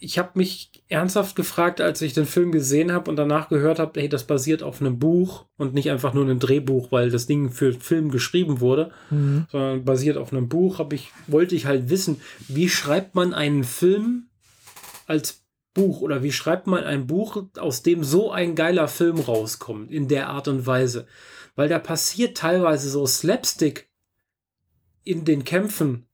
ich 0.00 0.18
habe 0.18 0.30
mich 0.34 0.70
ernsthaft 0.88 1.34
gefragt, 1.34 1.80
als 1.80 2.00
ich 2.02 2.12
den 2.12 2.24
Film 2.24 2.52
gesehen 2.52 2.92
habe 2.92 3.10
und 3.10 3.16
danach 3.16 3.48
gehört 3.48 3.78
habe, 3.78 4.00
hey, 4.00 4.08
das 4.08 4.26
basiert 4.26 4.62
auf 4.62 4.80
einem 4.80 4.98
Buch 4.98 5.46
und 5.56 5.74
nicht 5.74 5.90
einfach 5.90 6.14
nur 6.14 6.24
einem 6.24 6.38
Drehbuch, 6.38 6.92
weil 6.92 7.10
das 7.10 7.26
Ding 7.26 7.50
für 7.50 7.72
Film 7.72 8.10
geschrieben 8.10 8.60
wurde, 8.60 8.92
mhm. 9.10 9.46
sondern 9.50 9.84
basiert 9.84 10.16
auf 10.16 10.32
einem 10.32 10.48
Buch, 10.48 10.78
habe 10.78 10.94
ich 10.94 11.10
wollte 11.26 11.56
ich 11.56 11.66
halt 11.66 11.90
wissen, 11.90 12.20
wie 12.46 12.68
schreibt 12.68 13.14
man 13.14 13.34
einen 13.34 13.64
Film 13.64 14.28
als 15.06 15.44
Buch 15.78 16.00
oder 16.00 16.24
wie 16.24 16.32
schreibt 16.32 16.66
man 16.66 16.82
ein 16.82 17.06
Buch, 17.06 17.44
aus 17.56 17.84
dem 17.84 18.02
so 18.02 18.32
ein 18.32 18.56
geiler 18.56 18.88
Film 18.88 19.20
rauskommt 19.20 19.92
in 19.92 20.08
der 20.08 20.28
Art 20.28 20.48
und 20.48 20.66
Weise, 20.66 21.06
weil 21.54 21.68
da 21.68 21.78
passiert 21.78 22.36
teilweise 22.36 22.90
so 22.90 23.06
Slapstick 23.06 23.88
in 25.04 25.24
den 25.24 25.44
Kämpfen. 25.44 26.06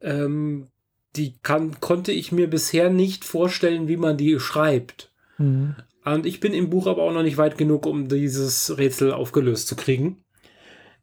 Ähm, 0.00 0.66
die 1.14 1.38
kann, 1.42 1.78
konnte 1.78 2.10
ich 2.10 2.32
mir 2.32 2.50
bisher 2.50 2.90
nicht 2.90 3.24
vorstellen, 3.24 3.86
wie 3.86 3.96
man 3.96 4.16
die 4.16 4.40
schreibt. 4.40 5.12
Mhm. 5.38 5.76
Und 6.04 6.26
ich 6.26 6.40
bin 6.40 6.52
im 6.52 6.68
Buch 6.68 6.88
aber 6.88 7.04
auch 7.04 7.12
noch 7.12 7.22
nicht 7.22 7.38
weit 7.38 7.56
genug, 7.56 7.86
um 7.86 8.08
dieses 8.08 8.76
Rätsel 8.76 9.12
aufgelöst 9.12 9.68
zu 9.68 9.76
kriegen. 9.76 10.24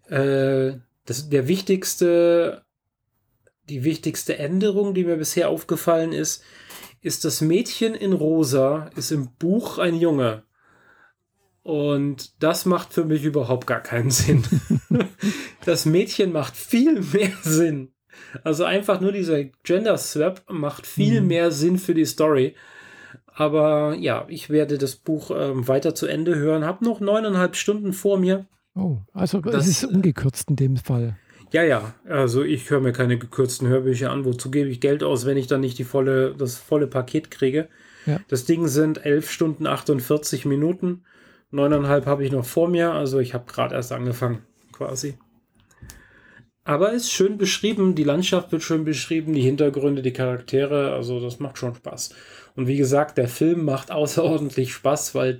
Äh, 0.09 0.73
das, 1.05 1.29
der 1.29 1.47
wichtigste, 1.47 2.63
die 3.69 3.85
wichtigste 3.85 4.37
Änderung, 4.37 4.93
die 4.93 5.05
mir 5.05 5.15
bisher 5.15 5.47
aufgefallen 5.47 6.11
ist, 6.11 6.43
ist 7.03 7.25
das 7.25 7.41
Mädchen 7.41 7.93
in 7.93 8.13
Rosa 8.13 8.89
ist 8.95 9.11
im 9.11 9.29
Buch 9.37 9.77
ein 9.77 9.95
Junge. 9.95 10.43
Und 11.61 12.41
das 12.41 12.65
macht 12.65 12.93
für 12.93 13.05
mich 13.05 13.23
überhaupt 13.23 13.67
gar 13.67 13.81
keinen 13.81 14.09
Sinn. 14.11 14.43
das 15.65 15.85
Mädchen 15.85 16.31
macht 16.31 16.55
viel 16.55 17.01
mehr 17.01 17.31
Sinn. 17.43 17.89
Also 18.43 18.63
einfach 18.63 19.01
nur 19.01 19.11
dieser 19.11 19.43
Gender 19.63 19.97
Swap 19.97 20.43
macht 20.49 20.87
viel 20.87 21.21
mhm. 21.21 21.27
mehr 21.27 21.51
Sinn 21.51 21.77
für 21.77 21.93
die 21.93 22.05
Story. 22.05 22.55
Aber 23.27 23.95
ja, 23.95 24.25
ich 24.29 24.49
werde 24.49 24.77
das 24.77 24.95
Buch 24.95 25.31
ähm, 25.35 25.67
weiter 25.67 25.95
zu 25.95 26.07
Ende 26.07 26.35
hören. 26.35 26.65
Hab 26.65 26.81
noch 26.81 26.99
neuneinhalb 26.99 27.55
Stunden 27.55 27.91
vor 27.91 28.17
mir. 28.17 28.45
Oh, 28.75 28.97
also 29.13 29.41
das 29.41 29.67
ist 29.67 29.83
ungekürzt 29.83 30.49
in 30.49 30.55
dem 30.55 30.77
Fall. 30.77 31.17
Ja, 31.53 31.63
ja. 31.63 31.93
Also 32.09 32.43
ich 32.43 32.69
höre 32.71 32.81
mir 32.81 32.93
keine 32.93 33.19
gekürzten 33.19 33.67
Hörbücher 33.67 34.11
an. 34.11 34.25
Wozu 34.25 34.49
gebe 34.49 34.69
ich 34.69 34.81
Geld 34.81 35.03
aus, 35.03 35.27
wenn 35.27 35.37
ich 35.37 35.45
dann 35.45 35.61
nicht 35.61 35.77
die 35.77 35.83
volle, 35.83 36.33
das 36.35 36.57
volle 36.57 36.87
Paket 36.87 37.29
kriege? 37.29 37.69
Ja. 38.07 38.19
Das 38.27 38.45
Ding 38.45 38.67
sind 38.67 39.05
elf 39.05 39.29
Stunden 39.29 39.67
48 39.67 40.45
Minuten. 40.45 41.03
Neuneinhalb 41.51 42.07
habe 42.07 42.25
ich 42.25 42.31
noch 42.31 42.43
vor 42.43 42.67
mir. 42.67 42.91
Also 42.91 43.19
ich 43.19 43.35
habe 43.35 43.45
gerade 43.45 43.75
erst 43.75 43.91
angefangen, 43.91 44.39
quasi. 44.71 45.13
Aber 46.63 46.91
ist 46.91 47.11
schön 47.11 47.37
beschrieben, 47.37 47.93
die 47.93 48.03
Landschaft 48.03 48.51
wird 48.51 48.63
schön 48.63 48.83
beschrieben, 48.83 49.33
die 49.33 49.41
Hintergründe, 49.41 50.01
die 50.01 50.13
Charaktere, 50.13 50.93
also 50.93 51.19
das 51.19 51.39
macht 51.39 51.59
schon 51.59 51.75
Spaß. 51.75 52.15
Und 52.55 52.67
wie 52.67 52.77
gesagt, 52.77 53.19
der 53.19 53.27
Film 53.27 53.63
macht 53.63 53.91
außerordentlich 53.91 54.73
Spaß, 54.73 55.13
weil 55.13 55.39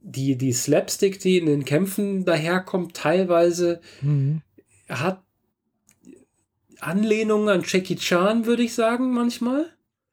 die, 0.00 0.38
die 0.38 0.52
Slapstick, 0.52 1.18
die 1.20 1.36
in 1.36 1.46
den 1.46 1.66
Kämpfen 1.66 2.24
daherkommt, 2.24 2.94
teilweise 2.94 3.80
mhm. 4.00 4.40
Hat 4.88 5.22
Anlehnungen 6.80 7.48
an 7.48 7.62
Jackie 7.66 7.96
Chan, 7.96 8.46
würde 8.46 8.62
ich 8.62 8.74
sagen, 8.74 9.12
manchmal. 9.12 9.66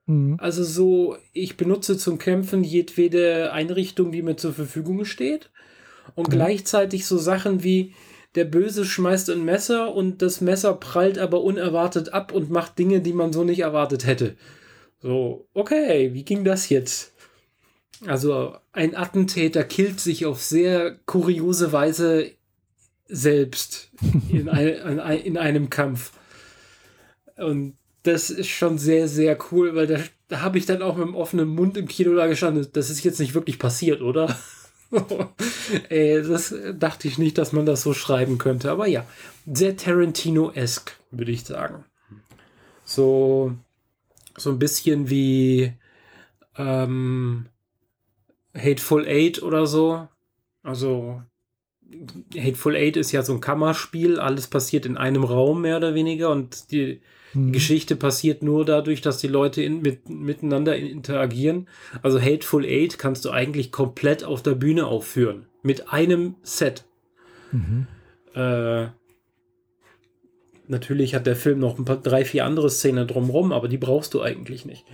Mhm. 0.06 0.38
Also 0.40 0.64
so, 0.64 1.18
ich 1.34 1.58
benutze 1.58 1.98
zum 1.98 2.18
Kämpfen 2.18 2.64
jedwede 2.64 3.52
Einrichtung, 3.52 4.12
die 4.12 4.22
mir 4.22 4.38
zur 4.38 4.54
Verfügung 4.54 5.06
steht. 5.06 5.50
Und 6.16 6.30
mhm. 6.30 6.34
gleichzeitig 6.34 7.06
so 7.06 7.18
Sachen 7.18 7.64
wie, 7.64 7.94
der 8.36 8.46
Böse 8.46 8.86
schmeißt 8.86 9.30
ein 9.30 9.46
Messer 9.46 9.96
und 9.96 10.22
das 10.22 10.42
Messer 10.42 10.74
prallt 10.74 11.18
aber 11.18 11.42
unerwartet 11.42 12.14
ab 12.14 12.34
und 12.34 12.52
macht 12.52 12.78
Dinge, 12.78 13.00
die 13.00 13.14
man 13.14 13.32
so 13.32 13.44
nicht 13.44 13.60
erwartet 13.60 14.06
hätte. 14.06 14.36
So, 15.02 15.48
okay, 15.54 16.14
wie 16.14 16.24
ging 16.24 16.44
das 16.44 16.70
jetzt? 16.70 17.14
Also 18.06 18.56
ein 18.74 18.96
Attentäter 18.96 19.64
killt 19.64 20.02
sich 20.02 20.26
auf 20.26 20.42
sehr 20.42 20.98
kuriose 21.06 21.72
Weise 21.72 22.32
selbst 23.08 23.90
in, 24.30 24.50
ein, 24.50 25.20
in 25.20 25.38
einem 25.38 25.70
Kampf. 25.70 26.12
Und 27.38 27.78
das 28.04 28.30
ist 28.30 28.48
schon 28.48 28.78
sehr, 28.78 29.08
sehr 29.08 29.38
cool, 29.52 29.76
weil 29.76 29.88
da, 29.88 30.00
da 30.28 30.42
habe 30.42 30.58
ich 30.58 30.66
dann 30.66 30.82
auch 30.82 30.96
mit 30.96 31.08
dem 31.08 31.16
offenen 31.16 31.48
Mund 31.48 31.78
im 31.78 31.88
Kino 31.88 32.16
da 32.16 32.28
gestanden. 32.28 32.68
Das 32.74 32.90
ist 32.90 33.04
jetzt 33.04 33.20
nicht 33.20 33.34
wirklich 33.34 33.60
passiert, 33.60 34.02
oder? 34.02 34.36
Ey, 35.90 36.22
das 36.28 36.54
dachte 36.74 37.08
ich 37.08 37.18
nicht, 37.18 37.38
dass 37.38 37.52
man 37.52 37.66
das 37.66 37.82
so 37.82 37.94
schreiben 37.94 38.38
könnte. 38.38 38.72
Aber 38.72 38.88
ja, 38.88 39.06
sehr 39.52 39.76
Tarantino-esque, 39.76 40.94
würde 41.12 41.32
ich 41.32 41.44
sagen. 41.44 41.86
So, 42.84 43.56
so 44.38 44.52
ein 44.52 44.60
bisschen 44.60 45.10
wie 45.10 45.74
ähm, 46.58 47.48
Hateful 48.56 49.06
Eight 49.08 49.42
oder 49.42 49.66
so. 49.66 50.08
Also, 50.64 51.22
Hateful 52.38 52.76
Eight 52.76 52.98
ist 52.98 53.12
ja 53.12 53.22
so 53.22 53.34
ein 53.34 53.42
Kammerspiel. 53.42 54.20
Alles 54.20 54.48
passiert 54.48 54.86
in 54.86 54.98
einem 54.98 55.24
Raum, 55.24 55.62
mehr 55.62 55.78
oder 55.78 55.94
weniger. 55.94 56.32
Und 56.32 56.72
die, 56.72 57.02
die 57.34 57.40
mhm. 57.40 57.52
Geschichte 57.52 57.96
passiert 57.96 58.44
nur 58.44 58.66
dadurch, 58.66 59.02
dass 59.02 59.18
die 59.18 59.28
Leute 59.28 59.62
in, 59.62 59.82
mit, 59.82 60.10
miteinander 60.10 60.76
interagieren. 60.76 61.68
Also 62.02 62.20
Hateful 62.20 62.66
Eight 62.66 62.98
kannst 62.98 63.26
du 63.26 63.32
eigentlich 63.32 63.72
komplett 63.72 64.24
auf 64.24 64.42
der 64.42 64.56
Bühne 64.56 64.88
aufführen. 64.88 65.46
Mit 65.62 65.92
einem 65.92 66.36
Set. 66.44 66.86
Mhm. 67.52 67.88
Äh, 68.34 68.88
natürlich 70.68 71.16
hat 71.16 71.28
der 71.28 71.36
Film 71.36 71.60
noch 71.60 71.78
ein 71.78 71.86
paar, 71.86 71.98
drei, 71.98 72.26
vier 72.26 72.46
andere 72.46 72.70
Szenen 72.70 73.08
drumherum, 73.08 73.52
aber 73.52 73.68
die 73.68 73.78
brauchst 73.78 74.14
du 74.14 74.22
eigentlich 74.22 74.66
nicht. 74.66 74.86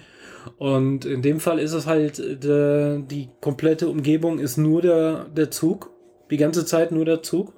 Und 0.57 1.05
in 1.05 1.21
dem 1.21 1.39
Fall 1.39 1.59
ist 1.59 1.73
es 1.73 1.87
halt, 1.87 2.17
de, 2.17 2.97
äh, 2.97 3.03
die 3.03 3.29
komplette 3.41 3.89
Umgebung 3.89 4.39
ist 4.39 4.57
nur 4.57 4.81
der, 4.81 5.25
der 5.25 5.51
Zug. 5.51 5.91
Die 6.31 6.37
ganze 6.37 6.65
Zeit 6.65 6.91
nur 6.91 7.05
der 7.05 7.21
Zug. 7.21 7.53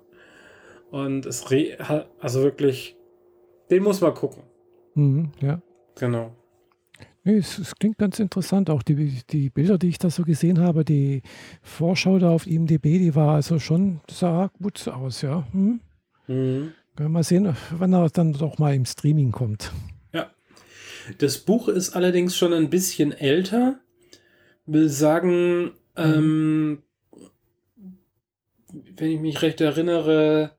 Und 0.91 1.26
es, 1.26 1.45
also 2.20 2.44
wirklich, 2.44 2.95
den 3.72 3.84
muss 3.84 4.02
man 4.02 4.14
gucken. 4.14 4.44
Mhm, 4.95 5.32
ja. 5.41 5.62
Genau. 5.95 6.36
Nee, 7.24 7.38
es, 7.38 7.58
es, 7.58 7.76
klingt 7.76 7.98
ganz 7.98 8.20
interessant. 8.20 8.70
Auch 8.70 8.84
die, 8.84 9.22
die 9.30 9.50
Bilder, 9.50 9.78
die 9.78 9.88
ich 9.88 9.98
da 9.98 10.10
so 10.10 10.24
gesehen 10.24 10.60
habe, 10.60 10.84
die 10.84 11.22
Vorschau 11.62 12.20
da 12.20 12.30
auf 12.30 12.45
IMDB, 12.45 13.00
die 13.00 13.16
war 13.16 13.36
also 13.36 13.60
schon, 13.60 14.02
sah 14.10 14.52
gut 14.62 14.88
aus, 14.88 15.22
ja. 15.22 15.48
Hm? 15.52 15.80
Mhm. 16.28 16.74
Können 16.95 17.10
wir 17.10 17.10
mal 17.10 17.24
sehen, 17.24 17.56
wann 17.72 17.94
er 17.94 18.10
dann 18.10 18.34
doch 18.34 18.60
mal 18.60 18.76
im 18.76 18.86
Streaming 18.86 19.32
kommt. 19.32 19.72
Ja. 20.14 20.32
Das 21.18 21.40
Buch 21.40 21.70
ist 21.70 21.95
allerdings 21.95 22.38
schon 22.38 22.54
ein 22.54 22.70
bisschen 22.70 23.14
älter. 23.14 23.80
Will 24.66 24.90
sagen, 24.90 25.64
mhm. 25.64 25.72
ähm, 25.98 26.84
wenn 28.95 29.12
ich 29.12 29.20
mich 29.20 29.41
recht 29.41 29.62
erinnere, 29.62 30.52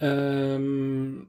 ähm, 0.00 1.28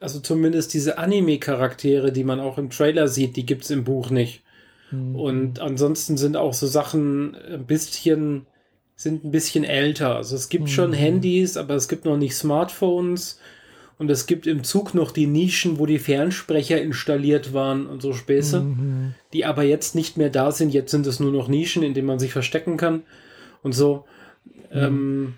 also 0.00 0.20
zumindest 0.20 0.74
diese 0.74 0.98
Anime-Charaktere, 0.98 2.12
die 2.12 2.24
man 2.24 2.40
auch 2.40 2.58
im 2.58 2.70
Trailer 2.70 3.08
sieht, 3.08 3.36
die 3.36 3.46
gibt 3.46 3.64
es 3.64 3.70
im 3.70 3.84
Buch 3.84 4.10
nicht. 4.10 4.42
Mhm. 4.90 5.16
Und 5.16 5.60
ansonsten 5.60 6.16
sind 6.16 6.36
auch 6.36 6.54
so 6.54 6.66
Sachen 6.66 7.36
ein 7.36 7.66
bisschen, 7.66 8.46
sind 8.96 9.24
ein 9.24 9.30
bisschen 9.30 9.64
älter. 9.64 10.16
Also 10.16 10.34
es 10.34 10.48
gibt 10.48 10.64
mhm. 10.64 10.68
schon 10.68 10.92
Handys, 10.92 11.56
aber 11.56 11.74
es 11.74 11.88
gibt 11.88 12.04
noch 12.04 12.16
nicht 12.16 12.34
Smartphones. 12.34 13.38
Und 13.98 14.10
es 14.10 14.26
gibt 14.26 14.48
im 14.48 14.64
Zug 14.64 14.94
noch 14.94 15.12
die 15.12 15.28
Nischen, 15.28 15.78
wo 15.78 15.86
die 15.86 16.00
Fernsprecher 16.00 16.80
installiert 16.82 17.54
waren 17.54 17.86
und 17.86 18.02
so 18.02 18.12
Späße, 18.12 18.60
mhm. 18.60 19.14
die 19.32 19.44
aber 19.44 19.62
jetzt 19.62 19.94
nicht 19.94 20.16
mehr 20.16 20.30
da 20.30 20.50
sind. 20.50 20.74
Jetzt 20.74 20.90
sind 20.90 21.06
es 21.06 21.20
nur 21.20 21.30
noch 21.30 21.46
Nischen, 21.46 21.84
in 21.84 21.94
denen 21.94 22.08
man 22.08 22.18
sich 22.18 22.32
verstecken 22.32 22.76
kann 22.76 23.02
und 23.62 23.72
so. 23.72 24.04
Mhm. 24.72 24.80
Ähm, 24.80 25.34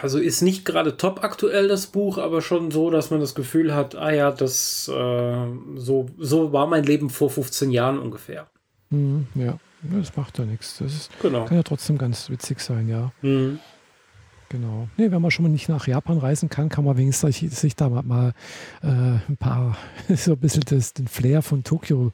also 0.00 0.18
ist 0.18 0.42
nicht 0.42 0.64
gerade 0.64 0.96
top 0.96 1.22
aktuell 1.22 1.68
das 1.68 1.86
Buch, 1.86 2.18
aber 2.18 2.42
schon 2.42 2.70
so, 2.70 2.90
dass 2.90 3.10
man 3.10 3.20
das 3.20 3.34
Gefühl 3.34 3.74
hat, 3.74 3.94
ah 3.94 4.12
ja, 4.12 4.30
das 4.32 4.88
äh, 4.88 5.46
so, 5.76 6.06
so 6.18 6.52
war 6.52 6.66
mein 6.66 6.84
Leben 6.84 7.10
vor 7.10 7.30
15 7.30 7.70
Jahren 7.70 7.98
ungefähr. 7.98 8.48
Mhm, 8.90 9.26
ja, 9.34 9.58
das 9.82 10.16
macht 10.16 10.38
ja 10.38 10.44
nichts. 10.44 10.78
Das 10.78 10.92
ist, 10.92 11.10
genau. 11.20 11.44
kann 11.44 11.56
ja 11.56 11.62
trotzdem 11.62 11.96
ganz 11.96 12.28
witzig 12.28 12.60
sein, 12.60 12.88
ja. 12.88 13.12
Mhm. 13.22 13.60
Genau. 14.50 14.88
Nee, 14.96 15.10
wenn 15.10 15.22
man 15.22 15.30
schon 15.30 15.44
mal 15.44 15.48
nicht 15.48 15.68
nach 15.68 15.88
Japan 15.88 16.18
reisen 16.18 16.48
kann, 16.48 16.68
kann 16.68 16.84
man 16.84 16.96
wenigstens 16.96 17.38
sich, 17.38 17.50
sich 17.50 17.74
da 17.74 17.88
mal 17.88 18.34
äh, 18.82 18.86
ein 18.86 19.36
paar, 19.38 19.76
so 20.14 20.32
ein 20.32 20.38
bisschen 20.38 20.62
das, 20.68 20.92
den 20.92 21.08
Flair 21.08 21.42
von 21.42 21.64
Tokio 21.64 22.12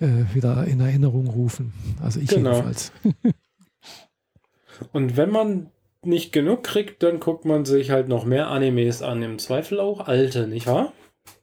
äh, 0.00 0.34
wieder 0.34 0.64
in 0.66 0.80
Erinnerung 0.80 1.28
rufen. 1.28 1.72
Also 2.02 2.18
ich 2.18 2.28
genau. 2.28 2.54
jedenfalls. 2.54 2.92
Und 4.92 5.16
wenn 5.16 5.30
man 5.30 5.70
nicht 6.06 6.32
genug 6.32 6.62
kriegt, 6.62 7.02
dann 7.02 7.20
guckt 7.20 7.44
man 7.44 7.64
sich 7.64 7.90
halt 7.90 8.08
noch 8.08 8.24
mehr 8.24 8.48
Animes 8.48 9.02
an. 9.02 9.22
Im 9.22 9.38
Zweifel 9.38 9.80
auch 9.80 10.06
alte, 10.06 10.46
nicht 10.46 10.66
wahr? 10.66 10.92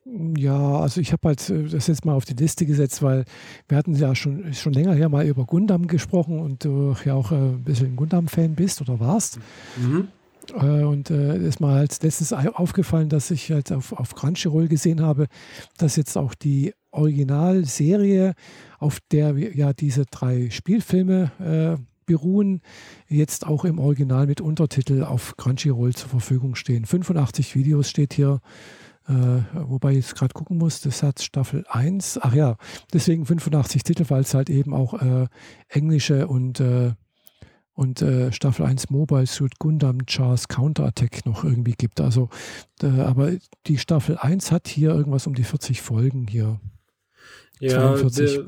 Ja, 0.05 0.79
also 0.79 0.99
ich 0.99 1.13
habe 1.13 1.29
halt 1.29 1.49
äh, 1.49 1.63
das 1.63 1.87
jetzt 1.87 2.05
mal 2.05 2.13
auf 2.13 2.25
die 2.25 2.33
Liste 2.33 2.65
gesetzt, 2.65 3.01
weil 3.01 3.23
wir 3.67 3.77
hatten 3.77 3.95
ja 3.95 4.15
schon, 4.15 4.53
schon 4.53 4.73
länger 4.73 4.93
her 4.93 5.09
mal 5.09 5.25
über 5.25 5.45
Gundam 5.45 5.87
gesprochen 5.87 6.39
und 6.39 6.65
du 6.65 6.95
ja 7.05 7.13
auch 7.13 7.31
äh, 7.31 7.35
ein 7.35 7.63
bisschen 7.63 7.95
Gundam-Fan 7.95 8.55
bist 8.55 8.81
oder 8.81 8.99
warst. 8.99 9.39
Mhm. 9.77 10.09
Äh, 10.53 10.83
und 10.83 11.09
äh, 11.09 11.37
ist 11.37 11.61
mal 11.61 11.79
als 11.79 12.01
letztes 12.01 12.33
aufgefallen, 12.33 13.09
dass 13.09 13.31
ich 13.31 13.51
halt 13.51 13.71
auf, 13.71 13.93
auf 13.93 14.13
Crunchyroll 14.15 14.67
gesehen 14.67 15.01
habe, 15.01 15.27
dass 15.77 15.95
jetzt 15.95 16.17
auch 16.17 16.33
die 16.33 16.73
Originalserie, 16.91 18.33
auf 18.79 18.99
der 19.11 19.37
ja 19.37 19.73
diese 19.73 20.05
drei 20.05 20.49
Spielfilme 20.49 21.31
äh, 21.79 21.92
beruhen, 22.05 22.61
jetzt 23.07 23.45
auch 23.45 23.65
im 23.65 23.79
Original 23.79 24.27
mit 24.27 24.41
Untertitel 24.41 25.03
auf 25.03 25.35
Crunchyroll 25.37 25.93
zur 25.93 26.09
Verfügung 26.09 26.55
stehen. 26.55 26.85
85 26.85 27.55
Videos 27.55 27.89
steht 27.89 28.13
hier 28.13 28.41
äh, 29.07 29.41
wobei 29.53 29.91
ich 29.91 29.97
jetzt 29.97 30.15
gerade 30.15 30.33
gucken 30.33 30.57
muss, 30.57 30.79
das 30.81 31.03
hat 31.03 31.21
Staffel 31.21 31.65
1. 31.69 32.19
Ach 32.21 32.33
ja, 32.33 32.55
deswegen 32.93 33.25
85 33.25 33.83
Titel, 33.83 34.05
weil 34.07 34.21
es 34.21 34.33
halt 34.33 34.49
eben 34.49 34.73
auch 34.73 34.93
äh, 34.93 35.27
englische 35.67 36.27
und, 36.27 36.61
äh, 36.61 36.93
und 37.73 38.01
äh, 38.01 38.31
Staffel 38.31 38.65
1 38.65 38.91
Mobile 38.91 39.25
Suit 39.25 39.59
Gundam 39.59 40.05
Chars 40.05 40.47
Counterattack 40.47 41.25
noch 41.25 41.43
irgendwie 41.43 41.73
gibt. 41.73 41.99
Also, 41.99 42.29
aber 42.81 43.31
die 43.67 43.77
Staffel 43.77 44.17
1 44.17 44.51
hat 44.51 44.67
hier 44.67 44.91
irgendwas 44.91 45.27
um 45.27 45.33
die 45.33 45.43
40 45.43 45.81
Folgen 45.81 46.27
hier. 46.27 46.59
Ja, 47.59 47.95
der, 47.95 48.45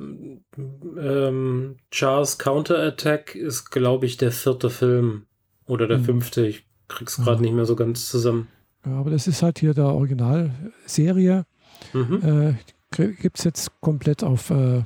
ähm, 0.97 1.77
Charles 1.91 2.37
Counterattack 2.37 3.35
ist, 3.35 3.71
glaube 3.71 4.05
ich, 4.05 4.17
der 4.17 4.31
vierte 4.31 4.69
Film 4.69 5.25
oder 5.65 5.87
der 5.87 5.97
hm. 5.97 6.05
fünfte. 6.05 6.45
Ich 6.47 6.65
krieg's 6.87 7.17
gerade 7.17 7.37
ja. 7.37 7.41
nicht 7.41 7.53
mehr 7.53 7.65
so 7.65 7.75
ganz 7.75 8.09
zusammen. 8.09 8.47
Ja, 8.85 8.93
aber 8.93 9.11
das 9.11 9.27
ist 9.27 9.41
halt 9.41 9.59
hier 9.59 9.73
der 9.73 9.85
Originalserie. 9.85 11.45
Mhm. 11.93 12.57
Äh, 12.91 13.13
Gibt 13.21 13.39
es 13.39 13.43
jetzt 13.43 13.81
komplett 13.81 14.23
auf 14.23 14.49
äh, 14.49 14.83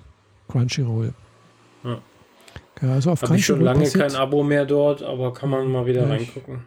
Crunchyroll. 0.48 1.14
Ja. 1.84 2.02
Ja, 2.82 2.94
also 2.94 3.12
auf 3.12 3.22
Habe 3.22 3.36
ich 3.36 3.46
schon 3.46 3.62
lange 3.62 3.90
kein 3.90 4.16
Abo 4.16 4.44
mehr 4.44 4.66
dort, 4.66 5.04
aber 5.04 5.34
kann 5.34 5.50
man 5.50 5.70
mal 5.70 5.86
wieder 5.86 6.04
ja, 6.04 6.08
reingucken. 6.08 6.62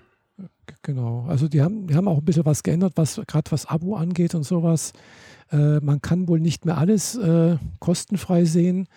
Genau, 0.83 1.25
also 1.29 1.49
die 1.49 1.63
haben, 1.63 1.87
die 1.87 1.95
haben 1.95 2.09
auch 2.09 2.19
ein 2.19 2.25
bisschen 2.25 2.45
was 2.45 2.63
geändert, 2.63 2.93
was 2.97 3.21
gerade 3.27 3.51
was 3.51 3.67
Abo 3.67 3.97
angeht 3.97 4.35
und 4.35 4.43
sowas. 4.43 4.93
Äh, 5.53 5.81
man 5.81 6.01
kann 6.01 6.29
wohl 6.29 6.41
nicht 6.41 6.65
mehr 6.65 6.79
alles 6.79 7.17
äh, 7.17 7.57
kostenfrei 7.79 8.45
sehen. 8.45 8.89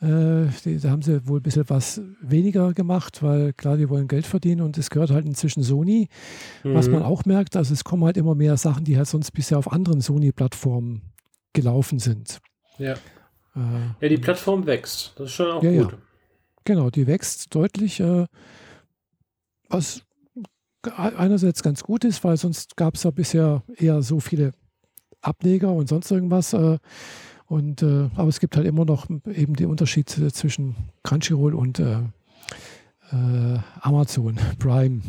Äh, 0.00 0.46
da 0.80 0.90
haben 0.90 1.02
sie 1.02 1.26
wohl 1.26 1.40
ein 1.40 1.42
bisschen 1.42 1.68
was 1.68 2.00
weniger 2.20 2.72
gemacht, 2.72 3.22
weil 3.22 3.52
klar, 3.52 3.76
die 3.76 3.88
wollen 3.88 4.08
Geld 4.08 4.26
verdienen 4.26 4.62
und 4.62 4.78
es 4.78 4.90
gehört 4.90 5.10
halt 5.10 5.26
inzwischen 5.26 5.62
Sony. 5.62 6.08
Mhm. 6.62 6.74
Was 6.74 6.88
man 6.88 7.02
auch 7.02 7.24
merkt, 7.24 7.56
also 7.56 7.74
es 7.74 7.84
kommen 7.84 8.04
halt 8.04 8.16
immer 8.16 8.34
mehr 8.34 8.56
Sachen, 8.56 8.84
die 8.84 8.96
halt 8.96 9.08
sonst 9.08 9.32
bisher 9.32 9.58
auf 9.58 9.72
anderen 9.72 10.00
Sony-Plattformen 10.00 11.02
gelaufen 11.52 11.98
sind. 11.98 12.38
Ja. 12.78 12.92
Äh, 12.92 12.98
ja, 14.00 14.08
die 14.08 14.18
Plattform 14.18 14.66
wächst. 14.66 15.14
Das 15.16 15.26
ist 15.26 15.34
schon 15.34 15.50
auch 15.50 15.62
ja, 15.62 15.82
gut. 15.82 15.92
Ja. 15.92 15.98
Genau, 16.64 16.90
die 16.90 17.06
wächst 17.06 17.54
deutlich, 17.54 17.98
äh, 17.98 18.26
was 19.68 20.02
einerseits 20.96 21.62
ganz 21.62 21.82
gut 21.82 22.04
ist, 22.04 22.22
weil 22.22 22.36
sonst 22.36 22.76
gab 22.76 22.94
es 22.94 23.02
ja 23.02 23.10
bisher 23.10 23.62
eher 23.76 24.00
so 24.02 24.20
viele 24.20 24.52
Ableger 25.20 25.72
und 25.72 25.88
sonst 25.88 26.10
irgendwas. 26.10 26.52
Äh, 26.52 26.78
und, 27.46 27.82
äh, 27.82 28.10
aber 28.14 28.28
es 28.28 28.40
gibt 28.40 28.56
halt 28.56 28.66
immer 28.66 28.84
noch 28.84 29.06
eben 29.08 29.54
den 29.54 29.70
Unterschied 29.70 30.08
zwischen 30.08 30.76
Crunchyroll 31.02 31.54
und 31.54 31.78
äh, 31.78 31.98
Amazon 33.80 34.36
Prime. 34.58 35.00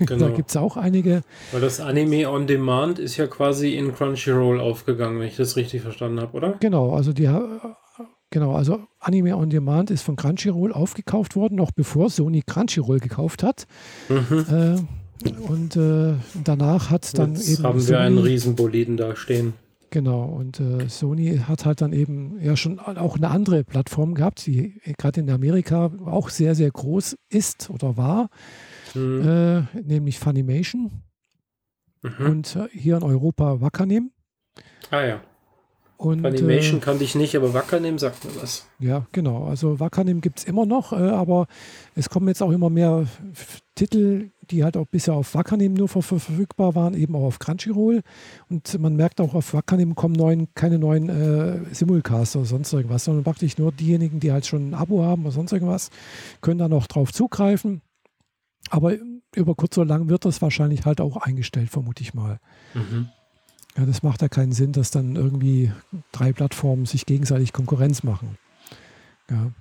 Genau. 0.00 0.28
da 0.28 0.34
gibt 0.34 0.50
es 0.50 0.56
auch 0.56 0.76
einige. 0.76 1.22
Weil 1.52 1.60
das 1.60 1.78
Anime 1.78 2.28
on 2.28 2.48
Demand 2.48 2.98
ist 2.98 3.16
ja 3.16 3.28
quasi 3.28 3.74
in 3.74 3.94
Crunchyroll 3.94 4.60
aufgegangen, 4.60 5.20
wenn 5.20 5.28
ich 5.28 5.36
das 5.36 5.54
richtig 5.54 5.82
verstanden 5.82 6.20
habe, 6.20 6.36
oder? 6.36 6.54
Genau, 6.58 6.94
also 6.94 7.12
die 7.12 7.28
Genau, 8.34 8.56
also 8.56 8.80
Anime 8.98 9.36
on 9.36 9.48
Demand 9.48 9.92
ist 9.92 10.02
von 10.02 10.16
Crunchyroll 10.16 10.72
aufgekauft 10.72 11.36
worden, 11.36 11.54
noch 11.54 11.70
bevor 11.70 12.10
Sony 12.10 12.42
Crunchyroll 12.44 12.98
gekauft 12.98 13.44
hat. 13.44 13.68
Mhm. 14.08 14.46
Äh, 14.50 15.03
und 15.48 15.76
äh, 15.76 16.14
danach 16.42 16.90
hat 16.90 17.16
dann 17.18 17.34
Jetzt 17.34 17.48
eben. 17.48 17.64
haben 17.64 17.80
Sony, 17.80 17.90
wir 17.90 18.00
einen 18.00 18.18
Riesenboliden 18.18 18.96
da 18.96 19.16
stehen. 19.16 19.54
Genau, 19.90 20.24
und 20.24 20.58
äh, 20.58 20.88
Sony 20.88 21.40
hat 21.46 21.64
halt 21.64 21.80
dann 21.80 21.92
eben 21.92 22.40
ja 22.42 22.56
schon 22.56 22.80
auch 22.80 23.16
eine 23.16 23.30
andere 23.30 23.62
Plattform 23.62 24.14
gehabt, 24.14 24.44
die 24.46 24.80
gerade 24.98 25.20
in 25.20 25.30
Amerika 25.30 25.92
auch 26.04 26.30
sehr, 26.30 26.56
sehr 26.56 26.70
groß 26.70 27.16
ist 27.28 27.70
oder 27.70 27.96
war, 27.96 28.28
mhm. 28.94 29.22
äh, 29.22 29.80
nämlich 29.82 30.18
Funimation. 30.18 30.90
Mhm. 32.02 32.26
Und 32.26 32.56
äh, 32.56 32.68
hier 32.72 32.96
in 32.96 33.04
Europa 33.04 33.60
Wakanim. 33.60 34.10
Ah 34.90 35.04
ja. 35.04 35.20
Und, 35.96 36.22
Funimation 36.22 36.78
äh, 36.78 36.80
kannte 36.80 37.04
ich 37.04 37.14
nicht, 37.14 37.36
aber 37.36 37.54
Wakanim 37.54 37.98
sagt 37.98 38.24
mir 38.24 38.42
was. 38.42 38.66
Ja, 38.78 39.06
genau. 39.12 39.44
Also 39.46 39.78
Wakanim 39.78 40.20
gibt 40.20 40.40
es 40.40 40.44
immer 40.44 40.66
noch, 40.66 40.92
äh, 40.92 40.96
aber 40.96 41.46
es 41.94 42.10
kommen 42.10 42.28
jetzt 42.28 42.42
auch 42.42 42.50
immer 42.50 42.68
mehr 42.68 43.06
Titel, 43.74 44.30
die 44.50 44.64
halt 44.64 44.76
auch 44.76 44.86
bisher 44.86 45.14
auf 45.14 45.34
Wakanim 45.34 45.74
nur 45.74 45.88
verfügbar 45.88 46.74
waren, 46.74 46.94
eben 46.94 47.14
auch 47.14 47.22
auf 47.22 47.38
Crunchyroll. 47.38 48.02
Und 48.48 48.78
man 48.80 48.96
merkt 48.96 49.20
auch, 49.20 49.34
auf 49.34 49.54
Wakanim 49.54 49.94
kommen 49.94 50.14
neuen, 50.14 50.52
keine 50.54 50.78
neuen 50.78 51.08
äh, 51.08 51.74
Simulcasts 51.74 52.36
oder 52.36 52.44
sonst 52.44 52.72
irgendwas, 52.72 53.04
sondern 53.04 53.24
praktisch 53.24 53.56
nur 53.56 53.72
diejenigen, 53.72 54.20
die 54.20 54.32
halt 54.32 54.46
schon 54.46 54.70
ein 54.70 54.74
Abo 54.74 55.02
haben 55.02 55.22
oder 55.22 55.32
sonst 55.32 55.52
irgendwas, 55.52 55.90
können 56.40 56.58
da 56.58 56.68
noch 56.68 56.88
drauf 56.88 57.12
zugreifen. 57.12 57.82
Aber 58.70 58.94
über 59.34 59.54
kurz 59.54 59.78
oder 59.78 59.86
lang 59.86 60.08
wird 60.08 60.24
das 60.24 60.42
wahrscheinlich 60.42 60.84
halt 60.86 61.00
auch 61.00 61.16
eingestellt, 61.16 61.70
vermute 61.70 62.02
ich 62.02 62.14
mal. 62.14 62.38
Mhm. 62.74 63.08
Ja, 63.76 63.86
das 63.86 64.02
macht 64.02 64.22
ja 64.22 64.28
keinen 64.28 64.52
Sinn, 64.52 64.72
dass 64.72 64.90
dann 64.90 65.16
irgendwie 65.16 65.72
drei 66.12 66.32
Plattformen 66.32 66.86
sich 66.86 67.06
gegenseitig 67.06 67.52
Konkurrenz 67.52 68.02
machen. 68.02 68.38
Ja. 69.30 69.52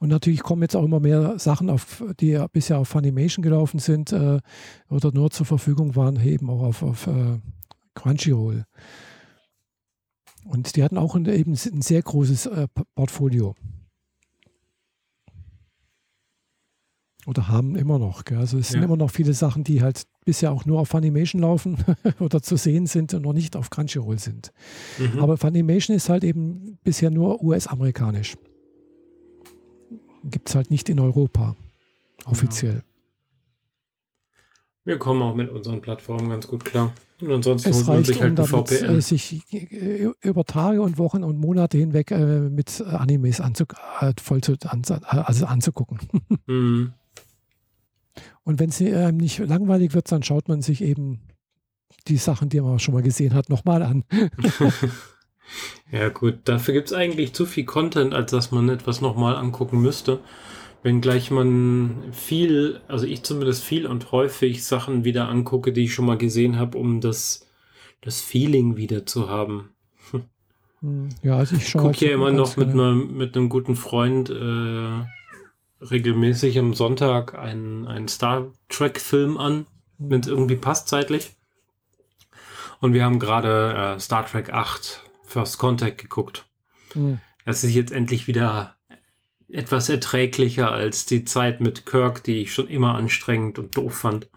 Und 0.00 0.08
natürlich 0.08 0.42
kommen 0.42 0.62
jetzt 0.62 0.74
auch 0.74 0.84
immer 0.84 0.98
mehr 0.98 1.38
Sachen, 1.38 1.68
auf, 1.68 2.02
die 2.18 2.42
bisher 2.52 2.78
auf 2.78 2.88
Funimation 2.88 3.42
gelaufen 3.42 3.78
sind 3.78 4.12
äh, 4.12 4.40
oder 4.88 5.12
nur 5.12 5.30
zur 5.30 5.44
Verfügung 5.44 5.94
waren, 5.94 6.18
eben 6.24 6.48
auch 6.48 6.62
auf, 6.62 6.82
auf 6.82 7.06
äh, 7.06 7.38
Crunchyroll. 7.94 8.64
Und 10.44 10.74
die 10.74 10.82
hatten 10.82 10.96
auch 10.96 11.14
ein, 11.14 11.26
eben 11.26 11.52
ein 11.52 11.82
sehr 11.82 12.02
großes 12.02 12.46
äh, 12.46 12.66
Portfolio. 12.94 13.54
Oder 17.26 17.48
haben 17.48 17.76
immer 17.76 17.98
noch. 17.98 18.24
Gell? 18.24 18.38
Also 18.38 18.56
es 18.56 18.70
sind 18.70 18.82
immer 18.82 18.96
noch 18.96 19.10
viele 19.10 19.34
Sachen, 19.34 19.64
die 19.64 19.82
halt 19.82 20.04
bisher 20.30 20.52
auch 20.52 20.64
nur 20.64 20.78
auf 20.78 20.88
Funimation 20.90 21.42
laufen 21.42 21.76
oder 22.20 22.40
zu 22.40 22.56
sehen 22.56 22.86
sind 22.86 23.12
und 23.14 23.22
noch 23.22 23.32
nicht 23.32 23.56
auf 23.56 23.68
Crunchyroll 23.68 24.20
sind. 24.20 24.52
Mhm. 24.96 25.18
Aber 25.18 25.36
Funimation 25.36 25.96
ist 25.96 26.08
halt 26.08 26.22
eben 26.22 26.78
bisher 26.84 27.10
nur 27.10 27.42
US-amerikanisch. 27.42 28.36
Gibt 30.22 30.48
es 30.48 30.54
halt 30.54 30.70
nicht 30.70 30.88
in 30.88 31.00
Europa. 31.00 31.56
Offiziell. 32.26 32.74
Ja. 32.76 32.82
Wir 34.84 34.98
kommen 34.98 35.20
auch 35.20 35.34
mit 35.34 35.50
unseren 35.50 35.80
Plattformen 35.80 36.28
ganz 36.30 36.46
gut 36.46 36.64
klar. 36.64 36.92
Und 37.20 37.32
ansonsten 37.32 37.70
es 37.70 37.88
reicht, 37.88 38.06
sich 38.06 38.20
halt 38.20 38.38
um 38.38 38.46
damit, 38.46 38.68
VPN. 38.68 38.98
Äh, 38.98 39.00
sich 39.00 39.42
äh, 39.52 40.10
über 40.20 40.44
Tage 40.44 40.80
und 40.80 40.96
Wochen 40.96 41.24
und 41.24 41.40
Monate 41.40 41.76
hinweg 41.76 42.12
äh, 42.12 42.48
mit 42.48 42.80
Animes 42.82 43.40
anzu 43.40 43.64
äh, 44.00 44.12
voll 44.22 44.42
zu, 44.42 44.54
an, 44.68 44.82
also 45.02 45.46
anzugucken. 45.46 45.98
Mhm. 46.46 46.92
Und 48.44 48.58
wenn 48.58 48.70
es 48.70 48.80
einem 48.80 49.18
nicht 49.18 49.38
langweilig 49.38 49.94
wird, 49.94 50.10
dann 50.10 50.22
schaut 50.22 50.48
man 50.48 50.62
sich 50.62 50.82
eben 50.82 51.20
die 52.08 52.16
Sachen, 52.16 52.48
die 52.48 52.60
man 52.60 52.78
schon 52.78 52.94
mal 52.94 53.02
gesehen 53.02 53.34
hat, 53.34 53.48
nochmal 53.48 53.82
an. 53.82 54.04
ja 55.92 56.08
gut, 56.08 56.40
dafür 56.44 56.74
gibt 56.74 56.88
es 56.88 56.92
eigentlich 56.92 57.32
zu 57.32 57.46
viel 57.46 57.64
Content, 57.64 58.14
als 58.14 58.30
dass 58.30 58.50
man 58.50 58.68
etwas 58.68 59.00
nochmal 59.00 59.36
angucken 59.36 59.80
müsste. 59.80 60.20
Wenngleich 60.82 61.30
man 61.30 61.96
viel, 62.12 62.80
also 62.88 63.04
ich 63.04 63.22
zumindest 63.22 63.62
viel 63.62 63.86
und 63.86 64.12
häufig 64.12 64.64
Sachen 64.64 65.04
wieder 65.04 65.28
angucke, 65.28 65.72
die 65.72 65.84
ich 65.84 65.94
schon 65.94 66.06
mal 66.06 66.16
gesehen 66.16 66.58
habe, 66.58 66.78
um 66.78 67.02
das, 67.02 67.46
das 68.00 68.22
Feeling 68.22 68.76
wieder 68.76 69.04
zu 69.04 69.28
haben. 69.28 69.70
Hm, 70.80 71.10
ja, 71.22 71.36
also 71.36 71.56
ich 71.56 71.68
schaue. 71.68 71.82
gucke 71.82 72.06
ja 72.06 72.14
immer 72.14 72.32
noch 72.32 72.56
mit, 72.56 72.70
einer, 72.70 72.94
mit 72.94 73.36
einem 73.36 73.50
guten 73.50 73.76
Freund 73.76 74.30
äh, 74.30 75.04
regelmäßig 75.80 76.58
am 76.58 76.74
Sonntag 76.74 77.34
einen, 77.34 77.86
einen 77.86 78.08
Star 78.08 78.52
Trek-Film 78.68 79.36
an, 79.38 79.66
wenn 79.98 80.20
es 80.20 80.26
irgendwie 80.26 80.56
passt 80.56 80.88
zeitlich. 80.88 81.36
Und 82.80 82.94
wir 82.94 83.04
haben 83.04 83.18
gerade 83.18 83.94
äh, 83.96 84.00
Star 84.00 84.26
Trek 84.26 84.52
8 84.52 85.02
First 85.24 85.58
Contact 85.58 85.98
geguckt. 85.98 86.46
Mhm. 86.94 87.20
Das 87.44 87.64
ist 87.64 87.74
jetzt 87.74 87.92
endlich 87.92 88.26
wieder 88.26 88.76
etwas 89.48 89.88
erträglicher 89.88 90.70
als 90.70 91.06
die 91.06 91.24
Zeit 91.24 91.60
mit 91.60 91.86
Kirk, 91.86 92.22
die 92.22 92.42
ich 92.42 92.54
schon 92.54 92.68
immer 92.68 92.94
anstrengend 92.94 93.58
und 93.58 93.76
doof 93.76 93.98
fand. 93.98 94.28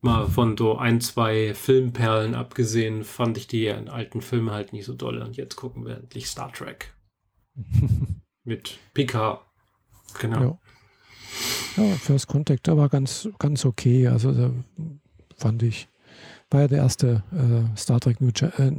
Mal 0.00 0.28
von 0.28 0.56
so 0.56 0.76
ein, 0.76 1.00
zwei 1.00 1.54
Filmperlen 1.54 2.34
abgesehen, 2.34 3.04
fand 3.04 3.38
ich 3.38 3.46
die 3.46 3.70
alten 3.70 4.20
Filme 4.20 4.52
halt 4.52 4.72
nicht 4.72 4.84
so 4.84 4.92
doll. 4.92 5.22
Und 5.22 5.36
jetzt 5.36 5.56
gucken 5.56 5.86
wir 5.86 5.96
endlich 5.96 6.26
Star 6.26 6.52
Trek. 6.52 6.92
mit 8.44 8.78
Picard 8.92 9.40
Genau. 10.18 10.40
Ja. 10.40 10.58
Ja, 11.76 11.96
First 11.96 12.28
Contact, 12.28 12.68
war 12.68 12.88
ganz, 12.88 13.28
ganz 13.38 13.64
okay. 13.64 14.06
Also 14.06 14.54
fand 15.36 15.62
ich, 15.62 15.88
war 16.50 16.62
ja 16.62 16.68
der 16.68 16.78
erste 16.78 17.24
äh, 17.32 17.76
Star 17.76 18.00
Trek 18.00 18.20
New 18.20 18.30
Ge 18.30 18.50
äh, 18.58 18.70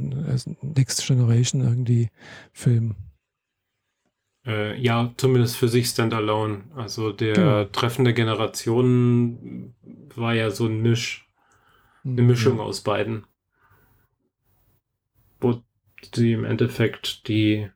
Next 0.62 1.06
Generation 1.06 1.60
irgendwie 1.60 2.08
Film. 2.52 2.96
Äh, 4.46 4.80
ja, 4.80 5.12
zumindest 5.16 5.56
für 5.56 5.68
sich 5.68 5.88
standalone. 5.88 6.64
Also 6.74 7.12
der 7.12 7.34
genau. 7.34 7.64
Treffen 7.64 8.04
der 8.04 8.14
Generationen 8.14 9.74
war 10.14 10.34
ja 10.34 10.50
so 10.50 10.66
ein 10.66 10.80
Misch, 10.80 11.28
eine 12.04 12.22
mhm, 12.22 12.28
Mischung 12.28 12.58
ja. 12.58 12.62
aus 12.62 12.80
beiden. 12.80 13.26
Wo 15.40 15.60
sie 16.14 16.32
im 16.32 16.44
Endeffekt 16.44 17.28
die 17.28 17.68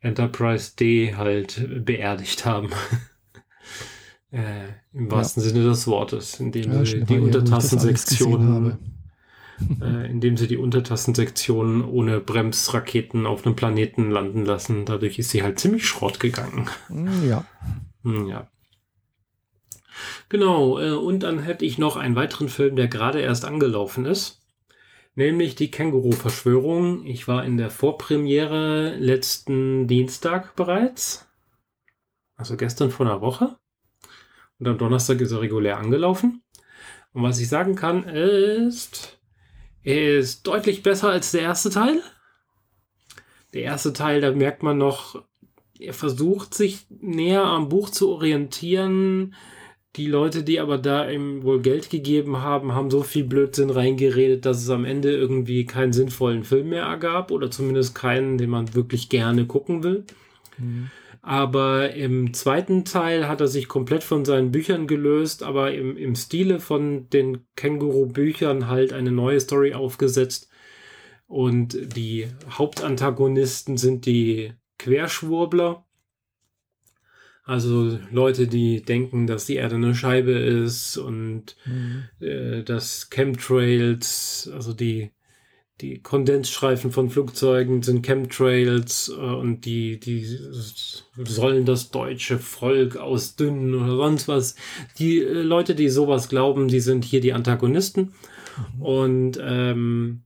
Enterprise 0.00 0.72
D 0.78 1.14
halt 1.16 1.84
beerdigt 1.84 2.44
haben. 2.44 2.70
äh, 4.30 4.68
Im 4.92 5.10
wahrsten 5.10 5.42
ja. 5.42 5.48
Sinne 5.48 5.64
des 5.64 5.86
Wortes, 5.86 6.40
indem 6.40 6.72
ja, 6.72 6.84
sie 6.84 7.04
die 7.04 7.18
Untertassensektion 7.18 8.78
äh, 9.82 10.10
indem 10.10 10.36
sie 10.36 10.46
die 10.46 10.56
Untertassensektion 10.56 11.84
ohne 11.84 12.20
Bremsraketen 12.20 13.26
auf 13.26 13.44
einem 13.44 13.56
Planeten 13.56 14.10
landen 14.10 14.44
lassen. 14.44 14.84
Dadurch 14.84 15.18
ist 15.18 15.30
sie 15.30 15.42
halt 15.42 15.58
ziemlich 15.58 15.86
Schrott 15.86 16.20
gegangen. 16.20 16.68
Mm, 16.88 17.28
ja. 17.28 17.44
Hm, 18.04 18.28
ja. 18.28 18.48
Genau, 20.28 20.78
äh, 20.78 20.92
und 20.92 21.24
dann 21.24 21.40
hätte 21.40 21.64
ich 21.64 21.78
noch 21.78 21.96
einen 21.96 22.14
weiteren 22.14 22.48
Film, 22.48 22.76
der 22.76 22.86
gerade 22.86 23.20
erst 23.20 23.44
angelaufen 23.44 24.04
ist. 24.04 24.40
Nämlich 25.18 25.56
die 25.56 25.68
Känguru-Verschwörung. 25.68 27.04
Ich 27.04 27.26
war 27.26 27.44
in 27.44 27.56
der 27.56 27.70
Vorpremiere 27.70 28.94
letzten 28.98 29.88
Dienstag 29.88 30.54
bereits. 30.54 31.26
Also 32.36 32.56
gestern 32.56 32.92
vor 32.92 33.04
einer 33.04 33.20
Woche. 33.20 33.56
Und 34.60 34.68
am 34.68 34.78
Donnerstag 34.78 35.20
ist 35.20 35.32
er 35.32 35.40
regulär 35.40 35.78
angelaufen. 35.78 36.44
Und 37.12 37.24
was 37.24 37.40
ich 37.40 37.48
sagen 37.48 37.74
kann, 37.74 38.04
ist, 38.04 39.18
er 39.82 40.18
ist 40.18 40.46
deutlich 40.46 40.84
besser 40.84 41.08
als 41.08 41.32
der 41.32 41.40
erste 41.40 41.70
Teil. 41.70 42.00
Der 43.54 43.62
erste 43.62 43.92
Teil, 43.92 44.20
da 44.20 44.30
merkt 44.30 44.62
man 44.62 44.78
noch, 44.78 45.24
er 45.80 45.94
versucht 45.94 46.54
sich 46.54 46.86
näher 46.90 47.42
am 47.42 47.68
Buch 47.68 47.90
zu 47.90 48.10
orientieren. 48.10 49.34
Die 49.98 50.06
Leute, 50.06 50.44
die 50.44 50.60
aber 50.60 50.78
da 50.78 51.10
ihm 51.10 51.42
wohl 51.42 51.60
Geld 51.60 51.90
gegeben 51.90 52.40
haben, 52.40 52.72
haben 52.72 52.88
so 52.88 53.02
viel 53.02 53.24
Blödsinn 53.24 53.68
reingeredet, 53.68 54.46
dass 54.46 54.62
es 54.62 54.70
am 54.70 54.84
Ende 54.84 55.10
irgendwie 55.10 55.66
keinen 55.66 55.92
sinnvollen 55.92 56.44
Film 56.44 56.68
mehr 56.68 56.84
ergab 56.84 57.32
oder 57.32 57.50
zumindest 57.50 57.96
keinen, 57.96 58.38
den 58.38 58.48
man 58.48 58.74
wirklich 58.76 59.08
gerne 59.08 59.46
gucken 59.46 59.82
will. 59.82 60.04
Mhm. 60.56 60.90
Aber 61.20 61.94
im 61.94 62.32
zweiten 62.32 62.84
Teil 62.84 63.26
hat 63.26 63.40
er 63.40 63.48
sich 63.48 63.66
komplett 63.66 64.04
von 64.04 64.24
seinen 64.24 64.52
Büchern 64.52 64.86
gelöst, 64.86 65.42
aber 65.42 65.74
im, 65.74 65.96
im 65.96 66.14
Stile 66.14 66.60
von 66.60 67.10
den 67.10 67.44
Känguru-Büchern 67.56 68.68
halt 68.68 68.92
eine 68.92 69.10
neue 69.10 69.40
Story 69.40 69.74
aufgesetzt. 69.74 70.48
Und 71.26 71.96
die 71.96 72.28
Hauptantagonisten 72.52 73.76
sind 73.76 74.06
die 74.06 74.52
Querschwurbler. 74.78 75.87
Also 77.48 77.98
Leute, 78.10 78.46
die 78.46 78.82
denken, 78.82 79.26
dass 79.26 79.46
die 79.46 79.56
Erde 79.56 79.76
eine 79.76 79.94
Scheibe 79.94 80.32
ist 80.32 80.98
und 80.98 81.56
mhm. 81.64 82.04
äh, 82.20 82.62
dass 82.62 83.08
Chemtrails, 83.08 84.50
also 84.52 84.74
die 84.74 85.12
die 85.80 86.00
Kondensstreifen 86.00 86.90
von 86.90 87.08
Flugzeugen 87.08 87.82
sind 87.82 88.04
Chemtrails 88.04 89.10
äh, 89.16 89.20
und 89.20 89.64
die, 89.64 89.98
die 89.98 90.26
sollen 91.24 91.64
das 91.64 91.90
deutsche 91.90 92.38
Volk 92.38 92.96
ausdünnen 92.96 93.74
oder 93.74 93.96
sonst 93.96 94.28
was. 94.28 94.54
Die 94.98 95.20
äh, 95.20 95.40
Leute, 95.40 95.74
die 95.74 95.88
sowas 95.88 96.28
glauben, 96.28 96.68
die 96.68 96.80
sind 96.80 97.04
hier 97.04 97.20
die 97.20 97.32
Antagonisten. 97.32 98.12
Mhm. 98.76 98.82
Und 98.82 99.40
ähm, 99.40 100.22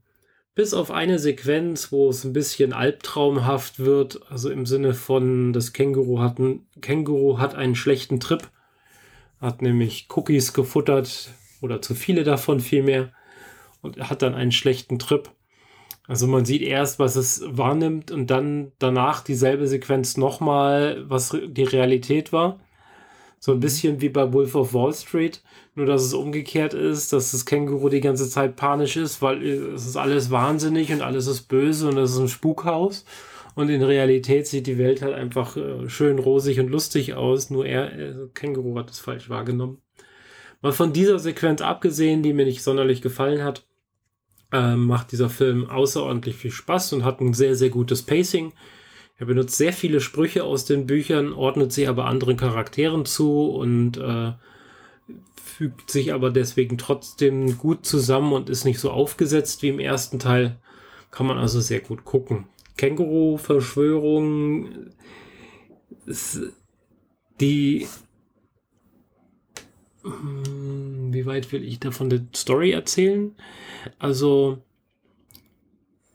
bis 0.55 0.73
auf 0.73 0.91
eine 0.91 1.19
Sequenz, 1.19 1.91
wo 1.91 2.09
es 2.09 2.23
ein 2.23 2.33
bisschen 2.33 2.73
albtraumhaft 2.73 3.79
wird, 3.79 4.21
also 4.29 4.49
im 4.49 4.65
Sinne 4.65 4.93
von, 4.93 5.53
das 5.53 5.73
Känguru 5.73 6.19
hat, 6.19 6.39
ein, 6.39 6.67
Känguru 6.81 7.39
hat 7.39 7.55
einen 7.55 7.75
schlechten 7.75 8.19
Trip, 8.19 8.49
hat 9.41 9.61
nämlich 9.61 10.07
Cookies 10.15 10.53
gefuttert 10.53 11.29
oder 11.61 11.81
zu 11.81 11.95
viele 11.95 12.23
davon 12.23 12.59
vielmehr 12.59 13.11
und 13.81 14.09
hat 14.09 14.21
dann 14.21 14.35
einen 14.35 14.51
schlechten 14.51 14.99
Trip 14.99 15.29
also 16.07 16.27
man 16.27 16.45
sieht 16.45 16.61
erst, 16.61 16.99
was 16.99 17.15
es 17.15 17.43
wahrnimmt 17.45 18.11
und 18.11 18.27
dann 18.27 18.73
danach 18.79 19.23
dieselbe 19.23 19.67
Sequenz 19.67 20.17
nochmal, 20.17 21.05
was 21.07 21.37
die 21.47 21.63
Realität 21.63 22.33
war. 22.33 22.59
So 23.39 23.53
ein 23.53 23.57
mhm. 23.57 23.61
bisschen 23.61 24.01
wie 24.01 24.09
bei 24.09 24.33
Wolf 24.33 24.55
of 24.55 24.73
Wall 24.73 24.93
Street, 24.93 25.41
nur 25.75 25.85
dass 25.85 26.03
es 26.03 26.13
umgekehrt 26.13 26.73
ist, 26.73 27.13
dass 27.13 27.31
das 27.31 27.45
Känguru 27.45 27.89
die 27.89 28.01
ganze 28.01 28.29
Zeit 28.29 28.55
panisch 28.55 28.95
ist, 28.95 29.21
weil 29.21 29.43
es 29.43 29.87
ist 29.87 29.97
alles 29.97 30.29
wahnsinnig 30.29 30.91
und 30.91 31.01
alles 31.01 31.27
ist 31.27 31.43
böse 31.43 31.89
und 31.89 31.97
es 31.97 32.11
ist 32.11 32.19
ein 32.19 32.27
Spukhaus. 32.27 33.05
Und 33.55 33.69
in 33.69 33.83
Realität 33.83 34.47
sieht 34.47 34.65
die 34.65 34.79
Welt 34.79 35.01
halt 35.01 35.13
einfach 35.13 35.57
äh, 35.57 35.87
schön 35.87 36.17
rosig 36.19 36.59
und 36.59 36.69
lustig 36.69 37.13
aus, 37.13 37.49
nur 37.49 37.65
er, 37.65 37.93
äh, 37.93 38.13
Känguru 38.33 38.77
hat 38.77 38.89
es 38.89 38.99
falsch 38.99 39.29
wahrgenommen. 39.29 39.79
Mal 40.61 40.71
von 40.71 40.93
dieser 40.93 41.19
Sequenz 41.19 41.61
abgesehen, 41.61 42.23
die 42.23 42.33
mir 42.33 42.45
nicht 42.45 42.63
sonderlich 42.63 43.01
gefallen 43.01 43.43
hat, 43.43 43.65
ähm, 44.51 44.85
macht 44.85 45.11
dieser 45.11 45.29
Film 45.29 45.69
außerordentlich 45.69 46.35
viel 46.35 46.51
Spaß 46.51 46.93
und 46.93 47.03
hat 47.03 47.19
ein 47.19 47.33
sehr, 47.33 47.55
sehr 47.55 47.69
gutes 47.69 48.03
Pacing. 48.03 48.53
Er 49.17 49.25
benutzt 49.25 49.57
sehr 49.57 49.73
viele 49.73 49.99
Sprüche 49.99 50.43
aus 50.43 50.65
den 50.65 50.87
Büchern, 50.87 51.33
ordnet 51.33 51.71
sie 51.71 51.87
aber 51.87 52.05
anderen 52.05 52.37
Charakteren 52.37 53.05
zu 53.05 53.49
und 53.49 53.97
äh, 53.97 54.33
fügt 55.63 55.91
sich 55.91 56.13
aber 56.13 56.29
deswegen 56.29 56.77
trotzdem 56.77 57.57
gut 57.57 57.85
zusammen 57.85 58.33
und 58.33 58.49
ist 58.49 58.65
nicht 58.65 58.79
so 58.79 58.91
aufgesetzt 58.91 59.61
wie 59.61 59.69
im 59.69 59.79
ersten 59.79 60.19
Teil. 60.19 60.57
Kann 61.09 61.25
man 61.25 61.37
also 61.37 61.61
sehr 61.61 61.79
gut 61.79 62.03
gucken. 62.03 62.47
Känguru-Verschwörung, 62.75 64.89
die 67.39 67.87
hm, 70.01 71.13
wie 71.13 71.25
weit 71.25 71.53
will 71.53 71.63
ich 71.63 71.79
davon 71.79 72.09
die 72.09 72.27
Story 72.35 72.71
erzählen? 72.71 73.33
Also 73.99 74.57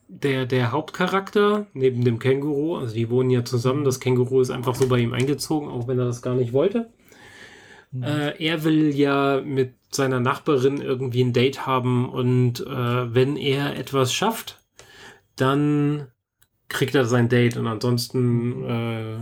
der, 0.08 0.44
der 0.44 0.72
Hauptcharakter 0.72 1.68
neben 1.72 2.04
dem 2.04 2.18
Känguru, 2.18 2.76
also 2.76 2.94
die 2.94 3.08
wohnen 3.08 3.30
ja 3.30 3.46
zusammen, 3.46 3.84
das 3.84 3.98
Känguru 3.98 4.42
ist 4.42 4.50
einfach 4.50 4.74
so 4.74 4.88
bei 4.88 4.98
ihm 4.98 5.14
eingezogen, 5.14 5.70
auch 5.70 5.88
wenn 5.88 5.98
er 5.98 6.04
das 6.04 6.20
gar 6.20 6.34
nicht 6.34 6.52
wollte. 6.52 6.90
Mhm. 7.90 8.02
Äh, 8.02 8.44
er 8.44 8.64
will 8.64 8.94
ja 8.94 9.40
mit 9.44 9.74
seiner 9.90 10.20
Nachbarin 10.20 10.80
irgendwie 10.80 11.22
ein 11.22 11.32
Date 11.32 11.66
haben 11.66 12.08
und 12.08 12.60
äh, 12.60 13.14
wenn 13.14 13.36
er 13.36 13.76
etwas 13.76 14.12
schafft, 14.12 14.60
dann 15.36 16.08
kriegt 16.68 16.94
er 16.94 17.06
sein 17.06 17.28
Date 17.28 17.56
und 17.56 17.66
ansonsten 17.66 18.64
äh, 18.64 19.16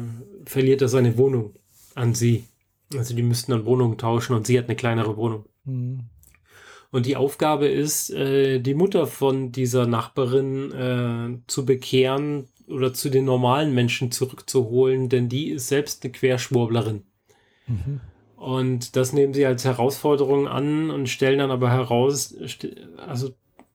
verliert 0.48 0.82
er 0.82 0.88
seine 0.88 1.16
Wohnung 1.16 1.54
an 1.94 2.14
sie. 2.14 2.44
Also 2.96 3.14
die 3.14 3.22
müssten 3.22 3.52
dann 3.52 3.64
Wohnungen 3.64 3.98
tauschen 3.98 4.34
und 4.34 4.46
sie 4.46 4.58
hat 4.58 4.66
eine 4.66 4.76
kleinere 4.76 5.16
Wohnung. 5.16 5.46
Mhm. 5.64 6.00
Und 6.90 7.06
die 7.06 7.16
Aufgabe 7.16 7.66
ist, 7.66 8.10
äh, 8.10 8.60
die 8.60 8.74
Mutter 8.74 9.06
von 9.06 9.52
dieser 9.52 9.86
Nachbarin 9.86 10.72
äh, 10.72 11.38
zu 11.46 11.64
bekehren 11.66 12.48
oder 12.68 12.94
zu 12.94 13.10
den 13.10 13.24
normalen 13.24 13.74
Menschen 13.74 14.10
zurückzuholen, 14.10 15.08
denn 15.08 15.28
die 15.28 15.50
ist 15.50 15.68
selbst 15.68 16.02
eine 16.02 16.12
Querschwurblerin. 16.12 17.02
Mhm. 17.66 18.00
Und 18.46 18.94
das 18.94 19.12
nehmen 19.12 19.34
sie 19.34 19.44
als 19.44 19.64
Herausforderung 19.64 20.46
an 20.46 20.92
und 20.92 21.08
stellen 21.08 21.40
dann 21.40 21.50
aber 21.50 21.72
heraus, 21.72 22.32
also 22.96 23.34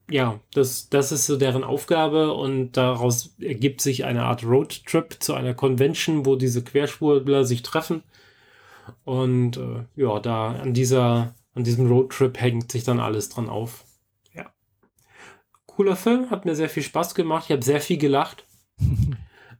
ja, 0.09 0.39
das, 0.53 0.87
das 0.87 1.11
ist 1.11 1.25
so 1.25 1.35
deren 1.35 1.65
Aufgabe 1.65 2.31
und 2.31 2.77
daraus 2.77 3.35
ergibt 3.41 3.81
sich 3.81 4.05
eine 4.05 4.23
Art 4.23 4.45
Roadtrip 4.45 5.17
zu 5.19 5.33
einer 5.33 5.53
Convention, 5.53 6.25
wo 6.25 6.37
diese 6.37 6.63
Querschwurbler 6.63 7.43
sich 7.43 7.63
treffen 7.63 8.03
und 9.03 9.57
äh, 9.57 9.83
ja, 9.97 10.21
da 10.21 10.51
an 10.53 10.73
dieser, 10.73 11.35
an 11.53 11.65
diesem 11.65 11.91
Roadtrip 11.91 12.39
hängt 12.39 12.71
sich 12.71 12.85
dann 12.85 13.01
alles 13.01 13.27
dran 13.27 13.49
auf. 13.49 13.83
Ja. 14.33 14.53
Cooler 15.65 15.97
Film, 15.97 16.29
hat 16.29 16.45
mir 16.45 16.55
sehr 16.55 16.69
viel 16.69 16.83
Spaß 16.83 17.13
gemacht. 17.13 17.47
Ich 17.47 17.51
habe 17.51 17.63
sehr 17.63 17.81
viel 17.81 17.97
gelacht. 17.97 18.45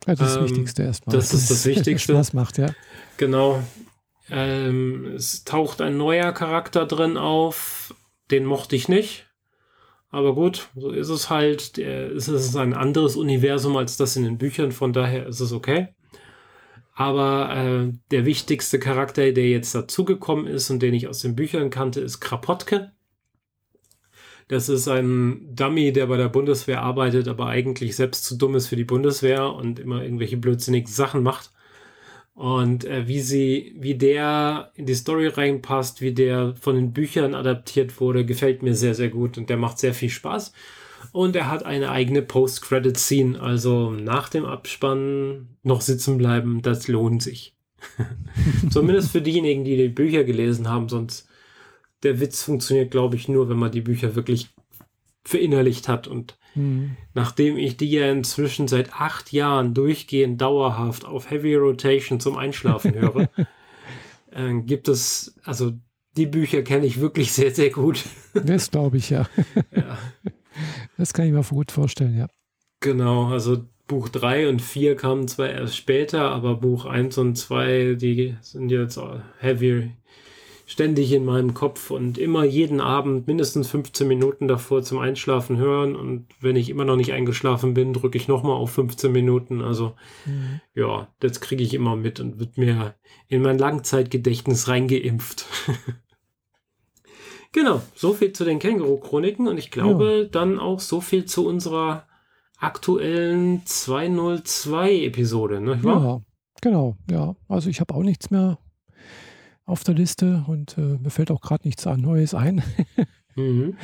Ja, 0.08 0.16
das 0.16 0.36
ähm, 0.36 0.46
Wichtigste 0.46 0.82
erstmal. 0.82 1.16
Das, 1.16 1.30
das 1.30 1.42
ist 1.42 1.52
das 1.52 1.66
Wichtigste. 1.68 2.14
Spaß 2.14 2.34
macht, 2.34 2.58
ja. 2.58 2.74
Genau. 3.18 3.62
Ähm, 4.32 5.14
es 5.16 5.44
taucht 5.44 5.82
ein 5.82 5.98
neuer 5.98 6.32
Charakter 6.32 6.86
drin 6.86 7.18
auf. 7.18 7.94
Den 8.32 8.46
mochte 8.46 8.76
ich 8.76 8.88
nicht. 8.88 9.28
Aber 10.10 10.36
gut, 10.36 10.70
so 10.76 10.90
ist 10.92 11.10
es 11.10 11.30
halt. 11.30 11.78
es 11.78 12.28
ist 12.28 12.56
ein 12.56 12.74
anderes 12.74 13.16
Universum 13.16 13.78
als 13.78 13.98
das 13.98 14.16
in 14.16 14.24
den 14.24 14.38
Büchern, 14.38 14.72
von 14.72 14.94
daher 14.94 15.28
ist 15.28 15.40
es 15.40 15.52
okay. 15.54 15.90
Aber 16.94 17.56
äh, 17.56 17.94
der 18.12 18.26
wichtigste 18.26 18.80
Charakter, 18.80 19.32
der 19.32 19.50
jetzt 19.50 19.74
dazugekommen 19.74 20.48
ist 20.48 20.70
und 20.70 20.82
den 20.82 20.94
ich 20.94 21.08
aus 21.08 21.22
den 21.22 21.36
Büchern 21.36 21.70
kannte, 21.70 22.02
ist 22.02 22.20
Krapotke. 22.20 22.92
Das 24.50 24.68
ist 24.68 24.90
ein 24.90 25.56
Dummy, 25.56 25.94
der 25.94 26.08
bei 26.08 26.18
der 26.18 26.28
Bundeswehr 26.28 26.82
arbeitet, 26.82 27.30
aber 27.30 27.48
eigentlich 27.48 27.96
selbst 27.96 28.26
zu 28.26 28.38
dumm 28.38 28.56
ist 28.56 28.68
für 28.68 28.76
die 28.76 28.84
Bundeswehr 28.84 29.54
und 29.54 29.80
immer 29.80 30.04
irgendwelche 30.04 30.36
blödsinnigen 30.36 30.92
Sachen 30.92 31.24
macht. 31.24 31.52
Und 32.34 32.86
äh, 32.86 33.08
wie 33.08 33.20
sie, 33.20 33.76
wie 33.78 33.96
der 33.96 34.72
in 34.76 34.86
die 34.86 34.96
Story 34.96 35.28
reinpasst, 35.28 36.02
wie 36.02 36.14
der 36.14 36.56
von 36.56 36.76
den 36.76 36.94
Büchern 36.94 37.36
adaptiert 37.36 38.00
wurde, 38.00 38.26
gefällt 38.26 38.64
mir 38.64 38.74
sehr, 38.74 38.96
sehr 38.96 39.10
gut 39.10 39.38
und 39.38 39.50
der 39.50 39.58
macht 39.58 39.80
sehr 39.80 39.94
viel 39.94 40.10
Spaß. 40.10 40.54
Und 41.12 41.36
er 41.36 41.50
hat 41.50 41.64
eine 41.66 41.92
eigene 41.92 42.22
Post-Credit-Scene, 42.22 43.40
also 43.40 43.92
nach 43.92 44.30
dem 44.30 44.46
Abspann 44.46 45.50
noch 45.64 45.82
sitzen 45.82 46.18
bleiben, 46.18 46.62
das 46.62 46.88
lohnt 46.88 47.22
sich. 47.22 47.54
Zumindest 48.70 49.12
für 49.12 49.22
diejenigen, 49.22 49.64
die 49.64 49.76
die 49.76 49.90
Bücher 49.90 50.24
gelesen 50.24 50.70
haben, 50.70 50.88
sonst 50.88 51.28
der 52.04 52.20
Witz 52.20 52.44
funktioniert, 52.44 52.92
glaube 52.92 53.16
ich, 53.16 53.28
nur, 53.28 53.50
wenn 53.50 53.58
man 53.58 53.72
die 53.72 53.82
Bücher 53.82 54.16
wirklich 54.16 54.50
verinnerlicht 55.24 55.88
hat. 55.88 56.08
Und 56.08 56.38
mhm. 56.56 56.98
nachdem 57.14 57.58
ich 57.58 57.78
die 57.78 57.92
ja 57.92 58.12
inzwischen 58.12 58.68
seit 58.68 58.94
acht 58.94 59.32
Jahren 59.32 59.74
durchgehend 59.74 60.42
dauerhaft 60.42 61.06
auf 61.06 61.30
Heavy 61.30 61.56
Rotation 61.56 62.20
zum 62.20 62.38
Einschlafen 62.38 62.94
höre, 62.94 63.30
äh, 64.32 64.54
gibt 64.62 64.88
es, 64.88 65.36
also 65.44 65.74
die 66.18 66.26
Bücher 66.26 66.62
kenne 66.62 66.86
ich 66.86 67.00
wirklich 67.00 67.32
sehr, 67.32 67.52
sehr 67.52 67.70
gut. 67.70 68.04
Das 68.34 68.72
glaube 68.72 68.98
ich, 68.98 69.10
ja. 69.10 69.28
ja. 69.76 69.98
Das 70.98 71.14
kann 71.14 71.26
ich 71.26 71.32
mir 71.32 71.44
gut 71.44 71.72
vorstellen, 71.72 72.18
ja. 72.18 72.28
Genau, 72.82 73.28
also 73.28 73.66
Buch 73.88 74.10
3 74.10 74.48
und 74.50 74.62
4 74.62 74.96
kamen 74.96 75.28
zwar 75.28 75.50
erst 75.50 75.76
später, 75.76 76.32
aber 76.32 76.56
Buch 76.56 76.86
1 76.86 77.18
und 77.18 77.36
2, 77.36 77.96
die 77.96 78.36
sind 78.42 78.70
jetzt 78.70 79.00
heavy 79.40 79.92
ständig 80.72 81.12
in 81.12 81.26
meinem 81.26 81.54
Kopf 81.54 81.92
und 81.92 82.18
immer 82.18 82.46
jeden 82.46 82.80
Abend 82.80 83.28
mindestens 83.28 83.68
15 83.68 84.08
Minuten 84.08 84.48
davor 84.48 84.84
zum 84.84 85.00
Einschlafen 85.00 85.58
hören. 85.58 85.98
Und 85.98 86.28
wenn 86.40 86.56
ich 86.56 86.70
immer 86.70 86.86
noch 86.86 86.96
nicht 86.96 87.12
eingeschlafen 87.12 87.74
bin, 87.74 87.92
drücke 87.92 88.18
ich 88.18 88.30
nochmal 88.30 88.56
auf 88.56 88.72
15 88.72 89.12
Minuten. 89.12 89.62
Also 89.62 89.96
mhm. 90.26 90.62
ja, 90.74 91.10
das 91.20 91.42
kriege 91.42 91.62
ich 91.62 91.74
immer 91.74 91.98
mit 91.98 92.22
und 92.22 92.40
wird 92.40 92.58
mir 92.58 92.96
in 93.28 93.42
mein 93.42 93.58
Langzeitgedächtnis 93.58 94.70
reingeimpft. 94.70 95.46
genau, 97.52 97.82
so 97.94 98.14
viel 98.14 98.32
zu 98.32 98.46
den 98.46 98.60
Känguru-Chroniken 98.60 99.50
und 99.50 99.58
ich 99.58 99.72
glaube 99.72 100.22
ja. 100.22 100.24
dann 100.24 100.58
auch 100.58 100.80
so 100.80 101.02
viel 101.02 101.26
zu 101.26 101.46
unserer 101.46 102.08
aktuellen 102.58 103.64
202-Episode. 103.66 105.60
Ne? 105.60 105.82
Ja, 105.84 106.22
genau, 106.62 106.96
ja. 107.10 107.36
Also 107.50 107.70
ich 107.70 107.82
habe 107.82 107.94
auch 107.94 108.04
nichts 108.04 108.32
mehr 108.32 108.58
auf 109.66 109.84
der 109.84 109.96
Liste 109.96 110.46
und 110.48 110.78
äh, 110.78 110.98
mir 110.98 111.10
fällt 111.10 111.32
auch 111.32 111.42
gerade 111.42 111.68
nichts 111.68 111.86
an 111.88 112.00
Neues 112.02 112.34
ein. 112.34 112.64
mhm. 113.36 113.76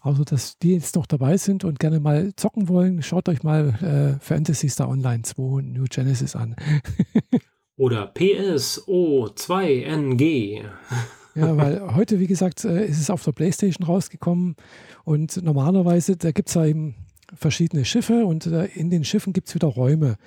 Also, 0.00 0.24
dass 0.24 0.58
die 0.58 0.72
jetzt 0.72 0.96
noch 0.96 1.06
dabei 1.06 1.36
sind 1.36 1.64
und 1.64 1.78
gerne 1.78 2.00
mal 2.00 2.34
zocken 2.34 2.68
wollen, 2.68 3.02
schaut 3.02 3.28
euch 3.28 3.44
mal 3.44 4.18
äh, 4.18 4.20
Fantasy 4.20 4.68
Star 4.68 4.88
Online 4.88 5.22
2 5.22 5.62
New 5.62 5.84
Genesis 5.88 6.34
an. 6.34 6.56
Oder 7.76 8.12
PSO2NG. 8.12 10.64
Ja, 11.34 11.56
weil 11.56 11.94
heute, 11.94 12.20
wie 12.20 12.26
gesagt, 12.26 12.62
äh, 12.66 12.84
ist 12.84 13.00
es 13.00 13.08
auf 13.08 13.24
der 13.24 13.32
Playstation 13.32 13.86
rausgekommen 13.86 14.54
und 15.04 15.42
normalerweise, 15.42 16.18
da 16.18 16.30
gibt 16.30 16.50
es 16.50 16.56
ja 16.56 16.66
eben 16.66 16.94
verschiedene 17.32 17.86
Schiffe 17.86 18.26
und 18.26 18.44
äh, 18.44 18.66
in 18.66 18.90
den 18.90 19.02
Schiffen 19.02 19.32
gibt 19.32 19.48
es 19.48 19.54
wieder 19.54 19.68
Räume. 19.68 20.18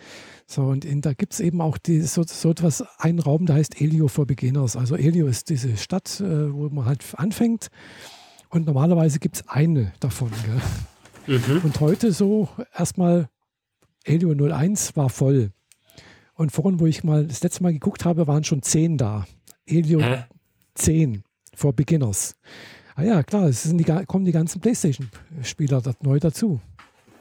So, 0.48 0.64
und 0.64 0.86
in, 0.86 1.02
da 1.02 1.14
gibt 1.14 1.34
es 1.34 1.40
eben 1.40 1.60
auch 1.60 1.78
die, 1.78 2.02
so, 2.02 2.24
so 2.24 2.52
etwas, 2.52 2.84
einen 3.00 3.20
Raum, 3.20 3.46
der 3.46 3.56
heißt 3.56 3.82
Elio 3.82 4.08
for 4.08 4.28
Beginners. 4.28 4.76
Also 4.76 4.96
Elio 4.96 5.28
ist 5.28 5.50
diese 5.50 5.76
Stadt, 5.78 6.20
äh, 6.20 6.54
wo 6.54 6.70
man 6.70 6.86
halt 6.86 7.04
anfängt. 7.16 7.70
Und 8.50 8.68
normalerweise 8.68 9.20
gibt 9.20 9.38
es 9.38 9.48
eine 9.48 9.92
davon. 10.00 10.32
Mhm. 11.28 11.62
Und 11.64 11.80
heute 11.80 12.12
so 12.12 12.48
erstmal 12.78 13.28
Elio 14.04 14.32
01 14.32 14.96
war 14.96 15.10
voll. 15.10 15.52
Und 16.36 16.52
vorhin, 16.52 16.80
wo 16.80 16.86
ich 16.86 17.04
mal 17.04 17.26
das 17.26 17.42
letzte 17.42 17.64
Mal 17.64 17.74
geguckt 17.74 18.06
habe, 18.06 18.28
waren 18.28 18.44
schon 18.44 18.62
zehn 18.62 18.98
da. 18.98 19.26
Elio 19.66 20.02
Hä? 20.02 20.26
10 20.76 21.24
for 21.56 21.74
Beginners. 21.74 22.36
Ah 22.96 23.04
ja, 23.04 23.24
klar, 23.24 23.46
es 23.48 23.64
die, 23.64 23.84
kommen 24.06 24.26
die 24.26 24.32
ganzen 24.32 24.62
PlayStation-Spieler 24.62 25.82
neu 26.02 26.20
dazu. 26.20 26.62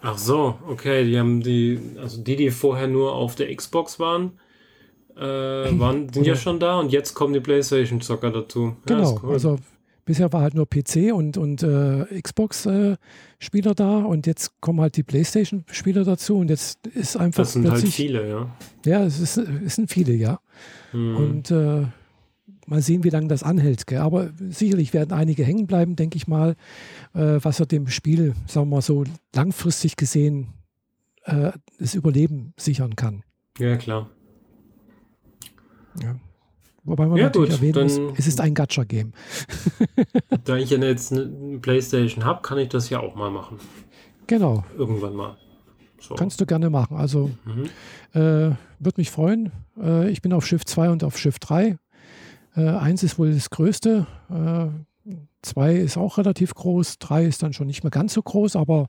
Ach 0.06 0.18
so, 0.18 0.58
okay, 0.68 1.02
die 1.06 1.18
haben 1.18 1.40
die, 1.40 1.80
also 1.98 2.22
die, 2.22 2.36
die 2.36 2.50
vorher 2.50 2.86
nur 2.86 3.14
auf 3.14 3.36
der 3.36 3.54
Xbox 3.54 3.98
waren, 3.98 4.32
äh, 5.16 5.22
waren 5.22 6.12
sind 6.12 6.26
ja 6.26 6.36
schon 6.36 6.60
da 6.60 6.78
und 6.78 6.92
jetzt 6.92 7.14
kommen 7.14 7.32
die 7.32 7.40
PlayStation-Zocker 7.40 8.30
dazu. 8.30 8.76
Genau, 8.84 9.18
cool. 9.22 9.32
also 9.32 9.58
bisher 10.04 10.30
war 10.30 10.42
halt 10.42 10.52
nur 10.52 10.68
PC 10.68 11.14
und, 11.14 11.38
und 11.38 11.62
äh, 11.62 12.20
Xbox-Spieler 12.20 13.70
äh, 13.70 13.74
da 13.74 13.98
und 14.00 14.26
jetzt 14.26 14.60
kommen 14.60 14.82
halt 14.82 14.94
die 14.98 15.04
PlayStation-Spieler 15.04 16.04
dazu 16.04 16.36
und 16.36 16.50
jetzt 16.50 16.86
ist 16.88 17.16
einfach. 17.16 17.44
Das 17.44 17.54
sind 17.54 17.70
halt 17.70 17.88
viele, 17.88 18.28
ja. 18.28 18.56
Ja, 18.84 19.04
es, 19.04 19.20
ist, 19.20 19.38
es 19.38 19.76
sind 19.76 19.90
viele, 19.90 20.12
ja. 20.12 20.38
Hm. 20.90 21.16
Und 21.16 21.50
äh, 21.50 21.84
mal 22.66 22.82
sehen, 22.82 23.04
wie 23.04 23.10
lange 23.10 23.28
das 23.28 23.42
anhält. 23.42 23.86
Gell? 23.86 23.98
Aber 23.98 24.30
sicherlich 24.48 24.92
werden 24.92 25.12
einige 25.12 25.44
hängen 25.44 25.66
bleiben, 25.66 25.96
denke 25.96 26.16
ich 26.16 26.26
mal, 26.26 26.56
äh, 27.14 27.38
was 27.42 27.60
er 27.60 27.66
dem 27.66 27.88
Spiel, 27.88 28.34
sagen 28.46 28.68
wir 28.68 28.76
mal 28.76 28.82
so, 28.82 29.04
langfristig 29.34 29.96
gesehen 29.96 30.48
äh, 31.24 31.52
das 31.78 31.94
Überleben 31.94 32.52
sichern 32.56 32.96
kann. 32.96 33.22
Ja, 33.58 33.76
klar. 33.76 34.10
Ja. 36.02 36.16
Wobei 36.84 37.06
man 37.06 37.16
ja, 37.16 37.24
natürlich 37.24 37.50
gut, 37.50 37.62
erwähnen 37.62 38.08
muss, 38.08 38.18
es 38.18 38.26
ist 38.26 38.40
ein 38.40 38.52
Gacha-Game. 38.52 39.12
da 40.44 40.56
ich 40.56 40.70
ja 40.70 40.78
jetzt 40.78 41.12
eine 41.12 41.58
Playstation 41.58 42.24
habe, 42.24 42.42
kann 42.42 42.58
ich 42.58 42.68
das 42.68 42.90
ja 42.90 43.00
auch 43.00 43.14
mal 43.14 43.30
machen. 43.30 43.58
Genau. 44.26 44.64
Irgendwann 44.76 45.14
mal. 45.14 45.36
So. 45.98 46.14
Kannst 46.14 46.40
du 46.40 46.46
gerne 46.46 46.68
machen. 46.68 46.98
Also 46.98 47.30
mhm. 47.46 47.64
äh, 48.12 48.54
würde 48.78 48.94
mich 48.96 49.10
freuen. 49.10 49.52
Äh, 49.80 50.10
ich 50.10 50.20
bin 50.20 50.34
auf 50.34 50.46
Schiff 50.46 50.64
2 50.66 50.90
und 50.90 51.04
auf 51.04 51.16
Schiff 51.16 51.38
3. 51.38 51.78
Äh, 52.56 52.68
eins 52.68 53.02
ist 53.02 53.18
wohl 53.18 53.32
das 53.32 53.50
größte. 53.50 54.06
Äh, 54.30 55.12
zwei 55.42 55.74
ist 55.74 55.96
auch 55.96 56.18
relativ 56.18 56.54
groß. 56.54 56.98
Drei 56.98 57.24
ist 57.24 57.42
dann 57.42 57.52
schon 57.52 57.66
nicht 57.66 57.82
mehr 57.82 57.90
ganz 57.90 58.14
so 58.14 58.22
groß, 58.22 58.56
aber 58.56 58.88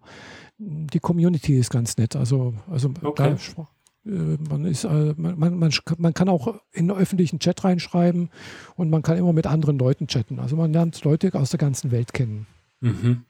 die 0.57 0.99
Community 0.99 1.57
ist 1.57 1.69
ganz 1.69 1.97
nett. 1.97 2.15
Also, 2.15 2.53
also 2.69 2.91
okay. 3.03 3.35
da, 3.55 4.11
äh, 4.11 4.37
man, 4.49 4.65
ist, 4.65 4.83
äh, 4.83 5.13
man, 5.17 5.57
man, 5.57 5.73
man 5.97 6.13
kann 6.13 6.29
auch 6.29 6.59
in 6.71 6.87
den 6.87 6.97
öffentlichen 6.97 7.39
Chat 7.39 7.63
reinschreiben 7.63 8.29
und 8.75 8.89
man 8.89 9.01
kann 9.01 9.17
immer 9.17 9.33
mit 9.33 9.47
anderen 9.47 9.77
Leuten 9.77 10.07
chatten. 10.07 10.39
Also 10.39 10.55
man 10.55 10.71
lernt 10.71 11.03
Leute 11.03 11.33
aus 11.33 11.49
der 11.49 11.59
ganzen 11.59 11.91
Welt 11.91 12.13
kennen. 12.13 12.47
Mhm. 12.81 13.25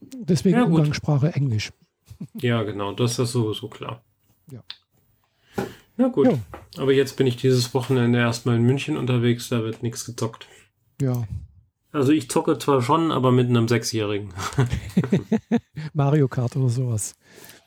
Deswegen 0.00 0.58
ja, 0.58 0.64
Umgangssprache 0.64 1.32
Englisch. 1.34 1.72
Ja, 2.34 2.62
genau, 2.62 2.92
das 2.92 3.18
ist 3.18 3.32
sowieso 3.32 3.68
klar. 3.68 4.02
Ja. 4.50 4.62
Na 5.96 6.08
gut. 6.08 6.26
Ja. 6.26 6.38
Aber 6.78 6.92
jetzt 6.92 7.16
bin 7.16 7.26
ich 7.26 7.36
dieses 7.36 7.72
Wochenende 7.74 8.18
erstmal 8.18 8.56
in 8.56 8.62
München 8.62 8.96
unterwegs, 8.96 9.48
da 9.48 9.62
wird 9.62 9.82
nichts 9.82 10.04
gezockt. 10.04 10.46
Ja. 11.00 11.24
Also 11.92 12.12
ich 12.12 12.28
zocke 12.28 12.58
zwar 12.58 12.82
schon, 12.82 13.10
aber 13.10 13.32
mit 13.32 13.48
einem 13.48 13.68
Sechsjährigen. 13.68 14.34
Mario 15.94 16.28
Kart 16.28 16.56
oder 16.56 16.68
sowas. 16.68 17.14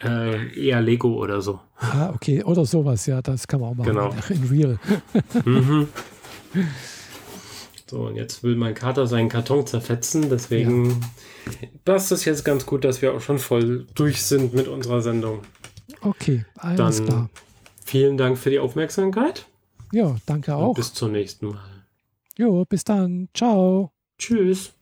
Äh, 0.01 0.67
eher 0.67 0.81
Lego 0.81 1.15
oder 1.15 1.41
so. 1.41 1.59
Ah, 1.77 2.11
okay. 2.13 2.43
Oder 2.43 2.65
sowas, 2.65 3.05
ja, 3.05 3.21
das 3.21 3.47
kann 3.47 3.59
man 3.59 3.71
auch 3.71 3.75
machen. 3.75 3.89
Genau. 3.89 4.15
In 4.29 4.43
real. 4.43 4.79
mhm. 5.45 5.87
So, 7.89 8.01
und 8.05 8.15
jetzt 8.15 8.43
will 8.43 8.55
mein 8.55 8.75
Kater 8.75 9.07
seinen 9.07 9.29
Karton 9.29 9.65
zerfetzen, 9.65 10.29
deswegen 10.29 10.89
ja. 10.91 11.67
passt 11.83 12.11
es 12.11 12.23
jetzt 12.23 12.45
ganz 12.45 12.65
gut, 12.67 12.83
dass 12.85 13.01
wir 13.01 13.13
auch 13.13 13.21
schon 13.21 13.39
voll 13.39 13.87
durch 13.95 14.21
sind 14.21 14.53
mit 14.53 14.67
unserer 14.67 15.01
Sendung. 15.01 15.41
Okay, 16.01 16.45
alles 16.55 16.97
Dann 16.97 17.05
klar. 17.07 17.29
Vielen 17.89 18.17
Dank 18.17 18.37
für 18.37 18.51
die 18.51 18.59
Aufmerksamkeit. 18.59 19.47
Ja, 19.91 20.15
danke 20.27 20.55
auch. 20.55 20.67
Und 20.67 20.73
bis 20.75 20.93
zum 20.93 21.11
nächsten 21.11 21.47
Mal. 21.47 21.59
Jo, 22.37 22.63
bis 22.63 22.83
dann. 22.83 23.29
Ciao. 23.33 23.91
Tschüss. 24.19 24.73